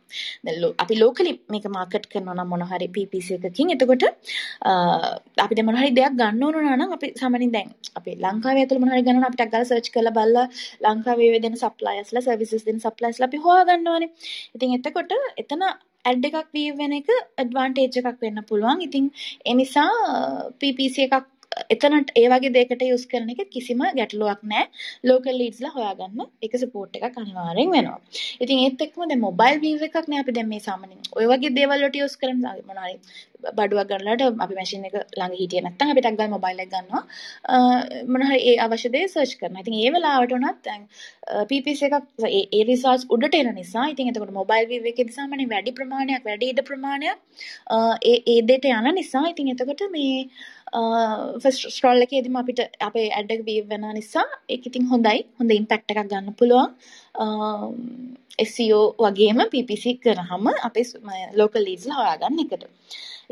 දැන් 0.44 0.66
අපි 0.84 0.98
ලෝකලි 1.02 1.32
මේක 1.54 1.68
මාකට් 1.76 2.10
කරනවා 2.12 2.36
නම් 2.36 2.50
මොන 2.52 2.66
හරි 2.72 2.90
PPC 2.96 3.38
එකකින් 3.38 3.72
එතකොට 3.76 4.04
අපි 5.44 5.54
දැන් 5.54 5.66
මොන 5.70 5.80
හරි 5.80 5.94
දෙයක් 6.00 6.18
ගන්න 6.20 6.44
ඕන 6.44 6.70
නම් 6.74 6.98
අපි 6.98 7.14
සාමාන්‍යයෙන් 7.22 7.54
දැන් 7.56 7.72
අපි 8.00 8.18
ලංකාවේ 8.26 8.66
ඇතුළේ 8.66 8.84
මොන 8.84 8.94
හරි 8.94 9.06
ගන්නවා 9.06 9.30
අපිට 9.30 9.46
අග්ගල 9.46 9.70
සර්ච් 9.70 9.94
කරලා 9.94 10.16
බලලා 10.18 10.46
ලංකාවේ 10.86 11.42
දෙන 11.46 11.58
සප්ලයර්ස්ලා 11.64 12.26
සර්විසස් 12.28 12.68
දෙන 12.68 12.84
සප්ලයර්ස්ලා 12.86 13.30
අපි 13.30 13.44
හොයාගන්න 13.46 13.90
ඕනේ. 13.94 14.14
ඉතින් 14.54 14.78
එතකොට 14.78 15.18
එතන 15.42 15.68
ඇඩ් 16.04 16.26
එකක් 16.28 16.50
වීව් 16.54 16.80
වෙන 16.80 16.96
එක 16.98 17.10
ඇඩ්වාන්ටේජ් 17.14 18.00
එකක් 18.00 18.20
වෙන්න 18.24 18.44
පුළුවන්. 18.48 18.82
ඉතින් 18.86 19.06
ඒ 19.44 19.54
නිසා 19.54 19.90
PPC 20.58 21.06
එකක් 21.06 21.28
එතනට 21.68 22.12
ඒ 22.20 22.26
වගේ 22.30 22.52
දෙයකට 22.56 22.84
යූස් 22.84 23.04
කරන 23.06 23.30
එක 23.34 23.42
කිසිම 23.50 23.82
ගැටලුවක් 23.98 24.40
නැහැ. 24.44 24.70
ලෝකල් 25.04 25.38
ලීඩ්ස්ලා 25.40 25.74
හොයාගන්න 25.76 26.24
ඒක 26.42 26.56
සපෝට් 26.62 26.98
එකක් 27.00 27.20
අනිවාර්යෙන් 27.22 27.74
වෙනවා. 27.74 28.00
ඉතින් 28.40 28.64
ඒත් 28.64 28.86
එක්කම 28.86 29.06
දැන් 29.10 29.22
මොබයිල් 29.26 29.60
වීව් 29.60 29.86
එකක් 29.88 30.08
නේ 30.08 30.24
අපි 30.24 30.36
දැන් 30.38 30.48
මේ 30.48 30.64
සාමාන්‍යයෙන් 30.68 31.12
ඔය 31.12 31.28
වගේ 31.32 31.54
දේවල් 31.58 31.76
වලට 31.76 32.02
යූස් 32.02 32.16
කරන 32.16 32.42
මොනවා 32.42 32.90
බඩුවක් 33.52 33.88
ගන්නලාට 33.90 34.42
අපි 34.44 34.58
මැෂින් 34.58 34.86
එක 34.88 34.96
ළඟ 34.96 35.36
හිටියේ 35.40 35.64
නැත්නම් 35.66 35.92
අපි 35.92 36.02
ටක් 36.02 36.18
ගාලා 36.20 36.34
මොබයිල් 36.36 36.62
එක 36.64 36.70
ගන්නවා 36.72 37.02
මොන 38.12 38.26
හරි 38.28 38.40
ඒ 38.50 38.56
අවශ්‍ය 38.66 38.90
දේ 38.94 39.04
සර්ච් 39.06 39.36
කරනවා. 39.40 39.64
ඉතින් 39.64 39.78
ඒ 39.80 39.92
වෙලාවට 39.96 40.34
උනත් 40.38 40.60
දැන් 40.64 40.82
PPC 41.50 41.80
එකක් 41.88 42.26
ඒ 42.30 42.42
ඒ 42.50 42.64
රිසර්ච් 42.70 43.06
උඩට 43.16 43.38
එන 43.40 43.52
නිසා 43.54 43.86
ඉතින් 43.92 44.12
එතකොට 44.12 44.34
මොබයිල් 44.40 44.68
වීව් 44.72 44.90
එකේදී 44.92 45.18
සාමාන්‍යයෙන් 45.18 45.52
වැඩි 45.54 45.76
ප්‍රමාණයක් 45.78 46.28
වැඩි 46.30 46.50
ඉඩ 46.54 46.64
ප්‍රමාණයක් 46.70 47.18
ඒ 48.04 48.18
ඒ 48.26 48.40
දෙයට 48.50 48.70
යන 48.72 48.92
නිසා 49.00 49.24
ඉතින් 49.32 49.54
එතකොට 49.54 49.86
මේ 49.96 50.18
ෆස්ට් 50.74 51.70
ස්ක්‍රෝල් 51.76 52.04
එකේදීම 52.04 52.36
අපිට 52.40 52.60
අපේ 52.88 53.06
ඇඩ් 53.18 53.32
එක 53.34 53.42
වීව් 53.48 53.68
වෙන 53.72 53.86
නිසා 53.98 54.24
ඒක 54.48 54.66
ඉතින් 54.70 54.88
හොඳයි. 54.92 55.18
හොඳ 55.38 55.54
ඉම්පැක්ට් 55.56 55.92
එකක් 55.94 56.08
ගන්න 56.12 56.34
පුළුවන්. 56.40 56.74
SEO 58.52 58.80
වගේම 59.04 59.44
PPC 59.52 59.94
කරාම 60.04 60.50
අපේ 60.68 60.84
ලෝකල් 61.40 61.66
ලීඩ්ස්ලා 61.68 62.00
හොයාගන්න 62.00 62.42
එකට. 62.44 62.66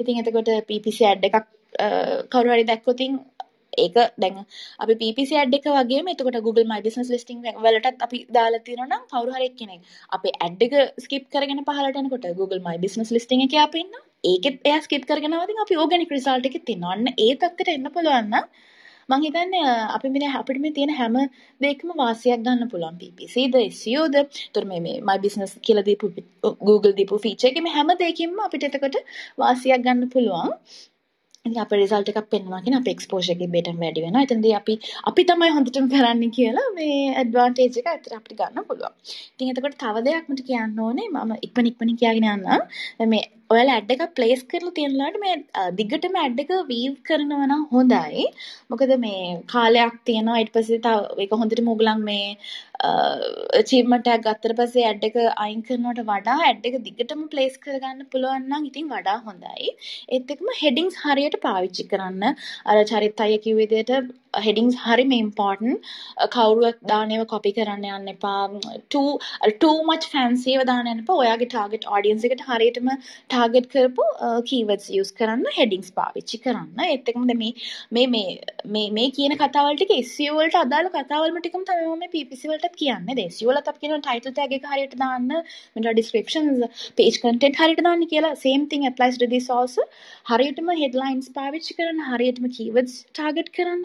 ඉතින් 0.00 0.22
එතකොට 0.22 0.52
PPC 0.70 1.08
ඇඩ් 1.10 1.28
එකක් 1.30 1.48
කවුරු 2.32 2.54
හරි 2.54 2.68
දැක්කොත් 2.70 3.02
ඒක 3.78 3.98
දැන් 4.22 4.38
අපි 4.80 4.94
PPC 5.02 5.30
ඇඩ් 5.34 5.54
එක 5.58 5.68
වගේම 5.70 6.10
එතකොට 6.12 6.38
Google 6.46 6.66
My 6.70 6.80
Business 6.86 7.10
Listing 7.14 7.38
වලටත් 7.58 8.02
අපි 8.06 8.18
දාලා 8.36 8.64
තියෙනවා 8.66 8.88
නම් 8.90 9.04
කවුරු 9.12 9.36
හරි 9.36 9.48
කෙනෙක් 9.60 9.92
අපේ 10.12 10.34
ඇඩ් 10.40 10.66
එක 10.66 10.74
ස්කිප් 10.98 11.28
කරගෙන 11.30 11.62
පහළට 11.68 12.02
යනකොට 12.02 12.26
Google 12.40 12.60
My 12.66 12.76
Business 12.84 13.14
Listing 13.16 13.46
එකේ 13.46 13.62
අපි 13.66 13.84
ඉන්නවා. 13.84 14.04
ඒකෙත් 14.24 14.60
එයා 14.64 14.82
ස්කිප් 14.82 15.08
කරගෙන 15.08 15.38
ආවදින් 15.38 15.64
අපි 15.64 15.80
ඕගනික් 15.84 16.12
රිසල්ට් 16.16 16.50
එකෙත් 16.50 16.74
ඉන්නවා. 16.74 16.92
අන්න 16.96 17.14
ඒ 17.16 17.32
තත්ත්වයට 17.36 17.74
එන්න 17.76 17.94
පුළුවන් 17.96 18.30
නම් 18.32 18.46
මං 19.08 19.22
හිතන්නේ 19.22 19.72
අපි 19.96 20.08
මේ 20.14 20.28
අපිට 20.40 20.60
මේ 20.64 20.74
තියෙන 20.76 20.92
හැම 20.98 21.16
දෙයකම 21.60 21.88
වාසියක් 22.02 22.44
ගන්න 22.44 22.70
පුළුවන් 22.72 22.96
PPC 23.00 23.48
ද 23.54 23.64
SEO 23.72 24.04
ද 24.08 24.16
ඒතර 24.20 24.64
මේ 24.64 24.80
මේ 24.86 25.00
my 25.08 25.18
business 25.24 25.52
කියලා 25.66 25.86
දීපු 25.88 26.12
Google 26.68 26.94
දීපු 27.00 27.18
ෆීචර් 27.24 27.48
එකේ 27.50 27.64
මේ 27.66 27.74
හැම 27.76 27.92
දෙයකින්ම 28.02 28.40
අපිට 28.46 28.68
එතකොට 28.68 28.98
වාසියක් 29.38 29.84
ගන්න 29.86 30.12
පුළුවන් 30.14 30.52
ඉතින් 30.52 30.91
අපේ 31.44 31.78
රිසල්ට් 31.78 32.10
එකක් 32.10 32.28
පෙන්වනවා 32.32 32.60
කියන 32.64 32.76
අපේ 32.78 32.94
එක්ස්පෝෂර් 32.96 33.32
එකේ 33.34 33.50
බෙටම් 33.54 33.80
වැඩි 33.82 34.04
වෙනවා. 34.04 34.22
එතනදී 34.26 34.54
අපි 34.58 34.74
අපි 35.10 35.22
තමයි 35.30 35.50
හොඳටම 35.56 35.88
කරන්නේ 35.92 36.30
කියලා 36.36 36.68
මේ 36.78 36.98
ඇඩ්වාන්ටේජ් 37.14 37.78
එක 37.80 37.90
ඇත්තට 37.92 38.16
අපිට 38.18 38.38
ගන්න 38.40 38.66
පුළුවන්. 38.68 38.94
ඉතින් 39.32 39.52
එතකොට 39.52 39.78
තව 39.82 40.04
දෙයක් 40.08 40.30
මට 40.30 40.46
කියන්න 40.48 40.82
ඕනේ 40.86 41.08
මම 41.10 41.32
ඉක්මන 41.46 41.70
ඉක්මනින් 41.72 42.00
කියගෙන 42.02 42.28
යන්නම්. 42.32 42.62
මේ 43.12 43.24
ඔයාලා 43.50 43.76
ඇඩ් 43.78 43.90
එකක් 43.94 44.14
ප්ලේස් 44.18 44.42
කරලා 44.50 44.76
තියෙනලාට 44.76 45.18
මේ 45.24 45.34
දිගටම 45.80 46.18
ඇඩ් 46.20 46.38
එක 46.44 46.52
වීව් 46.70 46.94
කරනවා 47.08 47.48
නම් 47.48 47.64
හොඳයි. 47.74 48.26
මොකද 48.70 48.94
මේ 49.06 49.24
කාලයක් 49.52 49.98
තියෙනවා 50.08 50.38
ඊට 50.40 50.54
පස්සේ 50.54 50.82
තව 50.86 51.26
ඒක 51.26 51.34
හොඳටම 51.42 51.72
ඕගලන් 51.72 52.06
මේ 52.10 52.26
අචීව්මන්ට් 52.82 54.08
එකක් 54.12 54.24
ගත්තට 54.26 54.56
පස්සේ 54.60 54.86
ඇඩ් 54.88 55.04
එක 55.08 55.18
අයින් 55.44 55.60
කරනවට 55.68 56.02
වඩා 56.08 56.38
ඇඩ් 56.46 56.66
එක 56.70 56.78
දිගටම 56.86 57.22
ප්ලේස් 57.34 57.58
කරගන්න 57.66 58.08
පුළුවන් 58.14 58.48
නම් 58.50 58.66
ඉතින් 58.70 58.88
වඩා 58.94 59.18
හොඳයි. 59.26 59.76
ඒත් 60.08 60.32
එක්කම 60.36 60.50
හෙඩින්ග්ස් 60.62 60.98
හරියට 61.04 61.38
පාවිච්චි 61.46 61.86
කරන්න. 61.92 62.34
අර 62.66 62.84
චරිත 62.92 63.24
අය 63.26 63.38
කිව්ව 63.46 63.62
විදිහට 63.62 64.12
හෙඩිංස් 64.40 64.76
හරිම 64.76 65.12
ඉම්පෝර්ටන්ට් 65.12 65.88
කවුරුවත් 66.34 66.78
දානේව 66.88 67.26
කොපි 67.32 67.52
කරන්න 67.58 67.84
යන්න 67.96 68.12
එපා 68.14 68.48
too 68.94 69.18
too 69.60 69.74
much 69.82 70.08
fancy 70.14 70.54
ඒවා 70.54 70.68
දාන්න 70.70 70.90
යන්න 70.92 71.04
එපා 71.04 71.18
ඔයාගේ 71.24 71.50
target 71.54 71.84
audience 71.96 72.26
එකට 72.28 72.44
හරියටම 72.48 72.90
target 73.28 73.68
කරපු 73.74 74.08
keywords 74.50 74.88
use 75.00 75.12
කරන්න 75.20 75.44
headings 75.58 75.92
පාවිච්චි 76.00 76.42
කරන්න 76.46 76.84
ඒත් 76.88 77.12
එක්කම 77.14 77.28
මේ 77.34 77.52
මේ 77.92 78.06
මේ 78.06 78.40
මේ 78.76 78.88
මේ 78.90 79.08
කියන 79.10 79.36
කතාවල් 79.36 79.76
ටික 79.76 79.94
SEO 80.08 80.38
වලට 80.40 80.62
අදාළ 80.64 80.92
කතාවල්ම 80.98 81.40
ටිකම 81.40 81.68
තමයි 81.68 82.71
මම 82.80 83.04
මේ 83.06 83.14
PPC 83.14 83.14
වලටත් 83.14 83.16
කියන්නේ 83.16 83.16
දැන් 83.16 83.30
SEO 83.30 83.48
වලත් 83.48 83.68
අපි 83.68 83.78
කියනවා 83.82 84.02
title 84.08 84.32
tag 84.32 84.52
එක 84.52 84.64
හරියට 84.72 84.96
දාන්න. 84.98 85.28
මෙන්න 85.76 85.96
descriptions 85.96 86.62
page 86.96 87.20
content 87.24 87.56
හරියට 87.56 87.82
දාන්න 87.86 88.04
කියලා. 88.12 88.36
same 88.36 88.66
thing 88.66 88.86
applies 88.86 89.18
to 89.18 89.26
this 89.26 89.50
also. 89.50 89.82
හරියටම 90.30 90.70
headlines 90.82 91.28
පාවිච්චි 91.38 91.76
කරන්න 91.78 92.00
හරියටම 92.10 92.46
keywords 92.56 92.94
target 93.20 93.52
කරන්න. 93.56 93.84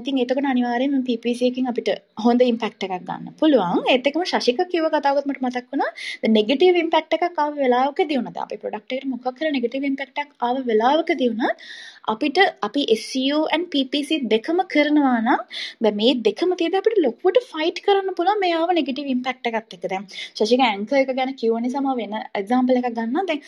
ඉතින් 0.00 0.22
එතකොට 0.24 0.50
අනිවාර්යයෙන්ම 0.54 1.04
PPC 1.08 1.40
එකකින් 1.50 1.70
අපිට 1.72 1.90
හොඳ 2.24 2.40
ඉම්පැක්ට් 2.42 2.88
එකක් 2.88 3.06
ගන්න 3.10 3.34
පුළුවන්. 3.42 3.82
ඒත් 3.94 4.10
එක්කම 4.10 4.24
ශශික 4.32 4.62
කිව්ව 4.74 4.88
කතාවකුත් 4.96 5.26
මට 5.30 5.40
මතක් 5.46 5.66
වුණා. 5.72 5.90
the 6.22 6.28
negative 6.38 6.76
impact 6.84 7.18
එකක් 7.18 7.40
ආව 7.44 7.52
වෙලාවකදී 7.62 8.18
වුණාද? 8.20 8.38
අපේ 8.46 8.60
product 8.64 8.92
එකට 8.98 9.08
මොකක් 9.14 9.40
හරි 9.40 9.50
negative 9.58 9.84
impact 9.92 10.22
එකක් 10.24 10.30
ආව 10.48 10.62
වෙලාවකදී 10.70 11.30
වුණත් 11.34 11.56
අපිට 12.04 12.38
අපි 12.60 12.82
SEO 12.96 13.46
and 13.48 13.66
PPC 13.66 14.10
දෙකම 14.28 14.60
කරනවා 14.66 15.18
නම් 15.20 15.42
දැන් 15.80 15.96
මේ 15.96 16.14
දෙකම 16.20 16.54
තියදී 16.60 16.80
අපිට 16.80 16.98
ලොකුවට 16.98 17.38
ෆයිට් 17.50 17.78
කරන්න 17.84 18.16
පුළුවන් 18.18 18.40
මේ 18.42 18.54
ආව 18.54 18.70
නෙගටිව් 18.78 19.10
ඉම්පැක්ට් 19.12 19.46
එකත් 19.50 19.76
එක්ක. 19.76 19.84
දැන් 19.84 20.06
ශශික 20.10 20.62
ඇන්කර් 20.68 20.98
එක 21.00 21.12
ගැන 21.18 21.34
කිව්ව 21.34 21.60
නිසා 21.62 21.82
මම 21.82 21.94
වෙන 22.00 22.16
එක්සැම්පල් 22.40 22.80
එකක් 22.80 22.88
ගන්නම්. 22.96 23.28
දැන් 23.28 23.40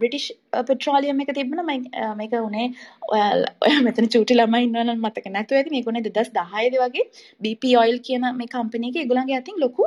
බ්‍රිටිෂ් 0.00 0.26
පෙට්‍රෝලියම් 0.70 1.22
එක 1.24 1.30
තිබුණා 1.36 1.66
මම 1.68 2.16
මේක 2.20 2.34
උනේ 2.40 2.66
ඔයාලා 3.10 3.76
මෙතන 3.86 4.10
චූටි 4.14 4.38
ළමයි 4.38 4.66
ඉන්නවනම් 4.68 4.98
මතක 5.00 5.34
නැතුව 5.36 5.60
ඇති 5.60 5.74
මේක 5.76 5.92
උනේ 5.92 6.04
2010 6.08 6.80
වගේ 6.84 7.06
BP 7.40 7.76
oil 7.84 8.00
කියන 8.08 8.26
මේ 8.40 8.50
කම්පැනි 8.56 8.90
එක 8.90 8.98
ඒගොල්ලන්ගේ 9.04 9.38
අතින් 9.42 9.62
ලොකු 9.66 9.86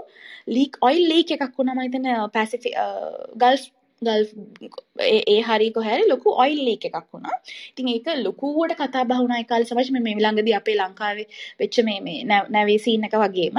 ලීක් 0.55 0.79
ඔයිල් 0.81 1.03
ලීක් 1.11 1.35
එකක් 1.37 1.51
වුණා 1.59 1.75
මම 1.75 1.85
හිතන්නේ 1.87 2.17
පැසිෆික් 2.37 2.79
ගල්ෆ් 3.43 3.67
ගල් 4.01 4.23
ඒ 5.27 5.39
හරි 5.41 5.69
කොහැරි 5.71 6.09
ලොකු 6.09 6.35
ඔයිල් 6.43 6.59
ලීක් 6.67 6.83
එකක් 6.89 7.07
වුණා. 7.13 7.37
ඉතින් 7.71 7.87
ඒක 7.89 8.07
ලොකුවට 8.19 8.75
කතා 8.81 9.03
බහ 9.03 9.21
වුණා 9.21 9.39
ඒ 9.41 9.49
කාලේ 9.51 9.69
සමහර 9.69 10.03
මේ 10.07 10.17
ළඟදී 10.17 10.55
අපේ 10.55 10.77
ලංකාවේ 10.77 11.27
වෙච්ච 11.59 11.79
මේ 11.83 11.99
මේ 12.01 12.19
නැවේ 12.49 12.79
සීන් 12.79 13.07
එක 13.07 13.15
වගේම. 13.23 13.57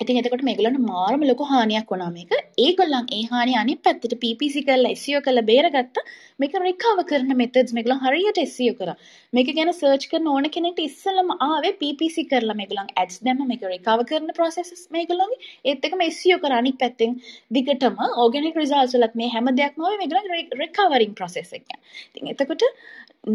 ඉතින් 0.00 0.18
එතකොට 0.18 0.42
මේගොල්ලන්ට 0.46 0.80
මාරම 0.88 1.22
ලොකු 1.28 1.44
හානියක් 1.52 1.88
වුණා 1.92 2.10
මේක. 2.16 2.32
ඒගොල්ලන් 2.64 3.06
ඒ 3.16 3.22
හානිය 3.30 3.56
අනිත් 3.62 3.80
පැත්තට 3.86 4.12
PPC 4.24 4.62
කරලා 4.68 4.92
SEO 5.00 5.20
කරලා 5.26 5.44
බේරගත්තා. 5.48 6.04
මේක 6.42 6.54
රිකවර් 6.66 7.02
කරන 7.10 7.32
මෙතඩ්ස් 7.40 7.74
මේගොල්ලන් 7.78 8.02
හරියට 8.04 8.38
SEO 8.52 8.76
කරා. 8.80 8.94
මේක 9.32 9.50
ගැන 9.56 9.72
සර්ච් 9.72 10.06
කරන 10.12 10.30
ඕන 10.34 10.46
කෙනෙක්ට 10.56 10.78
ඉස්සෙල්ලම 10.84 11.34
ආවේ 11.48 11.74
PPC 11.82 12.26
කරලා 12.32 12.58
මේගොල්ලන් 12.62 12.94
ads 13.02 13.18
දැම්ම 13.26 13.42
මේක 13.52 13.66
රිකවර් 13.74 14.06
කරන 14.12 14.32
processes 14.38 14.86
මේගොල්ලන්ගේ 14.98 15.42
ඒත් 15.72 15.90
එකම 15.90 16.06
SEO 16.20 16.38
කරා 16.46 16.62
අනිත් 16.64 16.78
පැත්තෙන් 16.84 17.18
දිගටම 17.58 18.00
organic 18.26 18.62
results 18.62 18.98
වලත් 18.98 19.20
මේ 19.22 19.34
හැම 19.36 19.54
දෙයක්ම 19.60 19.84
ආවේ 19.84 20.02
මේගොල්ලන් 20.04 20.58
recovering 20.64 21.14
process 21.22 21.54
එක. 21.60 21.78
ඉතින් 22.08 22.34
එතකොට 22.34 22.68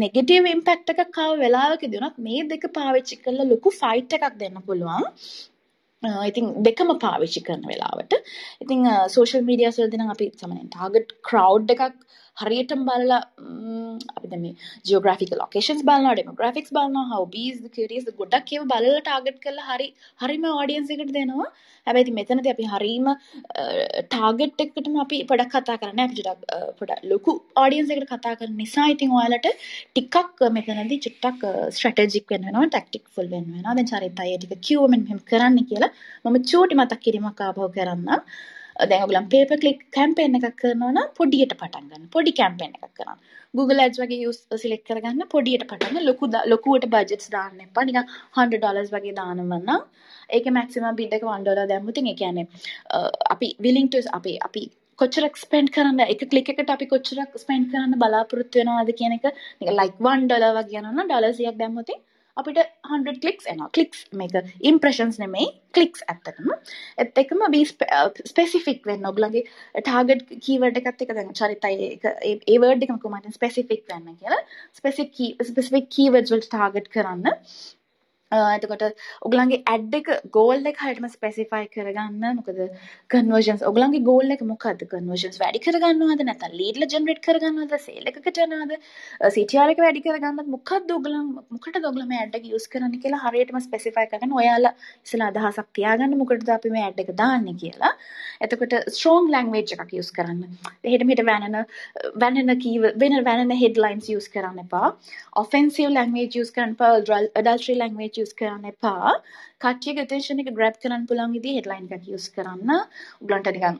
නෙගටිව් 0.02 0.46
ඉම්පැක්ට් 0.56 0.94
එකක් 0.94 1.24
ආව 1.24 1.40
වෙලාවකදී 1.44 2.06
උනත් 2.06 2.22
මේ 2.28 2.52
දෙක 2.52 2.70
පාවිච්චි 2.78 3.24
කරලා 3.24 3.52
ලොකු 3.52 3.80
ෆයිට් 3.82 4.16
එකක් 4.18 4.40
දෙන්න 4.44 4.64
පුළුවන්. 4.68 5.12
Uh, 6.04 6.24
ඉතින් 6.30 6.50
දෙකම 6.66 6.90
පාවිච්චි 7.04 7.44
කරන 7.46 7.62
වෙලාවට. 7.70 8.16
ඉතින් 8.64 8.88
සෝෂල් 9.14 9.46
මීඩියස් 9.50 9.80
වලදී 9.80 10.02
නම් 10.02 10.14
අපි 10.14 10.30
සමහරවිට 10.34 10.72
ටාගට් 10.74 11.14
ක්‍රවුඩ් 11.30 11.74
එකක් 11.76 11.94
හරියටම 12.36 12.80
බලලා 12.88 13.20
අපි 14.16 14.28
දැන් 14.30 14.42
මේ 14.44 14.54
ජියෝග්‍රැෆිකල් 14.88 15.38
ලොකේෂන්ස් 15.42 15.82
බලනවා 15.88 16.14
ඩෙමෝග්‍රැෆික්ස් 16.16 16.72
බලනවා 16.76 17.04
හොබීස් 17.12 17.58
කියරියස් 17.76 18.06
ගොඩක් 18.20 18.50
ඒවා 18.54 18.80
බලලා 18.82 19.02
ටාගට් 19.02 19.38
කරලා 19.44 19.66
හරි 19.70 19.88
හරිම 20.22 20.46
ඔඩියන්ස් 20.62 20.90
එකට 20.94 21.12
දෙනවා. 21.18 21.48
හැබැයි 21.86 22.04
ඉතින් 22.06 22.16
මෙතනදී 22.18 22.52
අපි 22.54 22.66
හරීම 22.72 23.06
ටාගට් 24.06 24.64
එකකටම 24.64 24.96
අපි 25.04 25.18
පොඩක් 25.30 25.54
කතා 25.54 25.76
කරන්නේ 25.82 26.06
අපි 26.06 26.16
ටිකක් 26.16 26.42
පොඩක් 26.80 27.04
ලොකු 27.12 27.36
ඔඩියන්ස් 27.64 27.92
එකට 27.96 28.08
කතා 28.14 28.34
කරන 28.40 28.56
නිසා 28.62 28.88
ඉතින් 28.94 29.14
ඔයාලට 29.18 29.48
ටිකක් 29.92 30.42
මෙතනදී 30.56 31.00
චුට්ටක් 31.06 31.46
ස්ට්‍රැටජික් 31.76 32.26
වෙන්න 32.34 32.48
වෙනවා 32.48 32.66
ටැක්ටික්ෆුල් 32.68 33.30
වෙන්න 33.34 33.48
වෙනවා 33.54 33.76
දැන් 33.78 33.90
චරිතය 33.92 34.34
ටික 34.36 34.66
කිව්ව 34.68 34.90
මෙන්න 34.92 35.06
මෙහෙම 35.06 35.22
කරන්න 35.30 35.62
කියලා 35.70 35.92
මම 36.24 36.36
චූටි 36.50 36.80
මතක් 36.80 37.00
කිරීමක් 37.06 37.46
ආපහු 37.46 37.72
කරන්නම්. 37.76 38.20
දැන් 38.90 39.04
ඔයගොල්ලන් 39.04 39.28
paper 39.34 39.58
click 39.64 39.80
campaign 39.98 40.38
එකක් 40.38 40.56
කරනවා 40.62 40.92
නම් 40.94 41.08
පොඩියට 41.18 41.54
පටන් 41.62 41.88
ගන්න. 41.90 42.06
පොඩි 42.16 42.32
campaign 42.42 42.72
එකක් 42.78 42.92
කරන්න. 43.00 43.18
Google 43.58 43.82
Ads 43.84 44.00
වගේ 44.02 44.20
use 44.28 44.40
select 44.64 44.84
කරගන්න 44.90 45.28
පොඩියට 45.34 45.66
පටන් 45.70 45.92
ගන්න. 45.94 46.06
ලොකු 46.10 46.30
ලොකුවට 46.52 46.86
budgets 46.94 47.28
දාන්න 47.36 47.66
එපා. 47.66 47.84
නිකන් 47.90 48.00
100 48.38 48.62
dollars 48.66 48.94
වගේ 48.96 49.14
දානවා 49.20 49.60
නම් 49.60 49.82
ඒකේ 50.38 50.56
maximum 50.60 50.96
bid 51.00 51.12
එක 51.18 51.28
1 51.34 51.50
dollar 51.50 51.66
දැම්මොත් 51.72 52.00
ඒ 52.02 52.16
කියන්නේ 52.22 52.46
අපි 53.34 53.50
willing 53.66 53.88
to 53.94 54.00
අපි 54.18 54.34
අපි 54.48 54.62
කොච්චරක් 55.02 55.36
ස්පෙන්ඩ් 55.44 55.74
කරන්න 55.76 56.02
එක 56.14 56.24
ක්ලික් 56.32 56.50
එකට 56.54 56.74
අපි 56.76 56.90
කොච්චරක් 56.94 57.38
ස්පෙන්ඩ් 57.44 57.70
කරන්න 57.74 58.00
බලාපොරොත්තු 58.02 58.62
වෙනවද 58.62 58.92
කියන 59.00 59.16
එක 59.18 59.30
නිකන් 59.60 59.76
like 59.80 59.96
1 60.14 60.28
dollar 60.32 60.50
වගේ 60.58 60.80
යනවා 60.82 60.96
නම් 60.96 61.08
ඩොලර් 61.10 61.32
100ක් 61.38 61.56
දැම්මොත් 61.62 61.94
අපිට 62.36 62.58
100 62.90 63.14
ක්ලික්ස් 63.22 63.46
එනවා. 63.52 63.68
ක්ලික්ස් 63.76 64.00
මේක 64.20 64.34
ඉම්ප්‍රෙෂන්ස් 64.70 65.18
නෙමෙයි 65.22 65.46
ක්ලික්ස් 65.76 66.04
ඇත්තටම. 66.08 66.50
එත් 67.02 67.22
එකම 67.22 67.44
බී 67.54 67.68
ස්පෙසිෆික් 68.32 68.88
වෙන්න 68.90 69.10
ඔගලගේ 69.10 69.44
ටාගට් 69.80 70.34
කීවර්ඩ් 70.46 70.82
එකත් 70.82 71.06
එක 71.06 71.14
දැන් 71.18 71.32
චරිතය 71.40 71.72
ඒ 71.76 72.58
වර්ඩ් 72.64 72.86
එකම 72.88 73.00
කොහොමද 73.04 73.30
ස්පෙසිෆික් 73.38 73.86
වෙන්න 73.92 74.12
කියලා 74.18 74.42
ස්පෙසිෆික් 74.80 75.46
ස්පෙසිෆික් 75.50 75.90
කීවර්ඩ්ස් 75.96 76.34
වලට 76.34 76.50
ටාගට් 76.50 76.92
කරන්න. 76.96 77.34
එතකොට 78.56 78.84
ඔගලන්ගේ 79.28 79.62
ඇඩ් 79.72 79.94
එක 79.98 80.08
ගෝල් 80.36 80.66
එක 80.70 80.80
හරියටම 80.82 81.06
ස්පෙસિෆයි 81.14 81.68
කරගන්න. 81.74 82.38
මොකද 82.38 82.60
කන්වර්ජන්ස් 83.14 83.64
ඔගලන්ගේ 83.70 84.04
ගෝල් 84.08 84.34
එක 84.36 84.42
මොකද්ද? 84.52 84.84
කන්වර්ජන්ස් 84.92 85.40
වැඩි 85.42 85.62
කරගන්නවද? 85.66 86.24
නැත්නම් 86.28 86.56
ලීඩ්ලා 86.60 86.90
ජෙනරේට් 86.94 87.22
කරගන්නවද? 87.26 87.76
සේල් 87.86 88.10
එකකට 88.12 88.42
යනවද 88.46 88.76
CTR 89.36 89.74
එක 89.74 89.82
වැඩි 89.84 90.04
කරගන්නවද? 90.06 90.50
මොකද්ද 90.56 90.94
ඔගලන් 90.98 91.30
මොකටද 91.56 91.88
ඔගලන් 91.90 92.08
මේ 92.10 92.22
ඇඩ් 92.24 92.38
එක 92.40 92.48
යූස් 92.52 92.68
කරන්නේ 92.72 93.02
කියලා 93.04 93.22
හරියටම 93.26 93.60
ස්පෙસિෆයි 93.66 94.10
කරගන්න 94.12 94.36
ඔයාලා 94.40 94.74
ඉස්සලා 95.06 95.30
අදහසක් 95.32 95.70
තියාගන්න 95.80 96.18
මොකටද 96.22 96.54
අපි 96.56 96.74
මේ 96.76 96.86
ඇඩ් 96.88 97.02
එක 97.04 97.12
දාන්නේ 97.20 97.58
කියලා. 97.62 97.92
එතකොට 98.44 98.76
ස්ට්‍රෝං 98.94 99.30
ලැන්ග්වේජ් 99.34 99.74
එකක් 99.76 99.94
යූස් 99.98 100.10
කරන්න. 100.16 100.42
එහෙට 100.84 101.06
මෙහෙට 101.08 101.24
වැනන 101.30 101.60
වැනන 102.24 102.54
කීව 102.64 102.88
වෙන 103.02 103.18
වැනන 103.28 103.54
හෙඩ්ලයින්ස් 103.62 104.10
යූස් 104.14 104.28
කරන්න 104.34 104.64
එපා. 104.64 104.92
ඔෆෙන්සිව් 105.42 105.92
ලැන්ග්වේජ් 105.96 106.38
යූස් 106.38 106.52
කරන්න 106.56 106.76
එපා 106.76 106.92
ඇඩල්ටරි 106.98 107.78
ලැන්ග්වේජ් 107.80 108.20
යස් 108.24 108.34
කරන්න 108.40 108.70
එපා 108.72 109.14
කට්ටියගේ 109.64 110.04
attention 110.06 110.42
එක 110.42 110.50
grab 110.58 110.76
කරන්න 110.82 111.06
පුළුවන් 111.10 111.34
විදිහේ 111.36 111.56
headline 111.58 111.86
එකක් 111.96 112.08
use 112.16 112.28
කරන්න. 112.36 112.70
උගලන්ට 113.22 113.50
නිකන් 113.56 113.78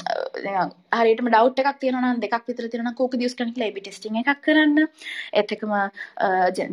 හරියටම 0.99 1.31
doubt 1.37 1.63
එකක් 1.65 1.81
තියෙනවා 1.83 2.13
නම් 2.13 2.23
දෙකක් 2.25 2.49
විතර 2.51 2.69
තියෙනවා 2.69 2.91
නම් 2.91 2.99
කෝකද 3.03 3.27
use 3.29 3.37
කරන්න 3.39 3.55
කියලා 3.57 3.71
A/B 3.73 3.85
testing 3.89 4.19
එකක් 4.23 4.43
කරන්න. 4.47 4.89
ඒත් 5.41 5.55
එකම 5.59 5.75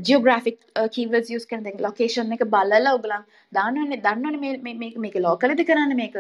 geographic 0.10 0.58
keywords 0.98 1.36
use 1.38 1.48
කරන 1.52 1.68
දැන් 1.68 1.86
location 1.88 2.36
එක 2.38 2.46
බලලා 2.56 2.96
උගලන් 3.00 3.28
දාන්නවනේ 3.58 4.02
දන්නවනේ 4.06 4.60
මේ 4.66 4.76
මේක 4.84 4.96
මේක 5.06 5.16
ලෝකලද 5.26 5.64
කරන්නේ 5.70 6.00
මේක 6.02 6.16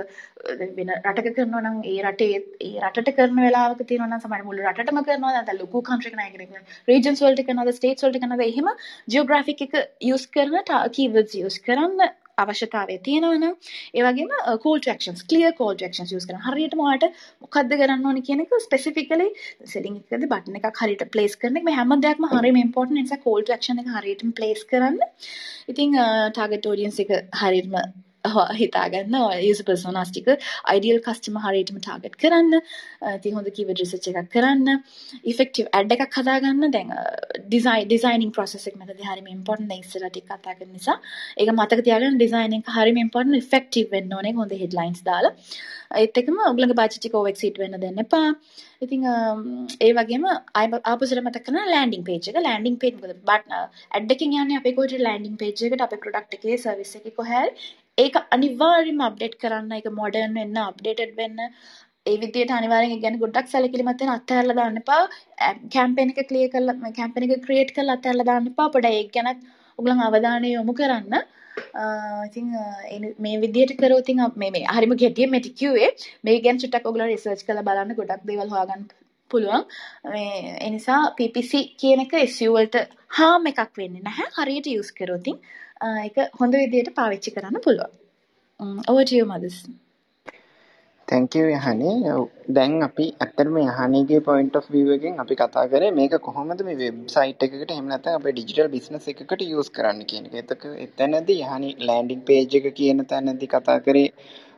වෙන 0.79 0.91
රටක 0.95 1.29
කරනවා 1.37 1.63
නම් 1.65 1.77
ඒ 1.93 1.99
රටේ 2.07 2.41
ඒ 2.67 2.73
රටට 2.89 3.15
කරන 3.19 3.39
වෙලාවක 3.45 3.83
තියෙනවා 3.91 4.09
නම් 4.11 4.23
සමහර 4.25 4.43
මුළු 4.49 4.67
රටටම 4.71 5.01
කරනවා 5.07 5.33
නැත්නම් 5.37 5.61
ලොකු 5.63 5.83
country 5.89 6.11
එකක් 6.11 6.19
නෑ 6.21 6.63
regions 6.91 7.23
වලට 7.25 7.47
කරනවද 7.49 7.77
states 7.79 8.07
වලට 8.07 8.23
කරනවද 8.23 8.47
එහෙම 8.49 8.69
geographic 9.15 9.63
එක 9.67 9.77
use 10.13 10.27
කරන 10.35 10.59
keywords 10.97 11.30
use 11.39 11.59
කරන්න 11.67 12.11
අවශ්‍යතාවය 12.43 12.95
තියෙනවනම් 13.07 13.55
ඒ 13.97 14.03
වගේම 14.07 14.31
call 14.63 14.79
to 14.85 14.91
actions 14.95 15.23
clear 15.31 15.51
call 15.59 15.73
to 15.79 15.87
actions 15.89 16.11
use 16.17 16.27
කරන්න. 16.27 16.43
හරියටම 16.47 16.83
ඔයාලට 16.85 17.23
මොකද්ද 17.45 17.73
කරන්න 17.81 18.05
ඕනේ 18.11 18.25
කියන 18.27 18.43
එක 18.45 18.53
ස්පෙસિෆිකලි 18.67 19.27
සෙටින් 19.73 19.97
එකකදී 20.01 20.31
බටන් 20.33 20.59
එකක් 20.61 20.83
හරියට 20.83 21.03
ප්ලේස් 21.15 21.35
කරන 21.41 21.59
එක. 21.61 21.67
මේ 21.69 21.79
හැම 21.79 21.97
දෙයක්ම 22.05 22.29
හරියම 22.35 22.61
ඉම්පෝටන්ට් 22.65 22.99
නිසා 22.99 23.23
call 23.25 23.43
to 23.49 23.57
action 23.57 23.83
එක 23.83 23.91
හරියටම 23.97 24.31
ප්ලේස් 24.39 24.63
කරන්න. 24.71 25.01
ඉතින් 25.73 25.99
ටාගට් 26.37 26.71
ඔඩියන්ස් 26.73 27.03
එක 27.05 27.13
හරියටම 27.43 27.77
හිතාගන්න. 28.23 29.15
යුස 29.41 29.61
පර්සෝනස් 29.63 30.11
ටික 30.11 30.27
අයිඩියල් 30.65 31.01
කස්ටම 31.01 31.37
හරියටම 31.45 31.79
ටාගට් 31.79 32.17
කරන්න. 32.17 32.61
ඉතින් 33.15 33.35
හොඳ 33.35 33.49
කීවර්ඩ් 33.49 33.81
රිසර්ච් 33.81 34.07
එකක් 34.11 34.29
කරන්න. 34.31 34.83
ඉෆෙක්ටිව් 35.23 35.67
ඇඩ් 35.73 35.91
එකක් 35.91 36.17
හදාගන්න. 36.19 36.71
දැන් 36.71 36.93
ඩිසයින් 37.47 37.87
ඩිසයිනින් 37.87 38.31
ප්‍රොසෙස් 38.31 38.67
එක 38.67 38.77
මතදී 38.77 39.09
හරිම 39.11 39.27
ඉම්පෝටන්ට් 39.27 39.69
දැන් 39.69 39.83
ඉස්සරහට 39.83 40.13
ටික 40.13 40.27
කතා 40.29 40.55
කරන 40.57 40.71
නිසා. 40.71 40.97
ඒක 41.37 41.53
මතක 41.53 41.85
තියාගන්න 41.87 42.17
ඩිසයින් 42.17 42.57
එක 42.59 42.73
හරිම 42.77 42.97
ඉම්පෝටන්ට් 43.05 43.41
ඉෆෙක්ටිව් 43.43 43.93
වෙන්න 43.95 44.17
ඕනේ. 44.17 44.35
හොඳ 44.41 44.57
හෙඩ්ලයින්ස් 44.63 45.05
දාලා. 45.09 45.33
ඒත් 46.01 46.17
එකම 46.21 46.37
ඔයගලගේ 46.49 46.79
බජට් 46.81 47.07
එක 47.09 47.15
ඕවර් 47.17 47.31
එක්සීඩ් 47.33 47.57
වෙන්න 47.63 47.79
දෙන්න 47.81 48.03
එපා. 48.05 48.27
ඉතින් 48.85 49.03
ඒ 49.85 49.91
වගේම 49.97 50.23
ආපුසට 50.27 51.19
මතක් 51.23 51.43
කරන 51.47 51.59
ලෑන්ඩින් 51.73 52.05
පේජ් 52.09 52.29
එක. 52.31 52.39
ලෑන්ඩින් 52.47 52.77
පේජ් 52.83 52.93
මොකද? 52.97 53.17
බට් 53.29 53.61
ඇඩ් 53.97 54.15
එකකින් 54.15 54.37
යන්නේ 54.43 54.61
අපේ 54.61 54.75
කොහෙට 54.77 55.05
ලෑන්ඩින් 55.07 55.37
පේජ් 55.41 55.53
එකට. 55.67 55.85
අපේ 55.87 56.01
ප්‍රොඩක්ට් 56.05 56.37
එකේ 56.39 56.57
සර්විස් 56.63 56.95
එකේ 56.99 57.17
කොහේ 57.19 57.45
ඒක 57.97 58.15
අනිවාර්යයෙන්ම 58.35 59.01
අප්ඩේට් 59.07 59.39
කරන්න 59.41 59.73
ඒක 59.77 59.87
මොඩර්න් 60.01 60.37
වෙන්න 60.39 60.59
අප්ඩේටඩ් 60.63 61.15
වෙන්න. 61.17 61.39
ඒ 62.05 62.15
විදිහට 62.21 62.53
අනිවාර්යෙන් 62.57 62.93
ඒ 62.95 63.01
කියන්නේ 63.01 63.23
ගොඩක් 63.23 63.51
සැලකිලිමත් 63.53 64.01
වෙන 64.03 64.13
අත්හැරලා 64.15 64.57
දාන්න 64.59 64.81
එපා. 64.81 65.01
කැම්පේන් 65.75 66.13
එක 66.13 66.21
ක්ලියර් 66.29 66.49
කරලා 66.53 66.93
කැම්පේන් 66.99 67.27
එක 67.27 67.43
ක්‍රියේට් 67.45 67.75
කරලා 67.75 67.97
අත්හැරලා 67.99 68.29
දාන්න 68.31 68.49
එපා. 68.53 68.69
පොඩ්ඩක් 68.75 68.97
ඒක 69.01 69.11
ගැනත් 69.17 69.45
ඔයගලන් 69.79 70.03
අවධානය 70.07 70.49
යොමු 70.53 70.75
කරන්න. 70.79 71.15
ඉතින් 72.27 72.47
මේ 73.25 73.37
විදිහට 73.43 73.77
කරොත් 73.83 74.03
ඉතින් 74.05 74.25
මේ 74.35 74.51
මේ 74.55 74.65
හරිම 74.77 74.97
ගැටියෙන් 75.03 75.33
මෙටි 75.35 75.55
කිව්වේ 75.61 75.91
මේ 76.23 76.41
ගැන 76.47 76.61
චුට්ටක් 76.63 76.91
ඔයගලන් 76.91 77.07
රිසර්ච් 77.13 77.45
කරලා 77.47 77.67
බලන්න 77.69 77.97
ගොඩක් 77.99 78.27
දේවල් 78.31 78.53
හොයාගන්න 78.55 78.85
පුළුවන්. 79.31 79.65
මේ 80.13 80.57
ඒ 80.57 80.69
නිසා 80.75 81.01
PPC 81.17 81.65
කියන 81.81 82.05
එක 82.05 82.15
SEO 82.37 82.53
වලට 82.57 82.85
හාම් 83.17 83.51
එකක් 83.51 83.81
වෙන්නේ 83.81 84.07
නැහැ. 84.07 84.31
හරියට 84.37 84.71
යූස් 84.75 84.91
කරොත් 84.99 85.27
ඉතින්. 85.27 85.41
එක 85.81 86.17
හොඳ 86.41 86.55
විදියට 86.55 86.95
පාවිච්චි 86.95 87.31
කරන්න 87.31 87.61
පුළුවන්. 87.63 87.93
mothers. 89.27 89.63
thank 91.07 91.35
you 91.35 91.45
යහනේ. 91.45 91.93
දැන් 92.49 92.83
අපි 92.83 93.05
ඇත්තටම 93.21 93.57
යහනේගේ 93.57 94.19
point 94.19 94.55
of 94.55 94.63
එකෙන් 94.95 95.17
අපි 95.19 95.35
කතා 95.35 95.65
කරේ 95.65 95.91
මේක 95.91 96.15
කොහොමද 96.15 96.61
මේ 96.61 96.91
එකකට 97.45 97.71
එහෙම 97.71 97.85
නැත්නම් 97.85 98.11
අපේ 98.11 98.29
digital 98.29 98.67
business 98.67 99.07
එකකට 99.07 99.41
use 99.41 99.71
කරන්න 99.73 100.03
කියන 100.03 100.25
එක. 100.25 100.33
එතක 100.33 100.65
එතනදී 100.65 101.41
යහනේ 101.41 101.73
landing 101.89 102.23
page 102.29 102.55
එක 102.59 102.73
කියන 102.75 103.03
තැනදී 103.03 103.47
කතා 103.47 103.79
කරේ 103.79 104.07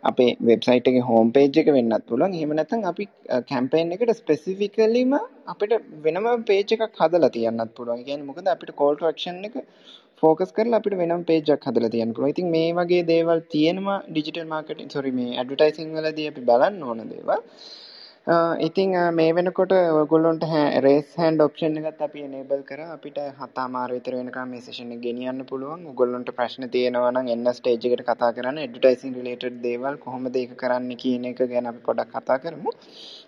අපේ 0.04 0.30
වෙබ්සයිට් 0.42 0.88
එකේ 0.92 1.04
හෝම් 1.10 1.32
පේජ් 1.36 1.60
එක 1.62 1.70
වෙන්නත් 1.76 2.06
පුළුවන්. 2.10 2.36
එහෙම 2.38 2.54
නැත්නම් 2.60 2.88
අපි 2.92 3.06
කැම්පේන් 3.52 3.94
එකට 3.96 4.14
ස්පෙસિෆිකලිම 4.16 5.14
අපිට 5.48 5.74
වෙනම 6.06 6.28
පේජ් 6.50 6.74
එකක් 6.78 7.02
හදලා 7.02 7.34
තියන්නත් 7.38 7.76
පුළුවන්. 7.78 8.00
ඒ 8.00 8.08
කියන්නේ 8.08 8.30
මොකද 8.30 8.50
අපිට 8.56 8.74
කෝල් 8.82 8.96
ටු 8.96 9.10
ඇක්ෂන් 9.10 9.40
එක 9.50 9.56
ෆෝකස් 10.24 10.52
කරලා 10.58 10.82
අපිට 10.82 10.98
වෙනම 11.02 11.24
පේජ් 11.30 11.54
එකක් 11.56 11.70
හදලා 11.70 11.94
තියන්න 11.96 12.16
පුළුවන්. 12.16 12.34
ඉතින් 12.36 12.50
මේ 12.56 12.74
වගේ 12.80 13.04
දේවල් 13.12 13.40
තියෙනවා 13.56 14.00
ඩිජිටල් 14.08 14.52
මාකටිං 14.54 14.94
සෝරි 14.96 15.14
මේ 15.20 15.32
ඇඩ්වර්ටයිසිං 15.36 15.96
වලදී 15.98 16.30
අපි 16.32 16.48
බලන්න 16.50 16.84
ඕන 16.84 17.04
දේවල්. 17.14 17.40
ඉතිං 18.26 18.92
මේ 19.14 19.34
වෙනකොට 19.34 19.72
ඔයගොල්ලොන්ට 19.72 20.44
රේස් 20.80 21.08
හැන්ඩ් 21.16 21.42
ඔප්ෂන් 21.42 21.76
එකත් 21.80 22.04
අපි 22.06 22.22
එනේබල් 22.24 22.62
කරා 22.64 22.94
අපිට 22.94 23.18
හතමාර 23.40 23.92
විතර 23.92 24.16
වෙනකම් 24.16 24.48
මේ 24.48 24.62
සෙෂන් 24.62 24.94
එක 24.96 25.02
ගෙනියන්න 25.02 25.44
පුළුවන්. 25.46 25.82
ඔයගොල්ලොන්ට 25.92 26.32
ප්‍රශ්න 26.38 26.70
තියෙනවා 26.70 27.12
නම් 27.12 27.28
එන්න 27.28 27.52
ස්ටේජ් 27.58 27.88
එකට 27.90 28.06
කතා 28.10 28.32
කරන්න 28.38 28.62
ඇඩ්වර්ටයිසිං 28.62 29.18
රිලේටඩ් 29.18 29.60
දේවල් 29.62 29.98
කොහොමද 30.06 30.36
ඒක 30.36 30.54
කරන්න 30.56 30.96
කියන 30.96 31.26
එක 31.32 31.42
ගැන 31.52 31.68
අපි 31.68 31.84
පොඩ්ඩක් 31.88 32.16
කතා 32.16 32.40
කරමු. 32.40 32.72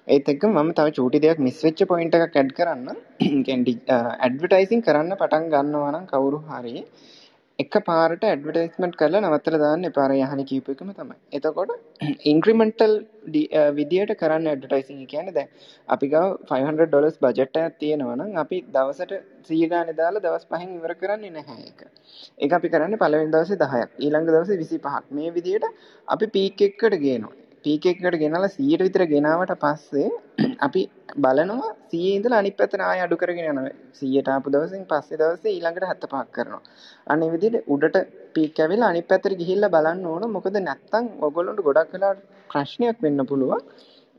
ඒත් 0.07 0.31
එක්කම 0.33 0.55
මම 0.55 0.71
තව 0.77 0.95
චූටි 0.99 1.23
දෙයක් 1.25 1.43
මිස් 1.47 1.59
වෙච්ච 1.65 1.83
පොයින්ට් 1.91 2.15
එකක් 2.19 2.39
ඇඩ් 2.43 2.55
කරන්න. 2.59 2.95
කියන්නේ 3.47 3.99
ඇඩ්වර්ටයිසිං 4.19 4.85
කරන්න 4.87 5.19
පටන් 5.19 5.51
ගන්නවා 5.51 5.91
නම් 5.91 6.07
කවුරු 6.07 6.39
හරි 6.47 6.75
එක 7.59 7.75
පාරට 7.87 8.23
ඇඩ්වර්ටයිස්මන්ට් 8.29 8.95
කරලා 9.01 9.21
නවත්තලා 9.23 9.59
දාන්න 9.61 9.87
එපා 9.89 10.05
අර 10.05 10.13
යහනේ 10.15 10.47
කියපු 10.49 10.73
එකම 10.73 10.89
තමයි. 10.97 11.15
එතකොට 11.37 11.71
ඉන්ක්‍රිමෙන්ටල් 12.31 12.95
විදියට 13.77 14.11
කරන්න 14.21 14.49
ඇඩ්වර්ටයිසිං 14.53 15.05
කියන්නේ 15.13 15.35
දැන් 15.37 15.53
අපි 15.87 16.09
ගාව 16.13 16.27
500 16.51 16.89
ඩොලර්ස් 16.89 17.21
බජට් 17.23 17.61
එකක් 17.61 17.77
තියෙනවා 17.83 18.17
නම් 18.17 18.35
අපි 18.43 18.59
දවසට 18.75 19.21
100 19.51 19.71
ගානේ 19.73 19.97
දාලා 20.01 20.25
දවස් 20.25 20.45
පහෙන් 20.51 20.75
ඉවර 20.79 20.95
කරන්නේ 21.01 21.33
නැහැ 21.37 21.63
ඒක. 21.69 21.81
ඒක 22.43 22.57
අපි 22.59 22.73
කරන්නේ 22.75 23.01
පළවෙනි 23.05 23.33
දවසේ 23.37 23.61
10ක් 23.63 24.03
ඊළඟ 24.05 24.29
දවසේ 24.29 24.61
25ක්. 24.63 25.03
මේ 25.17 25.33
විදියට 25.37 25.71
අපි 26.07 26.31
පීක් 26.35 26.67
එකකට 26.69 27.01
ගේනවා. 27.07 27.35
පීක් 27.65 27.85
එකකට 27.89 28.15
ගෙනලා 28.21 28.47
100ට 28.47 28.85
විතර 28.85 29.03
ගෙනාවට 29.11 29.53
පස්සේ 29.61 30.09
අපි 30.65 30.81
බලනවා 31.23 31.69
100 31.93 32.01
ඉඳලා 32.17 32.41
අනිත් 32.43 32.55
පැත්තට 32.59 32.83
ආය 32.87 32.99
අඩු 33.05 33.15
කරගෙන 33.21 33.47
යනවා. 33.51 33.71
100ට 33.99 34.33
ආපු 34.33 34.53
දවසෙන් 34.55 34.83
පස්සේ 34.91 35.19
දවසේ 35.21 35.53
ඊළඟට 35.53 35.87
75ක් 35.87 36.27
කරනවා. 36.35 36.61
අනේ 37.07 37.31
විදිහට 37.33 37.71
උඩට 37.75 37.97
පීක් 38.35 38.61
ඇවිල්ලා 38.63 38.91
අනිත් 38.93 39.07
පැත්තට 39.09 39.39
ගිහිල්ලා 39.41 39.73
බලන්න 39.75 40.05
ඕන. 40.11 40.25
මොකද 40.35 40.59
නැත්තම් 40.61 41.05
ඔයගොල්ලන්ට 41.27 41.65
ගොඩක් 41.67 41.95
වෙලාවට 41.95 42.23
ප්‍රශ්නයක් 42.53 43.01
වෙන්න 43.05 43.25
පුළුවන්. 43.31 43.65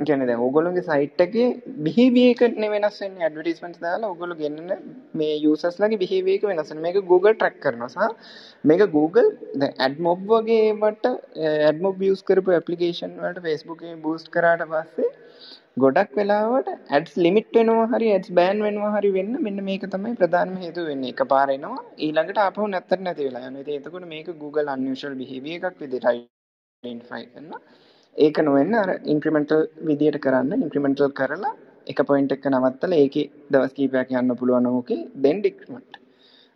කියන්නේ 0.00 0.26
දැන් 0.28 0.42
ඕගොල්ලෝගේ 0.46 0.84
සයිට් 0.88 1.20
එකේ 1.24 1.46
බිහේවියර් 1.84 2.32
එක 2.32 2.56
නේ 2.62 2.70
වෙනස් 2.72 2.96
වෙන්නේ 3.02 3.26
ඇඩ්වර්ටයිස්මන්ට්ස් 3.26 3.82
දාලා 3.84 4.10
ඕගොල්ලෝ 4.12 4.38
ගෙන්නන 4.40 4.72
මේ 5.20 5.36
යූසර්ස්ලාගේ 5.44 6.00
බිහේවියර් 6.02 6.38
එක 6.38 6.44
වෙනස් 6.50 6.70
වෙනවා. 6.70 6.84
මේක 6.86 6.98
Google 7.12 7.34
track 7.42 7.56
කරනවා 7.64 7.88
සහ 7.94 8.00
මේක 8.70 8.82
Google 8.96 9.28
දැන් 9.62 9.72
AdMob 9.86 10.26
වගේ 10.32 10.58
ඒවට 10.70 11.06
AdMob 11.70 12.02
යූස් 12.08 12.22
කරපු 12.30 12.56
ඇප්ලිකේෂන් 12.58 13.14
වලට 13.22 13.46
Facebook 13.48 13.80
එකේ 13.84 14.02
බූස්ට් 14.06 14.28
කරාට 14.36 14.66
පස්සේ 14.74 15.08
ගොඩක් 15.84 16.12
වෙලාවට 16.20 16.68
ඇඩ්ස් 16.96 17.16
ලිමිට් 17.24 17.50
වෙනවා 17.60 17.88
හරි 17.94 18.12
ඇඩ්ස් 18.12 18.30
බෑන් 18.40 18.62
වෙනවා 18.66 18.92
හරි 18.98 19.14
වෙන්න 19.16 19.32
මෙන්න 19.48 19.64
මේක 19.70 19.88
තමයි 19.96 20.14
ප්‍රධානම 20.20 20.54
හේතුව 20.66 20.92
වෙන්නේ. 20.92 21.14
එකපාර 21.16 21.48
එනවා 21.56 21.82
ඊළඟට 22.06 22.44
ආපහු 22.44 22.68
නැත්තට 22.74 23.02
නැති 23.08 23.28
වෙලා 23.28 23.48
යනවා. 23.48 23.64
ඉතින් 23.64 23.80
එතකොට 23.80 24.06
මේක 24.14 24.30
Google 24.44 24.70
unusual 24.76 25.16
behavior 25.24 25.68
එකක් 25.70 25.82
විදිහට 25.84 26.08
identify 26.12 27.24
කරනවා. 27.34 27.62
ඒක 28.16 28.38
නොවෙන්න 28.38 28.74
අර 28.74 28.90
ඉන්ක්‍රිමෙන්ටල් 29.12 29.62
විදියට 29.88 30.18
කරන්න 30.18 30.64
ඉන්ක්‍රිමෙන්ටල් 30.64 31.12
කරලා 31.18 31.54
එක 31.86 32.00
පොයින්ට් 32.10 32.34
එක 32.36 32.46
නවත්තලා 32.50 33.00
ඒකේ 33.02 33.30
දවස් 33.52 33.74
කීපයක් 33.78 34.12
යන්න 34.20 34.36
පුළුවන් 34.40 34.68
ඕකේ 34.72 35.00
then 35.24 35.42
decrement. 35.42 35.90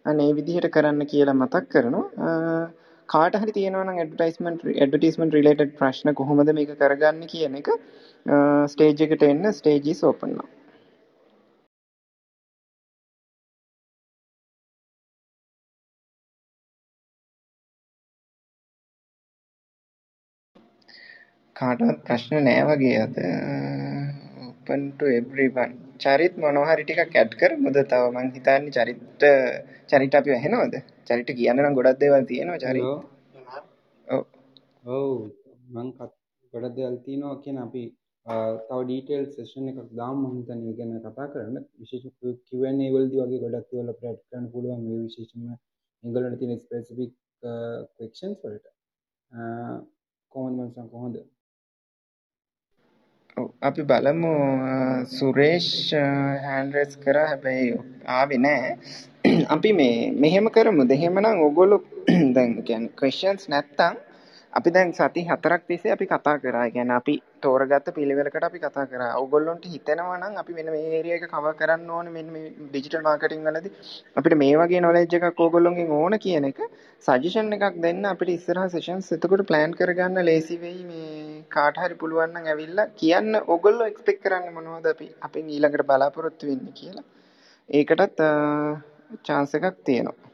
අන්න 0.07 0.21
ඒ 0.21 0.33
විදිහට 0.39 0.71
කරන්න 0.77 1.11
කියලා 1.13 1.37
මතක් 1.37 1.65
කරනවා. 1.75 2.71
කාට 3.09 3.37
හරි 3.43 3.53
තියෙනවා 3.55 3.85
නම් 3.85 4.01
ඇඩ්වර්ටයිස්මන්ට් 4.01 4.65
ඇඩ්වර්ටයිස්මන්ට් 4.75 5.37
රිලේටඩ් 5.37 5.77
ප්‍රශ්න 5.79 6.15
කොහොමද 6.15 6.53
මේක 6.59 6.73
කරගන්නේ 6.83 7.31
කියන 7.33 7.59
එක 7.61 7.71
ස්ටේජ් 8.73 9.05
එකට 9.07 9.25
එන්න 9.29 9.53
ස්ටේජ් 9.53 9.91
is 9.95 10.03
කාටවත් 21.61 22.01
ප්‍රශ්න 22.07 22.35
නෑ 22.49 22.63
වගේ 22.69 22.99
අද. 23.05 23.17
Open 24.49 24.83
to 24.99 25.07
everyone. 25.21 25.73
චරිත් 26.05 26.35
මොනවා 26.43 26.69
හරි 26.71 26.85
ටිකක් 26.89 27.17
ඇඩ් 27.21 27.33
කරමුද 27.41 27.77
තව. 27.93 28.03
මං 28.17 28.29
හිතන්නේ 28.37 28.75
චරිත 28.77 29.25
චරිත 29.93 30.15
අපි 30.21 30.35
ඇහෙනවද? 30.37 30.75
චරිත 31.09 31.31
කියන්න 31.39 31.63
නම් 31.63 31.77
ගොඩක් 31.79 32.01
දේවල් 32.03 32.25
තියෙනවා 32.31 32.61
චරිත. 32.65 32.85
ඔව්. 34.97 35.17
මං 35.77 35.89
ගොඩක් 36.53 36.77
දේවල් 36.79 36.97
තියෙනවා 37.07 37.41
කියන 37.45 37.59
අපි 37.67 37.83
තව 38.67 38.79
ඩීටේල් 38.85 39.25
සෙෂන් 39.35 39.69
එකක් 39.73 39.91
දාමු 40.01 40.25
මම 40.29 40.39
හිතන්නේ. 40.39 40.77
ගැන 40.79 40.93
කතා 41.07 41.27
කරන්න. 41.33 41.67
විශේෂ 41.81 42.07
Q&A 42.47 42.71
වලදී 42.95 43.23
වගේ 43.25 43.43
ගොඩක් 43.45 43.69
දේවල් 43.73 43.93
අපිට 43.93 44.09
ඇඩ් 44.11 44.23
කරන්න 44.29 44.47
පුළුවන්. 44.55 44.81
මේ 44.87 45.03
විශේෂයෙන්ම 45.07 45.53
ඒගොල්ලන්ට 46.05 46.41
තියෙන 46.41 46.63
ස්පෙસિෆික් 46.65 47.13
ක්වෙස්චන්ස් 47.97 48.39
වලට. 48.45 48.67
කොහොමද 50.33 50.59
මම 50.61 50.91
කොහොමද 50.95 51.17
අපි 53.37 53.83
බලමු 53.83 54.33
සුරේෂ් 55.09 55.69
හෑන්ඩ්‍රෙස් 56.45 56.97
කරා 56.97 57.27
හැබැයි 57.27 57.79
ආවේ 58.09 58.39
නෑ. 58.39 58.71
අපි 59.55 59.71
මේ 59.73 60.11
මෙහෙම 60.15 60.51
කරමුද? 60.51 60.91
එහෙමනම් 60.91 61.43
ඔයගොල්ලෝ 61.47 61.81
දැන් 62.37 62.63
කියන්නේ 62.63 62.97
ක්වෙස්චන්ස් 62.97 63.49
නැත්තම් 63.49 63.95
අපි 64.53 64.69
දැන් 64.71 64.93
සති 64.93 65.27
හතරක් 65.31 65.63
තිස්සේ 65.69 65.93
අපි 65.93 66.07
කතා 66.07 66.37
කරා. 66.39 66.65
ඒ 66.67 66.71
කියන්නේ 66.71 66.97
අපි 66.97 67.15
තෝරගත්ත 67.43 67.89
පිළිවෙලකට 67.97 68.47
අපි 68.49 68.59
කතා 68.59 68.87
කරා. 68.87 69.11
ඕගොල්ලොන්ට 69.21 69.65
හිතෙනවා 69.67 70.19
නම් 70.19 70.39
අපි 70.43 70.57
මෙන්න 70.59 70.71
මේ 70.75 70.85
ඒරියා 70.91 71.19
එක 71.19 71.27
කවර් 71.33 71.55
කරන්න 71.61 71.91
ඕනේ 71.91 72.15
මෙන්න 72.17 72.33
මේ 72.35 72.53
ඩිජිටල් 72.61 73.03
මාකටිං 73.03 73.45
වලදී 73.49 73.75
අපිට 74.17 74.37
මේ 74.43 74.55
වගේ 74.61 74.81
නොලෙජ් 74.81 75.19
එකක් 75.19 75.43
ඕගොල්ලොන්ගෙන් 75.47 75.93
ඕන 75.99 76.19
කියන 76.25 76.49
එක 76.51 76.61
සජෙෂන් 77.09 77.53
එකක් 77.59 77.81
දෙන්න 77.85 78.11
අපිට 78.13 78.33
ඉස්සරහා 78.37 78.69
සෙෂන්ස් 78.75 79.13
එතකොට 79.17 79.45
ප්ලෑන් 79.51 79.77
කරගන්න 79.79 80.27
ලේසි 80.31 80.59
වෙයි 80.65 80.83
මේ 80.85 81.45
කාට 81.51 81.83
හරි 81.83 82.01
පුළුවන් 82.01 82.35
නම් 82.35 82.51
ඇවිල්ලා 82.53 82.89
කියන්න 83.01 83.43
ඕගොල්ලෝ 83.45 83.91
එක්ස්පෙක්ට් 83.93 84.25
කරන්නේ 84.25 84.57
මොනවද 84.57 84.91
අපි 84.93 85.09
අපෙන් 85.29 85.53
ඊළඟට 85.55 85.87
බලාපොරොත්තු 85.89 86.51
වෙන්නේ 86.51 86.79
කියලා. 86.81 87.07
ඒකටත් 87.69 88.21
chance 89.27 89.57
එකක් 89.59 89.79
තියෙනවා. 89.87 90.30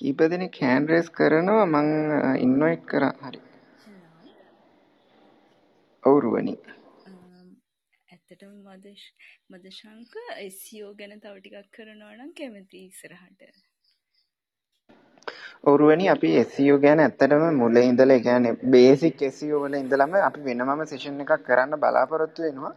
කීප 0.00 0.20
දෙනෙක් 0.32 0.54
හෑන්ඩ් 0.62 0.90
රේස් 0.90 1.08
කරනවා 1.16 1.64
මං 1.66 1.88
ඉන්වයිට් 2.44 2.84
කරා 2.90 3.14
හරි. 3.24 3.40
ඔව් 6.02 6.16
රුවනි 6.24 6.54
ඇත්තටම 8.12 8.54
මදශංක 9.50 10.14
SEO 10.54 10.88
ගැන 11.00 11.12
තව 11.24 11.34
ටිකක් 11.38 11.68
කරනවා 11.76 12.14
නම් 12.16 12.30
කැමතියි 12.38 12.86
ඉස්සරහට. 12.86 13.40
ඔරුවනි 15.70 16.06
අපි 16.14 16.30
SEO 16.52 16.76
ගැන 16.84 17.02
ඇත්තටම 17.04 17.44
මුලින් 17.60 17.90
ඉඳලා 17.90 18.16
ඒ 18.16 18.24
කියන්නේ 18.26 18.58
බේසික් 18.74 19.24
SEO 19.38 19.64
වල 19.64 19.76
ඉඳලම 19.82 20.16
අපි 20.28 20.46
වෙනමම 20.46 20.84
සෙෂන් 20.92 21.24
එකක් 21.24 21.34
කරන්න 21.48 21.82
බලාපොරොත්තු 21.82 22.46
වෙනවා. 22.46 22.72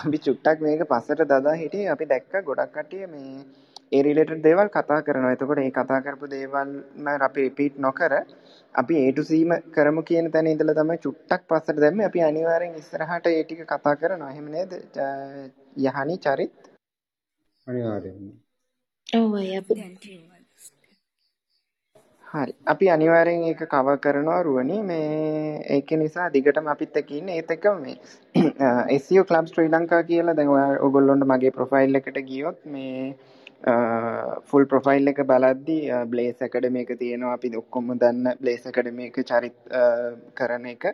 අපි 0.00 0.24
චුට්ටක් 0.26 0.66
මේක 0.66 0.82
පස්සට 0.92 1.28
දදා 1.32 1.60
හිටියේ 1.62 1.92
අපි 1.94 2.10
දැක්ක 2.12 2.34
ගොඩක් 2.48 2.74
කට්ටිය 2.74 3.06
මේ 3.12 3.44
ඒ 3.92 4.02
රිලේටඩ් 4.02 4.44
දේවල් 4.46 4.68
කතා 4.70 5.00
කරනවා. 5.06 5.32
එතකොට 5.36 5.60
ඒ 5.62 5.70
කතා 5.72 6.00
කරපු 6.04 6.30
දේවල්ම 6.30 7.08
අපි 7.28 7.40
රිපීට් 7.40 7.78
නොකර 7.78 8.12
අපි 8.74 8.94
A 9.00 9.12
to 9.12 9.22
C 9.22 9.40
ම 9.44 9.52
කරමු 9.74 10.02
කියන 10.08 10.30
තැන 10.32 10.46
ඉඳලා 10.46 10.76
තමයි 10.78 10.98
චුට්ටක් 10.98 11.42
පස්සට 11.48 11.80
දැම්මේ. 11.80 12.06
අපි 12.06 12.22
අනිවාර්යෙන් 12.22 12.78
ඉස්සරහට 12.80 13.26
ඒ 13.26 13.42
ටික 13.44 13.66
කතා 13.66 13.96
කරනවා. 13.96 14.30
එහෙම 14.30 14.46
නේද? 14.50 14.72
යහනි 15.86 16.16
චරිත් 16.18 16.54
අනිවාර්යෙන්ම. 17.66 18.32
ඔව් 19.06 19.34
අය 19.34 19.50
අපි 19.58 19.74
හරි. 22.26 22.52
අපි 22.66 22.86
අනිවාර්යෙන් 22.90 23.44
ඒක 23.50 23.62
කවර් 23.74 23.96
කරනවා 24.04 24.40
රුවනි. 24.42 24.78
මේ 24.82 25.60
ඒක 25.76 25.90
නිසා 26.02 26.32
දිගටම 26.34 26.66
අපිත් 26.72 26.96
එක්ක 27.00 27.10
ඉන්න. 27.18 27.28
ඒත් 27.30 27.50
එක්කම 27.50 27.76
මේ 27.84 28.98
SEO 29.04 29.24
Club 29.30 29.46
ශ්‍රී 29.52 29.70
ලංකා 29.70 30.02
කියලා 30.10 30.36
දැන් 30.38 30.52
ඔයා 30.56 30.80
ඔයගොල්ලොන්ට 30.86 31.28
මගේ 31.32 31.54
ප්‍රොෆයිල් 31.58 32.00
එකට 32.00 32.18
ගියොත් 32.30 32.58
මේ 32.66 32.98
ෆුල් 34.50 34.64
ප්‍රොෆයිල් 34.70 35.10
එක 35.12 35.20
බලද්දි 35.30 35.76
බ්ලේස් 36.12 36.42
ඇකඩමි 36.46 36.80
එක 36.84 36.92
තියෙනවා. 37.02 37.34
අපි 37.36 37.50
ඔක්කොම 37.62 37.86
දන්න 38.02 38.36
බ්ලේස් 38.42 38.66
ඇකඩමි 38.70 39.08
එක 39.10 39.18
චරිත් 39.30 39.56
කරන 40.40 40.66
එක. 40.74 40.84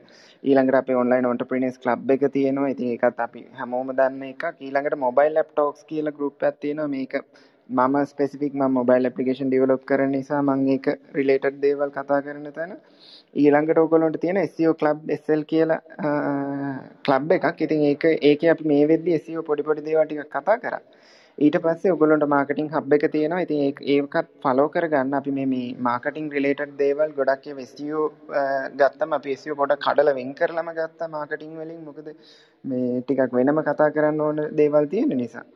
ඊළඟට 0.49 0.81
අපේ 0.81 0.99
ඔන්ලයින් 1.03 1.31
ඔන්ටර්ප්‍රීනර්ස් 1.33 1.79
ක්ලබ් 1.85 2.11
එක 2.17 2.27
තියෙනවා. 2.39 2.73
ඉතින් 2.75 2.93
ඒකත් 2.95 3.21
අපි 3.27 3.47
හැමෝම 3.61 3.95
දන්න 4.01 4.23
එකක්. 4.33 4.45
ඊළඟට 4.67 4.99
මොබයිල් 5.07 5.35
ලැප්ටොප්ස් 5.39 5.85
කියලා 5.91 6.17
ගෲප් 6.19 6.47
එකක් 6.51 6.61
තියෙනවා. 6.67 6.93
මේක 6.97 7.15
මම 7.79 7.97
ස්පෙසිෆික් 8.13 8.55
මම 8.55 8.73
මොබයිල් 8.79 9.09
ඇප්ලිකේෂන් 9.09 9.51
ඩෙවලොප් 9.51 9.83
කරන 9.91 10.15
නිසා 10.17 10.43
මම 10.43 10.69
ඒක 10.77 10.87
රිලේටඩ් 11.19 11.61
දේවල් 11.67 11.91
කතා 11.99 12.21
කරන 12.29 12.47
තැන. 12.57 12.73
ඊළඟට 13.43 13.79
ඕගොල්ලන්ට 13.83 14.21
තියෙන 14.23 14.41
SEO 14.47 14.73
Club 14.81 15.11
SL 15.19 15.43
කියලා 15.53 15.81
ක්ලබ් 17.07 17.37
එකක්. 17.37 17.61
ඉතින් 17.67 17.85
ඒක 17.91 18.05
ඒකේ 18.31 18.51
අපි 18.55 18.65
මේ 18.73 18.89
වෙද්දි 18.93 19.19
SEO 19.27 19.43
පොඩි 19.51 19.69
පොඩි 19.69 19.87
දේවල් 19.91 20.07
ටිකක් 20.07 20.35
කතා 20.39 20.59
කරා. 20.65 20.83
ඊට 21.41 21.57
පස්සේ 21.65 21.93
ඔයගොල්ලන්ට 21.93 22.27
මාකටිං 22.33 22.67
හබ් 22.73 22.97
එක 22.97 23.05
තියෙනවා. 23.13 23.45
ඉතින් 23.47 23.61
ඒක 23.67 23.79
ඒකත් 23.95 24.29
ෆලෝ 24.43 24.67
කරගන්න 24.75 25.15
අපි 25.19 25.33
මේ 25.39 25.47
මේ 25.53 25.69
මාකටිං 25.87 26.27
රිලේටඩ් 26.35 26.75
දේවල් 26.83 27.15
ගොඩක් 27.19 27.49
ඒවා 27.51 27.71
SEO 27.71 28.03
ගත්තම 28.81 29.17
අපි 29.19 29.39
SEO 29.43 29.57
පොඩක් 29.63 29.87
කඩලා 29.87 30.19
වෙන් 30.19 30.35
කරලම 30.41 30.71
ගත්තා 30.79 31.11
මාකටිං 31.17 31.57
වලින්. 31.63 31.81
මොකද 31.89 32.13
මේ 32.65 33.01
ටිකක් 33.01 33.39
වෙනම 33.39 33.65
කතා 33.71 33.91
කරන්න 33.97 34.23
ඕන 34.27 34.47
දේවල් 34.61 34.91
තියෙන 34.95 35.17
නිසා. 35.23 35.47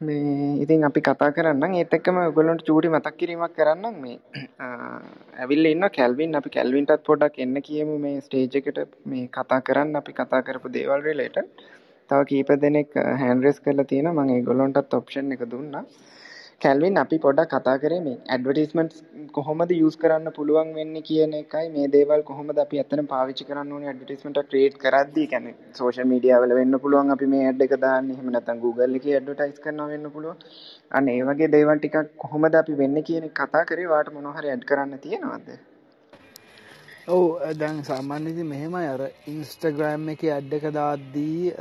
මේ 0.00 0.50
ඉතින් 0.64 0.84
අපි 0.88 1.00
කතා 1.00 1.30
කරන්නම් 1.36 1.72
ඒත් 1.78 1.94
එක්කම 1.96 2.18
ඔයගොල්ලන්ට 2.24 2.66
චූටි 2.66 2.92
මතක් 2.92 3.16
කිරීමක් 3.20 3.56
කරන්නම් 3.56 3.96
මේ 4.02 4.18
ඇවිල්ලා 5.38 5.74
ඉන්න 5.74 5.88
කැල්වින් 5.96 6.38
අපි 6.40 6.54
කැල්වින්ටත් 6.56 7.02
පොඩ්ඩක් 7.08 7.40
එන්න 7.44 7.56
කියමු 7.68 7.96
මේ 8.04 8.20
ස්ටේජ් 8.26 8.60
එකට 8.60 8.78
මේ 9.12 9.24
කතා 9.36 9.60
කරන්න 9.68 9.98
අපි 10.00 10.18
කතා 10.20 10.44
කරපු 10.48 10.74
දේවල් 10.76 11.02
රිලේටඩ් 11.08 11.66
තව 12.10 12.20
කීප 12.30 12.50
දෙනෙක් 12.64 12.94
හෑන්ඩ් 13.22 13.48
රේස් 13.48 13.58
කරලා 13.64 13.90
තියෙනවා. 13.92 14.26
මම 14.26 14.36
ඒගොල්ලන්ටත් 14.36 14.98
ඔප්ෂන් 15.00 15.34
එක 15.36 15.42
දුන්නා. 15.54 15.84
කැල්වින් 16.62 16.96
අපි 17.02 17.16
පොඩ්ඩක් 17.24 17.52
කතා 17.54 17.74
කරේ 17.82 17.98
මේ 18.06 18.16
ඇඩ්වර්ටයිස්මන්ට්ස් 18.34 18.96
කොහොමද 19.36 19.72
යූස් 19.74 19.96
කරන්න 20.02 20.32
පුළුවන් 20.38 20.72
වෙන්නේ 20.78 21.04
කියන 21.08 21.36
එකයි. 21.40 21.66
මේ 21.74 21.86
දේවල් 21.92 22.24
කොහොමද 22.30 22.58
අපි 22.64 22.80
ඇත්තටම 22.80 23.10
පාවිච්චි 23.12 23.46
කරන්න 23.50 23.70
ඕනේ 23.76 23.90
ඇඩ්වර්ටයිස්මන්ට් 23.92 24.40
එක 24.42 24.48
ක්‍රියේට් 24.50 24.80
කරද්දී? 24.84 25.28
කියන්නේ 25.32 25.54
සෝෂල් 25.78 26.10
මීඩියා 26.12 26.40
වල 26.44 26.56
වෙන්න 26.60 26.80
පුළුවන් 26.84 27.14
අපි 27.16 27.30
මේ 27.34 27.44
ඇඩ් 27.50 27.64
එක 27.66 27.74
දාන්නේ. 27.86 28.16
එහෙම 28.16 28.34
නැත්නම් 28.34 28.62
Google 28.66 29.00
එකේ 29.00 29.16
ඇඩ්වර්ටයිස් 29.18 29.64
කරනවා 29.66 29.88
වෙන්න 29.94 30.12
පුළුවන්. 30.16 30.44
අන්න 30.96 31.14
ඒ 31.14 31.22
වගේ 31.30 31.52
දේවල් 31.56 31.78
ටිකක් 31.80 32.14
කොහොමද 32.24 32.60
අපි 32.62 32.78
වෙන්නේ 32.82 33.08
කියන 33.10 33.30
එක 33.30 33.40
කතා 33.40 33.64
කරේ. 33.70 33.90
වාට 33.94 34.14
මොනවා 34.16 34.38
හරි 34.38 34.54
ඇඩ් 34.54 34.70
කරන්න 34.70 35.04
තියෙනවද? 35.06 35.58
ඔවු 37.08 37.54
දැන් 37.60 37.78
සාමාන්‍යති 37.88 38.44
මෙහෙමයි. 38.44 38.88
අර 38.94 39.02
ඉන්ස්ටග්‍රෑම් 39.32 40.08
එක 40.12 40.22
ඇඩ් 40.34 40.52
එක 40.58 40.66
දාද්දී 40.76 41.52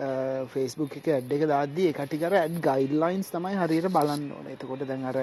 ෆෙස්බුක් 0.53 0.97
එක 0.99 1.07
ඇඩ් 1.15 1.31
එක 1.37 1.45
දාද්දී 1.51 1.87
එකටිකර 1.91 2.35
ඇඩ් 2.39 2.57
ගයිඩ්ලයින්ස් 2.67 3.31
තමයි 3.35 3.55
හරියට 3.61 3.87
බලන්න 3.95 4.25
ඕන. 4.37 4.49
එතකොට 4.55 4.83
දැන් 4.89 5.07
අර 5.11 5.19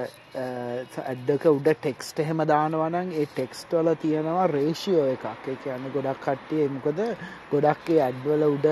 ඇඩ්ඩක 1.05 1.45
උඩ 1.53 1.71
ටෙක්ස්ට 1.75 2.25
එහෙම 2.25 2.41
දානවනන් 2.53 3.13
ඒ 3.21 3.27
ටෙක්ස්ට 3.35 3.77
වල 3.79 3.93
තියෙනවා 4.07 4.49
රේෂියෝ 4.55 5.07
එකක්. 5.13 5.29
එක 5.55 5.71
යන්න 5.77 5.93
ගොඩක් 5.99 6.25
කට්ටිය 6.27 6.67
එමකොද 6.71 7.05
ගොඩක්ේ 7.53 8.03
ඇඩ්වල 8.09 8.49
උඩ 8.49 8.69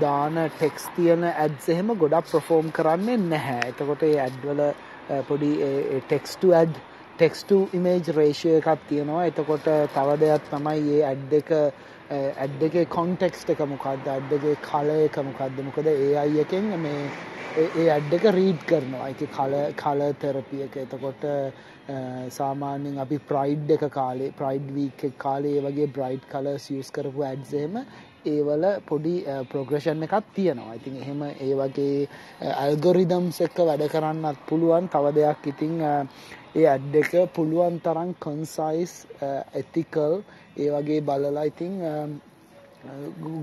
දාන 0.00 0.42
ටෙක්ස් 0.56 0.90
තියෙන 0.96 1.28
ඇඩ්ස් 1.28 1.72
එහෙම 1.76 1.96
ගොඩක් 2.04 2.32
ප්‍රෆෝම් 2.32 2.72
කරන්නේ 2.80 3.20
නැහැ. 3.30 3.72
එතකොට 3.72 4.08
ඒ 4.08 4.18
ඇඩ්වල 4.24 4.68
පොඩි 5.28 5.56
ටෙක්ස්ට 6.08 6.52
ඇඩ් 6.56 6.84
ටෙක්ස්ට 7.18 7.52
ඉමේජ් 7.72 8.08
රේෂය 8.16 8.50
එකක් 8.54 8.80
තියෙනවා. 8.88 9.26
එතකොට 9.30 9.68
තව 9.94 10.16
දෙයක් 10.22 10.50
තමයි 10.50 10.96
ඒ 10.96 11.04
ඇඩ් 11.10 11.36
එක 11.38 11.52
ඇඩ් 12.10 12.66
එක 12.66 12.74
කොන්ටෙක්ස්ට 12.88 13.54
එක 13.54 13.62
මොකක්ද 13.70 14.10
ඇඩ්ඩගේ 14.14 14.58
කල 14.66 14.90
එක 14.96 15.16
මොකක්ද 15.28 15.62
මොකද 15.68 15.88
ඒ 15.92 16.12
අයි 16.22 16.42
එකෙන් 16.42 16.68
මේ 16.82 17.06
ඒ 17.56 17.86
ඇඩ් 17.90 18.12
එක 18.18 18.26
රීඩ් 18.36 18.66
කරනවා. 18.68 19.08
එක 19.08 19.24
කල 19.36 19.54
කල 19.82 20.02
තෙරපිය 20.20 20.66
එක. 20.66 20.76
එතකොට 20.84 21.24
සාමාන්‍යෙන් 22.36 23.00
අපි 23.04 23.18
ප්‍රයිඩ් 23.30 23.72
එක 23.78 23.86
කාලේ 23.96 24.34
ප්‍රයිඩ් 24.40 24.68
වීක් 24.76 25.06
කාලේ 25.18 25.64
වගේ 25.66 25.88
බ්‍රයිඩ් 25.96 26.28
කල 26.32 26.52
සියස් 26.58 26.92
කරපු 26.92 27.24
ඇඩ්සේම 27.24 27.80
ඒවල 28.26 28.64
පොඩි 28.86 29.14
ප්‍රෝග්‍රෂන් 29.50 30.06
එකක් 30.06 30.32
තියෙනවා. 30.36 30.74
ඉතින් 30.74 30.96
එහෙම 31.02 31.22
ඒ 31.26 31.54
වගේ 31.60 32.08
ඇල්ගොරිදම්ස් 32.54 33.40
එක්ක 33.46 33.62
වැඩ 33.68 33.86
කරන්නත් 33.94 34.42
පුළුවන්. 34.48 34.88
තව 34.88 35.14
දෙයක් 35.18 35.46
ඉතිං 35.52 35.80
ඒ 36.56 36.64
ඇඩ් 36.66 36.94
එක 36.96 37.12
පුළුවන් 37.34 37.74
තරම් 37.84 38.10
කන්සයිස් 38.18 38.92
ඇතිකල් 39.20 40.14
uh, 40.14 40.22
ඒ 40.56 40.68
වගේ 40.70 41.02
බලලා 41.02 41.44
ඉතිං 41.44 41.74
um, 41.84 42.12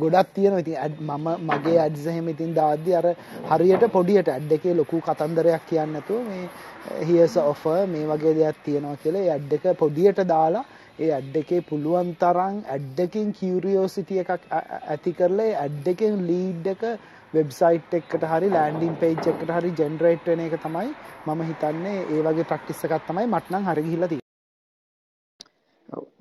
ගොඩක් 0.02 0.31
තියෙන 0.35 0.56
ඉතින් 0.57 0.77
ඇඩ් 0.77 0.95
මම 1.02 1.27
මගේ 1.44 1.77
ඇඩ්සහෙම 1.80 2.30
ඉතින් 2.30 2.56
දාද්දි 2.56 2.95
අර 2.95 3.07
හරියට 3.52 3.85
පොඩියට 3.91 4.30
ඇඩ් 4.30 4.56
එකේ 4.57 4.73
ලොකු 4.73 5.02
කතන්දරයක් 5.02 5.68
කියන්නතු 5.69 6.22
මේ 6.23 6.45
uh, 6.45 7.02
හියස 7.03 7.35
ඔෆ 7.44 7.64
මේ 7.88 8.10
වගේ 8.11 8.34
දෙයක් 8.35 8.64
තියෙනවා 8.65 9.02
කියල 9.03 9.19
ඇඩ් 9.22 9.57
එක 9.60 9.69
පොඩියට 9.77 10.23
දාලා 10.27 10.65
ඒ 10.99 11.11
ඇඩ් 11.11 11.38
එකේ 11.38 11.61
පුළුවන් 11.64 12.14
තරම් 12.18 12.61
ඇඩ්ඩකින් 12.68 13.30
කිවරියෝසිටිය 13.34 14.23
එකක් 14.23 14.34
uh, 14.52 14.64
ඇති 14.88 15.14
කරලා 15.14 15.52
ඇඩ් 15.60 15.94
එකෙන් 15.94 16.23
ලීඩ් 16.26 16.73
එක 16.73 16.88
වෙබ්සයිට් 17.34 17.95
එකට 17.99 18.26
හරි 18.31 18.49
ලෑන්ඩින් 18.55 18.97
පේජ් 19.03 19.15
එකට 19.31 19.53
හරි 19.57 19.72
ජෙනරේට් 19.80 20.27
වෙන 20.31 20.43
එක 20.47 20.57
තමයි 20.65 20.89
මම 21.27 21.41
හිතන්නේ 21.49 21.95
ඒ 22.07 22.22
වගේ 22.27 22.49
ප්‍රක්ටිස් 22.51 22.84
එකක් 22.88 23.07
තමයි 23.07 23.26
මට 23.30 23.53
නම් 23.53 23.65
හරි 23.69 23.85
ගිහිල්ලා 23.88 24.10
තියෙන්නේ. 24.10 24.22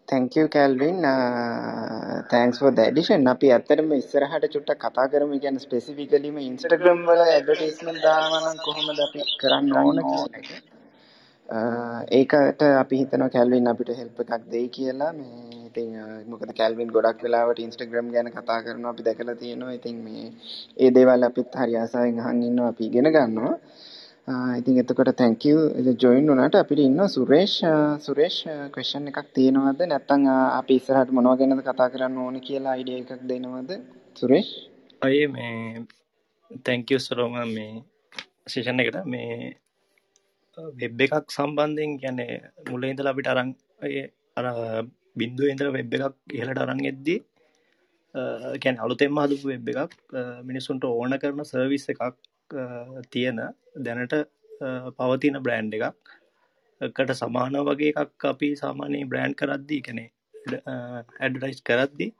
thank 0.08 0.36
you 0.36 0.46
Calvin. 0.48 1.04
Uh, 1.04 2.22
thanks 2.30 2.58
for 2.58 2.70
the 2.70 2.84
addition. 2.90 3.28
අපි 3.34 3.52
ඇත්තටම 3.56 3.94
ඉස්සරහට 3.98 4.46
චුට්ටක් 4.54 4.84
කතා 4.84 5.06
කරමු. 5.12 5.40
කියන්නේ 5.44 5.64
ස්පෙસિෆිකලිම 5.66 6.36
Instagram 6.42 7.00
වල 7.08 7.24
ඇඩ්වර්ටයිස්මන්ට් 7.26 8.04
දානවා 8.06 8.42
නම් 8.44 8.62
කොහොමද 8.66 9.02
අපි 9.06 9.26
කරන්න 9.42 9.72
ඕන 9.82 10.02
කියන 10.02 10.40
එක. 10.40 10.50
ඒකට 11.48 12.62
අපි 12.62 12.96
හිතනවා 12.96 13.28
කැල්වින් 13.28 13.68
අපිට 13.68 13.90
හෙල්ප් 13.98 14.20
එකක් 14.20 14.44
දෙයි 14.52 14.68
කියලා. 14.68 15.12
මේ 15.12 15.62
ඉතින් 15.66 15.90
මොකද 16.30 16.52
කැල්වින් 16.56 16.92
ගොඩක් 16.96 17.22
වෙලාවට 17.24 17.58
ඉන්ස්ටාග්‍රෑම් 17.58 18.12
ගැන 18.14 18.30
කතා 18.32 18.62
කරනවා 18.64 18.92
අපි 18.94 19.06
දැකලා 19.08 19.36
තියෙනවා. 19.36 19.72
ඉතින් 19.72 19.96
මේ 20.04 20.26
ඒ 20.76 20.90
දේවල් 20.90 21.28
අපිත් 21.28 21.54
හරි 21.54 21.76
ආසාවෙන් 21.76 22.20
අහන් 22.20 22.42
ඉන්නවා 22.42 22.68
අපි 22.68 22.86
ඉගෙන 22.86 23.10
ගන්නවා. 23.16 23.54
ඉතින් 24.58 24.78
එතකොට 24.78 25.16
thank 25.16 25.44
you. 25.44 25.58
join 25.98 26.28
වුණාට 26.28 26.54
අපිට 26.54 26.80
ඉන්නවා 26.80 27.08
සුරේෂ් 27.08 27.56
සුරේෂ් 28.00 28.36
question 28.74 29.08
එකක් 29.08 29.32
තියෙනවද? 29.34 29.80
නැත්නම් 29.86 30.28
අපි 30.60 30.78
ඉස්සරහට 30.80 31.10
මොනව 31.10 31.38
ගැනද 31.38 31.62
කතා 31.62 31.88
කරන්න 31.90 32.18
ඕනේ 32.18 32.46
කියලා 32.48 32.76
අයිඩියා 32.76 33.02
එකක් 33.04 33.26
දෙනවද? 33.30 33.72
සුරේෂ්? 34.20 34.50
අය 35.02 35.26
මේ 35.28 35.86
thank 36.64 36.90
you 36.90 36.98
සරෝම 36.98 37.34
මේ 37.56 37.82
සෙෂන් 38.46 38.80
එකට 38.80 39.04
මේ 39.06 39.56
වෙබ් 40.58 41.00
එකක් 41.00 41.28
සම්බන්ධයෙන් 41.28 41.92
කියන්නේ 41.98 42.40
මුල 42.70 42.84
ඉඳලා 42.84 43.12
අපිට 43.14 43.28
අරන් 43.28 43.50
අර 44.36 44.46
බින්දුව 45.16 45.46
ඉඳලා 45.48 45.76
වෙබ් 45.78 45.94
එකක් 45.98 46.16
ඉහළට 46.32 46.62
අරන් 46.64 46.80
එද්දී 46.84 47.20
ගැන 48.58 48.76
අලුතෙම 48.78 49.16
හදපු 49.16 49.46
වෙබ් 49.48 49.68
එකක් 49.74 49.92
මිනිසුන්ට 50.42 50.84
ඕන 50.84 51.18
කරන 51.18 51.44
සර්විස් 51.44 51.86
එකක් 51.88 52.02
තියෙන 53.10 53.40
දැනට 53.78 54.14
පවතින 54.98 55.38
බ්‍රෑන්් 55.42 55.72
එකක්. 55.72 55.96
කට 56.80 57.14
සමාන 57.14 57.56
වගේ 57.62 57.92
එකක් 57.94 58.24
අපි 58.24 58.48
සාමානයේ 58.56 59.04
බ්‍රෑන්් 59.04 59.34
කරද්දී 59.34 59.82
කනේ 59.82 60.08
ඇඩටයිස් 61.20 61.60
කරද්දී 61.62 62.10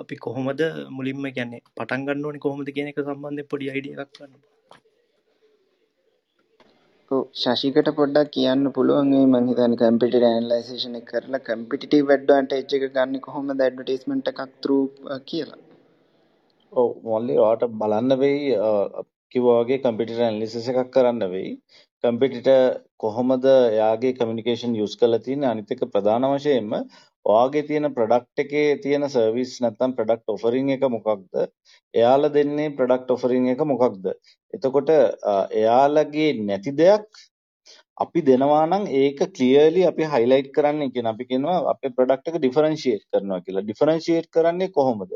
අපි 0.00 0.14
කොහොමද 0.16 0.60
මුලින්ම 0.90 1.26
ගැන්නේ 1.30 1.64
පටන්ගන්න 1.76 2.26
ඕනි 2.26 2.44
කොහොමද 2.44 2.68
කියන 2.74 2.90
එක 2.90 3.00
සම්බන්ධ 3.00 3.48
පොඩි 3.50 3.70
අයිඩිය 3.72 3.94
එකක් 3.96 4.12
කරන්න 4.14 4.57
ශශිකට 7.10 7.86
පොඩ්ඩක් 7.98 8.32
කියන්න 8.32 8.64
පුළුවන් 8.70 9.06
මේ 9.10 9.28
මං 9.28 9.46
හිතන්නේ 9.50 9.78
කම්පියුටර් 9.82 10.24
ඇනලයිසේෂන් 10.28 10.98
එක 10.98 11.06
කරලා 11.10 11.40
කම්පිටිටිව් 11.40 12.10
ඇඩ්වාන්ටේජ් 12.10 12.74
එක 12.78 12.84
ගන්න 12.88 13.22
කොහොමද 13.22 13.54
ඇඩ්වර්ටයිස්මන්ට් 13.56 14.28
එකක් 14.32 14.42
through 14.58 14.84
කියලා. 15.24 15.58
ඔව් 16.72 16.90
මොල්ලි 17.04 17.38
ඔයාට 17.38 17.64
බලන්න 17.76 18.16
වෙයි 18.18 18.52
කිව්වා 19.32 19.56
වගේ 19.60 19.78
කම්පියුටර් 19.80 20.20
ඇනලිසිස් 20.22 20.68
එකක් 20.72 20.90
කරන්න 20.94 21.24
වෙයි. 21.30 21.54
කම්පිටිටර් 22.04 22.58
කොහොමද 22.98 23.46
එයාගේ 23.52 24.12
කමියුනිකේෂන් 24.14 24.76
යූස් 24.76 24.96
කරලා 24.96 25.22
තියෙන්නේ 25.22 25.50
අනිත් 25.50 25.72
එක 25.74 25.86
ප්‍රධාන 25.88 26.28
වශයෙන්ම 26.28 26.74
ඔයාගේ 27.28 27.64
තියෙන 27.68 27.86
ප්‍රඩක්් 27.96 28.42
එකේ 28.44 28.68
තියෙන 28.84 29.04
සර්විස් 29.14 29.54
නැත්තම් 29.64 29.94
ප්‍රඩක්් 29.96 30.34
ඔෆරිං 30.34 30.68
එක 30.74 30.84
මොකක්ද? 30.94 31.48
එයාල 31.94 32.28
දෙන්නේ 32.36 32.74
ප්‍රඩක්් 32.78 33.10
ඔෆරිං 33.14 33.48
එක 33.52 33.64
මොකක්ද? 33.72 34.06
එතකොට 34.54 34.92
එයාලගේ 35.62 36.30
නැති 36.48 36.72
දෙයක් 36.80 37.08
අපි 37.98 38.20
දෙනවා 38.28 38.64
නම් 38.66 38.84
ඒක 39.00 39.20
ක්ලියර්ලි 39.36 39.82
අපි 39.90 40.10
හයිලයිට් 40.12 40.50
කරන්න 40.56 40.92
කියන 40.94 41.10
අපි 41.12 41.28
කියනවා 41.30 41.56
අපේ 41.72 41.94
ප්‍රඩක්ට් 41.96 42.30
එක 42.30 42.38
ඩිෆරන්ෂියේට් 42.38 43.04
කරනවා 43.12 43.40
කියලා. 43.46 43.64
ඩිෆරන්ෂියේට් 43.66 44.28
කරන්නේ 44.36 44.74
කොහොමද? 44.76 45.12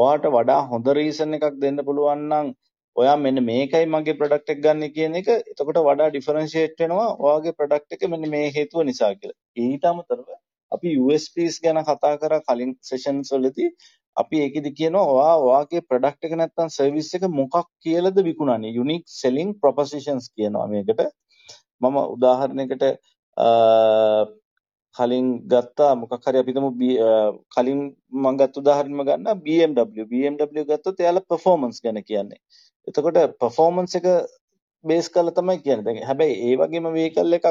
ඔයාට 0.00 0.28
වඩා 0.36 0.60
හොඳ 0.72 0.90
රීසන් 0.98 1.38
එකක් 1.38 1.56
දෙන්න 1.64 1.86
පුළුවන් 1.88 2.22
නම් 2.28 2.52
ඔයා 2.96 3.16
මෙන්න 3.24 3.42
මේකයි 3.48 3.88
මගේ 3.94 4.18
ප්‍රඩක්ට් 4.20 4.54
එක 4.54 4.62
ගන්න 4.66 4.94
කියන 4.98 5.18
එක. 5.22 5.32
එතකොට 5.52 5.82
වඩා 5.88 6.08
ඩිෆරන්ෂියේට් 6.12 6.84
වෙනවා 6.84 7.08
ඔයාගේ 7.24 7.56
ප්‍රඩක්ට් 7.58 7.98
එක 7.98 8.06
මෙන්න 8.14 8.30
මේ 8.36 8.54
හේතුව 8.58 8.86
නිසා 8.90 9.12
කියලා. 9.18 9.38
ඊට 9.64 9.90
අමතරව 9.92 10.30
අපි 10.74 10.88
USPs 11.04 11.54
ගැන 11.64 11.80
කතා 11.88 12.14
කරා 12.22 12.40
කලින් 12.48 12.72
සෙෂන්ස් 12.88 13.32
වලදී 13.36 13.70
අපි 14.16 14.36
ඒකෙදි 14.44 14.70
කියනවා 14.78 15.06
ඔයා 15.14 15.36
ඔයාගේ 15.46 15.82
ප්‍රොඩක්ට් 15.88 16.26
එක 16.26 16.34
නැත්තම් 16.40 16.68
සර්විස් 16.76 17.10
එක 17.16 17.24
මොකක් 17.40 17.66
කියලාද 17.84 18.18
විකුණන්නේ? 18.28 18.74
යුනික් 18.78 19.04
සෙලිං 19.20 19.50
ප්‍රොපොසිෂන්ස් 19.62 20.26
කියනවා 20.36 20.66
මේකට. 20.72 21.00
මම 21.82 21.96
උදාහරණයකට 22.14 22.84
කලින් 24.96 25.26
ගත්තා. 25.52 25.92
මොකක් 26.00 26.26
හරි 26.26 26.38
අපි 26.42 26.52
හිතමු 26.52 26.70
කලින් 27.54 27.80
මම 28.22 28.28
ගත්ත 28.40 28.60
උදාහරණයක් 28.62 29.06
ගන්න 29.08 29.40
BMW 29.46 30.04
BMW 30.12 30.64
ගත්තොත් 30.70 31.00
එයාලා 31.04 31.28
performance 31.32 31.78
ගැන 31.84 32.02
කියන්නේ. 32.10 32.40
එතකොට 32.88 33.18
performance 33.42 33.94
එක 33.98 34.06
බේස් 34.84 35.06
කරලා 35.14 35.36
තමයි 35.38 35.58
කියන්නේ. 35.64 35.84
දැන් 35.86 36.06
හැබැයි 36.10 36.34
ඒ 36.46 36.58
වගේම 36.60 36.92
vehicle 36.98 37.38
එකක් 37.38 37.48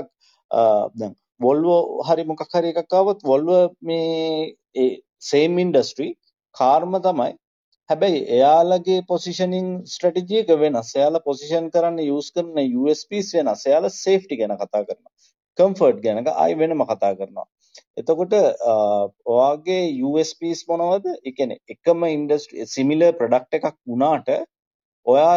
දැන් 0.99 1.13
වොල්වෝ 1.39 1.81
හරි 2.07 2.23
මොකක් 2.29 2.41
හරි 2.53 2.73
එකක් 2.73 2.93
ආවොත් 2.93 3.21
වොල්වෝ 3.23 3.61
මේ 3.81 4.55
ඒ 4.75 4.89
සේම් 5.21 5.61
ඉන්ඩස්ට්‍රි 5.63 6.09
කාර්ම 6.55 6.97
තමයි 7.05 7.31
හැබැයි 7.89 8.19
එයාලගේ 8.37 8.99
පොසිෂනින් 9.07 9.69
ස්ට්‍රැටජි 9.93 10.41
එක 10.41 10.51
වෙනස්. 10.63 10.89
එයාලා 10.95 11.25
පොසිෂන් 11.29 11.69
කරන්න 11.73 12.03
යූස් 12.03 12.27
කරන 12.35 12.59
USPs 12.81 13.29
වෙනස්. 13.37 13.63
එයාලා 13.69 13.95
සේෆ්ටි 13.95 14.39
ගැන 14.41 14.53
කතා 14.57 14.83
කරනවා. 14.83 15.13
කම්ෆර්ට් 15.57 16.03
ගැන 16.03 16.29
ආයි 16.33 16.59
වෙනම 16.59 16.85
කතා 16.85 17.13
කරනවා. 17.15 17.47
එතකොට 17.97 18.35
ඔයාගේ 19.27 19.81
USPs 20.03 20.61
මොනවද? 20.69 21.09
ඒ 21.17 21.33
කියන්නේ 21.33 21.59
එකම 21.75 22.07
ඉන්ඩස්ට්‍රි 22.09 22.69
සිමිලර් 22.75 23.17
ප්‍රොඩක්ට් 23.19 23.59
එකක් 23.59 23.75
වුණාට 23.83 24.29
ඔයා 25.05 25.35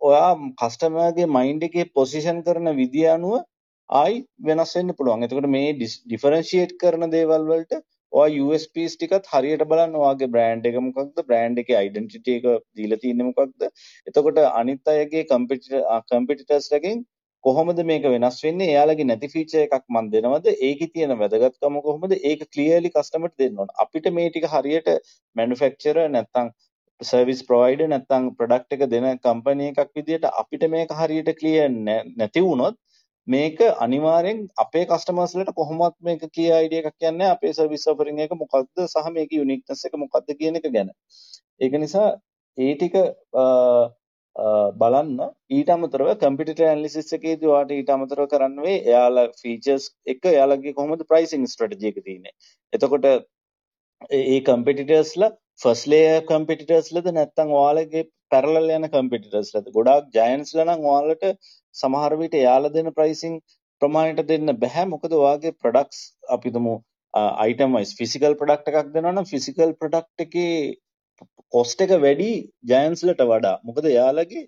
ඔයා 0.00 0.30
කස්ටමර්ගේ 0.60 1.32
මයින්ඩ් 1.36 1.68
එකේ 1.68 1.90
පොසිෂන් 1.94 2.44
කරන 2.46 2.72
විදිය 2.80 3.08
අනුව 3.12 3.42
ආයි 3.90 4.20
වෙනස් 4.48 4.76
වෙන්න 4.76 4.94
පුළුවන්. 4.98 5.24
එතකොට 5.26 5.48
මේ 5.54 5.72
ඩිෆරන්ෂಿಯේට් 5.78 6.76
කරන 6.82 7.10
දේවල් 7.14 7.44
වලට 7.50 7.80
ඔයා 8.12 8.44
USPs 8.44 8.94
ටිකත් 8.96 9.26
හරියට 9.32 9.64
බලන්න 9.70 9.96
ඔයාගේ 10.02 10.30
බ්‍රෑන්ඩ් 10.34 10.68
එක 10.70 10.78
මොකක්ද? 10.86 11.24
බ්‍රෑන්ඩ් 11.28 11.60
එකේ 11.62 11.82
ඩෙන්ටිටි 11.88 12.36
එක 12.38 12.46
දීලා 12.78 13.00
තියෙන්නේ 13.02 13.28
මොකක්ද? 13.30 13.66
එතකොට 14.10 14.40
අනිත් 14.44 14.92
අයගේ 14.94 15.24
කම්පිටිටර්ස්ලගෙන් 15.30 17.04
කොහොමද 17.44 17.80
මේක 17.90 18.06
වෙනස් 18.14 18.38
වෙන්නේ? 18.44 18.70
එයාලගේ 18.74 19.08
නැති 19.10 19.32
ෆීචර් 19.34 19.64
එකක් 19.64 19.84
මන් 19.94 20.12
දෙනවද? 20.14 20.46
ඒකේ 20.68 20.92
තියෙන 20.94 21.16
වැදගත්කම 21.22 21.80
කොහොමද? 21.88 22.14
ඒක 22.30 22.46
ක්ලියර්ලි 22.54 22.92
කස්ටමර්ට 22.94 23.36
දෙන්න 23.42 23.60
ඕන. 23.64 23.74
අපිට 23.84 24.08
මේ 24.18 24.30
ටික 24.30 24.48
හරියට 24.54 24.88
මැනුෆැක්චරර් 25.36 26.08
නැත්තම් 26.16 26.54
සර්විස් 27.00 27.44
ප්‍රොවයිඩර් 27.50 27.90
නැත්තම් 27.92 28.32
ප්‍රොඩක්ට් 28.38 28.78
එක 28.78 28.88
දෙන 28.90 29.10
කම්පැනි 29.20 29.70
එකක් 29.72 29.92
විදිහට 30.00 30.26
අපිට 30.32 30.66
මේක 30.70 30.96
හරියට 31.00 31.30
ක්ලියර් 31.40 31.70
නැති 31.74 32.46
වුණොත් 32.48 32.80
මේක 33.26 33.58
අනිවාර්යෙන් 33.78 34.40
අපේ 34.56 34.84
කස්ටමර්ස්ලට 34.86 35.50
කොහොමවත් 35.54 35.96
මේක 36.00 36.22
කිය 36.32 36.50
අයිඩියා 36.52 36.84
එකක් 36.84 36.96
කියන්නේ 36.98 37.28
අපේ 37.28 37.52
සර්විස් 37.52 37.86
ඔෆරින් 37.86 38.18
එක 38.20 38.32
මොකක්ද 38.36 38.84
සහ 38.84 39.10
මේකේ 39.10 39.40
යුනික්නස් 39.40 39.84
එක 39.86 39.94
මොකක්ද 39.96 40.32
කියන 40.38 40.56
එක 40.56 40.66
ගැන. 40.70 40.90
ඒක 41.60 41.76
නිසා 41.80 42.08
ඒ 42.58 42.74
ටික 42.74 42.96
බලන්න 44.76 45.22
ඊට 45.50 45.70
අමතරව 45.70 46.10
කම්පියුටර් 46.20 46.66
ඇනලිසිස් 46.66 47.12
එකේදී 47.18 47.48
ඔයාලට 47.48 47.76
ඊට 47.76 47.94
අමතරව 47.96 48.28
කරන්න 48.32 48.60
වෙයි 48.66 48.82
එයාලා 48.82 49.26
ෆීචර්ස් 49.40 49.86
එක 50.06 50.28
එයාලගේ 50.32 50.76
කොහොමද 50.78 51.06
ප්‍රයිසිං 51.06 51.46
ස්ට්‍රැටජි 51.46 51.92
එක 51.92 52.04
තියෙන්නේ. 52.04 52.34
එතකොට 52.72 53.06
ඒ 54.10 54.40
කම්පිටිටර්ස්ලා 54.42 55.32
ෆස්ට් 55.60 55.90
ලේයර් 55.90 56.22
කම්පිටිටර්ස්ලද 56.28 57.10
නැත්නම් 57.10 57.52
ඔයාලගේ 57.58 58.04
පැරලල් 58.30 58.72
යන 58.76 58.88
කම්පිටිටර්ස්ලද 58.94 59.68
ගොඩාක් 59.76 60.08
ජයන්ට්ස්ලා 60.16 60.66
නම් 60.66 60.88
ඔයාලට 60.92 61.28
සමහර 61.74 62.16
විට 62.22 62.34
එයාලා 62.40 62.74
දෙන 62.76 62.90
ප්‍රයිසිං 62.96 63.36
ප්‍රමාණයට 63.82 64.30
දෙන්න 64.30 64.54
බෑ 64.62 64.84
මොකද 64.90 65.14
ඔයාගේ 65.18 65.54
ප්‍රොඩක්ට්ස් 65.60 66.00
අපි 66.36 66.54
තුමු 66.56 66.74
අයිටම් 67.14 67.76
වයිස් 67.78 67.92
ෆිසිකල් 67.98 68.34
ප්‍රොඩක්ට් 68.40 68.70
එකක් 68.72 68.90
දෙනවා 68.94 69.14
නම් 69.14 69.30
ෆිසිකල් 69.32 69.74
ප්‍රොඩක්ට් 69.80 70.24
එකේ 70.26 70.56
කොස්ට් 71.52 71.84
එක 71.84 71.92
වැඩි 71.98 72.30
ජයන්ස්ලට 72.70 73.22
වඩා. 73.24 73.56
මොකද 73.62 73.86
එයාලගේ 73.86 74.44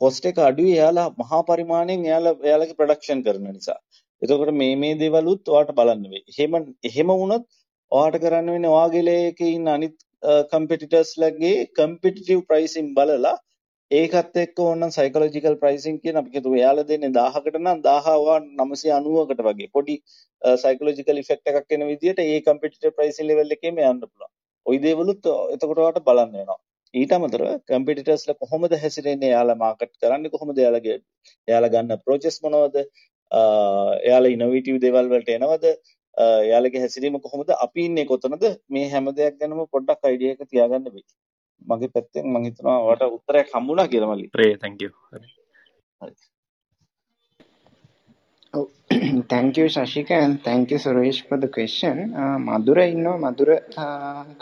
කොස්ට් 0.00 0.28
එක 0.30 0.42
අඩුයි 0.48 0.74
එයාලා 0.76 1.08
මහා 1.20 1.40
පරිමාණයෙන් 1.48 2.04
එයාලා 2.08 2.34
එයාලගේ 2.48 2.78
ප්‍රොඩක්ෂන් 2.80 3.24
කරන 3.26 3.48
නිසා. 3.48 3.78
එතකොට 4.22 4.52
මේ 4.54 4.76
මේ 4.76 5.00
දේවලුත් 5.02 5.48
ඔයාට 5.48 5.72
බලන්න 5.78 6.06
වෙයි. 6.12 6.22
එහෙම 6.32 6.60
එහෙම 6.84 7.12
වුණොත් 7.14 7.46
ඔයාට 7.92 8.22
කරන්න 8.24 8.54
වෙන්නේ 8.54 8.74
ඔයාගේ 8.76 9.04
ලේකේ 9.04 9.52
ඉන්න 9.56 9.74
අනිත් 9.76 9.96
කම්පිටිටර්ස්ලගේ 10.22 11.68
කම්පිටිටිව් 11.78 12.40
ප්‍රයිසින් 12.48 12.88
බලලා 12.94 13.36
ඒකත් 13.90 14.36
එක්ක 14.42 14.60
ඕනනම් 14.64 14.92
සයිකොලොජිකල් 14.96 15.56
ප්‍රයිසින් 15.62 15.96
කියන 16.02 16.18
අපි 16.20 16.34
හිතුව 16.36 16.56
එයාලා 16.58 16.88
දෙන්නේ 16.90 17.12
1000කට 17.14 17.60
නම් 17.60 17.80
1000 17.86 18.16
ඔයා 18.16 18.40
990කට 18.60 19.46
වගේ 19.48 19.70
පොඩි 19.76 19.96
සයිකොලොජිකල් 20.64 21.22
ඉෆෙක්ට් 21.22 21.52
එකක් 21.52 21.76
එන 21.76 21.86
විදිහට 21.92 22.20
ඒ 22.26 22.40
කම්පිටිටර් 22.48 22.92
ප්‍රයිසින් 22.98 23.30
ලෙවල් 23.30 23.56
එකේම 23.56 23.80
යන්න 23.82 24.02
පුළුවන්. 24.02 24.32
ওই 24.66 24.76
දේවලුත් 24.84 25.30
එතකොට 25.54 25.80
ඔයාලට 25.82 26.04
බලන්න 26.08 26.36
වෙනවා. 26.36 26.60
ඊට 26.94 27.12
අමතරව 27.16 27.48
කම්පිටිටර්ස්ලා 27.70 28.40
කොහොමද 28.42 28.76
හැසිරෙන්නේ? 28.82 29.30
එයාලා 29.32 29.58
මාකට් 29.64 29.94
කරන්නේ 30.02 30.34
කොහොමද? 30.34 30.58
එයාලගේ 30.62 30.96
එයාලා 31.48 31.72
ගන්න 31.74 31.96
අප්‍රෝචස් 31.96 32.38
මොනවද? 32.44 32.76
එයාලා 34.06 34.34
ඉනොවේටිව් 34.36 34.78
දේවල් 34.84 35.10
වලට 35.14 35.36
එනවද? 35.38 35.66
එයාලගේ 36.44 36.82
හැසිරීම 36.84 37.18
කොහොමද? 37.26 37.50
අපි 37.66 37.84
ඉන්නේ 37.88 38.06
කොතනද? 38.12 38.44
මේ 38.70 38.88
හැම 38.94 39.12
දෙයක් 39.18 39.38
ගැනම 39.40 39.60
පොඩ්ඩක් 39.74 40.08
අයිඩියා 40.10 40.36
එක 40.36 40.50
තියාගන්න 40.52 40.90
වෙයි. 40.96 41.06
මගේ 41.62 41.92
පැත්තෙන් 41.94 42.26
මම 42.32 42.44
හිතනවා 42.48 42.78
ඔයාලට 42.86 43.16
උත්තරයක් 43.18 43.54
හම්බුණා 43.54 43.90
කියලා 43.92 44.10
මල්ලි. 44.12 44.28
ප්‍රේ 44.36 44.52
thank 44.56 44.82
you. 44.82 44.90
හරි. 45.12 45.28
හරි. 46.00 46.14
Oh, 48.54 48.68
thank 49.32 49.56
you, 49.56 49.66
Shashika, 49.66 50.16
and 50.20 50.42
thank 50.42 50.70
you, 50.70 50.78
Suresh, 50.78 51.20
for 51.28 51.38
the 51.38 51.50
question. 51.56 51.98
මధుර 52.46 52.78
ඉන්නවා 52.84 53.18
මధుර 53.24 53.50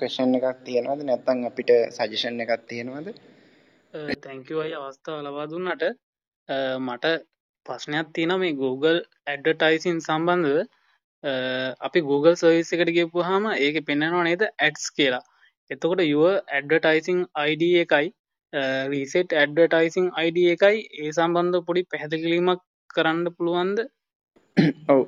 question 0.00 0.38
එකක් 0.38 0.62
තියෙනවද 0.68 1.02
නැත්නම් 1.04 1.48
අපිට 1.50 1.72
suggestion 1.98 2.40
එකක් 2.46 2.62
තියෙනවද? 2.70 3.08
තැංක 4.24 4.48
අයි 4.64 4.74
අවස්ථාව 4.80 5.18
ලබා 5.26 5.46
දුන්නට 5.46 5.84
මට 6.86 7.06
ප්‍රශ්නයක් 7.66 8.08
තියෙන 8.14 8.34
මේ 8.38 8.56
Google 8.62 9.00
ඇඩටයිසින් 9.26 9.98
සම්බන්ධව 10.00 10.58
අපි 11.24 12.00
Google 12.00 12.36
සර්විස් 12.36 12.70
එකට 12.72 12.92
ගෙපු 12.94 13.22
හම 13.22 13.50
ඒක 13.56 13.76
පෙන්න්නනවා 13.86 14.24
නේද 14.24 14.42
ඇඩ්ස් 14.46 14.86
කියලා. 14.90 15.24
එතකොට 15.70 16.02
යුව 16.04 16.26
ඇඩටයිසිං 16.56 17.20
අයිඩ 17.34 17.62
එකයි 17.84 18.06
රීසෙට් 18.92 19.32
ඇඩටයිසිං 19.34 20.06
අයිඩ 20.14 20.38
එකයි 20.54 20.76
ඒ 20.98 21.10
සම්බන්ධ 21.12 21.64
පොඩි 21.66 21.88
පැහැදිකිලීමක් 21.90 22.62
කරන්න 22.90 23.26
පුළුවන්ද? 23.36 23.78
ඔව් 24.88 25.00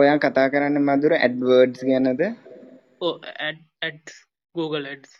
ඔයා 0.00 0.18
කතා 0.18 0.46
කරන්න 0.52 0.86
මදුර 0.86 1.14
ඇඩ්වර්ඩ්ස් 1.16 1.82
ගැනද? 1.88 2.22
Google 4.54 4.86
Ads 4.86 5.10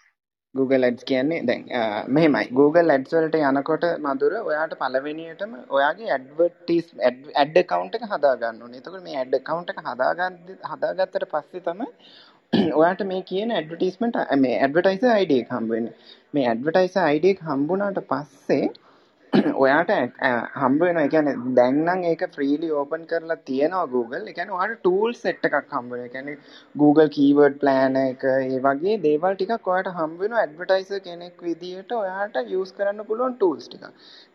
Google 0.55 0.85
Ads 0.87 1.03
කියන්නේ 1.05 1.41
දැන් 1.49 1.63
මෙහෙමයි 2.09 2.49
Google 2.53 2.95
Ads 2.95 3.13
වලට 3.15 3.37
යනකොට 3.51 3.85
මදුර 4.07 4.33
ඔයාට 4.41 4.73
පළවෙනියටම 4.81 5.53
ඔයාගේ 5.77 6.09
ඇඩ්වර්ටයිස් 6.15 6.89
ඇඩ් 7.43 7.61
account 7.63 7.95
එක 7.99 8.07
හදාගන්න 8.13 8.59
ඕනේ. 8.65 8.81
එතකොට 8.81 9.05
මේ 9.07 9.17
ඇඩ් 9.21 9.37
account 9.39 9.71
එක 9.73 9.79
හදාගන්න 9.87 10.41
හදාගත්තට 10.73 11.29
පස්සේ 11.35 11.65
තමයි 11.69 11.89
ඔයාට 12.81 13.05
මේ 13.07 13.23
කියන 13.31 13.55
ඇඩ්වර්ටයිස්මන්ට් 13.59 14.19
මේ 14.45 14.57
ඇඩ්වර්ටයිසර් 14.59 15.15
ID 15.25 15.33
එක 15.39 15.55
හම්බ 15.57 15.75
වෙන්නේ. 15.77 15.97
මේ 16.35 16.47
ඇඩ්වර්ටයිසර් 16.49 17.11
ID 17.17 17.33
එක 17.33 17.47
හම්බුණාට 17.49 18.03
පස්සේ 18.11 18.65
ඔයාට 19.63 19.91
හම්බ 20.61 20.81
වෙනවා. 20.85 21.03
ඒ 21.03 21.11
කියන්නේ 21.13 21.35
දැන් 21.59 21.77
නම් 21.85 22.01
ඒක 22.11 22.23
ෆ්‍රීලි 22.35 22.69
ඕපන් 22.81 23.03
කරලා 23.11 23.37
තියෙනවා 23.51 23.85
Google. 23.95 24.23
ඒ 24.31 24.35
කියන්නේ 24.39 24.57
ඔයාට 24.59 24.81
ටූල්ස් 24.81 25.21
සෙට් 25.27 25.47
එකක් 25.49 25.57
හම්බ 25.75 25.93
වෙනවා. 25.93 26.07
ඒ 26.07 26.13
කියන්නේ 26.15 26.37
Google 26.83 27.09
keyword 27.17 27.57
plan 27.63 27.99
එක 28.03 28.25
ඒ 28.33 28.61
වගේ 28.67 28.97
දේවල් 29.07 29.37
ටිකක් 29.37 29.71
ඔයාට 29.73 29.91
හම්බ 29.99 30.25
වෙනවා 30.25 30.43
ඇඩ්වර්ටයිසර් 30.45 31.01
කෙනෙක් 31.07 31.47
විදියට 31.49 31.97
ඔයාට 32.01 32.39
යූස් 32.55 32.75
කරන්න 32.79 33.07
පුළුවන් 33.11 33.37
ටූල්ස් 33.37 33.69
ටික. 33.69 33.87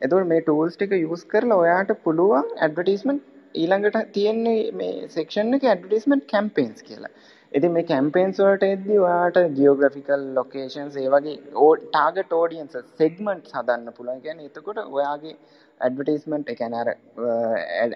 එතකොට 0.01 0.29
මේ 0.33 0.45
ටූල්ස් 0.47 0.77
ටික 0.77 0.97
යූස් 0.99 1.25
කරලා 1.33 1.61
ඔයාට 1.65 1.95
පුළුවන් 2.07 2.51
ඇඩ්වර්ටයිස්මන්ට් 2.57 3.23
ඊළඟට 3.55 4.01
තියෙන්නේ 4.17 4.59
මේ 4.81 5.09
සෙක්ෂන් 5.17 5.59
එකේ 5.59 5.71
ඇඩ්වර්ටයිස්මන්ට් 5.73 6.29
කැම්පේන්ස් 6.33 6.87
කියලා. 6.89 7.13
ඉතින් 7.57 7.71
මේ 7.75 7.83
කැම්පේන්ස් 7.89 8.39
වලට 8.39 8.65
එද්දි 8.75 8.95
ඔයාට 9.01 9.37
ජියෝග්‍රැෆිකල් 9.57 10.23
ලොකේෂන්ස් 10.37 10.95
ඒ 11.01 11.09
වගේ 11.13 11.35
ටාගට් 11.83 12.33
ඔඩියන්ස් 12.39 12.73
සෙග්මන්ට්ස් 13.01 13.53
හදන්න 13.57 13.93
පුළුවන්. 13.97 14.23
කියන්නේ 14.25 14.49
එතකොට 14.49 14.79
ඔයාගේ 14.97 15.35
ඇඩ්වර්ටයිස්මන්ට් 15.81 16.49
ඒ 16.51 16.57
කියන්නේ 16.61 16.81
අර 16.83 16.89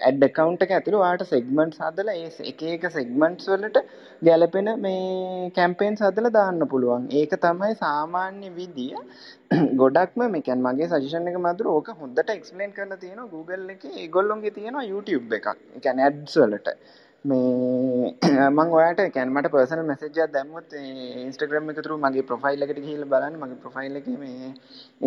ඇඩ් 0.08 0.24
account 0.28 0.64
එක 0.66 0.72
ඇතුළේ 0.76 1.02
ඔයාට 1.02 1.24
සෙග්මන්ට්ස් 1.32 1.82
හදලා 1.84 2.14
ඒ 2.22 2.30
එක 2.52 2.62
එක 2.76 2.86
සෙග්මන්ට්ස් 2.96 3.50
වලට 3.52 3.82
ගැලපෙන 4.22 4.70
මේ 4.86 5.50
කැම්පේන්ස් 5.58 6.00
හදලා 6.06 6.32
දාන්න 6.38 6.68
පුළුවන්. 6.72 7.04
ඒක 7.20 7.36
තමයි 7.44 7.76
සාමාන්‍ය 7.84 8.50
විදිය. 8.56 8.96
ගොඩක්ම 9.82 10.26
මේ 10.36 10.46
කියන්නේ 10.48 10.66
මගේ 10.68 10.90
සජෙෂන් 10.94 11.30
එක 11.32 11.38
මතුරු 11.48 11.76
ඕක 11.76 11.92
හොඳට 12.00 12.34
එක්ස්ප්ලেইন 12.36 12.74
කරලා 12.78 13.00
තියෙනවා 13.04 13.30
Google 13.36 13.68
එකේ. 13.76 13.94
ඒගොල්ලොන්ගේ 14.04 14.56
තියෙනවා 14.58 14.88
YouTube 14.92 15.38
එකක්. 15.40 15.52
ඒ 15.76 15.84
කියන්නේ 15.86 16.10
ads 16.10 16.40
වලට. 16.44 16.76
මේ 17.24 18.10
මං 18.56 18.70
ඔයාට 18.76 19.00
කියන්නේ 19.14 19.32
මට 19.32 19.48
පර්සනල් 19.54 19.82
මැසේජ් 19.88 20.20
එකක් 20.22 20.30
දැම්මොත් 20.36 20.70
Instagram 21.24 21.66
එක 21.72 21.80
through 21.86 21.98
මගේ 22.04 22.22
ප්‍රොෆයිල් 22.30 22.64
එකට 22.66 22.78
ගිහිල්ලා 22.84 23.10
බලන්න. 23.12 23.36
මගේ 23.42 23.58
ප්‍රොෆයිල් 23.64 23.98
එකේ 24.00 24.14
මේ 24.22 24.48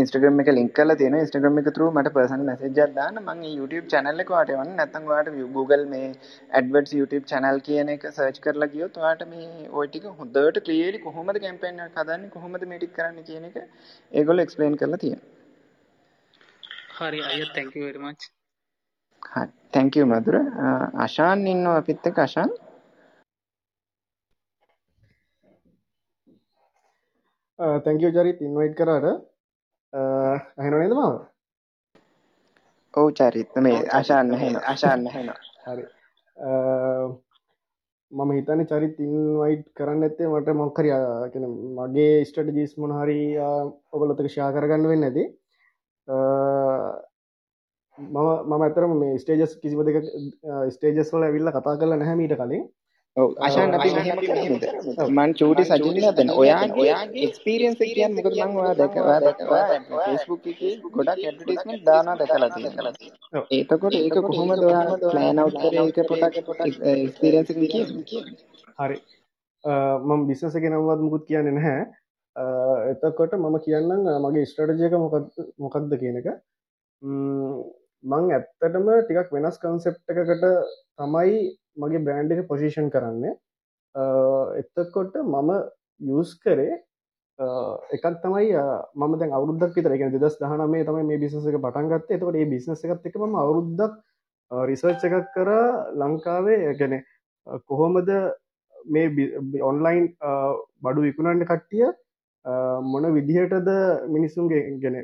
Instagram 0.04 0.44
එක 0.44 0.52
link 0.58 0.74
කරලා 0.80 0.98
තියෙනවා. 1.00 1.24
Instagram 1.28 1.58
එක 1.62 1.70
through 1.78 1.90
මට 1.94 2.14
පර්සනල් 2.18 2.44
මැසේජ් 2.50 2.82
එකක් 2.84 2.94
දාන්න. 3.00 3.18
මං 3.24 3.42
මේ 3.42 3.54
YouTube 3.56 3.88
channel 3.94 4.24
එක 4.26 4.30
ඔයාට 4.36 4.54
එවන්න. 4.58 4.76
නැත්නම් 4.82 5.10
ඔයාට 5.14 5.32
Google 5.58 5.86
මේ 5.96 6.12
AdWords 6.62 6.94
YouTube 7.00 7.26
channel 7.34 7.58
කියන 7.70 7.90
එක 7.96 8.06
search 8.20 8.40
කරලා 8.46 8.70
ගියොත් 8.76 9.02
ඔයාට 9.04 9.26
මේ 9.34 9.50
ওই 9.72 9.88
ටික 9.88 10.08
හොඳට 10.22 10.62
clearly 10.70 11.02
කොහොමද 11.08 11.42
campaign 11.48 11.84
එකක් 11.88 12.00
හදන්නේ 12.04 12.32
කොහොමද 12.38 12.70
මේ 12.74 12.82
ටික 12.84 12.96
කරන්නේ 13.00 13.28
කියන 13.32 13.50
එක 13.52 13.60
ඒගොල්ලෝ 13.60 14.48
explain 14.48 14.80
කරලා 14.84 15.04
තියෙනවා. 15.08 15.28
හරි 17.02 17.28
අයියා 17.32 17.54
thank 17.60 17.76
you 17.76 17.86
very 17.90 18.06
much. 18.08 18.32
හරි. 19.32 19.50
තැංක 19.74 19.96
යු 19.96 20.06
මధుර. 20.06 20.36
අශාන් 21.06 21.48
ඉන්නවා 21.48 21.78
අපිත් 21.82 22.06
එක්ක. 22.10 22.18
Ashan? 22.28 22.50
Thank 27.84 28.02
you 28.02 28.12
Charith. 28.12 28.40
Invite 28.42 28.76
කරාට. 28.78 29.06
අහෙන 30.60 30.74
නේද 30.80 30.94
මාව? 30.94 31.16
ඔව් 32.94 33.08
චරිත්. 33.14 33.52
මේ 33.58 33.84
අශාන් 34.00 34.34
හෙන 34.42 34.56
අශාන් 34.74 35.06
හෙන 35.08 35.30
හරි. 35.66 35.86
මම 38.12 38.32
හිතන්නේ 38.38 38.68
චරිත් 38.72 39.00
ඉන්වයිට් 39.00 39.66
කරන්න 39.78 40.04
ඇත්තේ 40.06 40.28
මට 40.30 40.54
මොකක් 40.58 40.78
හරි 40.80 40.92
ආ, 40.92 41.30
කියන්නේ 41.32 41.52
මගේ 41.78 42.26
ස්ට්‍රැටජිස් 42.28 42.78
මොන 42.78 42.94
හරි 43.00 43.18
ඔයගොල්ලොත් 43.94 44.20
එක්ක 44.22 44.30
ෂෙයා 44.30 44.52
කරගන්න 44.56 44.90
වෙන්නේ 44.92 45.10
නැති 45.10 45.24
මම 47.98 48.18
මම 48.50 48.62
ඇතරම 48.66 48.94
මේ 49.00 49.18
ස්ටේජස් 49.24 49.52
කිසිම 49.62 49.84
දෙක 49.88 49.98
ස්ටේජස් 50.76 51.12
වල 51.14 51.26
ඇවිල්ලා 51.28 51.54
කතා 51.58 51.76
කරලා 51.82 52.00
නැහැ 52.02 52.18
මීට 52.22 52.36
කලින්. 52.40 52.64
ඔව් 53.18 53.30
අශාන් 53.48 53.74
අපි 53.78 53.90
මෙහෙම 53.96 54.20
කරමුද? 54.22 54.64
මං 55.18 55.34
චූටි 55.40 55.64
සජින්න 55.70 56.16
දෙන්න 56.20 56.32
ඔයාගේ 56.36 56.94
එක්ස්පීරියන්ස් 57.26 57.82
එක 57.82 57.92
කියන්නේ 57.96 58.16
මොකද 58.16 58.38
මං 58.40 58.56
ඔයා 58.62 58.76
දැක 58.80 58.96
ඔයා 59.02 59.20
දැක 59.26 59.44
ඔයා 59.50 60.06
Facebook 60.06 60.48
එකේ 60.54 60.74
ගොඩක් 60.96 61.12
ඇඩ්වර්ටයිස්මන්ට් 61.26 61.84
දානවා 61.90 62.16
දැකලා 62.22 62.50
තියෙනවා. 62.56 62.94
එතකොට 63.58 63.98
ඒක 64.00 64.18
කොහොමද 64.30 64.64
ඔයා 64.70 64.86
ප්ලෑන් 65.04 65.44
අවුට් 65.44 65.60
කරේ? 65.64 65.84
ඒක 65.84 66.00
පොඩක් 66.12 66.36
එක්ස්පීරියන්ස් 66.94 67.50
එක 67.54 67.60
කියන්නේ. 67.74 68.38
හරි. 68.80 68.98
මම 70.08 70.26
බිස්නස 70.32 70.58
එක 70.60 70.66
නම්වත් 70.72 71.06
මුකුත් 71.06 71.30
කියන්නේ 71.30 71.56
නැහැ. 71.60 71.86
එතකොට 72.92 73.38
මම 73.38 73.56
කියන්නම් 73.68 74.10
මගේ 74.26 74.50
ස්ට්‍රටජයක 74.50 74.98
මොකක්ද 75.06 75.26
මොකක්ද 75.60 75.96
කියන 76.02 76.20
එක 76.22 76.28
මං 78.04 78.32
ඇත්තටම 78.32 78.88
ටිකක් 79.02 79.30
වෙනස් 79.32 79.60
කන්සෙප් 79.60 79.96
එකකට 80.08 80.48
තමයි 80.98 81.36
මගේ 81.78 82.04
බ්‍රෑන්් 82.06 82.32
එක 82.34 82.48
පොසිෂන් 82.48 82.90
කරන්න. 82.90 83.36
එත්තකොට 84.56 85.16
මම 85.24 85.52
යස් 86.02 86.34
කරේ 86.40 86.74
එකක් 87.92 88.06
තමයි 88.22 88.52
මම 88.96 89.14
දැ 89.20 89.30
අවුද්දක් 89.32 89.76
විතර 89.76 89.92
එක 89.92 90.06
දෙදස් 90.16 90.38
දහන 90.40 90.66
මේ 90.70 90.86
තමයි 90.86 91.04
මේ 91.04 91.18
බිසස 91.18 91.36
එක 91.44 91.60
පටන්ගත්ත 91.60 92.12
එතකොට 92.12 92.36
ඒ 92.36 92.46
බිස්නස 92.48 92.84
එකත් 92.86 93.08
එක 93.08 93.18
ම 93.18 93.36
අවුරුද්දක් 93.38 93.94
රිසර්ච් 94.52 95.04
එකක් 95.04 95.34
කර 95.34 95.50
ලංකාවේ. 95.96 96.76
ගැන 96.76 97.04
කොහොමද 97.68 98.10
මේ 98.86 99.62
ඔන්ලයින් 99.64 100.08
බඩු 100.82 101.02
විකුණන්න 101.02 101.46
කට්ටිය 101.46 101.88
මොන 102.84 103.06
විදිහටද 103.14 103.70
මිනිස්සුන්ගේ 104.10 104.64
ගැන 104.80 104.98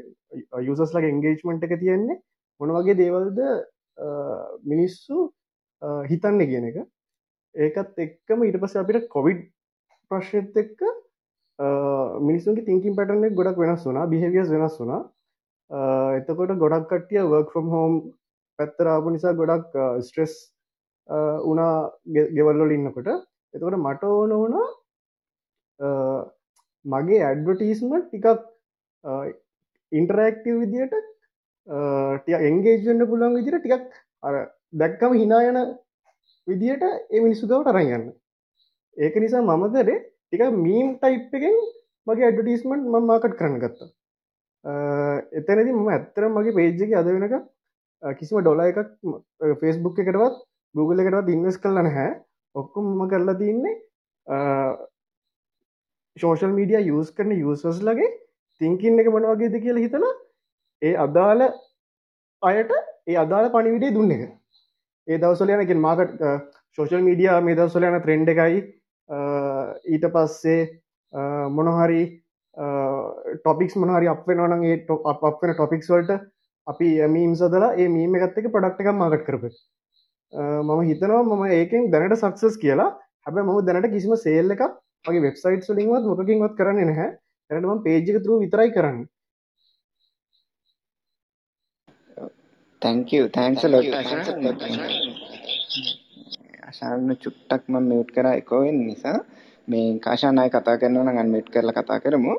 යුසස්ලගේ 0.61 1.09
එන්ගේජ්මන්ට් 1.09 1.63
එක 1.63 1.79
තියෙන්නේ. 1.79 2.21
මොන 2.59 2.73
වගේ 2.77 2.99
දේවල්ද 3.01 3.39
මිනිස්සු 4.71 5.27
හිතන්න 6.09 6.41
කියන 6.51 6.65
එක. 6.71 6.77
ඒකත් 7.55 8.01
එක්කම 8.05 8.43
ඊට 8.45 8.59
පස්ස 8.61 8.81
අපිට 8.81 9.07
කොවිඩ් 9.15 9.45
ප්‍රශ්නත් 10.11 10.57
එක්ක 10.63 10.81
මිනිසුන්ගේ 12.27 12.67
තිංකින් 12.67 12.95
පැටන 12.97 13.35
ගොඩක් 13.39 13.57
වෙනස් 13.63 13.85
වුනා 13.87 14.09
බිහිවියස් 14.13 14.51
වෙනස් 14.53 14.77
වුනා 14.81 15.01
එතකොට 16.19 16.53
ගොඩක් 16.63 16.87
කටිය 16.91 17.23
වර්ක් 17.25 17.51
ෆම් 17.53 17.67
හෝම් 17.75 17.93
පැත්තරාපු 18.59 19.13
නිසා 19.13 19.33
ගොඩක් 19.33 19.75
ස්ට්‍රෙස් 20.05 20.35
උනා 21.51 21.73
ගෙවල්ලොල 22.35 22.75
ඉන්නකොට. 22.77 23.09
එතකොට 23.53 23.77
මට 23.77 24.03
ඕන 24.09 24.33
වුණා 24.41 24.67
මගේ 26.85 27.21
ඇඩ්වටීස්ම 27.23 27.93
ටිකක් 27.97 28.27
ඉන්ටරක්ටව 29.91 30.59
විදියට 30.63 31.08
ටිය 31.69 32.37
එන්ගේජන්න 32.43 33.05
පුළන් 33.05 33.35
විදිර 33.35 33.57
ටිකක් 33.57 33.91
අර 34.23 34.35
දැක්කම 34.73 35.13
හිනායන 35.15 35.59
විදියට 36.47 36.85
ඒ 36.85 37.19
මිනිස්සුගවට 37.19 37.71
අරයන්න 37.73 38.05
ඒක 38.97 39.15
නිසා 39.17 39.43
මම 39.43 39.65
කරේ 39.73 39.99
ටික 39.99 40.41
මීම් 40.57 40.89
ටයිප් 40.97 41.33
එකෙන් 41.33 41.55
මගේ 42.07 42.27
ඇඩටිස්මන්ට් 42.27 42.85
ම 42.85 42.95
මාකට් 43.03 43.37
කරන්න 43.37 43.59
ගත්තා. 43.59 43.89
එතනති 45.33 45.71
මම 45.71 45.89
ඇත්තර 45.89 46.29
මගේ 46.29 46.55
පේජ්ජක 46.55 46.93
අද 46.93 47.07
වෙනක 47.07 47.35
කිසිම 48.03 48.39
ඩොල 48.39 48.61
එකක් 48.61 48.79
ෆෙස්බුක් 49.61 49.99
එකටවත් 49.99 50.35
Google 50.75 51.03
එකටවත් 51.03 51.29
ඉන්වස් 51.29 51.57
කරලන 51.57 51.89
හැ 51.89 52.09
ඔක්කුම 52.55 52.85
මම 52.89 53.09
කරලා 53.09 53.39
තින්නේ 53.41 53.75
ශෝෂල් 56.17 56.53
මීඩිය 56.53 56.91
යස් 56.91 57.11
කරන 57.11 57.31
යුසස් 57.35 57.83
ලගේ 57.83 58.09
තිංකින් 58.61 58.99
එක 58.99 59.11
මොන 59.11 59.29
වගේද 59.31 59.55
කියලා 59.59 59.85
හිතලා 59.85 60.13
ඒ 60.81 60.95
අදාළ 61.05 61.41
අයට 62.41 62.71
ඒ 63.07 63.17
අදාළ 63.23 63.49
පනිවිඩේ 63.55 63.95
දුන්න 63.95 64.15
එක. 64.15 64.23
ඒ 65.07 65.17
දවසල 65.17 65.53
යනකින් 65.55 65.81
මාකට 65.85 66.21
ශෝෂල් 66.77 67.05
මීඩිය 67.07 67.31
මේ 67.47 67.57
දවසල 67.59 67.87
යන 67.89 68.01
ත්‍රෙන්ඩ් 68.05 68.33
එකයි. 68.33 68.59
ඊට 69.93 70.05
පස්සේ 70.15 70.59
මොනහරි 71.57 72.03
ටොපික්ස් 73.39 73.75
මොනහරි 73.83 74.11
අපෙනවනගේ 74.13 74.77
අප 75.13 75.25
අපෙන 75.31 75.53
ටොපික්ස් 75.53 75.91
වලට 75.93 76.19
අපි 76.67 76.89
මීම් 77.15 77.35
සදලා 77.35 77.75
ඒ 77.75 77.89
මීම 77.97 78.15
එකත් 78.15 78.39
එක 78.39 78.51
පඩක්ට 78.55 78.81
එකක් 78.83 78.99
මාකට් 79.01 79.27
කරප 79.27 79.45
මම 80.67 80.81
හිතනවා 80.89 81.23
මම 81.23 81.45
ඒකෙන් 81.59 81.91
දැනට 81.91 82.17
සක්සස් 82.17 82.57
කියලා. 82.63 82.89
හැබ 83.25 83.37
ම 83.37 83.49
දැනට 83.67 83.91
කිසිම 83.93 84.15
සේල් 84.25 84.55
එකක් 84.55 84.63
මගේ 85.05 85.23
වෙබ්සයිට් 85.27 85.69
ලින්වත් 85.77 86.05
මොකින්වත් 86.11 86.53
කරන්න 86.59 86.87
නැහැ. 86.89 87.09
දැනටම 87.49 87.83
පේජික 87.87 88.23
තුරු 88.23 88.43
විතරයි 88.43 88.71
කරන්න. 88.75 88.99
තැංක 92.81 93.11
තැන්ක්ස් 93.33 93.63
ලොට් 93.65 93.87
අශාන්න 96.69 97.09
චුට්ටක් 97.15 97.63
මම 97.67 97.83
මියුට් 97.83 98.09
කරා 98.11 98.33
එකෝවෙන් 98.33 98.77
නිසා 98.79 99.19
මේ 99.67 99.87
කාශානාය 99.99 100.49
කතා 100.49 100.77
කරනවා 100.77 101.05
නම් 101.05 101.17
අන්මියුට් 101.17 101.49
කරලා 101.49 101.77
කතා 101.77 101.99
කරමු 101.99 102.33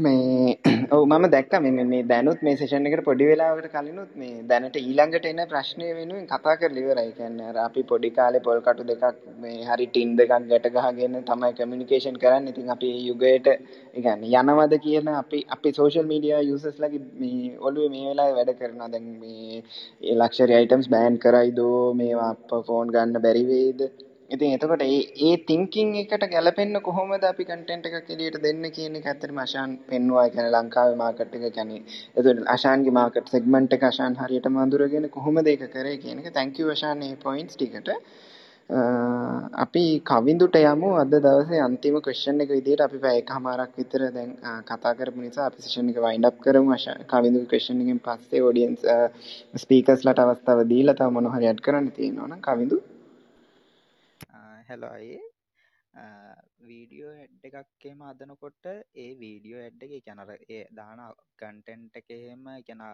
මේ 0.00 0.58
ඔව් 0.94 1.02
මම 1.02 1.24
දැක්කා 1.26 1.60
මේ 1.60 1.84
මේ 1.84 2.02
දැනුත් 2.04 2.40
මේ 2.40 2.54
සෙෂන් 2.54 2.88
එකට 2.88 3.02
පොඩි 3.04 3.24
වෙලාවකට 3.24 3.68
කලිනුත් 3.72 4.10
මේ 4.14 4.42
දැනට 4.44 4.76
ඊළඟට 4.78 5.26
එන 5.26 5.40
ප්‍රශ්නය 5.44 5.86
වෙනුවෙන් 5.90 6.26
කතා 6.26 6.54
කරලා 6.56 6.82
ඉවරයි. 6.82 7.12
කියන්නේ 7.12 7.48
අර 7.50 7.58
අපි 7.58 7.82
පොඩි 7.84 8.10
කාලේ 8.10 8.42
පොල් 8.42 8.60
කටු 8.60 8.86
දෙකක් 8.90 9.20
මේ 9.38 9.56
හරි 9.68 9.86
ටින් 9.88 10.16
දෙකක් 10.16 10.34
ගැට 10.48 10.68
ගහගෙන 10.76 11.16
තමයි 11.22 11.52
කමියුනිකේෂන් 11.54 12.18
කරන්නේ. 12.18 12.52
ඉතින් 12.52 12.70
අපි 12.70 12.90
යුගයට 13.08 13.48
ඒ 13.48 13.56
කියන්නේ 13.98 14.42
යනවද 14.42 14.76
කියන 14.80 15.10
අපි 15.14 15.40
අපි 15.48 15.72
සෝෂල් 15.72 16.10
මීඩියා 16.12 16.42
යූසර්ස්ලාගේ 16.42 17.02
මේ 17.20 17.56
ඔළුවේ 17.60 17.90
මේ 17.90 18.06
වෙලාවේ 18.06 18.38
වැඩ 18.38 18.54
කරනවා. 18.58 18.88
දැන් 18.88 19.08
මේ 19.18 19.64
ලක්ෂරි 20.14 20.54
අයිටම්ස් 20.54 20.88
බෑන් 20.88 21.18
කරයිද 21.18 21.60
මේවා 21.96 22.62
ෆෝන් 22.62 22.94
ගන්න 22.94 23.20
බැරි 23.20 23.44
වෙයිද? 23.46 23.82
ඉතින් 24.30 24.52
එතකොට 24.52 24.82
ඒ 24.82 24.98
ඒ 25.20 25.36
තින්කින් 25.44 25.88
එකට 25.96 26.24
ගැලපෙන්න 26.28 26.80
කොහොමද 26.82 27.24
අපි 27.24 27.44
කන්ටෙන්ට් 27.44 27.86
එකක් 27.88 28.10
එළියට 28.10 28.38
දෙන්න 28.40 28.64
කියන 28.70 28.96
එක 28.96 29.06
ඇත්තටම 29.06 29.38
අශාන් 29.40 29.76
පෙන්වුවා. 29.86 30.24
ඒ 30.24 30.30
කියන්නේ 30.30 30.54
ලංකාවේ 30.54 30.98
මාකට් 30.98 31.36
එක 31.38 31.46
කියන්නේ 31.50 31.82
එතකොට 32.14 32.42
අශාන්ගේ 32.48 32.94
මාකට් 32.94 33.30
සෙග්මන්ට් 33.30 33.72
එක 33.72 33.86
අශාන් 33.88 34.18
හරියටම 34.20 34.58
අඳුරගෙන 34.58 35.08
කොහොමද 35.10 35.46
ඒක 35.46 35.64
කරේ 35.70 35.96
කියන 35.98 36.20
එක. 36.20 36.32
thank 36.32 36.58
you 36.58 36.70
අශාන් 36.70 36.98
මේ 36.98 37.16
පොයින්ට්ස් 37.18 37.56
ටිකට. 37.56 37.90
අපි 39.56 39.84
කවිඳුට 40.02 40.56
යමු 40.56 40.90
අද 40.96 41.14
දවසේ 41.16 41.60
අන්තිම 41.60 41.96
ක්වෙස්චන් 42.00 42.40
එක 42.40 42.50
විදිහට 42.50 42.80
අපි 42.80 42.98
පැය 42.98 43.18
එකමාරක් 43.18 43.72
විතර 43.76 44.04
දැන් 44.10 44.30
කතා 44.64 44.94
කරපු 44.94 45.20
නිසා 45.20 45.46
අපි 45.46 45.62
සෙෂන් 45.62 45.90
එක 45.90 45.98
වයින්ඩ් 45.98 46.26
අප් 46.26 46.38
කරමු 46.40 46.78
කවිඳුගේ 47.08 47.50
ක්වෙස්චන් 47.52 47.82
එකෙන් 47.82 48.00
පස්සේ 48.00 48.42
ඔඩියන්ස් 48.42 48.86
ස්පීකර්ස්ලාට 49.56 50.20
අවස්ථාව 50.20 50.64
දීලා 50.68 50.94
තව 50.94 51.10
මොනවා 51.10 51.36
හරි 51.36 51.48
ඇඩ් 51.48 51.60
කරන්න 51.60 51.92
තියෙනවා 51.92 52.28
නම් 52.28 52.42
කවිඳු 52.42 52.78
හැලෝ 54.70 54.90
අයියේ 54.92 55.28
වීඩියෝ 56.62 57.12
ඇඩ් 57.12 57.46
එකක් 57.48 57.84
එහෙම 57.84 58.02
හදනකොට 58.08 58.66
ඒ 58.94 59.08
වීඩියෝ 59.18 59.62
ඇඩ් 59.62 59.82
එකේ 59.82 60.00
කියන්නේ 60.00 60.26
අර 60.26 60.44
ඒ 60.48 60.60
දාන 60.72 61.02
කන්ටෙන්ට් 61.42 61.98
එකේ 62.00 62.18
එහෙම 62.26 62.46
කියන 62.66 62.84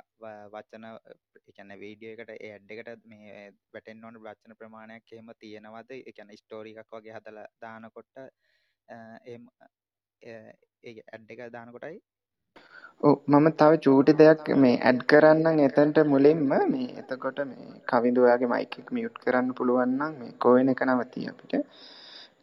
වචන 0.54 0.86
ඒ 0.86 1.52
කියන්නේ 1.52 1.78
වීඩියෝ 1.78 2.14
එකට 2.14 2.32
ඒ 2.36 2.52
ඇඩ් 2.52 2.74
එකට 2.76 3.04
මේ 3.06 3.36
වැටෙන්න 3.74 4.04
ඕන 4.04 4.20
වචන 4.22 4.58
ප්‍රමාණයක් 4.58 5.12
එහෙම 5.12 5.32
තියෙනවද? 5.38 5.92
ඒ 5.98 6.12
කියන්නේ 6.12 6.40
ස්ටෝරි 6.42 6.74
එකක් 6.74 6.96
වගේ 6.96 7.16
හදලා 7.18 7.46
දානකොට 7.60 8.12
එහෙම 8.18 9.48
ඒ 10.22 10.40
ඇඩ් 11.12 11.34
එක 11.36 11.46
දානකොටයි 11.52 11.96
ඔව් 11.98 12.15
මම 13.00 13.46
තව 13.52 13.72
චූටි 13.78 14.12
දෙයක් 14.14 14.46
මේ 14.56 14.76
ඇඩ් 14.80 15.00
කරන්නම් 15.04 15.58
එතනට 15.60 15.98
මුලින්ම 16.04 16.38
මේ 16.66 16.86
එතකොට 17.00 17.40
මේ 17.42 17.66
කවිඳු 17.86 18.20
ඔයාගේ 18.22 18.48
මයික් 18.48 18.76
එක 18.80 18.88
මියුට් 18.90 19.16
කරන්න 19.18 19.48
පුළුවන් 19.50 19.90
නම් 19.90 20.14
මේ 20.14 20.32
කෝවෙන 20.38 20.70
එක 20.72 20.80
නවතියි 20.86 21.28
අපිට 21.28 21.54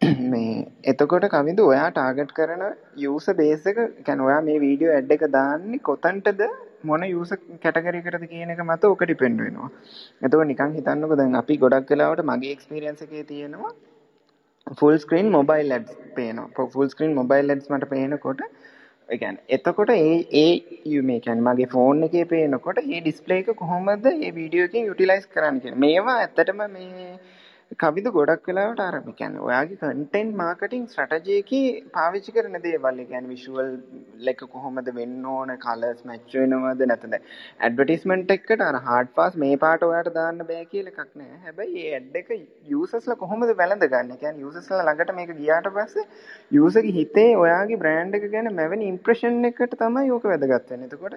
මේ 0.31 0.51
එතකොට 0.83 1.25
කවිඳු 1.27 1.63
ඔයා 1.65 1.87
ටාගට් 1.89 2.31
කරන 2.31 2.61
යූසර් 2.97 3.33
බේස් 3.33 3.65
එක 3.65 3.79
කියන්නේ 4.01 4.27
ඔයා 4.27 4.41
මේ 4.41 4.57
වීඩියෝ 4.59 4.93
ඇඩ් 4.93 5.11
එක 5.11 5.25
දාන්නේ 5.31 5.81
කොතනටද 5.81 6.43
මොන 6.83 7.05
යූසර් 7.05 7.39
කැටගරි 7.63 8.01
එකටද 8.01 8.27
කියන 8.27 8.53
එක 8.55 8.61
මත 8.63 8.91
ඔක 8.91 9.01
ඩිපෙන්ඩ් 9.03 9.41
වෙනවා. 9.41 9.71
එතකොට 10.21 10.47
නිකන් 10.47 10.75
හිතන්නකෝ 10.77 11.17
දැන් 11.17 11.39
අපි 11.41 11.57
ගොඩක් 11.57 11.89
වෙලාවට 11.91 12.29
මගේ 12.29 12.53
එක්ස්පීරියන්ස් 12.57 13.01
එකේ 13.01 13.23
තියෙනවා 13.25 13.73
ෆුල් 14.77 14.95
ස්ක්‍රීන් 14.97 15.29
මොබයිල් 15.31 15.71
ඇඩ්ස් 15.71 15.97
පේනවා. 16.13 16.67
ෆුල් 16.69 16.87
ස්ක්‍රීන් 16.89 17.13
මොබයිල් 17.13 17.49
ඇඩ්ස් 17.49 17.67
මට 17.71 17.89
පේනකොට 17.89 18.45
එකන් 19.13 19.37
එතකොට 19.49 19.91
ඒ 19.91 20.17
ඒ 20.37 20.51
යමකන් 20.93 21.43
මගේ 21.43 21.67
ෆෝන් 21.67 22.03
එක 22.03 22.17
පේනකොට 22.29 22.81
ඒ 22.83 22.99
ඩිස්පලේ 22.99 23.39
එක 23.39 23.53
කොහොමද 23.55 24.09
ඒ 24.11 24.33
වීඩියෝකින් 24.33 24.85
යුටිලයිස් 24.85 25.25
කරන්න 25.27 25.59
කිය 25.59 25.79
මේවා 25.79 26.17
ඇත්තටම 26.19 26.63
මේ 26.71 27.07
කවිද 27.79 28.07
ගොඩක් 28.09 28.47
වෙලාවට 28.47 28.81
අර 28.81 28.95
ඒ 28.95 29.13
කියන්නේ 29.13 29.41
ඔයාගේ 29.41 29.77
කන්ටෙන්ට් 29.81 30.33
මාකටිං 30.35 30.83
ස්ට්‍රැටජි 30.87 31.35
එකේ 31.35 31.67
පාවිච්චි 31.93 32.33
කරන 32.35 32.57
දේවල් 32.59 32.99
ඒ 32.99 33.05
කියන්නේ 33.05 33.31
විෂුවල් 33.31 33.69
එක 34.27 34.41
කොහොමද 34.47 34.89
වෙන්න 34.91 35.27
ඕන 35.27 35.53
කලර්ස් 35.57 36.01
මැච් 36.05 36.35
වෙනවද 36.35 36.83
නැත්නම් 36.83 37.15
ඇඩ්වර්ටයිස්මන්ට් 37.15 38.33
එකකට 38.35 38.63
අර 38.63 38.79
හાર્ඩ් 38.87 39.13
පාස් 39.13 39.37
මේ 39.37 39.57
පාට 39.57 39.85
ඔයාට 39.89 40.11
දාන්න 40.13 40.43
බෑ 40.43 40.65
කියලා 40.65 40.93
එකක් 40.95 41.13
නෑ. 41.13 41.39
හැබැයි 41.45 41.73
මේ 41.75 41.93
ඇඩ් 41.93 42.19
එක 42.21 42.31
යූසර්ස්ලා 42.67 43.19
කොහොමද 43.23 43.53
වැළඳගන්නේ 43.53 44.17
කියන්නේ 44.17 44.45
යූසර්ස්ලා 44.45 44.83
ළඟට 44.83 45.15
මේක 45.15 45.33
ගියාට 45.37 45.71
පස්සේ 45.71 46.07
යූසර්ගේ 46.51 46.93
හිතේ 46.93 47.29
ඔයාගේ 47.37 47.81
බ්‍රෑන්ඩ් 47.83 48.19
එක 48.19 48.27
ගැන 48.31 48.51
මැවෙන 48.53 48.83
ඉම්ප්‍රෙෂන් 48.83 49.51
එකකට 49.51 49.79
තමයි 49.79 50.11
ඕක 50.11 50.29
වැදගත් 50.31 50.69
වෙන්නේ. 50.69 50.89
එතකොට 50.89 51.15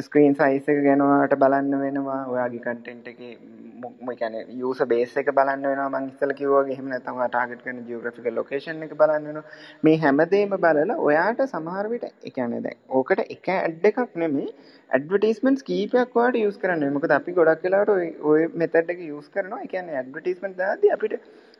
ස්ක්‍රීන් 0.00 0.34
සයිස් 0.36 0.68
එක 0.68 0.82
ගැන 0.82 1.02
ඔයාලට 1.02 1.38
බලන්න 1.38 1.78
වෙනවා 1.80 2.22
ඔයාගේ 2.28 2.62
කන්ටෙන්ට් 2.62 3.08
එකේ 3.08 3.34
මොකද 3.82 4.18
කියන්නේ 4.18 4.56
යූසර් 4.56 4.86
බේස් 4.86 5.16
එක 5.16 5.30
බලන්න 5.32 5.62
වෙනවා. 5.64 5.83
මම 5.83 5.97
ඉස්සෙල්ලා 6.03 6.37
කිව්වා 6.37 6.61
වගේ 6.61 6.75
එහෙම 6.75 6.89
නැත්නම් 6.91 7.19
ඔයා 7.19 7.29
ටාගට් 7.29 7.63
කරන 7.63 7.81
ජියෝග්‍රැෆිකල් 7.87 8.35
ලොකේෂන් 8.35 8.83
එක 8.87 8.95
බලන්න 9.01 9.27
වෙනවා 9.29 9.45
මේ 9.83 9.97
හැමදේම 9.97 10.55
බලලා 10.57 10.97
ඔයාට 11.07 11.43
සමහර 11.45 11.91
විට 11.93 12.07
ඒ 12.07 12.33
කියන්නේ 12.37 12.61
දැන් 12.61 12.79
ඕකට 12.91 13.25
එක 13.27 13.51
ඇඩ් 13.55 13.89
එකක් 13.91 14.17
නෙමෙයි 14.23 14.47
ඇඩ්වර්ටයිස්මන්ට්ස් 14.89 15.67
කීපයක් 15.69 16.17
ඔයාලට 16.21 16.41
යූස් 16.43 16.61
කරන්න 16.63 16.85
වෙනවා 16.85 16.97
මොකද 16.97 17.17
අපි 17.19 17.37
ගොඩක් 17.39 17.67
වෙලාවට 17.67 17.95
ওই 17.97 18.09
ওই 18.31 18.49
මෙතඩ් 18.63 18.95
එක 18.95 19.05
යූස් 19.07 19.29
කරනවා 19.35 19.61
ඒ 19.61 19.71
කියන්නේ 19.75 20.01
ඇඩ්වර්ටයිස්මන්ට් 20.01 20.59
දාද්දි 20.63 20.95
අපිට 20.97 21.15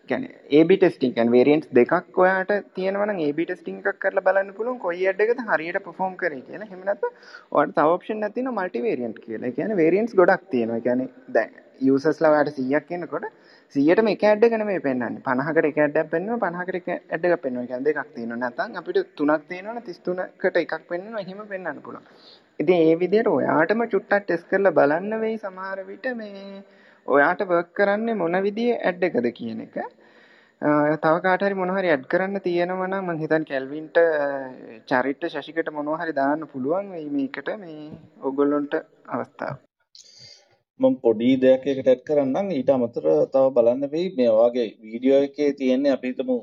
කියන්නේ 0.10 0.62
AB 0.62 0.72
ටෙස්ටිං 0.76 1.14
කියන්නේ 1.14 1.36
වේරියන්ට්ස් 1.36 1.70
දෙකක් 1.76 2.20
ඔයාට 2.24 2.52
තියෙනවා 2.76 3.08
නම් 3.08 3.22
AB 3.26 3.40
ටෙස්ටිං 3.44 3.80
එකක් 3.82 4.00
කරලා 4.04 4.26
බලන්න 4.28 4.52
පුළුවන් 4.58 4.80
කොයි 4.86 5.08
ඇඩ් 5.12 5.24
එකද 5.26 5.42
හරියට 5.50 5.80
perform 5.88 6.16
කරේ 6.22 6.42
කියලා. 6.42 6.68
එහෙම 6.68 6.82
නැත්නම් 6.84 7.14
ඔයාලට 7.52 7.76
තව 7.78 7.96
ඔප්ෂන් 7.96 8.28
එකක් 8.28 8.38
තියෙනවා 8.38 8.58
මල්ටි 8.60 8.84
වේරියන්ට් 8.88 9.20
කියලා. 9.26 9.50
ඒ 9.50 9.58
කියන්නේ 9.58 9.80
වේරියන්ට්ස් 9.82 10.18
ගොඩක් 10.22 10.48
තියෙනවා. 10.54 10.80
ඒ 10.80 10.86
කියන්නේ 10.88 11.10
දැන් 11.36 11.52
යූසර්ස්ලා 11.82 12.34
ඔයාලට 12.34 12.62
100ක් 12.62 13.00
එනකොට 13.00 13.28
100ටම 13.75 14.09
එක 14.09 14.23
ඇඩ් 14.23 14.45
එක 14.47 14.53
නෙමෙයි 14.55 14.83
පෙන්වන්නේ. 14.83 15.23
50කට 15.25 15.71
එක 15.71 15.79
ඇඩ් 15.79 15.97
එකක් 16.01 16.11
පෙන්වනවා 16.11 16.51
50කට 16.51 16.77
එක 16.77 16.89
ඇඩ් 17.11 17.25
එකක් 17.27 17.43
පෙන්වනවා. 17.43 17.65
ඒ 17.65 17.71
කියන්නේ 17.71 17.87
දෙකක් 17.89 18.15
තියෙනවා. 18.15 18.39
නැත්නම් 18.43 18.79
අපිට 18.81 19.11
තුනක් 19.17 19.49
තියෙනවනේ 19.49 19.83
33කට 19.83 20.63
එකක් 20.63 20.87
පෙන්වනවා. 20.91 21.25
එහෙම 21.25 21.41
පෙන්වන්න 21.49 21.83
පුළුවන්. 21.83 22.07
ඉතින් 22.61 22.79
ඒ 22.85 22.95
විදිහට 23.03 23.33
ඔයාටම 23.33 23.83
චුට්ටක් 23.89 24.23
ටෙස්ට් 24.23 24.49
කරලා 24.51 24.77
බලන්න 24.79 25.21
වෙයි 25.21 25.37
සමහර 25.39 25.83
විට 25.91 26.07
මේ 26.15 26.63
ඔයාට 27.07 27.45
වර්ක් 27.45 27.75
කරන්නේ 27.75 28.15
මොන 28.15 28.41
විදිහේ 28.43 28.81
ඇඩ් 28.81 29.03
එකද 29.03 29.29
කියන 29.35 29.67
එක. 29.67 29.77
තව 31.03 31.15
කාට 31.21 31.43
හරි 31.43 31.55
මොනවා 31.55 31.81
හරි 31.81 31.91
ඇඩ් 31.91 32.09
කරන්න 32.09 32.41
තියෙනවා 32.41 32.89
නම් 32.89 33.07
මං 33.07 33.23
හිතන්නේ 33.23 33.51
කැල්වින්ට 33.51 33.99
චරිට 34.89 35.31
ශශිකට 35.33 35.75
මොනවා 35.75 36.03
හරි 36.03 36.15
දාන්න 36.15 36.51
පුළුවන් 36.53 36.95
වෙයි 36.95 37.09
මේකට 37.11 37.55
මේ 37.59 37.93
ඕගොල්ලොන්ට 38.23 38.83
අවස්ථාව. 39.09 39.57
මම 40.81 40.95
පොඩි 41.01 41.29
දෙයක් 41.37 41.67
එකට 41.71 41.89
ඇඩ් 41.91 42.01
කරන්නම් 42.07 42.49
ඊට 42.53 42.71
අමතරව 42.73 43.19
තව 43.29 43.51
බලන්න 43.57 43.91
වෙයි 43.91 44.07
මේ 44.17 44.31
වගේ 44.33 44.65
වීඩියෝ 44.85 45.21
එකේ 45.27 45.51
තියෙන්නේ 45.53 45.93
අපි 45.93 46.11
හිතමු 46.11 46.37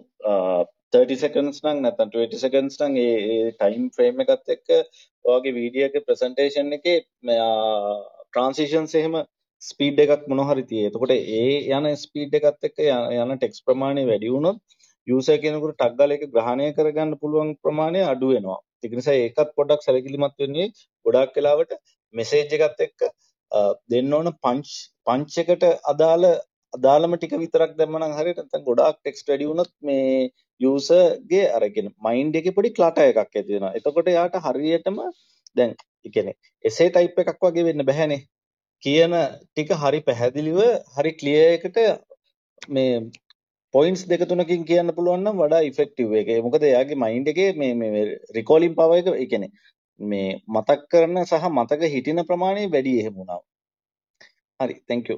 30 0.94 1.18
seconds 1.18 1.58
නම් 1.64 1.82
නැත්නම් 1.82 2.12
20 2.14 2.40
seconds 2.44 2.78
නම් 2.80 2.96
ඒ 2.98 3.18
ඒ 3.32 3.50
ටයිම් 3.54 3.90
ෆ්‍රේම් 3.96 4.22
එකත් 4.24 4.54
එක්ක 4.56 4.70
ඔයාගේ 5.26 5.56
වීඩියෝ 5.58 5.90
එකේ 5.90 6.06
ප්‍රසන්ටේෂන් 6.06 6.72
එකේ 6.78 6.98
ට්‍රාන්සිෂන්ස් 7.02 8.94
එහෙම 9.00 9.18
ස්පීඩ් 9.62 10.00
එකක් 10.04 10.24
මොනවා 10.28 10.50
හරි 10.52 10.64
තියෙයි. 10.70 10.90
එතකොට 10.90 11.14
ඒ 11.14 11.58
යන 11.72 11.90
ස්පීඩ් 11.98 12.38
එකත් 12.40 12.70
එක්ක 12.70 12.80
යන 13.18 13.34
ටෙක්ස්ට් 13.34 13.66
ප්‍රමාණය 13.68 14.06
වැඩි 14.10 14.34
වුණොත් 14.36 14.62
යූසර් 15.08 15.42
කෙනෙකුට 15.44 15.76
ටග් 15.76 15.98
ගාලා 15.98 16.18
ඒක 16.18 16.32
ග්‍රහණය 16.36 16.70
කරගන්න 16.78 17.12
පුළුවන් 17.22 17.52
ප්‍රමාණය 17.64 18.06
අඩු 18.06 18.32
වෙනවා. 18.32 18.60
ඒක 18.84 18.94
නිසා 18.94 19.18
ඒකත් 19.20 19.52
පොඩ්ඩක් 19.58 19.84
සැලකිලිමත් 19.84 20.40
වෙන්නේ 20.40 20.72
ගොඩාක් 21.06 21.36
වෙලාවට 21.36 21.78
මෙසේජ් 22.14 22.58
එකත් 22.60 22.88
එක්ක 22.88 23.12
දෙන්න 23.90 24.14
ඕන 24.14 24.32
පංච් 24.38 24.70
පංච් 25.08 25.44
එකට 25.44 25.66
අදාළ 25.86 26.28
අදාළම 26.74 27.16
ටික 27.16 27.34
විතරක් 27.38 27.72
දැම්මනම් 27.78 28.16
හරියට 28.18 28.42
නැත්නම් 28.42 28.68
ගොඩාක් 28.68 29.00
ටෙක්ස්ට් 29.00 29.32
වැඩි 29.32 29.50
වුණොත් 29.50 29.72
මේ 29.82 30.30
යූසර්ගේ 30.62 31.46
අර 31.56 31.64
කියන 31.70 31.90
මයින්ඩ් 32.02 32.38
එකේ 32.42 32.56
පොඩි 32.58 32.76
ක්ලටර් 32.78 33.08
එකක් 33.08 33.20
ඇති 33.22 33.50
වෙනවා. 33.50 33.74
එතකොට 33.78 34.10
යාට 34.10 34.38
හරියටම 34.46 35.02
දැන් 35.56 35.74
ඒ 36.06 36.14
කියන්නේ 36.14 36.38
එසේ 36.64 36.90
ටයිප් 36.90 37.20
එකක් 37.24 37.42
වගේ 37.42 37.68
වෙන්න 37.70 37.88
බෑනේ. 37.90 38.22
කියන 38.84 39.18
ටික 39.18 39.74
හරි 39.82 40.00
පැහැදිලිව 40.02 40.62
හරි 40.96 41.12
ක්ලියර් 41.20 41.50
එකට 41.58 41.78
මේ 42.70 42.94
පොයින්ට්ස් 43.74 44.06
දෙක 44.06 44.24
තුනකින් 44.28 44.64
කියන්න 44.66 44.96
පුළුවන් 44.96 45.26
නම් 45.26 45.42
වඩා 45.42 45.68
ඉෆෙක්ටිව් 45.70 46.16
එක. 46.22 46.32
මොකද 46.46 46.64
එයාගේ 46.64 47.02
මයින්ඩ් 47.04 47.34
එකේ 47.34 47.52
මේ 47.56 47.76
මේ 47.76 48.08
රිකෝලින් 48.38 48.78
පවර් 48.80 48.98
එක 49.02 49.12
ඒ 49.16 49.28
කියන්නේ 49.28 49.52
මේ 50.02 50.30
මතක් 50.48 50.82
කරන 50.88 51.22
සහ 51.24 51.46
මතක 51.50 51.82
හිටින 51.90 52.26
ප්‍රමාණය 52.26 52.66
වැඩි 52.70 52.98
එහෙම 53.00 53.16
වුණා. 53.16 53.42
හරි 54.60 54.76
thank 54.88 55.10
you. 55.10 55.18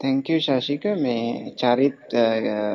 thank 0.00 0.28
you 0.28 0.38
ශාෂික 0.38 0.84
මේ 0.98 1.52
චරිත් 1.56 2.16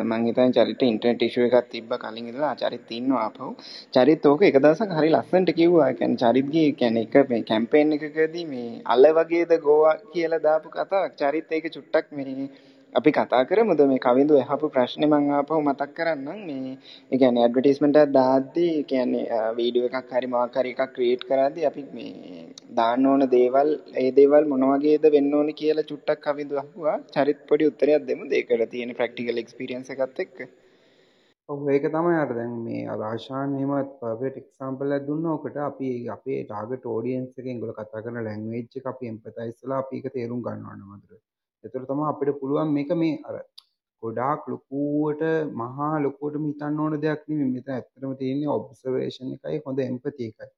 මං 0.06 0.28
හිතන්නේ 0.28 0.54
චරිත 0.58 0.84
ඉන්ටර්නෙට් 0.84 1.26
ඉෂුව 1.28 1.48
එකක් 1.50 1.68
තිබ්බ 1.74 1.92
කලින් 1.96 2.22
ඉඳලා 2.24 2.54
චරිත් 2.56 2.94
ඉන්නවා 2.98 3.24
ආපහු 3.24 3.50
චරිත් 3.94 4.30
ඕක 4.32 4.46
එක 4.50 4.60
දවසක් 4.60 4.96
හරි 5.00 5.10
ලස්සනට 5.10 5.52
කිව්වා 5.54 5.90
ඒ 5.90 5.98
කියන්නේ 5.98 6.22
චරිත්ගේ 6.24 6.70
කියන්නේ 6.74 7.06
එක 7.08 7.30
මේ 7.30 7.44
කැම්පේන් 7.44 7.94
එකකදී 7.98 8.46
මේ 8.46 8.72
අල 8.88 9.12
වගේද 9.18 9.54
ගෝවා 9.62 9.96
කියලා 10.14 10.42
දාපු 10.42 10.74
කතාවක් 10.74 11.20
චරිත් 11.22 11.52
ඒක 11.52 11.70
චුට්ටක් 11.70 12.08
මේ 12.12 12.50
අපි 12.94 13.12
කතා 13.12 13.44
කරමුද 13.44 13.82
මේ 13.84 14.00
කවිඳු 14.00 14.36
අහපු 14.36 14.68
ප්‍රශ්නේ 14.70 15.08
මම 15.08 15.32
ආපහු 15.32 15.58
මතක් 15.62 15.90
කරන්නම්. 15.98 16.40
මේ 16.48 16.72
ඒ 17.12 17.18
කියන්නේ 17.18 17.44
ඇඩ්වර්ටයිස්මන්ට් 17.44 17.98
එකක් 18.02 18.14
දාද්දී 18.14 18.72
කියන්නේ 18.84 19.42
වීඩියෝ 19.58 19.90
එකක් 19.92 20.14
හරි 20.14 20.30
මොකක් 20.34 20.56
හරි 20.56 20.72
එකක් 20.76 20.94
ක්‍රියේට් 20.96 21.26
කරද්දී 21.30 21.68
අපි 21.70 21.84
මේ 21.92 22.46
දාන්න 22.80 23.10
ඕන 23.12 23.26
දේවල් 23.36 23.70
ඒ 23.96 24.08
දේවල් 24.20 24.50
මොන 24.52 24.66
වගේද 24.72 25.06
වෙන්න 25.16 25.36
ඕන 25.40 25.52
කියලා 25.60 25.90
චුට්ටක් 25.92 26.24
කවිඳු 26.26 26.62
අහුවා. 26.64 26.98
චරිත් 27.14 27.44
පොඩි 27.50 27.70
උත්තරයක් 27.72 28.08
දෙමු. 28.10 28.32
ඒකට 28.32 28.66
තියෙන 28.74 28.96
ප්‍රැක්ටිකල් 28.98 29.44
එක්ස්පීරියන්ස් 29.44 29.94
එකත් 29.96 30.24
එක්ක. 30.26 30.38
ඔව් 31.50 31.70
ඒක 31.70 31.86
තමයි 31.92 32.18
අර 32.18 32.32
දැන් 32.34 32.58
මේ 32.64 32.84
ආශාන් 32.90 33.56
එහෙම 33.58 33.74
පර්ෆෙක්ට් 34.00 34.44
එක්සැම්පල් 34.44 34.96
එකක් 34.96 35.08
දුන්න. 35.08 35.32
ඔකට 35.36 35.64
අපි 35.70 35.94
අපේ 36.18 36.42
ටාගට් 36.44 36.92
ඔඩියන්ස් 36.96 37.32
එකෙන් 37.36 37.54
ඒගොල්ලෝ 37.54 37.80
කතා 37.80 38.04
කරන 38.04 38.26
ලැන්ග්වේජ් 38.26 38.78
එක 38.80 38.94
අපි 38.94 39.14
එම්පතයිස් 39.14 39.58
කරලා 39.60 39.82
අපි 39.84 39.98
ඒක 39.98 40.14
තේරුම් 40.16 40.46
ගන්න 40.46 40.70
ඕන 40.70 40.86
මතර. 40.92 41.24
එතකොට 41.64 41.88
තමයි 41.88 42.06
අපිට 42.08 42.40
පුළුවන් 42.40 42.74
මේක 42.74 42.92
මේ 42.96 43.16
අර 43.28 43.36
ගොඩාක් 44.04 44.42
ලොකුවට 44.48 45.24
මහා 45.56 45.94
ලොකුවටම 46.00 46.46
හිතන්න 46.50 46.80
ඕන 46.80 46.96
දෙයක් 47.04 47.24
නෙමෙයි. 47.30 47.52
මෙතන 47.52 47.74
ඇත්තටම 47.74 48.14
තියෙන්නේ 48.20 48.54
ඔබ්සර්වේෂන් 48.56 49.32
එකයි 49.36 49.62
හොඳ 49.66 49.80
එම්පති 49.84 50.28
එකයි. 50.30 50.50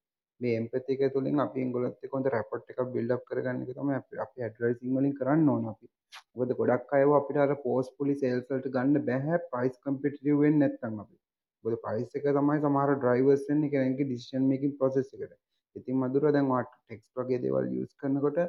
මේ 0.41 0.57
එම්පති 0.57 0.95
එක 0.95 1.13
තුළින් 1.13 1.39
අපි 1.45 1.63
ඒගොල්ලොත් 1.63 2.03
එක්ක 2.05 2.17
හොඳ 2.17 2.27
රැපෝට් 2.35 2.73
එකක් 2.73 2.81
බිල්ඩ් 2.95 3.15
අප් 3.15 3.23
කරගන්න 3.29 3.63
එක 3.63 3.71
තමයි 3.77 3.97
අපි 4.01 4.21
අපි 4.25 4.45
ඇඩ්වර්ටයිසින් 4.45 4.97
වලින් 4.97 5.15
කරන්න 5.19 5.49
ඕන 5.55 5.71
අපි. 5.73 5.87
මොකද 6.35 6.53
ගොඩක් 6.59 6.93
අයව 6.97 7.15
අපිට 7.17 7.41
අර 7.43 7.55
ෆෝස්ෆුලි 7.63 8.15
සේල්ස් 8.21 8.45
වලට 8.49 8.73
ගන්න 8.75 9.07
බෑ 9.09 9.41
ප්‍රයිස් 9.49 9.75
කම්පිටිටිව් 9.83 10.41
වෙන්නේ 10.43 10.63
නැත්නම් 10.63 11.03
අපි. 11.03 11.17
මොකද 11.63 11.81
ප්‍රයිස් 11.85 12.17
එක 12.17 12.27
තමයි 12.31 12.61
සමහර 12.61 12.95
ඩ්‍රයිවර්ස් 12.95 13.45
වෙන්නේ 13.49 13.73
කෙනෙක්ගේ 13.73 14.07
ඩිසිෂන් 14.07 14.49
මේකින් 14.51 14.75
ප්‍රොසෙස් 14.79 15.13
එකට. 15.15 15.37
ඉතින් 15.75 16.01
මදුර 16.01 16.31
දැන් 16.31 16.51
ඔයාට 16.53 16.73
ටෙක්ස්ට් 16.75 17.19
වගේ 17.19 17.43
දේවල් 17.43 17.71
යූස් 17.75 17.91
කරනකොට 17.95 18.39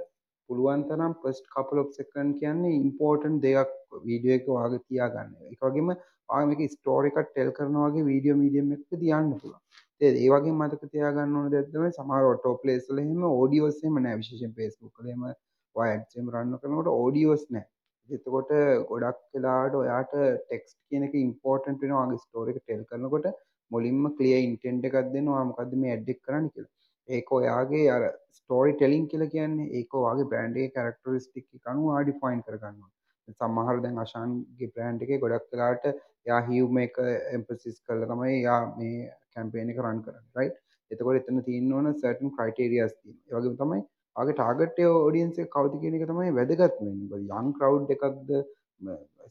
පුළුවන් 0.51 0.87
තරම් 0.89 1.17
ෆස්ට් 1.23 1.51
කපල් 1.55 1.83
ඔෆ් 1.83 1.91
සෙකන්ඩ් 1.99 2.39
කියන්නේ 2.41 2.79
ඉම්පෝර්ටන්ට් 2.79 3.43
දෙයක් 3.45 3.75
වීඩියෝ 4.07 4.39
එක 4.39 4.49
වාගේ 4.55 4.87
තියාගන්න. 4.87 5.35
ඒක 5.49 5.61
වගේම 5.67 5.91
ඔයා 5.93 6.47
මේක 6.51 6.63
ස්ටෝරි 6.73 7.13
එකක් 7.13 7.29
ටෙල් 7.29 7.51
කරනවා 7.59 7.91
වගේ 7.91 8.09
වීඩියෝ 8.09 8.41
මීඩියම් 8.43 8.73
එකක 8.77 8.99
තියන්න 9.03 9.33
පුළුවන්. 9.35 9.61
ඒ 10.01 10.13
ඒ 10.15 10.31
වගේ 10.33 10.55
මතක 10.55 10.91
තියාගන්න 10.95 11.37
ඕන 11.39 11.51
දෙයක් 11.55 11.69
තමයි 11.73 11.91
සමහර 11.97 12.31
ඔටෝ 12.31 12.55
ප්ලේස් 12.63 12.89
වල 12.91 13.03
එහෙම 13.03 13.27
ඔඩියෝස් 13.29 13.83
එහෙම 13.83 14.01
නැහැ 14.05 14.23
විශේෂයෙන් 14.23 14.57
Facebook 14.59 14.95
වල 14.99 15.13
එහෙම 15.13 15.27
ඔයා 15.27 15.91
ඇඩ්ස් 15.91 16.17
එහෙම 16.17 16.33
රන් 16.35 16.57
කරනකොට 16.63 16.91
ඔඩියෝස් 16.95 17.45
නැහැ. 17.51 17.69
එතකොට 18.09 18.51
ගොඩක් 18.91 19.21
වෙලාවට 19.35 19.79
ඔයාට 19.83 20.15
ටෙක්ස්ට් 20.15 20.79
කියන 20.89 21.07
එක 21.09 21.15
ඉම්පෝර්ටන්ට් 21.21 21.85
වෙනවා 21.85 22.07
වගේ 22.07 22.23
ස්ටෝරි 22.25 22.55
එක 22.55 22.63
ටෙල් 22.63 22.85
කරනකොට 22.91 23.29
මුලින්ම 23.71 24.07
ක්ලියර් 24.19 24.41
ඉන්ටෙන්ට් 24.47 24.87
එකක් 24.89 25.13
දෙන්න 25.15 25.33
ඔයා 25.35 25.49
මොකද්ද 25.51 25.77
මේ 25.83 25.93
ඇඩ් 25.95 26.09
එක 26.15 26.23
කරන්න 26.25 26.49
කියලා. 26.55 26.73
ඒක 27.11 27.33
ඔයාගේ 27.39 27.85
අර 27.97 28.03
ස්ටෝරි 28.39 28.73
ටෙලින් 28.75 29.05
කියලා 29.11 29.33
කියන්නේ 29.35 29.69
ඒක 29.81 29.99
ඔයාගේ 30.01 30.31
බ්‍රෑන්ඩ් 30.33 30.59
එකේ 30.61 30.75
කැරක්ටරිස්ටික් 30.77 31.47
එක 31.59 31.71
අනුව 31.73 31.93
ඔයා 31.93 32.03
ඩිෆයින් 32.05 32.43
කරගන්නවා. 32.47 32.91
සමහර 33.35 33.77
දැන් 33.85 34.03
අශාන්ගේ 34.05 34.73
බ්‍රෑන්ඩ් 34.75 35.07
එකේ 35.07 35.21
ගොඩක් 35.25 35.55
වෙලාවට 35.55 35.87
එයා 35.91 36.41
හියුම 36.49 36.83
එක 36.85 36.99
එම්ෆසිස් 37.37 37.79
කරලා 37.87 38.11
තමයි 38.13 38.35
එයා 38.35 38.61
මේ 38.77 38.99
කැම්පේන් 39.35 39.73
එක 39.75 39.81
රන් 39.85 40.03
කරන්නේ 40.05 40.41
රයිට්. 40.41 40.59
එතකොට 40.91 41.21
එතන 41.21 41.43
තියෙන්න 41.49 41.73
ඕන 41.73 41.91
සර්ටන් 41.95 42.35
ක්‍රයිටේරියාස් 42.37 42.95
තියෙනවා. 42.95 43.29
ඒ 43.31 43.41
වගේම 43.41 43.59
තමයි 43.63 43.83
ආගේ 44.17 44.37
ටාගට් 44.39 44.81
ඔඩියන්ස් 44.89 45.43
එක 45.45 45.53
කවුද 45.57 45.79
කියන 45.83 45.99
එක 45.99 46.07
තමයි 46.11 46.35
වැදගත් 46.39 46.81
වෙන්නේ. 46.81 47.23
යං 47.41 47.55
ක්‍රවුඩ් 47.59 47.95
එකක්ද 47.97 48.35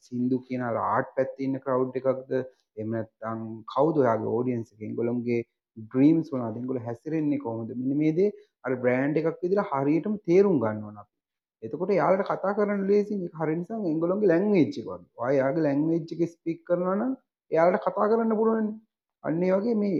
සින්දු 0.07 0.41
කියන 0.47 0.65
ආට් 0.69 1.15
පැත්තේ 1.15 1.47
ඉන්න 1.47 1.61
ක්‍රවුඩ් 1.65 2.01
එකක්ද 2.01 2.35
එහෙම 2.35 2.91
නැත්නම් 2.95 3.47
කවුද 3.73 4.03
ඔයාගේ 4.03 4.35
ඔඩියන්ස් 4.39 4.69
එක? 4.73 5.47
ඒගොල්ලොන්ගේ 5.79 5.85
ඩ්‍රීම්ස් 5.85 6.31
වුණා 6.31 6.51
දෙගොල්ලෝ 6.53 6.83
හැසිරෙන්නේ 6.83 7.39
කොහොමද 7.39 7.71
මෙන්න 7.71 7.97
මේ 7.97 8.11
දේ 8.11 8.29
අර 8.65 8.75
බ්‍රෑන්ඩ් 8.75 9.17
එකක් 9.17 9.39
විදිහට 9.43 9.71
හරියටම 9.71 10.15
තේරුම් 10.25 10.59
ගන්න 10.59 10.83
ඕන 10.83 10.97
අපි. 10.97 11.13
එතකොට 11.63 11.91
යාළට 11.91 12.25
කතා 12.25 12.53
කරන්න 12.57 12.83
ලේසි 12.87 13.17
මේක 13.17 13.39
හරිය 13.41 13.57
නිසා 13.61 13.79
ඒගොල්ලෝගේ 13.85 14.31
ලැන්ග්වේජ් 14.33 14.67
එක 14.67 14.85
වගේ. 14.85 15.07
ඔයා 15.17 15.39
යාගේ 15.41 15.65
ලැන්ග්වේජ් 15.67 16.13
එක 16.15 16.21
ස්පීක් 16.35 16.61
කරනවා 16.67 16.95
නම් 16.95 17.15
එයාලට 17.51 17.81
කතා 17.81 18.09
කරන්න 18.11 18.37
පුළුවන්. 18.41 18.69
අන්න 19.23 19.43
ඒ 19.43 19.53
වගේ 19.53 19.75
මේ 19.75 19.97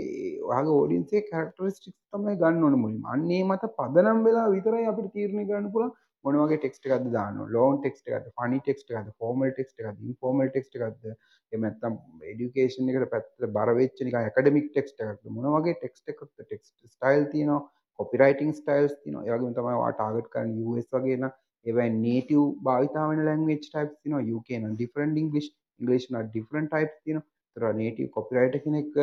ඔයාගේ 0.50 0.78
ඔඩියන්ස් 0.84 1.10
එකේ 1.12 1.30
කැරක්ටරිස්ටික්ස් 1.32 1.98
තමයි 2.12 2.38
ගන්න 2.42 2.64
ඕන 2.64 2.78
මුලින්ම. 2.84 3.04
අන්න 3.06 3.32
ඒ 3.32 3.44
මත 3.44 3.74
පදනම් 3.78 4.22
වෙලා 4.28 4.48
විතරයි 4.50 4.86
අපිට 4.92 5.12
තීරණය 5.16 5.48
කරන්න 5.50 5.74
පුළුවන් 5.74 5.96
මොනවගේ 6.26 6.60
ටෙක්ස්ට 6.60 6.88
එකද 6.90 7.10
දාන්න 7.14 7.42
ලෝන් 7.50 7.80
ටෙක්ස්ට 7.80 8.12
එකද 8.12 8.30
පනි 8.36 8.62
ටෙක්ස්ට 8.62 8.94
එකද 8.94 9.12
ෆෝමල් 9.18 9.52
ටෙක්ස්ට 9.52 9.84
එකද 9.84 10.06
ඉන්ෆෝමල් 10.06 10.50
ටෙක්ස්ට 10.50 10.80
එකක්ද? 10.80 11.18
එමනත්තම් 11.52 12.00
එඩියුකේෂන් 12.26 12.90
එකට 12.92 13.12
පැත්තල 13.12 13.52
බරවෙච්ච 13.54 14.02
නික 14.02 14.18
ඇකඩමික් 14.18 14.72
ටෙක්ස්ට 14.72 15.04
එකක්ද? 15.06 15.36
මොනවගේ 15.36 15.76
ටෙක්ස්ට 15.76 16.14
එකක්ද? 16.14 16.34
ටෙක්ස්ට 16.40 16.76
ස්ටයිල් 16.90 17.30
තියෙනවා 17.32 17.62
කොපිරයිටං 18.00 18.52
ස්ටයිල්ස් 18.54 18.98
තින 18.98 19.16
යගම 19.22 19.54
තමයිවා 19.54 19.94
ටාගට් 19.94 20.30
කරන 20.34 20.52
ස් 20.78 20.92
වගේන 20.94 21.26
ඒවයි 21.66 21.88
නේටව් 21.96 22.44
භාවිතාවන 22.64 23.24
ලැංවේච් 23.26 23.66
ටයිප් 23.66 23.96
තින 23.98 24.20
යුකන 24.26 24.68
ඩිෆරන් 24.70 25.18
ඉංගලිස් 25.18 25.50
ඉංගලිස්න 25.80 26.20
ඩිෆරන් 26.20 26.70
ටයිප් 26.70 26.94
තින 27.02 27.24
තර 27.58 27.74
නේටව 27.76 28.12
කොපිරයිට 28.12 28.62
කෙනෙක් 28.64 29.02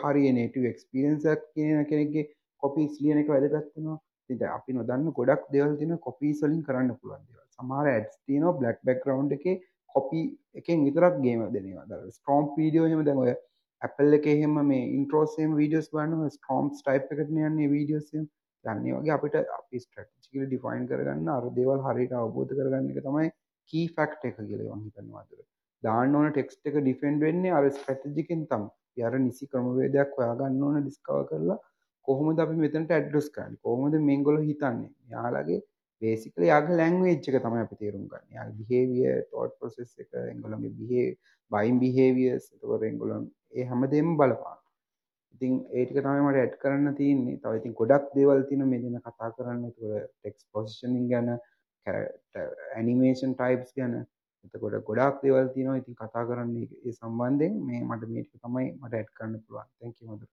හරි 0.00 0.32
නේටව 0.32 0.66
එක්ස්පිරන්සක් 0.66 1.46
කියන 1.52 1.86
කෙනෙගේ 1.86 2.26
කොපිස් 2.62 2.98
ලියන 3.00 3.22
එක 3.22 3.30
වැදගත්තිනවා 3.30 3.98
වෙනවා 4.30 4.36
ඉතින් 4.36 4.56
අපි 4.56 4.72
නොදන්න 4.72 5.12
ගොඩක් 5.18 5.42
දේවල් 5.54 5.72
තියෙනවා 5.80 6.04
කොපීස් 6.06 6.42
වලින් 6.44 6.62
කරන්න 6.62 6.90
පුළුවන් 7.00 7.24
දේවල්. 7.24 7.46
සමහර 7.58 7.86
ඇඩ්ස් 7.86 8.14
තියෙනවා 8.26 8.58
බ්ලැක් 8.60 8.78
බෑග්ග්‍රවුන්ඩ් 8.88 9.32
එකේ 9.38 9.56
කොපි 9.94 10.20
එකෙන් 10.54 10.84
විතරක් 10.86 11.18
ගේම 11.24 11.42
දෙනවා 11.56 11.84
ද 11.90 12.14
ස්ට්‍රෝම් 12.16 12.44
වීඩියෝ 12.56 12.86
එහෙම 12.88 13.04
දැන් 13.08 13.22
ඔය 13.24 13.34
Apple 13.82 14.16
එකේ 14.18 14.36
එහෙම 14.38 14.54
මේ 14.70 14.84
ඉන්ට්‍රෝස් 14.98 15.38
එහෙම 15.38 15.56
වීඩියෝස් 15.60 15.90
බලනවා 15.94 16.34
ස්ට්‍රෝම්ස් 16.36 16.82
ටයිප් 16.82 17.12
එකට 17.12 17.30
යන්නේ 17.30 17.72
වීඩියෝස් 17.74 18.08
එහෙම. 18.14 18.26
දැන් 18.64 18.84
වගේ 18.98 19.14
අපිට 19.16 19.34
අපි 19.58 19.80
ස්ට්‍රැටජිකලි 19.84 20.46
ඩිෆයින් 20.46 20.86
කරගන්න 20.90 21.28
අර 21.32 21.48
දේවල් 21.58 21.82
හරියට 21.86 22.14
අවබෝධ 22.20 22.54
කරගන්න 22.58 22.92
එක 22.92 23.02
තමයි 23.08 23.28
කී 23.70 23.86
ෆැක්ට් 23.96 24.24
එක 24.30 24.38
කියලා 24.40 24.78
මම 24.78 24.86
හිතනවා 24.86 25.22
අතට 25.24 25.44
දාන්න 25.82 26.16
ඕන 26.16 26.32
ටෙක්ස්ට් 26.32 26.70
එක 26.70 26.80
ඩිෆෙන්ඩ් 26.80 27.26
වෙන්නේ 27.26 27.52
අර 27.58 27.70
ස්ට්‍රැටජිකෙන් 27.70 28.48
තමයි. 28.52 28.70
අර 29.06 29.14
නිසි 29.18 29.46
ක්‍රමවේදයක් 29.52 30.10
හොයාගන්න 30.18 30.62
ඕන 30.66 30.76
ඩිස්කවර් 30.80 31.24
කරලා 31.30 31.58
කොහොමද 32.08 32.42
අපි 32.44 32.56
මෙතනට 32.64 32.96
ඇඩ්‍රස් 32.96 33.28
කරන්නේ? 33.36 33.62
කොහොමද 33.62 33.94
මේගොල්ලෝ 34.10 34.48
හිතන්නේ? 34.50 34.90
යාළගේ 35.12 35.60
බේසිකලි 36.02 36.50
යාගේ 36.52 36.80
ලැන්ග්වේජ් 36.80 37.16
එක 37.18 37.40
තමයි 37.46 37.62
අපි 37.66 37.80
තේරුම් 37.82 38.04
ගන්න. 38.10 38.26
යාගේ 38.36 38.58
බිහේවියර් 38.60 39.22
තෝට් 39.30 39.56
ප්‍රොසෙස් 39.58 39.94
එක 40.02 40.10
එංගොල්ලන්ගේ 40.24 40.76
බිහේ 40.80 41.08
බයින් 41.50 41.80
බිහේවියර්ස් 41.84 42.52
එතකොට 42.54 42.90
එංගොල්ලන් 42.90 43.24
ඒ 43.54 43.66
හැමදේම 43.70 44.16
බලපාන 44.20 44.60
ඉතින් 45.34 45.54
ඒ 45.70 45.84
ටික 45.84 46.00
තමයි 46.00 46.22
මට 46.24 46.40
ඇඩ් 46.40 46.54
කරන්න 46.62 46.96
තියෙන්නේ. 46.98 47.38
තව 47.42 47.52
ඉතින් 47.60 47.74
ගොඩක් 47.80 48.06
දේවල් 48.16 48.42
තියෙනවා 48.48 48.70
මේ 48.70 48.82
දින 48.82 49.00
කතා 49.00 49.30
කරන්න. 49.36 49.64
ඒතකොට 49.68 50.10
ටෙක්ස්ට් 50.10 50.46
පොසිෂනින් 50.52 51.08
ගැන 51.12 51.30
ඇනිමේෂන් 52.76 53.34
ටයිප්ස් 53.34 53.74
ගැන. 53.78 53.98
එතකොට 54.46 54.78
ගොඩක් 54.88 55.20
දේවල් 55.24 55.50
තියෙනවා. 55.54 55.80
ඉතින් 55.82 55.98
කතා 56.00 56.24
කරන්න 56.28 56.56
ඒ 56.60 56.92
සම්බන්ධයෙන් 56.92 57.60
මේ 57.66 57.82
මට 57.82 58.10
මේ 58.12 58.24
ටික 58.24 58.46
තමයි 58.46 58.66
මට 58.72 58.94
ඇඩ් 58.94 59.12
කරන්න 59.16 59.44
පුළුවන්. 59.44 59.70
Thank 59.80 60.00
you 60.00 60.08
Madhura. 60.10 60.30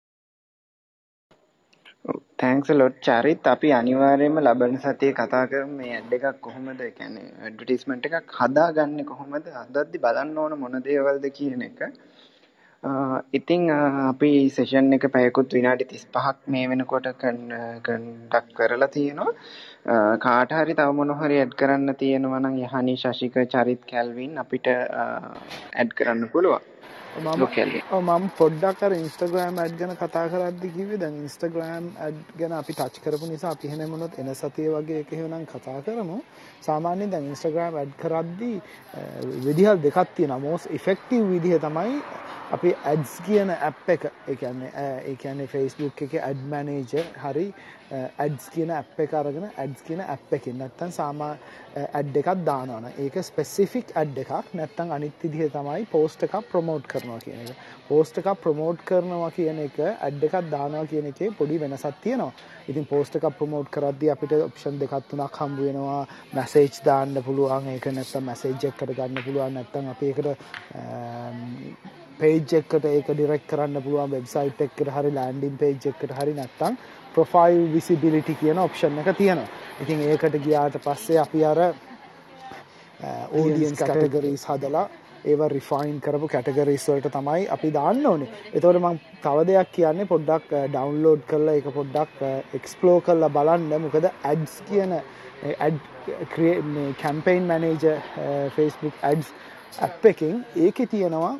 Thanks 2.42 2.70
lot 2.72 2.98
Charith 3.06 3.48
අපි 3.54 3.70
අනිවාර්යයෙන්ම 3.80 4.40
ලබන 4.46 4.76
සතියේ 4.84 5.18
කතා 5.20 5.46
කරමු. 5.52 5.78
මේ 5.78 5.94
ඇඩ් 5.98 6.12
එකක් 6.18 6.42
කොහොමද? 6.48 6.82
ඒ 6.88 6.92
කියන්නේ 6.98 7.32
ඇඩ්වර්ටයිස්මන්ට් 7.46 8.10
එකක් 8.10 8.36
හදාගන්නේ 8.40 9.08
කොහොමද? 9.12 9.48
හදද්දි 9.62 10.04
බලන්න 10.06 10.38
ඕන 10.44 10.60
මොන 10.64 10.84
දේවල්ද 10.90 11.26
කියන 11.38 11.64
එක. 11.70 11.82
ඉතින් 13.40 13.64
අපි 14.10 14.32
සෙෂන් 14.58 14.94
එක 14.98 15.08
පැයකුත් 15.16 15.56
විනාඩි 15.58 15.90
35ක් 15.94 16.54
මේ 16.56 16.68
වෙනකොට 16.72 17.10
කන්ඩක්ට් 17.24 18.54
කරලා 18.60 18.92
තියෙනවා. 18.98 19.34
කාට 20.26 20.54
හරි 20.60 20.78
තව 20.82 20.94
මොන 21.00 21.16
හරි 21.22 21.42
ඇඩ් 21.42 21.58
කරන්න 21.62 21.96
තියෙනවා 22.04 22.44
නම් 22.44 22.62
යහනි 22.68 22.96
ශශික 23.04 23.42
චරිත් 23.56 23.82
කැල්වින් 23.92 24.38
අපිට 24.44 24.70
ඇඩ් 24.70 25.98
කරන්න 25.98 26.30
පුළුවන්. 26.36 26.75
මම 27.16 28.24
පොඩ්ඩක් 28.38 28.82
අර 28.84 28.94
ඉන්ස්ටග්‍රෑම් 28.94 29.60
ඇඩ් 29.64 29.76
ගැන 29.80 29.94
කතා 29.96 30.24
කරද්දි 30.32 30.72
කිව්වේ. 30.76 30.98
දැන් 31.00 31.16
ඉන්ස්ටග්‍රෑම් 31.24 31.86
ඇඩ් 32.06 32.18
ගැන 32.40 32.54
අපි 32.58 32.74
ටච් 32.74 33.04
කරපු 33.06 33.30
නිසා 33.30 33.52
අපි 33.56 33.68
එහෙම 33.68 33.92
වුණොත් 33.94 34.20
එන 34.20 34.36
සතියේ 34.36 34.74
වගේ 34.76 35.00
එක 35.04 35.14
එහෙනම් 35.14 35.46
කතා 35.54 35.80
කරමු. 35.86 36.18
සාමාන්‍යයෙන් 36.68 37.12
දැන් 37.14 37.30
ඉන්ස්ටග්‍රෑම් 37.32 37.76
ඇඩ් 37.82 37.94
කරද්දි 38.02 38.52
විදිහල් 39.48 39.80
දෙකක් 39.86 39.98
තියෙනවා. 40.16 40.40
Most 40.40 40.68
effective 40.78 41.24
විදිහ 41.32 41.60
තමයි 41.68 42.02
අපි 42.54 42.72
ඇඩ්ස් 42.86 43.14
කියන 43.26 43.50
ඇප් 43.50 43.88
එක 43.90 44.04
ඒ 44.06 44.36
කියන්නේ 44.36 44.72
eh, 44.76 45.10
ඒ 45.10 45.16
කියන්නේ 45.16 45.48
Facebook 45.48 46.02
එකේ 46.06 46.22
ඇඩ් 46.22 46.44
මැනේජර් 46.52 47.08
හරි 47.24 47.46
eh, 47.48 48.04
ඇඩ්ස් 48.20 48.52
කියන 48.54 48.74
ඇප් 48.76 49.00
එක 49.06 49.16
අරගෙන 49.20 49.48
ඇඩ්ස් 49.48 49.82
කියන 49.88 50.04
ඇප් 50.06 50.36
එකෙන් 50.38 50.60
නැත්තම් 50.62 50.94
සාමා 50.98 51.32
eh, 51.32 51.88
ඇඩ් 52.00 52.20
එකක් 52.22 52.30
දානවා 52.50 52.92
ඒක 53.06 53.18
ස්පෙસિෆික් 53.30 53.96
ඇඩ් 53.96 54.22
එකක් 54.26 54.54
නැත්තම් 54.62 54.94
අනිත් 54.98 55.26
විදිහ 55.26 55.50
තමයි 55.58 55.90
පෝස්ට් 55.96 56.28
එකක් 56.30 56.38
ප්‍රොමෝට් 56.52 56.86
කරනවා 56.94 57.18
කියන 57.26 57.42
එක. 57.48 57.66
පෝස්ට් 57.90 58.22
එකක් 58.22 58.32
ප්‍රොමෝට් 58.46 58.86
කරනවා 58.92 59.32
කියන 59.40 59.66
එක 59.66 59.82
ඇඩ් 59.88 60.30
එකක් 60.30 60.38
දානවා 60.54 60.86
කියන 60.94 61.10
එකේ 61.14 61.34
පොඩි 61.42 61.60
වෙනසක් 61.66 62.00
තියෙනවා. 62.06 62.32
ඉතින් 62.70 62.86
පෝස්ට් 62.86 63.18
එකක් 63.18 63.30
ප්‍රොමෝට් 63.42 63.74
කරද්දී 63.74 64.14
අපිට 64.14 64.38
ඔප්ෂන් 64.40 64.82
දෙකක් 64.86 64.98
තුනක් 65.10 65.42
හම්බ 65.42 65.66
වෙනවා. 65.66 66.02
මැසේජ් 66.34 66.82
දාන්න 66.86 67.22
පුළුවන්. 67.26 67.74
ඒක 67.74 67.92
නැත්තම් 67.92 68.32
මැසේජ් 68.32 68.72
එකකට 68.72 68.98
ගන්න 68.98 69.24
පුළුවන්. 69.26 69.62
නැත්තම් 69.62 69.94
අපි 69.96 70.14
ඒකට 70.14 72.04
පේජ් 72.20 72.54
එකට 72.60 72.86
ඒක 72.92 73.08
ඩිරෙක් 73.14 73.48
කරන්න 73.50 73.84
පුළුවන් 73.86 74.12
වෙබ්සයිට් 74.16 74.62
එකට 74.66 74.92
හරි 74.98 75.12
ලෑන්ඩින් 75.18 75.56
පේජ් 75.62 75.88
එකට 75.92 76.12
හරි 76.20 76.34
නැත්තම් 76.40 76.78
ප්‍රොෆයිල් 77.16 77.64
විසිබිලිටි 77.74 78.36
කියන 78.42 78.60
ඔප්ෂන් 78.66 79.00
එක 79.02 79.10
තියෙනවා. 79.18 79.48
ඉතින් 79.84 80.00
ඒකට 80.10 80.38
ගියාට 80.46 80.78
පස්සේ 80.86 81.20
අපි 81.24 81.44
අර 81.52 81.60
ඕඩියන්ස් 83.40 83.80
කැටගරීස් 83.82 84.46
හදලා 84.52 84.86
ඒව 85.32 85.42
රිෆයින් 85.56 85.98
කරපු 86.06 86.28
කැටගරීස් 86.34 86.86
වලට 86.90 87.12
තමයි 87.16 87.48
අපි 87.56 87.72
දාන්න 87.78 88.06
ඕනේ. 88.12 88.30
එතකොට 88.54 88.80
මම 88.82 89.00
තව 89.24 89.48
දෙයක් 89.50 89.72
කියන්නේ 89.78 90.12
පොඩ්ඩක් 90.14 90.54
ඩවුන්ලෝඩ් 90.76 91.26
කරලා 91.32 91.56
ඒක 91.60 91.68
පොඩ්ඩක් 91.80 92.16
එක්ස්ප්ලෝර් 92.60 93.02
කරලා 93.08 93.32
බලන්න. 93.38 93.82
මොකද 93.88 94.06
ඇඩ්ස් 94.12 94.62
කියන 94.70 94.96
campaign 97.02 97.44
manager 97.52 97.98
Facebook 98.56 98.96
ads 99.10 99.34
app 99.82 100.06
එකෙන් 100.12 100.36
ඒකේ 100.68 100.88
තියෙනවා 100.94 101.34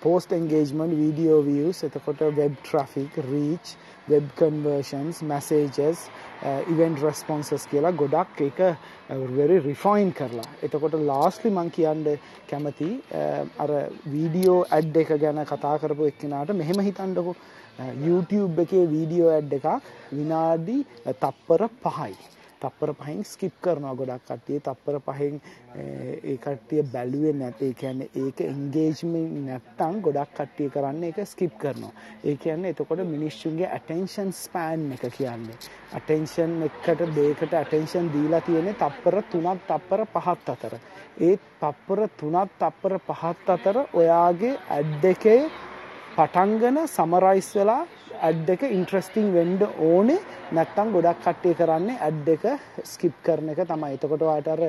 පෝස්ට 0.00 0.32
එන්ගේජමන්ට් 0.36 0.98
වීඩියෝ 0.98 1.40
වියස් 1.46 1.78
එතකොට 1.86 2.20
web 2.36 2.56
traffic 2.60 3.14
reach 3.30 3.76
web 4.08 4.26
conversions 4.36 5.22
messages 5.24 6.02
event 6.68 7.00
responses 7.00 7.64
කියලා 7.70 7.94
ගොඩක් 7.96 8.42
එක 8.48 8.60
වෙරි 9.30 9.60
රිෆයින් 9.60 10.12
කරලා. 10.12 10.48
එතකොට 10.62 10.98
ලාස්ලි 11.00 11.50
මං 11.50 11.70
කියන්න 11.70 12.04
කැමති 12.50 12.90
uh, 13.14 13.46
අර 13.58 13.70
වීඩියෝ 14.06 14.66
ඇඩ් 14.68 14.96
එක 14.96 15.14
ගැන 15.24 15.44
කතා 15.46 15.78
කරපු 15.78 16.10
එක්කෙනාට 16.10 16.52
මෙහෙම 16.54 16.80
හිතන්නකෝ. 16.80 17.36
Uh, 17.78 17.92
YouTube 18.06 18.62
එකේ 18.62 18.84
වීඩියෝ 18.90 19.32
ඇඩ් 19.32 19.52
එකක් 19.52 19.68
විනාඩි 20.12 20.78
uh, 20.82 21.12
තප්පර 21.14 21.68
පහයි. 21.80 22.31
තප්පර 22.62 22.92
පහෙන් 23.00 23.24
ස්කිප් 23.24 23.54
කරනවා 23.64 23.94
ගොඩක් 24.00 24.24
කට්ටිය. 24.28 24.60
තප්පර 24.66 24.98
පහෙන් 25.06 25.40
ඒ 25.74 26.36
කට්ටිය 26.44 26.82
බැලුවේ 26.92 27.32
නැත 27.40 27.62
ඒ 27.62 27.72
කියන්නේ 27.80 28.08
ඒක 28.22 28.40
එන්ගේජ්මන්ට් 28.46 29.36
නැත්තම් 29.48 30.00
ගොඩක් 30.06 30.34
කට්ටිය 30.38 30.68
කරන්නේ 30.74 31.12
ඒක 31.12 31.28
ස්කිප් 31.32 31.58
කරනවා. 31.62 31.92
ඒ 32.24 32.36
කියන්නේ 32.36 32.74
එතකොට 32.74 33.04
මිනිස්සුන්ගේ 33.14 33.68
ඇටෙන්ෂන් 33.68 34.32
ස්පෑන් 34.42 34.86
එක 34.96 35.04
කියන්නේ. 35.16 35.56
ඇටෙන්ෂන් 35.98 36.54
එකට 36.68 37.04
දෙයකට 37.16 37.58
ඇටෙන්ෂන් 37.62 38.12
දීලා 38.14 38.40
තියෙන්නේ 38.46 38.78
තප්පර 38.82 39.18
3ක් 39.32 39.58
තප්පර 39.68 40.06
5ක් 40.14 40.56
අතර. 40.56 40.74
ඒ 41.20 41.36
තප්පර 41.60 42.00
3ක් 42.20 42.46
තප්පර 42.60 42.94
5ක් 43.10 43.56
අතර 43.56 43.76
ඔයාගේ 43.92 44.54
ඇඩ් 44.76 45.04
එකේ 45.12 45.40
පටන්ගෙන 46.16 46.78
සමරයිස් 46.86 47.50
වෙලා 47.56 47.82
ඇඩ් 48.28 48.50
එක 48.54 48.62
ඉන්ට්‍රස්ටිං 48.68 49.28
වෙන්ඩ 49.36 49.62
ඕනේ. 49.88 50.20
නැත්තම් 50.56 50.92
ගොඩක් 50.94 51.22
කට්ටිය 51.24 51.54
කරන්නේ 51.60 51.98
ඇඩ් 52.08 52.28
එක 52.34 52.44
ස්කිප් 52.92 53.16
කරන 53.26 53.52
එක 53.52 53.62
තමයි. 53.70 53.94
එතකොට 53.96 54.24
වාට 54.28 54.50
අර 54.54 54.62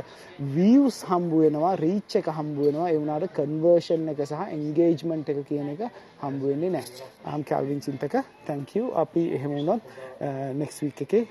වීවස් 0.55 1.01
හම්බු 1.09 1.43
වෙනවා 1.43 1.75
රීච් 1.83 2.17
එක 2.21 2.29
හම්බු 2.37 2.67
වෙනවා. 2.67 2.89
ඒ 2.91 2.99
වුණාට 3.01 3.35
කන්වර්ෂන් 3.39 4.07
එක 4.13 4.23
සහ 4.25 4.45
එන්ගේජ්මන්ට් 4.57 5.33
එක 5.33 5.43
කියන 5.49 5.73
එක 5.75 5.83
හම්බු 6.23 6.53
වෙන්නේ 6.53 6.73
නැහැ. 6.77 7.09
අම් 7.33 7.43
කැල්වින් 7.43 7.83
චින්තක 7.85 8.15
thank 8.47 8.75
you. 8.75 8.91
අපි 9.03 9.23
එහෙම 9.35 9.55
වුණොත් 9.57 9.81
නෙක්ස් 10.61 10.79
වීක් 10.83 11.01
එකේ 11.05 11.23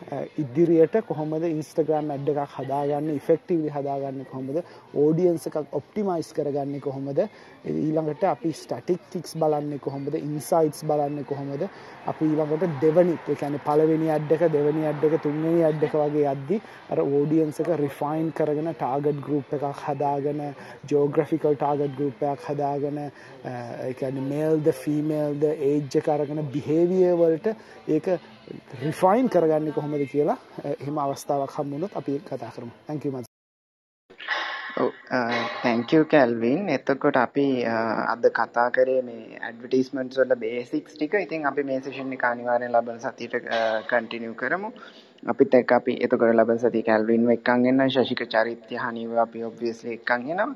ඉදිරියට 0.42 0.96
කොහොමද 1.08 1.44
ඉන්ස්ටාග්‍රෑම් 1.48 2.12
ඇඩ් 2.14 2.28
එකක් 2.32 2.56
හදාගන්නේ 2.58 3.16
ඉෆෙක්ටිව්ලි 3.20 3.72
හදාගන්නේ 3.76 4.28
කොහොමද? 4.32 4.62
ඕඩියන්ස් 4.94 5.46
එකක් 5.50 5.74
ඔප්ටිමයිස් 5.80 6.32
කරගන්නේ 6.38 6.80
කොහොමද? 6.86 7.24
ඊළඟට 7.64 8.24
අපි 8.34 8.52
ස්ටැටික්ටික්ස් 8.62 9.36
බලන්නේ 9.42 9.82
කොහොමද? 9.86 10.14
ඉන්සයිට්ස් 10.20 10.84
බලන්නේ 10.84 11.24
කොහොමද? 11.24 11.68
අපි 12.06 12.11
ඊළඟට 12.20 12.76
දෙවනි 12.80 13.14
ඒ 13.14 13.34
කියන්නේ 13.34 13.62
පළවෙනි 13.66 14.10
ඇඩ් 14.10 14.34
එක 14.36 14.44
දෙවැනි 14.48 14.84
ඇඩ් 14.86 15.06
එක 15.08 15.16
තුන්වෙනි 15.22 15.64
ඇඩ් 15.64 15.86
එක 15.86 15.94
වගේ 15.94 16.32
යද්දි 16.32 16.60
අර 16.90 17.02
ඕඩියන්ස් 17.04 17.62
එක 17.64 17.72
රිෆයින් 17.82 18.28
කරගෙන 18.32 18.70
ටාගට් 18.72 19.22
ගෲප් 19.22 19.56
එකක් 19.58 19.82
හදාගෙන 19.84 20.44
ජෝග්‍රැෆිකල් 20.90 21.56
ටාගට් 21.56 21.96
ගෲප් 21.98 22.26
එකක් 22.28 22.46
හදාගෙන 22.50 23.02
ඒ 23.02 23.92
කියන්නේ 23.94 24.28
මේල්ද 24.28 24.70
ෆීමේල්ද 24.82 25.48
ඒජ් 25.50 25.98
එක 26.02 26.08
අරගෙන 26.10 26.44
බිහේවියර් 26.54 27.16
වලට 27.16 27.56
ඒක 27.88 28.14
රිෆයින් 28.82 29.28
කරගන්නේ 29.28 29.72
කොහොමද 29.72 30.06
කියලා 30.06 30.38
එහෙම 30.76 30.98
අවස්ථාවක් 31.00 31.58
හම්බුනොත් 31.58 31.92
අපි 31.94 32.20
කතා 32.22 32.50
කරමු. 32.50 32.72
thank 32.86 33.04
Oh, 34.74 34.84
uh, 35.10 35.28
you 35.30 35.48
thank you 35.62 36.04
කැල්වින් 36.04 36.68
එතකොට 36.68 37.16
අපි 37.16 37.44
uh, 37.64 38.12
අද 38.12 38.24
කතා 38.38 38.68
කරේ 38.76 39.02
මේ 39.08 39.38
ඇඩ්වටස්මන්ට් 39.38 40.14
වල 40.18 40.34
බේසික්ස් 40.44 40.94
ටික. 40.94 41.14
ඉතින් 41.26 41.44
අපි 41.46 41.62
මේ 41.62 41.80
සේෂන් 41.80 42.14
එක 42.16 42.24
අනිවාර්යෙන් 42.24 42.72
ලබන 42.72 43.02
සතියට 43.04 43.34
uh, 43.36 43.84
කන්ටිනියු 43.90 44.34
කරමු. 44.34 44.70
අපිත් 45.26 45.54
එක්ක 45.54 45.74
අපි 45.78 45.98
එතකොට 46.06 46.32
ලබන 46.34 46.62
සතිය 46.62 46.84
කැල්වින් 46.88 47.28
එක්කන් 47.36 47.68
එන්න 47.70 47.84
ශශික 47.90 48.24
චරිත්‍ය 48.34 48.80
හනිව 48.84 49.12
අපි 49.26 49.44
ඔබ්වියස්ලි 49.50 49.92
එක්කන් 49.98 50.24
එනවා. 50.30 50.48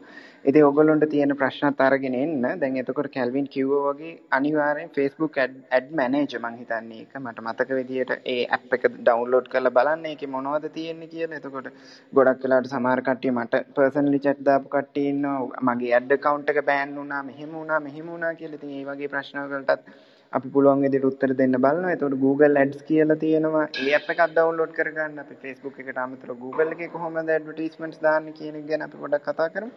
ඉතින් 0.47 0.64
ඔයගොල්ලොන්ට 0.66 1.05
තියෙන 1.12 1.32
ප්‍රශ්නත් 1.39 1.81
අරගෙන 1.85 2.14
එන්න. 2.14 2.44
දැන් 2.60 2.77
එතකොට 2.82 3.09
කැල්වින් 3.16 3.48
කිව්වා 3.55 3.94
වගේ 3.97 4.12
අනිවාර්යෙන් 4.39 4.93
Facebook 4.97 5.39
ad 5.39 5.89
manager 6.01 6.40
මං 6.40 6.59
හිතන්නේ 6.60 7.01
ඒක 7.01 7.16
මට 7.20 7.44
මතක 7.47 7.78
විදියට 7.81 8.12
ඒ 8.35 8.39
ඇප් 8.56 8.77
එක 8.78 8.86
ඩවුන්ලෝඩ් 8.89 9.51
කරලා 9.52 9.77
බලන්න 9.78 10.06
ඒකේ 10.12 10.32
මොනවද 10.36 10.68
තියෙන්නේ 10.77 11.12
කියලා. 11.14 11.40
එතකොට 11.40 11.70
ගොඩක් 12.12 12.44
වෙලාවට 12.47 12.73
සමහර 12.73 13.02
කට්ටිය 13.09 13.36
මට 13.36 13.62
පර්සනලි 13.77 14.24
chat 14.27 14.44
දාපු 14.51 14.74
කට්ටිය 14.74 15.09
ඉන්නවා. 15.12 15.62
මගේ 15.68 15.94
ad 16.01 16.18
account 16.18 16.52
එක 16.55 16.66
බෑන් 16.70 16.98
වුණා, 17.01 17.23
මෙහෙම 17.31 17.56
වුණා, 17.60 17.81
මෙහෙම 17.81 18.12
වුණා 18.12 18.35
කියලා. 18.35 18.60
ඉතින් 18.60 18.77
ඒ 18.78 18.85
වගේ 18.90 19.14
ප්‍රශ්න 19.14 19.48
වලටත් 19.55 19.97
අපි 20.32 20.48
පුළුවන් 20.55 20.82
විදිහට 20.85 21.06
උත්තර 21.09 21.32
දෙන්න 21.39 21.56
බලනවා. 21.64 21.93
එතකොට 21.94 22.16
Google 22.24 22.60
Ads 22.62 22.81
කියලා 22.89 23.16
තියෙනවා. 23.23 23.64
ඒ 23.82 23.94
app 23.98 24.09
එකක් 24.12 24.23
download 24.39 24.73
කරගන්න. 24.78 25.18
අපි 25.24 25.35
Facebook 25.44 25.78
එකට 25.82 26.01
අමතරව 26.05 26.39
Google 26.44 26.73
එකේ 26.74 26.89
කොහොමද 26.94 27.31
advertisements 27.36 27.98
දාන්නේ 28.06 28.36
කියන 28.39 28.59
එක 28.60 28.66
ගැන 28.70 28.86
අපි 28.86 29.02
පොඩ්ඩක් 29.02 29.28
කතා 29.28 29.48
කරමු. 29.55 29.70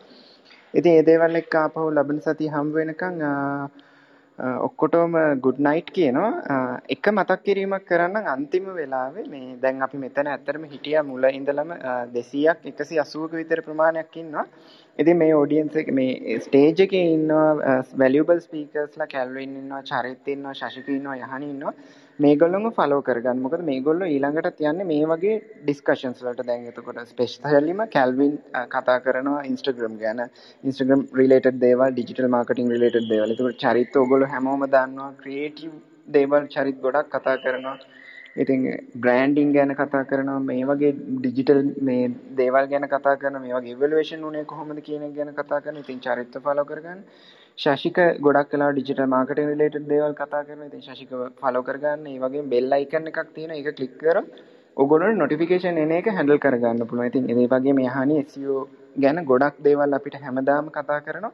ඉතින් 0.73 0.91
ඒ 0.93 1.03
දේවල් 1.03 1.35
එක්ක 1.35 1.55
ආපහු 1.57 1.85
ලබන 1.89 2.19
සතිය 2.21 2.49
හම්බ 2.49 2.73
වෙනකන් 2.75 3.23
ඔක්කොටම 4.39 5.15
ගුඩ් 5.41 5.57
නයිට් 5.59 5.89
කියනවා. 5.91 6.81
එක 6.87 7.07
මතක් 7.09 7.39
කිරීමක් 7.43 7.85
කරන්න 7.85 8.27
අන්තිම 8.27 8.67
වෙලාවේ 8.73 9.25
මේ 9.27 9.55
දැන් 9.57 9.81
අපි 9.81 9.97
මෙතන 9.97 10.27
ඇත්තරම 10.27 10.63
හිටිය 10.65 11.01
මුල 11.03 11.25
ඉඳලම 11.29 11.73
දෙසීයක් 12.13 12.69
එකසි 12.71 12.99
අසුවක 12.99 13.33
විතර 13.33 13.61
ප්‍රමාණයක් 13.61 14.15
ඉන්නවා. 14.15 14.45
ඉතින් 14.99 15.17
මේ 15.17 15.33
ඔඩියන්ස් 15.35 15.75
එක 15.75 15.91
මේ 15.91 16.37
ස්ටේජ් 16.39 16.83
එකේ 16.85 17.05
ඉන්නවා 17.13 17.79
වැලියබල් 17.95 18.39
ස්පීකර්ස්ලා 18.39 19.07
කැල්වින් 19.07 19.57
ඉන්නවා 19.57 19.81
චරිත් 19.83 20.27
ඉන්නවා 20.27 20.53
ශශික 20.53 20.87
ඉන්නවා 20.89 21.17
යහනි 21.17 21.49
ඉන්නවා. 21.49 21.73
මේගොල්ලොම 22.25 22.65
ෆලෝ 22.77 23.01
කරගන්න. 23.07 23.41
මොකද 23.45 23.61
මේගොල්ලෝ 23.69 24.07
ඊළඟටත් 24.13 24.63
යන්නේ 24.69 24.87
මේ 24.91 25.05
වගේ 25.11 25.35
ඩිස්කෂන්ස් 25.61 26.23
වලට. 26.25 26.47
දැන් 26.49 26.65
එතකොට 26.71 26.99
ස්පෙෂලිම 27.11 27.83
කැල්වින් 27.95 28.33
කතා 28.73 28.97
කරනවා 29.05 29.45
Instagram 29.51 29.95
ගැන. 30.03 30.19
Instagram 30.63 31.05
related 31.21 31.61
දේවල්, 31.65 31.95
digital 32.01 32.27
marketing 32.37 32.73
related 32.75 33.07
දේවල්. 33.13 33.35
එතකොට 33.35 33.61
චරිත 33.63 34.01
ඔයගොල්ලෝ 34.03 34.33
හැමෝම 34.33 34.67
දන්නවා 34.75 35.13
ක්‍රියේටිව් 35.21 35.71
දේවල් 36.17 36.51
චරිත 36.55 36.83
ගොඩක් 36.85 37.09
කතා 37.15 37.37
කරනවා. 37.45 37.77
ඉතින් 38.37 38.61
බ්‍රෑන්ඩින් 39.03 39.53
ගැන 39.53 39.75
කතා 39.75 40.03
කරනවා 40.05 40.39
මේ 40.41 40.63
වගේ 40.65 40.93
ඩිජිටල් 40.93 41.61
මේ 41.81 42.03
දේවල් 42.35 42.67
ගැන 42.73 42.87
කතා 42.87 43.15
කරන 43.17 43.41
මේ 43.41 43.53
වගේ 43.53 43.75
ඉවලුවේෂන් 43.75 44.23
උනේ 44.23 44.45
කොහොමද 44.45 44.81
කියන 44.87 45.05
එක 45.07 45.15
ගැන 45.15 45.31
කතා 45.33 45.61
කරන 45.61 45.79
ඉතින් 45.83 45.99
චරිත 45.99 46.37
ෆලෝ 46.45 46.65
කරගන්න 46.65 47.01
ශශික 47.59 47.97
ගොඩක් 48.21 48.51
කලා 48.51 48.69
ඩිජිටල් 48.71 49.09
මාර්කටින් 49.13 49.49
රිලේටඩ් 49.49 49.89
දේවල් 49.89 50.13
කතා 50.13 50.43
කරනවා. 50.43 50.69
ඉතින් 50.69 50.83
ශශික 50.83 51.11
ෆලෝ 51.39 51.63
කරගන්න. 51.63 52.07
ඒ 52.07 52.19
වගේම 52.19 52.47
බෙල් 52.49 52.71
අයිකන් 52.71 53.11
එකක් 53.11 53.19
තියෙනවා. 53.35 53.59
ඒක 53.59 53.77
ක්ලික් 53.77 53.93
කරොත් 53.97 54.27
ඔයගොල්ලෝ 54.77 55.11
නොටිෆිකේෂන් 55.13 55.77
එන 55.77 55.91
එක 55.91 56.07
හැන්ඩල් 56.11 56.39
කරගන්න 56.39 56.87
පුළුවන්. 56.87 57.09
ඉතින් 57.11 57.29
ඒ 57.33 57.47
වගේම 57.47 57.79
යහනි 57.81 58.17
SEO 58.25 58.57
ගැන 58.97 59.19
ගොඩක් 59.25 59.61
දේවල් 59.61 59.97
අපිට 59.97 60.17
හැමදාම 60.21 60.71
කතා 60.71 60.99
කරනවා. 61.01 61.33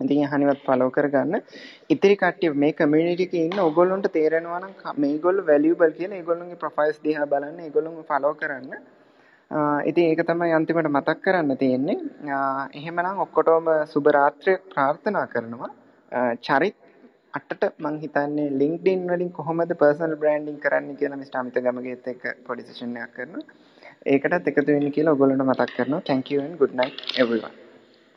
ඉතින් 0.00 0.22
යහනිවත් 0.26 0.62
ෆලෝ 0.66 0.90
කරගන්න. 0.90 1.42
ඉතිරි 1.90 2.16
කට්ටිය 2.16 2.52
මේ 2.56 2.72
කමියුනිටි 2.74 3.28
එකේ 3.28 3.44
ඉන්න 3.46 3.60
ඔයගොල්ලන්ට 3.60 4.12
තේරෙනවා 4.12 4.60
නම් 4.60 5.02
මේගොල්ලෝ 5.04 5.46
වැලියබල් 5.46 5.92
කියලා 5.94 6.20
ඒගොල්ලන්ගේ 6.20 6.62
ප්‍රොෆයිල්ස් 6.62 7.04
දිහා 7.04 7.26
බලන්න, 7.26 7.60
ඒගොල්ලොන්ව 7.60 8.08
ෆලෝ 8.10 8.34
කරන්න. 8.34 8.82
ඉතින් 9.90 10.04
ඒක 10.10 10.20
තමයි 10.26 10.52
අන්තිමට 10.58 10.88
මතක් 10.96 11.18
කරන්න 11.24 11.56
තියෙන්නේ. 11.62 11.96
එහෙමනම් 12.80 13.22
ඔක්කොටම 13.24 13.70
සුබ 13.92 14.06
රාත්‍රියක් 14.18 14.62
ප්‍රාර්ථනා 14.74 15.26
කරනවා. 15.32 15.70
චරිත් 16.48 16.76
අටට 17.38 17.64
මං 17.84 17.96
හිතන්නේ 18.04 18.50
LinkedIn 18.60 19.02
වලින් 19.12 19.32
කොහොමද 19.38 19.72
personal 19.82 20.14
branding 20.22 20.60
කරන්න 20.66 20.96
කියලා 21.00 21.20
මිස්ටර් 21.22 21.40
අමිත 21.42 21.58
ගමගේත් 21.66 22.06
එක්ක 22.14 22.24
පොඩි 22.46 22.68
සෙෂන් 22.68 22.94
එකක් 23.02 23.16
කරනවා. 23.18 23.44
ඒකටත් 24.14 24.52
එකතු 24.52 24.70
වෙන්න 24.76 24.94
කියලා 24.98 25.16
ඔයගොල්ලන්ට 25.16 25.48
මතක් 25.48 25.76
කරනවා. 25.78 26.06
Thank 26.12 26.30
you 26.34 26.40
and 26.46 26.56
good 26.62 26.74
night 26.82 26.96
everyone. 27.24 27.56